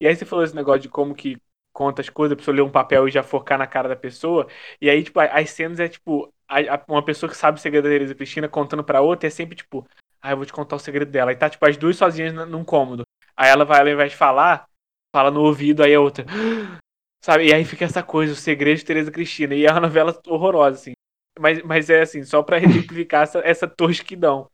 E 0.00 0.08
aí 0.08 0.16
você 0.16 0.24
falou 0.24 0.42
esse 0.42 0.54
negócio 0.54 0.80
de 0.80 0.88
como 0.88 1.14
que 1.14 1.36
conta 1.70 2.00
as 2.00 2.08
coisas, 2.08 2.32
a 2.32 2.36
pessoa 2.36 2.54
ler 2.54 2.62
um 2.62 2.70
papel 2.70 3.06
e 3.06 3.10
já 3.10 3.22
focar 3.22 3.58
na 3.58 3.66
cara 3.66 3.90
da 3.90 3.96
pessoa. 3.96 4.48
E 4.80 4.88
aí, 4.88 5.02
tipo, 5.04 5.20
as 5.20 5.50
cenas 5.50 5.78
é 5.80 5.88
tipo, 5.88 6.32
a, 6.48 6.76
a, 6.76 6.84
uma 6.88 7.04
pessoa 7.04 7.28
que 7.28 7.36
sabe 7.36 7.58
o 7.58 7.60
segredo 7.60 7.84
da 7.84 7.90
Tereza 7.90 8.14
Cristina 8.14 8.48
contando 8.48 8.82
pra 8.82 9.02
outra 9.02 9.26
é 9.26 9.30
sempre 9.30 9.54
tipo, 9.54 9.86
ah, 10.22 10.30
eu 10.30 10.38
vou 10.38 10.46
te 10.46 10.52
contar 10.52 10.76
o 10.76 10.78
segredo 10.78 11.10
dela. 11.10 11.30
E 11.30 11.36
tá, 11.36 11.50
tipo, 11.50 11.66
as 11.66 11.76
duas 11.76 11.96
sozinhas 11.96 12.32
num 12.48 12.64
cômodo. 12.64 13.04
Aí 13.42 13.50
ela 13.50 13.64
vai, 13.64 13.80
ao 13.80 13.88
invés 13.88 14.12
de 14.12 14.16
falar, 14.16 14.68
fala 15.12 15.28
no 15.28 15.40
ouvido, 15.40 15.82
aí 15.82 15.92
a 15.92 16.00
outra. 16.00 16.24
Sabe? 17.24 17.48
E 17.48 17.52
aí 17.52 17.64
fica 17.64 17.84
essa 17.84 18.00
coisa, 18.00 18.32
o 18.32 18.36
segredo 18.36 18.78
de 18.78 18.84
Tereza 18.84 19.10
Cristina. 19.10 19.52
E 19.52 19.66
é 19.66 19.70
uma 19.72 19.80
novela 19.80 20.16
horrorosa, 20.28 20.78
assim. 20.78 20.92
Mas, 21.36 21.60
mas 21.62 21.90
é 21.90 22.02
assim, 22.02 22.22
só 22.22 22.40
pra 22.40 22.58
exemplificar 22.62 23.24
essa, 23.24 23.40
essa 23.40 23.66
tosquidão. 23.66 24.48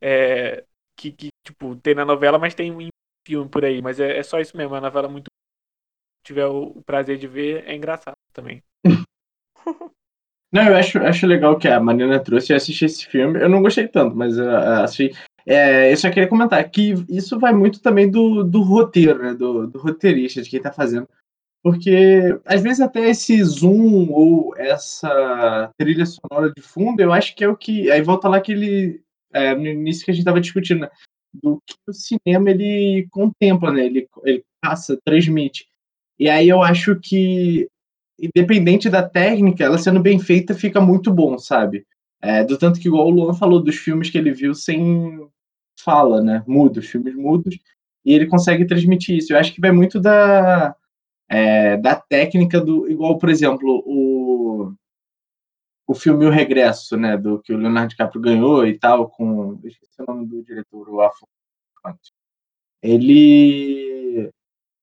É, 0.00 0.64
que, 0.98 1.12
que, 1.12 1.28
tipo, 1.46 1.76
tem 1.76 1.94
na 1.94 2.06
novela, 2.06 2.38
mas 2.38 2.54
tem 2.54 2.70
em 2.70 2.88
filme 3.28 3.50
por 3.50 3.66
aí. 3.66 3.82
Mas 3.82 4.00
é, 4.00 4.16
é 4.16 4.22
só 4.22 4.40
isso 4.40 4.56
mesmo, 4.56 4.74
é 4.74 4.78
uma 4.78 4.86
novela 4.86 5.08
muito. 5.10 5.26
Se 5.26 6.28
tiver 6.28 6.46
o, 6.46 6.80
prazer 6.86 7.18
de 7.18 7.28
ver, 7.28 7.68
é 7.68 7.74
engraçado 7.74 8.16
também. 8.32 8.62
Não, 10.50 10.68
eu 10.68 10.76
acho, 10.76 10.98
acho 10.98 11.26
legal 11.26 11.58
que 11.58 11.68
a 11.68 11.78
Marina 11.78 12.18
trouxe 12.18 12.54
e 12.54 12.56
assisti 12.56 12.86
esse 12.86 13.06
filme. 13.06 13.40
Eu 13.40 13.48
não 13.48 13.62
gostei 13.62 13.88
tanto, 13.88 14.14
mas 14.14 14.38
uh, 14.38 14.82
achei. 14.84 15.14
É, 15.46 15.92
eu 15.92 15.96
só 15.96 16.08
queria 16.08 16.28
comentar 16.28 16.68
que 16.70 16.94
isso 17.08 17.38
vai 17.38 17.52
muito 17.52 17.80
também 17.80 18.10
do, 18.10 18.44
do 18.44 18.62
roteiro, 18.62 19.22
né? 19.22 19.34
Do, 19.34 19.66
do 19.66 19.78
roteirista, 19.78 20.42
de 20.42 20.48
quem 20.48 20.60
tá 20.60 20.72
fazendo. 20.72 21.08
Porque 21.62 22.36
às 22.44 22.60
vezes 22.60 22.80
até 22.80 23.08
esse 23.08 23.42
zoom 23.44 24.10
ou 24.10 24.56
essa 24.56 25.72
trilha 25.78 26.04
sonora 26.04 26.52
de 26.54 26.60
fundo, 26.60 27.00
eu 27.00 27.12
acho 27.12 27.34
que 27.36 27.44
é 27.44 27.48
o 27.48 27.56
que. 27.56 27.90
Aí 27.90 28.02
volta 28.02 28.28
lá 28.28 28.38
aquele. 28.38 29.00
É, 29.32 29.54
no 29.54 29.66
início 29.66 30.04
que 30.04 30.10
a 30.10 30.14
gente 30.14 30.22
estava 30.22 30.40
discutindo, 30.40 30.80
né? 30.80 30.90
Do 31.32 31.62
que 31.66 31.74
o 31.88 31.92
cinema 31.92 32.50
ele 32.50 33.06
contempla, 33.10 33.72
né? 33.72 33.86
Ele, 33.86 34.08
ele 34.24 34.44
passa, 34.60 34.98
transmite. 35.04 35.66
E 36.18 36.28
aí 36.28 36.48
eu 36.48 36.62
acho 36.62 36.98
que, 37.00 37.68
independente 38.20 38.90
da 38.90 39.02
técnica, 39.08 39.64
ela 39.64 39.78
sendo 39.78 40.00
bem 40.00 40.18
feita, 40.18 40.54
fica 40.54 40.80
muito 40.80 41.12
bom, 41.12 41.38
sabe? 41.38 41.86
É, 42.20 42.44
do 42.44 42.58
tanto 42.58 42.78
que 42.78 42.88
igual 42.88 43.06
o 43.06 43.10
Luan 43.10 43.34
falou 43.34 43.62
dos 43.62 43.76
filmes 43.76 44.10
que 44.10 44.18
ele 44.18 44.32
viu 44.32 44.54
sem 44.54 45.26
fala, 45.82 46.22
né? 46.22 46.44
Mudos, 46.46 46.86
filmes 46.86 47.14
mudos. 47.14 47.58
E 48.04 48.12
ele 48.12 48.26
consegue 48.26 48.66
transmitir 48.66 49.16
isso. 49.16 49.32
Eu 49.32 49.38
acho 49.38 49.52
que 49.52 49.60
vai 49.60 49.70
muito 49.72 50.00
da 50.00 50.74
é, 51.32 51.78
da 51.78 51.96
técnica 51.96 52.60
do. 52.60 52.90
Igual, 52.90 53.18
por 53.18 53.30
exemplo, 53.30 53.82
o, 53.86 54.74
o 55.86 55.94
filme 55.94 56.26
O 56.26 56.30
Regresso, 56.30 56.96
né? 56.96 57.16
Do 57.16 57.40
que 57.40 57.54
o 57.54 57.56
Leonardo 57.56 57.88
DiCaprio 57.88 58.20
ganhou 58.20 58.66
e 58.66 58.78
tal, 58.78 59.08
com. 59.08 59.58
Esqueci 59.64 60.02
o 60.02 60.04
nome 60.06 60.26
do 60.26 60.42
diretor, 60.42 60.88
o 60.90 61.00
Afonso. 61.00 62.12
Ele. 62.82 64.30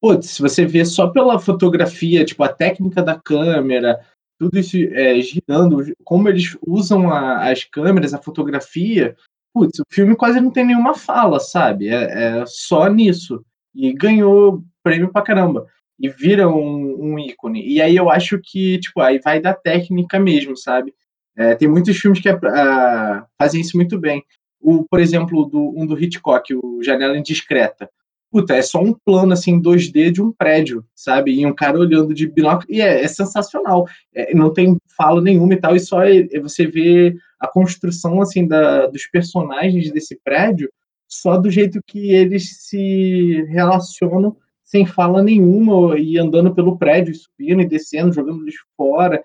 Putz, 0.02 0.32
se 0.32 0.42
você 0.42 0.66
vê 0.66 0.86
só 0.86 1.10
pela 1.10 1.38
fotografia, 1.40 2.26
tipo, 2.26 2.42
a 2.44 2.52
técnica 2.52 3.04
da 3.04 3.20
câmera, 3.20 4.00
tudo 4.40 4.58
isso 4.58 4.78
é, 4.78 5.20
girando, 5.22 5.94
como 6.06 6.30
eles 6.30 6.58
usam 6.66 7.12
a, 7.12 7.52
as 7.52 7.66
câmeras, 7.66 8.14
a 8.14 8.18
fotografia, 8.18 9.16
putz, 9.54 9.80
o 9.80 9.84
filme 9.90 10.16
quase 10.16 10.40
não 10.40 10.52
tem 10.52 10.66
nenhuma 10.66 10.94
fala, 10.94 11.40
sabe? 11.40 11.90
É, 11.90 12.40
é 12.42 12.46
só 12.46 12.88
nisso. 12.88 13.44
E 13.76 13.94
ganhou 13.94 14.64
prêmio 14.84 15.12
pra 15.12 15.22
caramba 15.22 15.68
e 16.00 16.08
vira 16.08 16.48
um, 16.48 17.14
um, 17.14 17.20
ícone. 17.20 17.68
E 17.68 17.82
aí 17.82 17.96
eu 17.96 18.10
acho 18.10 18.40
que, 18.42 18.80
tipo, 18.80 19.02
aí 19.02 19.20
vai 19.20 19.42
da 19.42 19.54
técnica 19.54 20.20
mesmo, 20.20 20.56
sabe? 20.56 20.94
É, 21.36 21.56
tem 21.56 21.68
muitos 21.68 21.98
filmes 21.98 22.20
que 22.20 22.30
é, 22.30 22.36
uh, 22.36 23.26
fazem 23.38 23.62
isso 23.62 23.76
muito 23.76 24.00
bem. 24.00 24.24
O, 24.62 24.86
por 24.90 25.00
exemplo, 25.00 25.46
do, 25.46 25.74
um 25.78 25.86
do 25.86 26.02
Hitchcock, 26.02 26.54
o 26.54 26.82
Janela 26.82 27.18
Indiscreta. 27.18 27.90
Puta, 28.32 28.56
é 28.56 28.62
só 28.62 28.80
um 28.80 28.94
plano, 28.94 29.34
assim, 29.34 29.60
2D 29.60 30.12
de 30.12 30.22
um 30.22 30.32
prédio, 30.32 30.86
sabe? 30.96 31.34
E 31.34 31.46
um 31.46 31.54
cara 31.54 31.80
olhando 31.80 32.14
de 32.14 32.28
binóculo. 32.28 32.68
E 32.70 32.82
é, 32.82 33.04
é 33.04 33.08
sensacional. 33.08 33.88
É, 34.14 34.36
não 34.36 34.54
tem 34.54 34.78
fala 34.96 35.22
nenhuma 35.22 35.54
e 35.54 35.58
tal, 35.58 35.76
e 35.76 35.80
só 35.80 36.04
é, 36.04 36.28
é 36.32 36.40
você 36.40 36.68
vê 36.68 37.16
a 37.40 37.48
construção, 37.48 38.22
assim, 38.22 38.48
da, 38.48 38.86
dos 38.88 39.08
personagens 39.08 39.92
desse 39.92 40.20
prédio 40.24 40.70
só 41.10 41.38
do 41.38 41.50
jeito 41.50 41.82
que 41.86 42.12
eles 42.12 42.68
se 42.68 43.44
relacionam 43.50 44.38
sem 44.64 44.86
fala 44.86 45.24
nenhuma 45.24 45.98
e 45.98 46.20
andando 46.20 46.54
pelo 46.54 46.78
prédio, 46.78 47.16
subindo 47.16 47.62
e 47.62 47.68
descendo, 47.68 48.14
jogando 48.14 48.46
lixo 48.46 48.64
fora. 48.78 49.24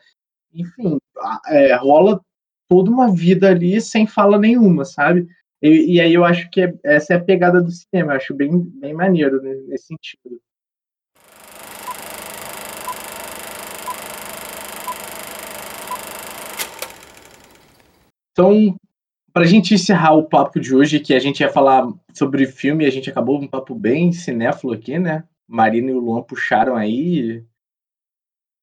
Enfim, 0.52 0.96
é, 1.48 1.76
rola 1.76 2.18
toda 2.66 2.90
uma 2.90 3.12
vida 3.12 3.50
ali 3.50 3.78
sem 3.82 4.06
fala 4.06 4.38
nenhuma, 4.38 4.86
sabe? 4.86 5.28
E, 5.64 5.94
e 5.94 6.00
aí 6.00 6.12
eu 6.12 6.26
acho 6.26 6.50
que 6.50 6.60
é, 6.60 6.74
essa 6.84 7.14
é 7.14 7.16
a 7.16 7.24
pegada 7.24 7.62
do 7.62 7.70
cinema, 7.70 8.12
eu 8.12 8.16
acho 8.16 8.34
bem, 8.34 8.50
bem 8.78 8.92
maneiro 8.92 9.40
nesse 9.66 9.86
sentido. 9.86 10.38
Então, 18.32 18.76
para 19.32 19.44
a 19.44 19.46
gente 19.46 19.72
encerrar 19.72 20.12
o 20.12 20.28
papo 20.28 20.60
de 20.60 20.74
hoje, 20.74 21.00
que 21.00 21.14
a 21.14 21.18
gente 21.18 21.40
ia 21.40 21.48
falar 21.48 21.88
sobre 22.12 22.46
filme, 22.46 22.84
a 22.84 22.90
gente 22.90 23.08
acabou 23.08 23.40
um 23.40 23.48
papo 23.48 23.74
bem 23.74 24.12
cinéfilo 24.12 24.74
aqui, 24.74 24.98
né? 24.98 25.24
Marina 25.48 25.90
e 25.90 25.94
o 25.94 25.98
Luan 25.98 26.22
puxaram 26.22 26.76
aí. 26.76 27.42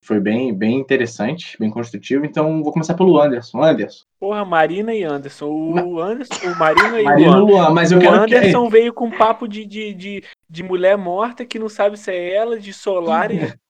Foi 0.03 0.19
bem, 0.19 0.51
bem 0.51 0.79
interessante, 0.79 1.55
bem 1.59 1.69
construtivo. 1.69 2.25
Então 2.25 2.63
vou 2.63 2.73
começar 2.73 2.95
pelo 2.95 3.21
Anderson. 3.21 3.61
Anderson. 3.61 4.03
Porra, 4.19 4.43
Marina 4.43 4.93
e 4.95 5.03
Anderson. 5.03 5.45
O 5.45 5.99
Anderson, 5.99 6.47
o 6.47 6.57
Marina 6.57 6.99
e 6.99 7.03
Marina 7.03 7.37
o 7.37 7.45
Luan. 7.45 7.69
Mas 7.69 7.91
eu 7.91 7.99
o 7.99 8.01
quero 8.01 8.15
Anderson 8.15 8.65
que... 8.65 8.71
veio 8.71 8.93
com 8.93 9.11
papo 9.11 9.47
de, 9.47 9.63
de, 9.63 9.93
de, 9.93 10.23
de 10.49 10.63
mulher 10.63 10.97
morta 10.97 11.45
que 11.45 11.59
não 11.59 11.69
sabe 11.69 11.97
se 11.97 12.11
é 12.11 12.33
ela, 12.33 12.59
de 12.59 12.73
solar 12.73 13.31
e 13.31 13.53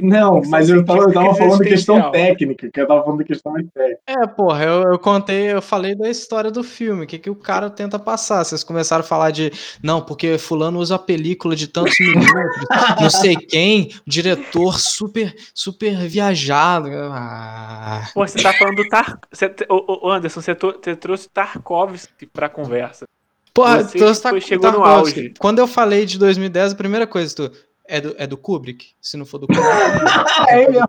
Não, 0.00 0.40
mas 0.46 0.68
eu 0.68 0.84
tava, 0.84 1.00
eu 1.00 1.12
tava 1.12 1.34
falando 1.34 1.60
questão 1.62 2.12
técnica, 2.12 2.70
que 2.70 2.80
eu 2.80 2.86
tava 2.86 3.02
falando 3.02 3.24
questão 3.24 3.52
técnica. 3.52 3.98
É, 4.06 4.26
porra, 4.28 4.64
eu, 4.64 4.92
eu 4.92 4.98
contei, 4.98 5.52
eu 5.52 5.60
falei 5.60 5.96
da 5.96 6.08
história 6.08 6.52
do 6.52 6.62
filme, 6.62 7.02
o 7.02 7.06
que, 7.06 7.18
que 7.18 7.28
o 7.28 7.34
cara 7.34 7.68
tenta 7.68 7.98
passar. 7.98 8.44
Vocês 8.44 8.62
começaram 8.62 9.00
a 9.00 9.06
falar 9.06 9.32
de, 9.32 9.50
não, 9.82 10.00
porque 10.00 10.38
fulano 10.38 10.78
usa 10.78 10.94
a 10.94 11.00
película 11.00 11.56
de 11.56 11.66
tantos 11.66 11.98
milímetros, 11.98 12.66
não 13.00 13.10
sei 13.10 13.34
quem, 13.34 13.90
diretor 14.06 14.78
super, 14.78 15.34
super 15.52 15.96
viajado. 16.06 16.88
Ah. 17.10 18.08
Pô, 18.14 18.24
você 18.24 18.40
tá 18.40 18.52
falando 18.52 18.76
do 18.76 18.88
Tar... 18.88 19.18
Você, 19.32 19.52
ô, 19.68 20.06
ô, 20.06 20.10
Anderson, 20.12 20.40
você, 20.40 20.54
você 20.54 20.94
trouxe 20.94 21.28
Tarkovsky 21.28 22.26
pra 22.26 22.48
conversa. 22.48 23.04
Porra, 23.52 23.82
você, 23.82 24.40
chegou 24.40 24.70
no 24.72 24.84
auge. 24.84 25.34
Quando 25.38 25.58
eu 25.58 25.66
falei 25.66 26.06
de 26.06 26.18
2010, 26.18 26.72
a 26.72 26.76
primeira 26.76 27.06
coisa, 27.06 27.34
tu 27.34 27.52
é 27.92 28.00
do, 28.00 28.14
é 28.16 28.26
do 28.26 28.38
Kubrick. 28.38 28.92
Se 29.00 29.18
não 29.18 29.26
for 29.26 29.38
do 29.38 29.46
Kubrick. 29.46 29.66
É 30.48 30.68
mesmo. 30.68 30.88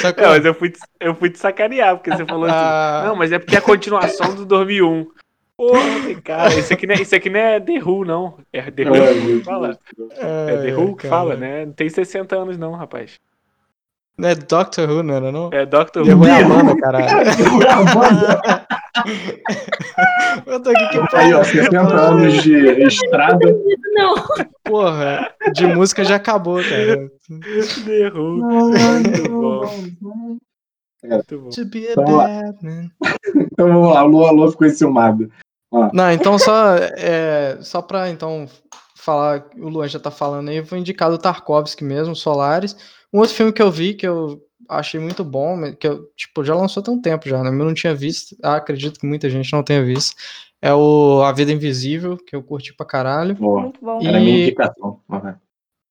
Sacou? 0.00 0.22
Não, 0.22 0.30
mas 0.30 0.44
eu 0.44 0.54
fui, 0.54 0.70
te- 0.70 0.78
eu 1.00 1.14
fui 1.14 1.28
te 1.30 1.38
sacanear, 1.38 1.96
porque 1.96 2.10
você 2.10 2.24
falou 2.24 2.44
assim. 2.44 2.54
Ah. 2.56 3.02
Não, 3.06 3.16
mas 3.16 3.32
é 3.32 3.38
porque 3.38 3.56
é 3.56 3.58
a 3.58 3.62
continuação 3.62 4.34
do 4.34 4.46
2001. 4.46 5.06
Porra, 5.56 5.80
cara, 6.24 6.54
isso 6.54 6.72
aqui, 6.72 6.86
não 6.86 6.94
é, 6.94 7.02
isso 7.02 7.14
aqui 7.14 7.30
não 7.30 7.38
é 7.40 7.60
The 7.60 7.80
Who, 7.84 8.04
não. 8.04 8.38
É 8.52 8.70
The 8.70 8.84
Who 8.90 9.38
que 9.38 9.44
fala. 9.44 9.78
É 10.16 10.56
The 10.62 10.76
Who 10.76 10.96
que 10.96 11.08
fala, 11.08 11.36
né? 11.36 11.66
Não 11.66 11.72
tem 11.72 11.88
60 11.88 12.36
anos, 12.36 12.56
não, 12.56 12.72
rapaz. 12.72 13.20
Não 14.16 14.28
é 14.28 14.34
Doctor 14.36 14.88
Who, 14.88 15.02
não 15.02 15.14
era 15.14 15.32
não? 15.32 15.50
É 15.52 15.66
Doctor 15.66 16.04
The 16.04 16.14
Who 16.14 16.20
Who. 16.20 16.26
é 16.28 16.42
a 16.42 16.48
banda, 16.48 16.76
caralho. 16.76 17.06
Eu 20.46 20.60
tô 20.62 20.70
aqui 20.70 20.88
que 20.88 21.16
Aí, 21.16 21.32
ó, 21.32 21.38
porra, 21.38 21.44
60 21.44 21.78
anos 21.80 22.42
de 22.42 22.56
estrada. 22.86 23.56
Não. 23.92 24.14
porra, 24.62 25.34
de 25.52 25.66
música 25.66 26.04
já 26.04 26.16
acabou, 26.16 26.60
cara. 26.62 27.10
Who. 28.14 28.36
Muito 28.38 29.28
bom. 29.30 30.38
Muito 31.04 31.40
bom. 31.40 31.50
To 31.50 31.64
be 31.66 31.88
a 31.88 31.94
Vamos 31.94 32.14
lá. 32.14 32.26
Batman. 32.26 32.90
Então 33.36 33.68
vamos 33.68 33.94
lá, 33.94 34.04
o 34.04 34.08
Lua 34.08 34.30
Lua 34.30 34.50
ficou 34.50 34.66
enciumado. 34.66 35.30
Não, 35.92 36.10
então 36.12 36.38
só, 36.38 36.76
é, 36.76 37.58
só 37.60 37.82
pra 37.82 38.08
então 38.08 38.46
falar, 38.96 39.44
o 39.56 39.68
Luan 39.68 39.88
já 39.88 39.98
tá 39.98 40.10
falando 40.10 40.48
aí, 40.48 40.56
eu 40.56 40.64
vou 40.64 40.78
indicar 40.78 41.10
do 41.10 41.18
Tarkovsky 41.18 41.84
mesmo, 41.84 42.14
Solaris. 42.14 42.76
Um 43.12 43.18
outro 43.18 43.34
filme 43.34 43.52
que 43.52 43.60
eu 43.60 43.70
vi, 43.70 43.94
que 43.94 44.06
eu 44.06 44.40
achei 44.68 44.98
muito 45.00 45.22
bom, 45.24 45.72
que 45.74 45.86
eu, 45.86 46.08
tipo, 46.16 46.44
já 46.44 46.54
lançou 46.54 46.82
tem 46.82 46.92
um 46.94 47.00
tempo 47.00 47.28
já, 47.28 47.42
né? 47.42 47.50
Eu 47.50 47.54
não 47.54 47.74
tinha 47.74 47.94
visto, 47.94 48.36
ah, 48.42 48.56
acredito 48.56 48.98
que 49.00 49.06
muita 49.06 49.28
gente 49.30 49.52
não 49.52 49.62
tenha 49.62 49.84
visto. 49.84 50.14
É 50.62 50.72
o 50.72 51.22
A 51.22 51.32
Vida 51.32 51.52
Invisível, 51.52 52.16
que 52.16 52.34
eu 52.34 52.42
curti 52.42 52.72
pra 52.74 52.86
caralho. 52.86 53.36
Pô, 53.36 53.60
Muito 53.60 53.80
bom. 53.84 53.98
era 54.02 54.16
a 54.16 54.20
minha 54.20 54.38
E- 54.38 54.42
indicação. 54.44 55.00
Vai, 55.08 55.36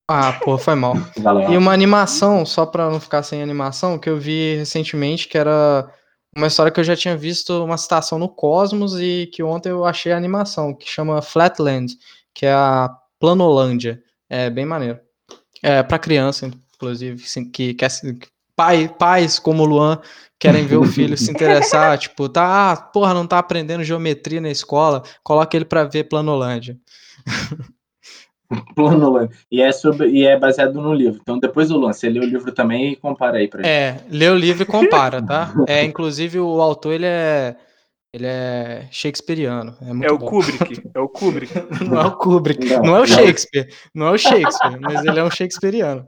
Ah, 0.09 0.33
pô, 0.43 0.57
foi 0.57 0.75
mal. 0.75 0.93
E 1.55 1.57
uma 1.57 1.71
animação, 1.73 2.45
só 2.45 2.65
pra 2.65 2.89
não 2.89 2.99
ficar 2.99 3.23
sem 3.23 3.41
animação, 3.41 3.97
que 3.99 4.09
eu 4.09 4.17
vi 4.17 4.55
recentemente, 4.55 5.27
que 5.27 5.37
era 5.37 5.89
uma 6.35 6.47
história 6.47 6.71
que 6.71 6.79
eu 6.79 6.83
já 6.83 6.95
tinha 6.95 7.15
visto 7.15 7.63
uma 7.63 7.77
citação 7.77 8.17
no 8.19 8.27
Cosmos 8.27 8.99
e 8.99 9.29
que 9.31 9.43
ontem 9.43 9.69
eu 9.69 9.85
achei 9.85 10.11
a 10.11 10.17
animação, 10.17 10.73
que 10.73 10.89
chama 10.89 11.21
Flatland, 11.21 11.95
que 12.33 12.45
é 12.45 12.51
a 12.53 12.89
Planolândia. 13.19 14.01
É 14.29 14.49
bem 14.49 14.65
maneiro. 14.65 14.99
É 15.61 15.81
pra 15.83 15.99
criança, 15.99 16.49
inclusive, 16.75 17.23
que 17.53 17.73
quer 17.75 17.89
se- 17.89 18.17
pai, 18.55 18.87
pais 18.87 19.39
como 19.39 19.63
o 19.63 19.65
Luan 19.65 19.99
querem 20.39 20.65
ver 20.65 20.77
o 20.77 20.85
filho 20.85 21.15
se 21.17 21.31
interessar, 21.31 21.97
tipo, 21.97 22.27
tá, 22.27 22.71
ah, 22.71 22.77
porra, 22.77 23.13
não 23.13 23.25
tá 23.25 23.39
aprendendo 23.39 23.83
geometria 23.83 24.41
na 24.41 24.49
escola, 24.49 25.03
coloca 25.23 25.55
ele 25.55 25.65
pra 25.65 25.83
ver 25.85 26.05
Planolândia. 26.05 26.77
Plano 28.75 29.09
Luan. 29.09 29.29
E 29.51 29.61
é, 29.61 29.71
sobre, 29.71 30.09
e 30.09 30.25
é 30.25 30.37
baseado 30.37 30.79
no 30.79 30.93
livro. 30.93 31.19
Então 31.21 31.39
depois 31.39 31.71
o 31.71 31.77
Luan, 31.77 31.93
você 31.93 32.09
lê 32.09 32.19
o 32.19 32.25
livro 32.25 32.51
também 32.51 32.91
e 32.91 32.95
compara 32.95 33.37
aí 33.37 33.47
pra 33.47 33.63
gente. 33.63 33.69
É, 33.69 33.97
lê 34.09 34.29
o 34.29 34.35
livro 34.35 34.63
e 34.63 34.65
compara, 34.65 35.21
tá? 35.21 35.53
É, 35.67 35.83
inclusive 35.83 36.39
o 36.39 36.61
autor 36.61 36.93
ele 36.93 37.05
é 37.05 37.55
ele 38.13 38.27
é 38.27 38.87
shakespeariano, 38.91 39.75
é 39.81 39.91
muito 39.91 40.05
É 40.05 40.11
o 40.11 40.19
bom. 40.19 40.27
Kubrick. 40.27 40.83
É 40.93 40.99
o 40.99 41.09
Kubrick. 41.09 41.51
Não 41.83 41.99
é 41.99 42.05
o 42.05 42.11
Kubrick, 42.11 42.69
Não, 42.69 42.81
não, 42.83 42.95
é 42.97 42.99
o 42.99 42.99
não. 42.99 43.07
Shakespeare, 43.07 43.73
não 43.91 44.07
é 44.07 44.11
o 44.11 44.17
Shakespeare, 44.19 44.79
mas 44.79 45.03
ele 45.03 45.19
é 45.19 45.23
um 45.23 45.31
shakespeariano. 45.31 46.05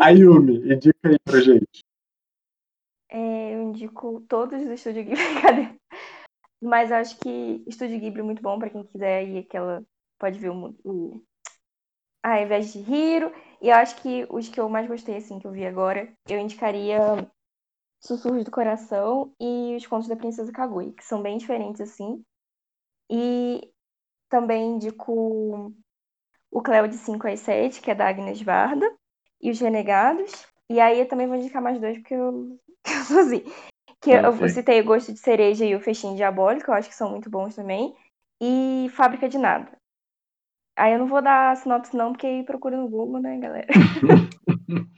Ayumi, 0.00 0.54
indica 0.72 1.08
aí 1.08 1.18
pra 1.24 1.40
gente. 1.40 1.84
É, 3.08 3.54
eu 3.54 3.62
indico 3.62 4.20
todos 4.28 4.62
do 4.64 4.72
Estúdio 4.72 5.04
Ghibli, 5.04 5.16
cadê? 5.42 5.78
Mas 6.62 6.92
acho 6.92 7.18
que 7.20 7.64
Estúdio 7.66 8.00
Ghibli 8.00 8.20
é 8.20 8.24
muito 8.24 8.42
bom 8.42 8.58
pra 8.58 8.70
quem 8.70 8.84
quiser 8.84 9.28
ir 9.28 9.38
aquela. 9.38 9.84
Pode 10.18 10.38
ver 10.38 10.50
o. 10.50 10.54
mu- 10.54 10.78
o... 10.84 11.22
A 12.22 12.40
invés 12.42 12.72
de 12.72 12.80
Hiro. 12.80 13.32
E 13.62 13.68
eu 13.68 13.74
acho 13.76 13.96
que 14.02 14.26
os 14.30 14.48
que 14.48 14.60
eu 14.60 14.68
mais 14.68 14.86
gostei, 14.86 15.16
assim, 15.16 15.38
que 15.38 15.46
eu 15.46 15.52
vi 15.52 15.64
agora, 15.66 16.12
eu 16.28 16.38
indicaria 16.38 16.98
Sussurros 18.00 18.44
do 18.44 18.50
Coração 18.50 19.34
e 19.40 19.76
Os 19.76 19.86
Contos 19.86 20.08
da 20.08 20.16
Princesa 20.16 20.52
Kaguya, 20.52 20.92
que 20.92 21.04
são 21.04 21.22
bem 21.22 21.38
diferentes, 21.38 21.80
assim. 21.80 22.24
E 23.10 23.72
também 24.30 24.76
indico 24.76 25.72
o 26.50 26.62
Cleo 26.62 26.88
de 26.88 26.96
5 26.96 27.28
às 27.28 27.40
7, 27.40 27.80
que 27.82 27.90
é 27.90 27.94
da 27.94 28.08
Agnes 28.08 28.42
Varda, 28.42 28.86
e 29.40 29.50
Os 29.50 29.60
Renegados. 29.60 30.46
E 30.70 30.80
aí 30.80 30.98
eu 31.00 31.06
também 31.08 31.26
vou 31.26 31.36
indicar 31.36 31.62
mais 31.62 31.80
dois, 31.80 31.98
porque 31.98 32.14
eu, 32.14 32.58
eu 32.86 33.04
sou 33.04 33.18
assim. 33.20 33.42
Que 34.00 34.10
eu, 34.10 34.30
Ok. 34.30 34.44
eu 34.44 34.48
citei 34.48 34.80
o 34.80 34.84
Gosto 34.84 35.12
de 35.12 35.18
Cereja 35.18 35.64
e 35.64 35.74
o 35.74 35.80
Festim 35.80 36.14
Diabólico, 36.14 36.70
eu 36.70 36.74
acho 36.74 36.88
que 36.88 36.94
são 36.94 37.10
muito 37.10 37.30
bons 37.30 37.54
também. 37.54 37.94
E 38.42 38.88
Fábrica 38.94 39.28
de 39.28 39.38
Nada. 39.38 39.70
Aí 40.78 40.92
eu 40.92 40.98
não 40.98 41.06
vou 41.06 41.22
dar 41.22 41.56
sinopse 41.56 41.96
não, 41.96 42.12
porque 42.12 42.26
aí 42.26 42.42
procura 42.44 42.76
no 42.76 42.88
Google, 42.88 43.20
né, 43.20 43.38
galera? 43.38 43.66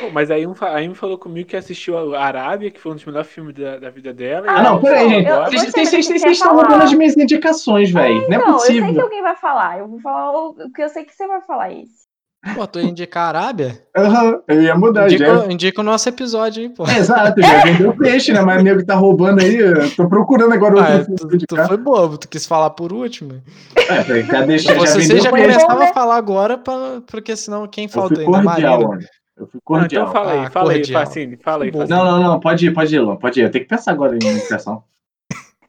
Pô, 0.00 0.10
mas 0.12 0.30
aí 0.30 0.46
um, 0.46 0.54
aí 0.60 0.86
me 0.88 0.94
falou 0.94 1.16
comigo 1.18 1.48
que 1.48 1.56
assistiu 1.56 1.96
a 2.14 2.20
Arábia, 2.24 2.70
que 2.70 2.78
foi 2.80 2.92
um 2.92 2.94
dos 2.96 3.04
melhores 3.04 3.30
filmes 3.30 3.54
da, 3.54 3.78
da 3.78 3.90
vida 3.90 4.12
dela. 4.12 4.46
Ah, 4.50 4.62
não, 4.62 4.76
aí- 4.76 4.82
peraí, 4.82 5.08
gente. 5.08 5.72
Vocês- 5.72 6.22
estão 6.24 6.54
roubando 6.54 6.82
as 6.82 6.92
minhas 6.92 7.16
indicações, 7.16 7.90
velho. 7.90 8.28
Não 8.28 8.34
é 8.34 8.38
Não, 8.38 8.52
eu 8.54 8.58
sei 8.58 8.76
que 8.76 8.80
possível. 8.82 9.02
alguém 9.04 9.22
vai 9.22 9.36
falar. 9.36 9.78
Eu 9.78 9.88
vou 9.88 10.00
falar 10.00 10.32
o 10.32 10.50
o 10.50 10.72
que 10.72 10.82
eu 10.82 10.88
sei 10.88 11.04
que 11.04 11.14
você 11.14 11.26
vai 11.26 11.40
falar 11.42 11.72
esse. 11.72 12.07
Pô, 12.54 12.66
tu 12.68 12.78
ia 12.78 12.86
indicar 12.88 13.24
a 13.24 13.28
Arábia? 13.40 13.84
Aham, 13.96 14.40
eu 14.46 14.62
ia 14.62 14.74
mudar 14.76 15.08
já. 15.08 15.46
Indica, 15.46 15.80
o 15.80 15.84
nosso 15.84 16.08
episódio 16.08 16.62
aí, 16.62 16.68
pô. 16.68 16.86
É, 16.88 16.98
exato, 16.98 17.40
já 17.42 17.64
vendeu 17.64 17.92
peixe, 17.98 18.32
né? 18.32 18.40
Mas 18.40 18.60
o 18.60 18.64
nego 18.64 18.86
tá 18.86 18.94
roubando 18.94 19.40
aí. 19.42 19.56
Eu 19.56 19.94
tô 19.96 20.08
procurando 20.08 20.52
agora 20.54 20.76
outro 20.76 21.14
Ah, 21.26 21.28
tu, 21.28 21.38
tu 21.48 21.66
foi 21.66 21.76
bobo, 21.76 22.16
tu 22.16 22.28
quis 22.28 22.46
falar 22.46 22.70
por 22.70 22.92
último. 22.92 23.42
É, 23.76 24.22
já 24.22 24.42
deixa, 24.46 24.72
já 24.74 24.80
Você, 24.80 25.18
já 25.20 25.30
começava 25.30 25.80
né? 25.80 25.90
a 25.90 25.92
falar 25.92 26.16
agora, 26.16 26.56
pra, 26.56 27.02
porque 27.10 27.34
senão 27.36 27.66
quem 27.66 27.84
Eu 27.84 27.90
falta 27.90 28.14
fui 28.14 28.24
ainda? 28.24 28.42
cordial, 28.44 28.80
Marina. 28.88 29.08
Eu 29.36 29.46
fui 29.46 29.54
Não, 29.54 29.60
cordial. 29.64 30.02
então 30.02 30.12
fala 30.12 30.32
aí, 30.32 30.38
Ah, 30.38 30.50
fala 30.50 30.72
aí, 30.72 30.78
cordial. 30.78 31.04
Facine, 31.06 31.36
fala 31.36 31.64
aí. 31.64 31.72
Facine. 31.72 31.90
Não, 31.90 32.04
não, 32.04 32.22
não, 32.22 32.40
pode 32.40 32.66
ir, 32.66 32.72
pode 32.72 32.94
ir, 32.94 33.00
Luan, 33.00 33.16
pode 33.16 33.40
ir. 33.40 33.44
Eu 33.44 33.50
tenho 33.50 33.64
que 33.64 33.68
pensar 33.70 33.90
agora 33.92 34.14
em 34.14 34.18
indicação. 34.24 34.84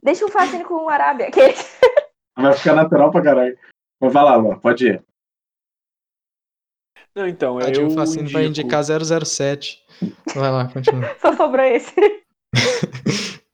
Deixa 0.02 0.24
o 0.24 0.28
Facine 0.28 0.64
com 0.64 0.84
o 0.84 0.88
Arábia. 0.88 1.30
Que... 1.30 1.52
Vai 2.38 2.52
ficar 2.54 2.74
natural 2.74 3.10
pra 3.10 3.22
caralho. 3.22 3.56
Mas 4.00 4.12
vai 4.12 4.24
lá, 4.24 4.36
Luan, 4.36 4.56
pode 4.56 4.86
ir. 4.86 5.02
Não, 7.14 7.26
então, 7.26 7.58
A 7.58 7.70
eu 7.70 7.90
Facine 7.90 8.30
vai 8.32 8.46
indico- 8.46 8.66
indicar 8.66 8.82
007. 8.84 9.84
Vai 10.34 10.50
lá, 10.50 10.72
continua. 10.72 11.02
Só 11.20 11.34
sobrou 11.36 11.64
esse. 11.64 11.94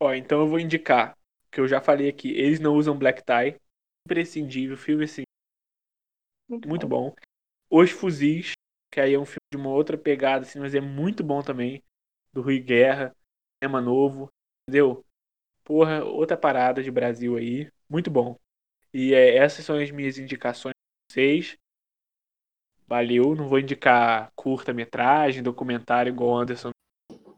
Ó, 0.00 0.12
então 0.12 0.40
eu 0.40 0.48
vou 0.48 0.58
indicar, 0.58 1.16
que 1.50 1.60
eu 1.60 1.68
já 1.68 1.80
falei 1.80 2.08
aqui, 2.08 2.30
eles 2.32 2.60
não 2.60 2.74
usam 2.74 2.96
black 2.98 3.22
tie. 3.24 3.56
Imprescindível, 4.06 4.76
filme 4.76 5.04
assim, 5.04 5.22
muito 6.66 6.88
bom. 6.88 7.14
Os 7.70 7.90
Fuzis, 7.90 8.52
que 8.92 9.00
aí 9.00 9.14
é 9.14 9.18
um 9.18 9.24
filme 9.24 9.38
de 9.52 9.56
uma 9.56 9.70
outra 9.70 9.96
pegada, 9.96 10.44
assim, 10.44 10.58
mas 10.58 10.74
é 10.74 10.80
muito 10.80 11.22
bom 11.22 11.40
também. 11.40 11.82
Do 12.34 12.42
Rui 12.42 12.58
Guerra, 12.58 13.14
tema 13.60 13.80
novo, 13.80 14.28
entendeu? 14.68 15.04
Porra, 15.64 16.04
outra 16.04 16.36
parada 16.36 16.82
de 16.82 16.90
Brasil 16.90 17.36
aí, 17.36 17.70
muito 17.88 18.10
bom. 18.10 18.36
E 18.92 19.14
é, 19.14 19.36
essas 19.36 19.64
são 19.64 19.78
as 19.78 19.90
minhas 19.90 20.18
indicações 20.18 20.74
pra 20.74 21.14
vocês. 21.14 21.56
Valeu, 22.88 23.34
não 23.34 23.48
vou 23.48 23.58
indicar 23.58 24.30
curta-metragem, 24.34 25.42
documentário 25.42 26.10
igual 26.10 26.30
o 26.30 26.38
Anderson. 26.38 26.70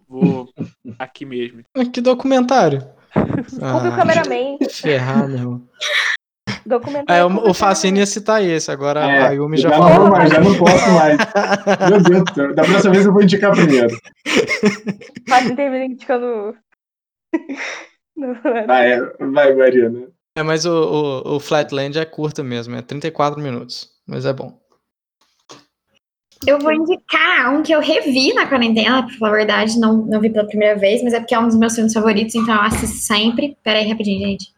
Vou 0.08 0.48
aqui 0.98 1.24
mesmo. 1.24 1.62
Que 1.92 2.00
documentário? 2.00 2.80
Desculpe 3.48 3.88
o 3.88 3.96
cameraman. 3.96 4.58
Ferrar, 4.70 5.28
meu 5.28 5.38
irmão. 5.38 5.68
Documentário. 6.66 7.20
É, 7.20 7.24
o, 7.24 7.28
desculpa 7.28 7.50
o 7.50 7.54
Facine 7.54 7.98
ia 8.00 8.06
citar 8.06 8.42
esse, 8.42 8.70
agora 8.70 9.00
É, 9.00 9.26
a 9.26 9.30
Yumi 9.30 9.56
já 9.58 9.68
já 9.68 9.78
não 9.78 9.88
falou. 9.88 10.10
mais, 10.10 10.30
já 10.30 10.40
não 10.40 10.58
posso 10.58 10.90
mais. 10.92 11.18
Meu 11.90 12.02
Deus 12.02 12.24
do 12.24 12.34
céu. 12.34 12.54
Da 12.54 12.64
próxima 12.64 12.92
vez 12.94 13.06
eu 13.06 13.12
vou 13.12 13.22
indicar 13.22 13.52
primeiro. 13.52 13.96
Facine 15.28 15.56
termina 15.56 15.84
indicando. 15.84 16.56
Não, 18.16 18.28
não. 18.28 18.66
Vai, 18.66 18.92
é, 18.92 19.00
vai 19.20 19.54
Mariana. 19.54 20.08
É, 20.36 20.42
mas 20.42 20.64
o, 20.64 21.22
o, 21.24 21.36
o 21.36 21.40
Flatland 21.40 21.98
é 21.98 22.04
curta 22.04 22.42
mesmo, 22.42 22.74
é 22.76 22.82
34 22.82 23.40
minutos. 23.40 23.90
Mas 24.06 24.26
é 24.26 24.32
bom. 24.32 24.58
Eu 26.46 26.58
vou 26.58 26.72
indicar 26.72 27.54
um 27.54 27.62
que 27.62 27.72
eu 27.72 27.80
revi 27.80 28.32
na 28.34 28.46
quarentena, 28.46 29.06
pra 29.06 29.16
falar 29.16 29.32
a 29.32 29.36
verdade, 29.36 29.78
não, 29.78 29.98
não 30.06 30.20
vi 30.20 30.30
pela 30.30 30.46
primeira 30.46 30.78
vez, 30.78 31.02
mas 31.02 31.14
é 31.14 31.20
porque 31.20 31.34
é 31.34 31.38
um 31.38 31.48
dos 31.48 31.56
meus 31.56 31.74
filmes 31.74 31.92
favoritos, 31.92 32.34
então 32.34 32.54
eu 32.54 32.60
assisto 32.62 32.96
sempre. 32.96 33.56
Pera 33.62 33.78
aí, 33.78 33.88
rapidinho, 33.88 34.28
gente. 34.28 34.52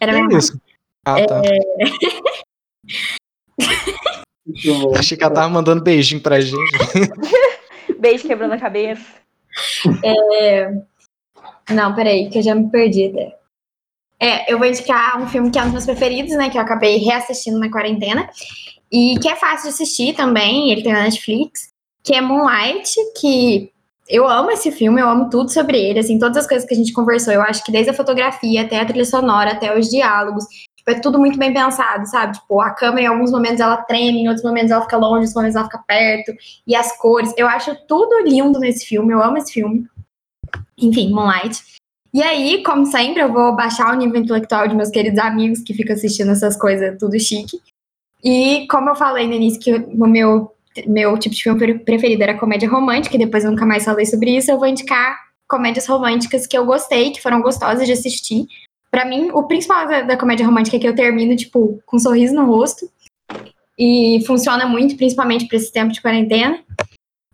Era 0.00 0.12
Que 0.12 0.22
mesmo. 0.22 0.38
isso? 0.38 0.60
Ah, 1.04 1.24
tá. 1.26 1.40
Bom. 4.64 4.94
Achei 4.98 5.16
que 5.16 5.22
ela 5.22 5.34
tava 5.34 5.48
mandando 5.48 5.82
beijinho 5.82 6.20
pra 6.20 6.40
gente. 6.40 6.56
Beijo 7.98 8.26
quebrando 8.26 8.52
a 8.52 8.58
cabeça. 8.58 9.04
Não, 11.72 11.94
peraí, 11.94 12.28
que 12.28 12.38
eu 12.38 12.42
já 12.42 12.54
me 12.54 12.70
perdi 12.70 13.06
até. 13.06 13.38
É, 14.18 14.52
eu 14.52 14.58
vou 14.58 14.66
indicar 14.66 15.20
um 15.20 15.28
filme 15.28 15.50
que 15.50 15.58
é 15.58 15.62
um 15.62 15.66
dos 15.66 15.72
meus 15.72 15.84
preferidos, 15.84 16.36
né? 16.36 16.48
Que 16.48 16.58
eu 16.58 16.62
acabei 16.62 16.96
reassistindo 16.98 17.58
na 17.58 17.70
quarentena. 17.70 18.28
E 18.90 19.18
que 19.18 19.28
é 19.28 19.36
fácil 19.36 19.68
de 19.68 19.74
assistir 19.74 20.14
também, 20.14 20.70
ele 20.70 20.82
tem 20.82 20.92
na 20.92 21.02
Netflix, 21.02 21.72
que 22.02 22.14
é 22.14 22.20
Moonlight, 22.20 22.94
que 23.20 23.72
eu 24.08 24.28
amo 24.28 24.52
esse 24.52 24.70
filme, 24.70 25.00
eu 25.00 25.08
amo 25.08 25.28
tudo 25.28 25.50
sobre 25.50 25.76
ele, 25.76 25.98
assim, 25.98 26.18
todas 26.18 26.36
as 26.36 26.46
coisas 26.46 26.66
que 26.66 26.72
a 26.72 26.76
gente 26.76 26.92
conversou. 26.92 27.32
Eu 27.32 27.42
acho 27.42 27.64
que 27.64 27.72
desde 27.72 27.90
a 27.90 27.94
fotografia 27.94 28.62
até 28.62 28.78
a 28.78 28.84
trilha 28.84 29.04
sonora, 29.04 29.50
até 29.52 29.76
os 29.76 29.90
diálogos, 29.90 30.44
Tipo, 30.86 30.98
é 30.98 31.00
tudo 31.00 31.18
muito 31.18 31.36
bem 31.36 31.52
pensado, 31.52 32.06
sabe? 32.06 32.34
Tipo, 32.34 32.60
a 32.60 32.70
câmera 32.70 33.02
em 33.02 33.06
alguns 33.06 33.32
momentos 33.32 33.58
ela 33.58 33.78
treme, 33.78 34.20
em 34.20 34.28
outros 34.28 34.44
momentos 34.44 34.70
ela 34.70 34.82
fica 34.82 34.96
longe, 34.96 35.14
em 35.14 35.18
outros 35.18 35.34
momentos 35.34 35.56
ela 35.56 35.64
fica 35.64 35.84
perto. 35.86 36.32
E 36.64 36.76
as 36.76 36.96
cores. 36.96 37.34
Eu 37.36 37.48
acho 37.48 37.74
tudo 37.88 38.22
lindo 38.22 38.60
nesse 38.60 38.86
filme, 38.86 39.12
eu 39.12 39.20
amo 39.20 39.36
esse 39.36 39.52
filme. 39.52 39.84
Enfim, 40.78 41.12
Moonlight. 41.12 41.60
E 42.16 42.22
aí, 42.22 42.62
como 42.62 42.86
sempre, 42.86 43.22
eu 43.22 43.30
vou 43.30 43.54
baixar 43.54 43.92
o 43.92 43.98
nível 43.98 44.18
intelectual 44.18 44.66
de 44.66 44.74
meus 44.74 44.88
queridos 44.88 45.18
amigos 45.18 45.60
que 45.62 45.74
ficam 45.74 45.94
assistindo 45.94 46.30
essas 46.30 46.56
coisas 46.56 46.98
tudo 46.98 47.20
chique. 47.20 47.60
E 48.24 48.66
como 48.70 48.88
eu 48.88 48.96
falei 48.96 49.26
no 49.26 49.34
início 49.34 49.60
que 49.60 49.74
o 49.74 50.06
meu, 50.06 50.50
meu 50.86 51.18
tipo 51.18 51.34
de 51.34 51.42
filme 51.42 51.78
preferido 51.80 52.22
era 52.22 52.38
comédia 52.38 52.70
romântica, 52.70 53.16
e 53.16 53.18
depois 53.18 53.44
eu 53.44 53.50
nunca 53.50 53.66
mais 53.66 53.84
falei 53.84 54.06
sobre 54.06 54.34
isso, 54.34 54.50
eu 54.50 54.58
vou 54.58 54.66
indicar 54.66 55.26
comédias 55.46 55.86
românticas 55.86 56.46
que 56.46 56.56
eu 56.56 56.64
gostei, 56.64 57.10
que 57.10 57.20
foram 57.20 57.42
gostosas 57.42 57.84
de 57.84 57.92
assistir. 57.92 58.46
Para 58.90 59.04
mim, 59.04 59.28
o 59.34 59.42
principal 59.42 59.86
da, 59.86 60.00
da, 60.00 60.16
comédia 60.16 60.46
romântica 60.46 60.78
é 60.78 60.80
que 60.80 60.88
eu 60.88 60.94
termino, 60.94 61.36
tipo, 61.36 61.78
com 61.84 61.98
um 61.98 62.00
sorriso 62.00 62.34
no 62.34 62.46
rosto. 62.46 62.90
E 63.78 64.24
funciona 64.26 64.64
muito, 64.64 64.96
principalmente 64.96 65.46
para 65.46 65.58
esse 65.58 65.70
tempo 65.70 65.92
de 65.92 66.00
quarentena. 66.00 66.60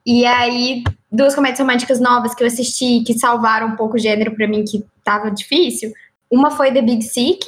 E 0.05 0.27
aí, 0.27 0.83
duas 1.12 1.34
comédias 1.34 1.60
românticas 1.60 2.01
novas 2.01 2.34
que 2.34 2.43
eu 2.43 2.47
assisti, 2.47 3.05
que 3.05 3.18
salvaram 3.18 3.68
um 3.68 3.76
pouco 3.76 3.97
o 3.97 3.98
gênero 3.98 4.34
para 4.34 4.48
mim, 4.48 4.64
que 4.64 4.82
tava 5.05 5.30
difícil. 5.30 5.93
Uma 6.30 6.51
foi 6.51 6.72
The 6.72 6.80
Big 6.80 7.02
Sick, 7.02 7.44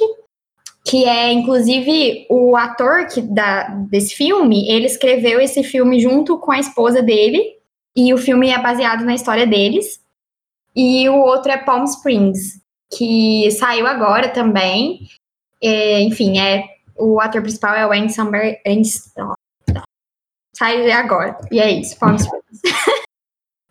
que 0.85 1.05
é, 1.05 1.33
inclusive, 1.33 2.27
o 2.29 2.55
ator 2.55 3.07
que 3.07 3.21
da, 3.21 3.63
desse 3.89 4.13
filme, 4.13 4.69
ele 4.69 4.85
escreveu 4.85 5.41
esse 5.41 5.63
filme 5.63 5.99
junto 5.99 6.37
com 6.37 6.51
a 6.51 6.59
esposa 6.59 7.01
dele, 7.01 7.55
e 7.95 8.13
o 8.13 8.17
filme 8.17 8.49
é 8.49 8.61
baseado 8.61 9.03
na 9.03 9.15
história 9.15 9.47
deles. 9.47 9.99
E 10.75 11.07
o 11.09 11.15
outro 11.15 11.51
é 11.51 11.57
Palm 11.57 11.85
Springs, 11.85 12.61
que 12.95 13.49
saiu 13.51 13.87
agora 13.87 14.29
também. 14.29 15.07
É, 15.63 16.01
enfim, 16.01 16.37
é 16.37 16.65
o 16.97 17.19
ator 17.19 17.41
principal 17.41 17.73
é 17.73 17.87
o 17.87 17.91
Andy 17.91 18.13
Samberg. 18.13 18.59
Andy, 18.67 18.89
saiu 20.53 20.93
agora. 20.93 21.37
E 21.49 21.59
é 21.59 21.71
isso, 21.71 21.97
Palm 21.97 22.15
Springs. 22.15 22.61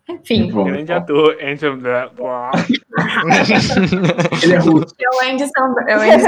Enfim. 0.07 0.47
Grande 0.47 0.93
ator, 0.93 1.35
Andy 1.41 1.65
Ele 4.43 4.53
é 4.53 4.57
russo. 4.57 4.93
É 4.99 5.09
o 5.09 5.19
Andy 5.29 5.47
Samberg, 5.47 5.91
é 5.91 5.97
o 5.97 6.01
Andy 6.01 6.25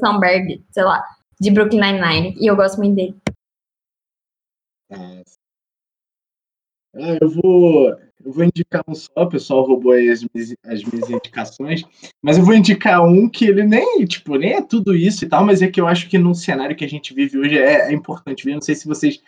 Samberg, 0.00 0.64
sei 0.70 0.82
lá, 0.82 1.04
de 1.40 1.50
Brooklyn 1.50 1.80
Nine-Nine. 1.80 2.36
E 2.40 2.46
eu 2.46 2.56
gosto 2.56 2.78
muito 2.78 2.96
dele. 2.96 3.14
Ah, 6.96 7.18
eu 7.20 7.28
vou, 7.28 7.88
eu 8.24 8.32
vou 8.32 8.44
indicar 8.44 8.84
um 8.86 8.94
só, 8.94 9.10
o 9.16 9.28
pessoal 9.28 9.66
roubou 9.66 9.92
aí 9.92 10.08
as 10.10 10.22
minhas, 10.22 10.54
as 10.64 10.84
minhas 10.84 11.10
indicações, 11.10 11.82
mas 12.22 12.38
eu 12.38 12.44
vou 12.44 12.54
indicar 12.54 13.04
um 13.04 13.28
que 13.28 13.46
ele 13.46 13.64
nem, 13.64 14.04
tipo, 14.04 14.36
nem 14.36 14.54
é 14.54 14.62
tudo 14.62 14.94
isso 14.94 15.24
e 15.24 15.28
tal, 15.28 15.44
mas 15.44 15.60
é 15.60 15.68
que 15.68 15.80
eu 15.80 15.88
acho 15.88 16.08
que 16.08 16.18
no 16.18 16.34
cenário 16.34 16.76
que 16.76 16.84
a 16.84 16.88
gente 16.88 17.12
vive 17.12 17.38
hoje 17.38 17.58
é, 17.58 17.90
é 17.90 17.92
importante 17.92 18.44
ver. 18.44 18.54
Não 18.54 18.60
sei 18.60 18.76
se 18.76 18.86
vocês 18.86 19.20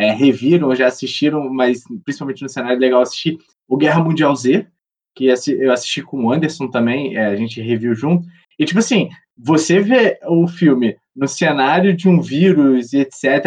é, 0.00 0.12
reviram 0.12 0.74
já 0.74 0.86
assistiram, 0.86 1.52
mas 1.52 1.82
principalmente 2.04 2.42
no 2.42 2.48
cenário 2.48 2.78
legal 2.78 3.02
assistir 3.02 3.38
o 3.68 3.76
Guerra 3.76 4.02
Mundial 4.02 4.34
Z, 4.34 4.66
que 5.14 5.26
eu 5.26 5.72
assisti 5.72 6.00
com 6.02 6.24
o 6.24 6.32
Anderson 6.32 6.68
também, 6.68 7.16
é, 7.16 7.26
a 7.26 7.36
gente 7.36 7.60
reviu 7.60 7.94
junto. 7.94 8.26
E, 8.58 8.64
tipo 8.64 8.78
assim, 8.78 9.10
você 9.36 9.78
vê 9.80 10.18
o 10.26 10.48
filme 10.48 10.96
no 11.14 11.28
cenário 11.28 11.94
de 11.94 12.08
um 12.08 12.20
vírus 12.20 12.94
e 12.94 13.00
etc., 13.00 13.46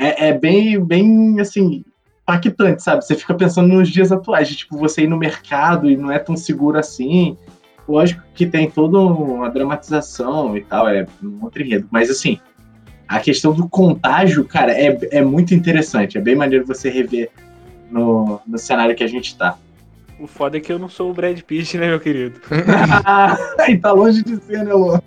é, 0.00 0.28
é 0.28 0.32
bem, 0.32 0.84
bem, 0.84 1.40
assim, 1.40 1.84
impactante, 2.22 2.82
sabe? 2.82 3.04
Você 3.04 3.14
fica 3.14 3.34
pensando 3.34 3.68
nos 3.68 3.88
dias 3.88 4.10
atuais, 4.10 4.48
de 4.48 4.56
tipo, 4.56 4.76
você 4.76 5.02
ir 5.02 5.08
no 5.08 5.16
mercado 5.16 5.88
e 5.88 5.96
não 5.96 6.10
é 6.10 6.18
tão 6.18 6.36
seguro 6.36 6.76
assim. 6.76 7.36
Lógico 7.88 8.22
que 8.34 8.46
tem 8.46 8.68
toda 8.68 8.98
uma 8.98 9.48
dramatização 9.48 10.56
e 10.56 10.62
tal, 10.62 10.88
é 10.88 11.06
um 11.22 11.42
outro 11.42 11.62
enredo. 11.62 11.88
Mas 11.90 12.10
assim, 12.10 12.38
a 13.08 13.20
questão 13.20 13.54
do 13.54 13.66
contágio, 13.66 14.44
cara, 14.44 14.72
é, 14.72 14.96
é 15.10 15.22
muito 15.22 15.54
interessante. 15.54 16.18
É 16.18 16.20
bem 16.20 16.36
maneiro 16.36 16.66
você 16.66 16.90
rever 16.90 17.30
no, 17.90 18.38
no 18.46 18.58
cenário 18.58 18.94
que 18.94 19.02
a 19.02 19.08
gente 19.08 19.34
tá. 19.36 19.56
O 20.20 20.26
foda 20.26 20.58
é 20.58 20.60
que 20.60 20.70
eu 20.70 20.78
não 20.78 20.88
sou 20.88 21.10
o 21.10 21.14
Brad 21.14 21.40
Pitt, 21.40 21.78
né, 21.78 21.88
meu 21.88 22.00
querido? 22.00 22.40
e 23.68 23.76
tá 23.78 23.92
longe 23.92 24.22
de 24.22 24.36
ser, 24.36 24.64
né, 24.64 24.72
Lô? 24.72 25.00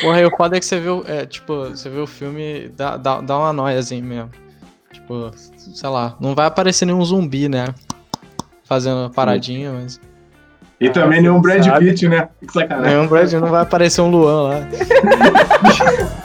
Porra, 0.00 0.20
e 0.20 0.24
o 0.24 0.30
foda 0.36 0.56
é 0.56 0.60
que 0.60 0.66
você 0.66 0.80
vê, 0.80 0.88
é, 1.06 1.26
tipo, 1.26 1.68
você 1.68 1.90
vê 1.90 1.98
o 1.98 2.06
filme, 2.06 2.70
dá, 2.76 2.96
dá, 2.96 3.20
dá 3.20 3.38
uma 3.38 3.52
noia 3.52 3.78
assim 3.78 4.00
mesmo. 4.00 4.30
Tipo, 4.92 5.30
sei 5.34 5.88
lá, 5.88 6.16
não 6.20 6.34
vai 6.34 6.46
aparecer 6.46 6.86
nenhum 6.86 7.04
zumbi, 7.04 7.48
né? 7.48 7.66
Fazendo 8.64 9.10
paradinha, 9.10 9.72
mas. 9.72 10.00
E 10.80 10.88
ah, 10.88 10.92
também 10.92 11.22
nenhum 11.22 11.40
Brad. 11.40 11.66
Pitt, 11.78 12.08
né? 12.08 12.28
Que 12.46 12.52
sacanagem. 12.52 12.94
Nenhum 12.94 13.06
Brad, 13.08 13.32
não 13.34 13.48
vai 13.48 13.62
aparecer 13.62 14.00
um 14.00 14.10
Luan 14.10 14.48
lá. 14.48 14.60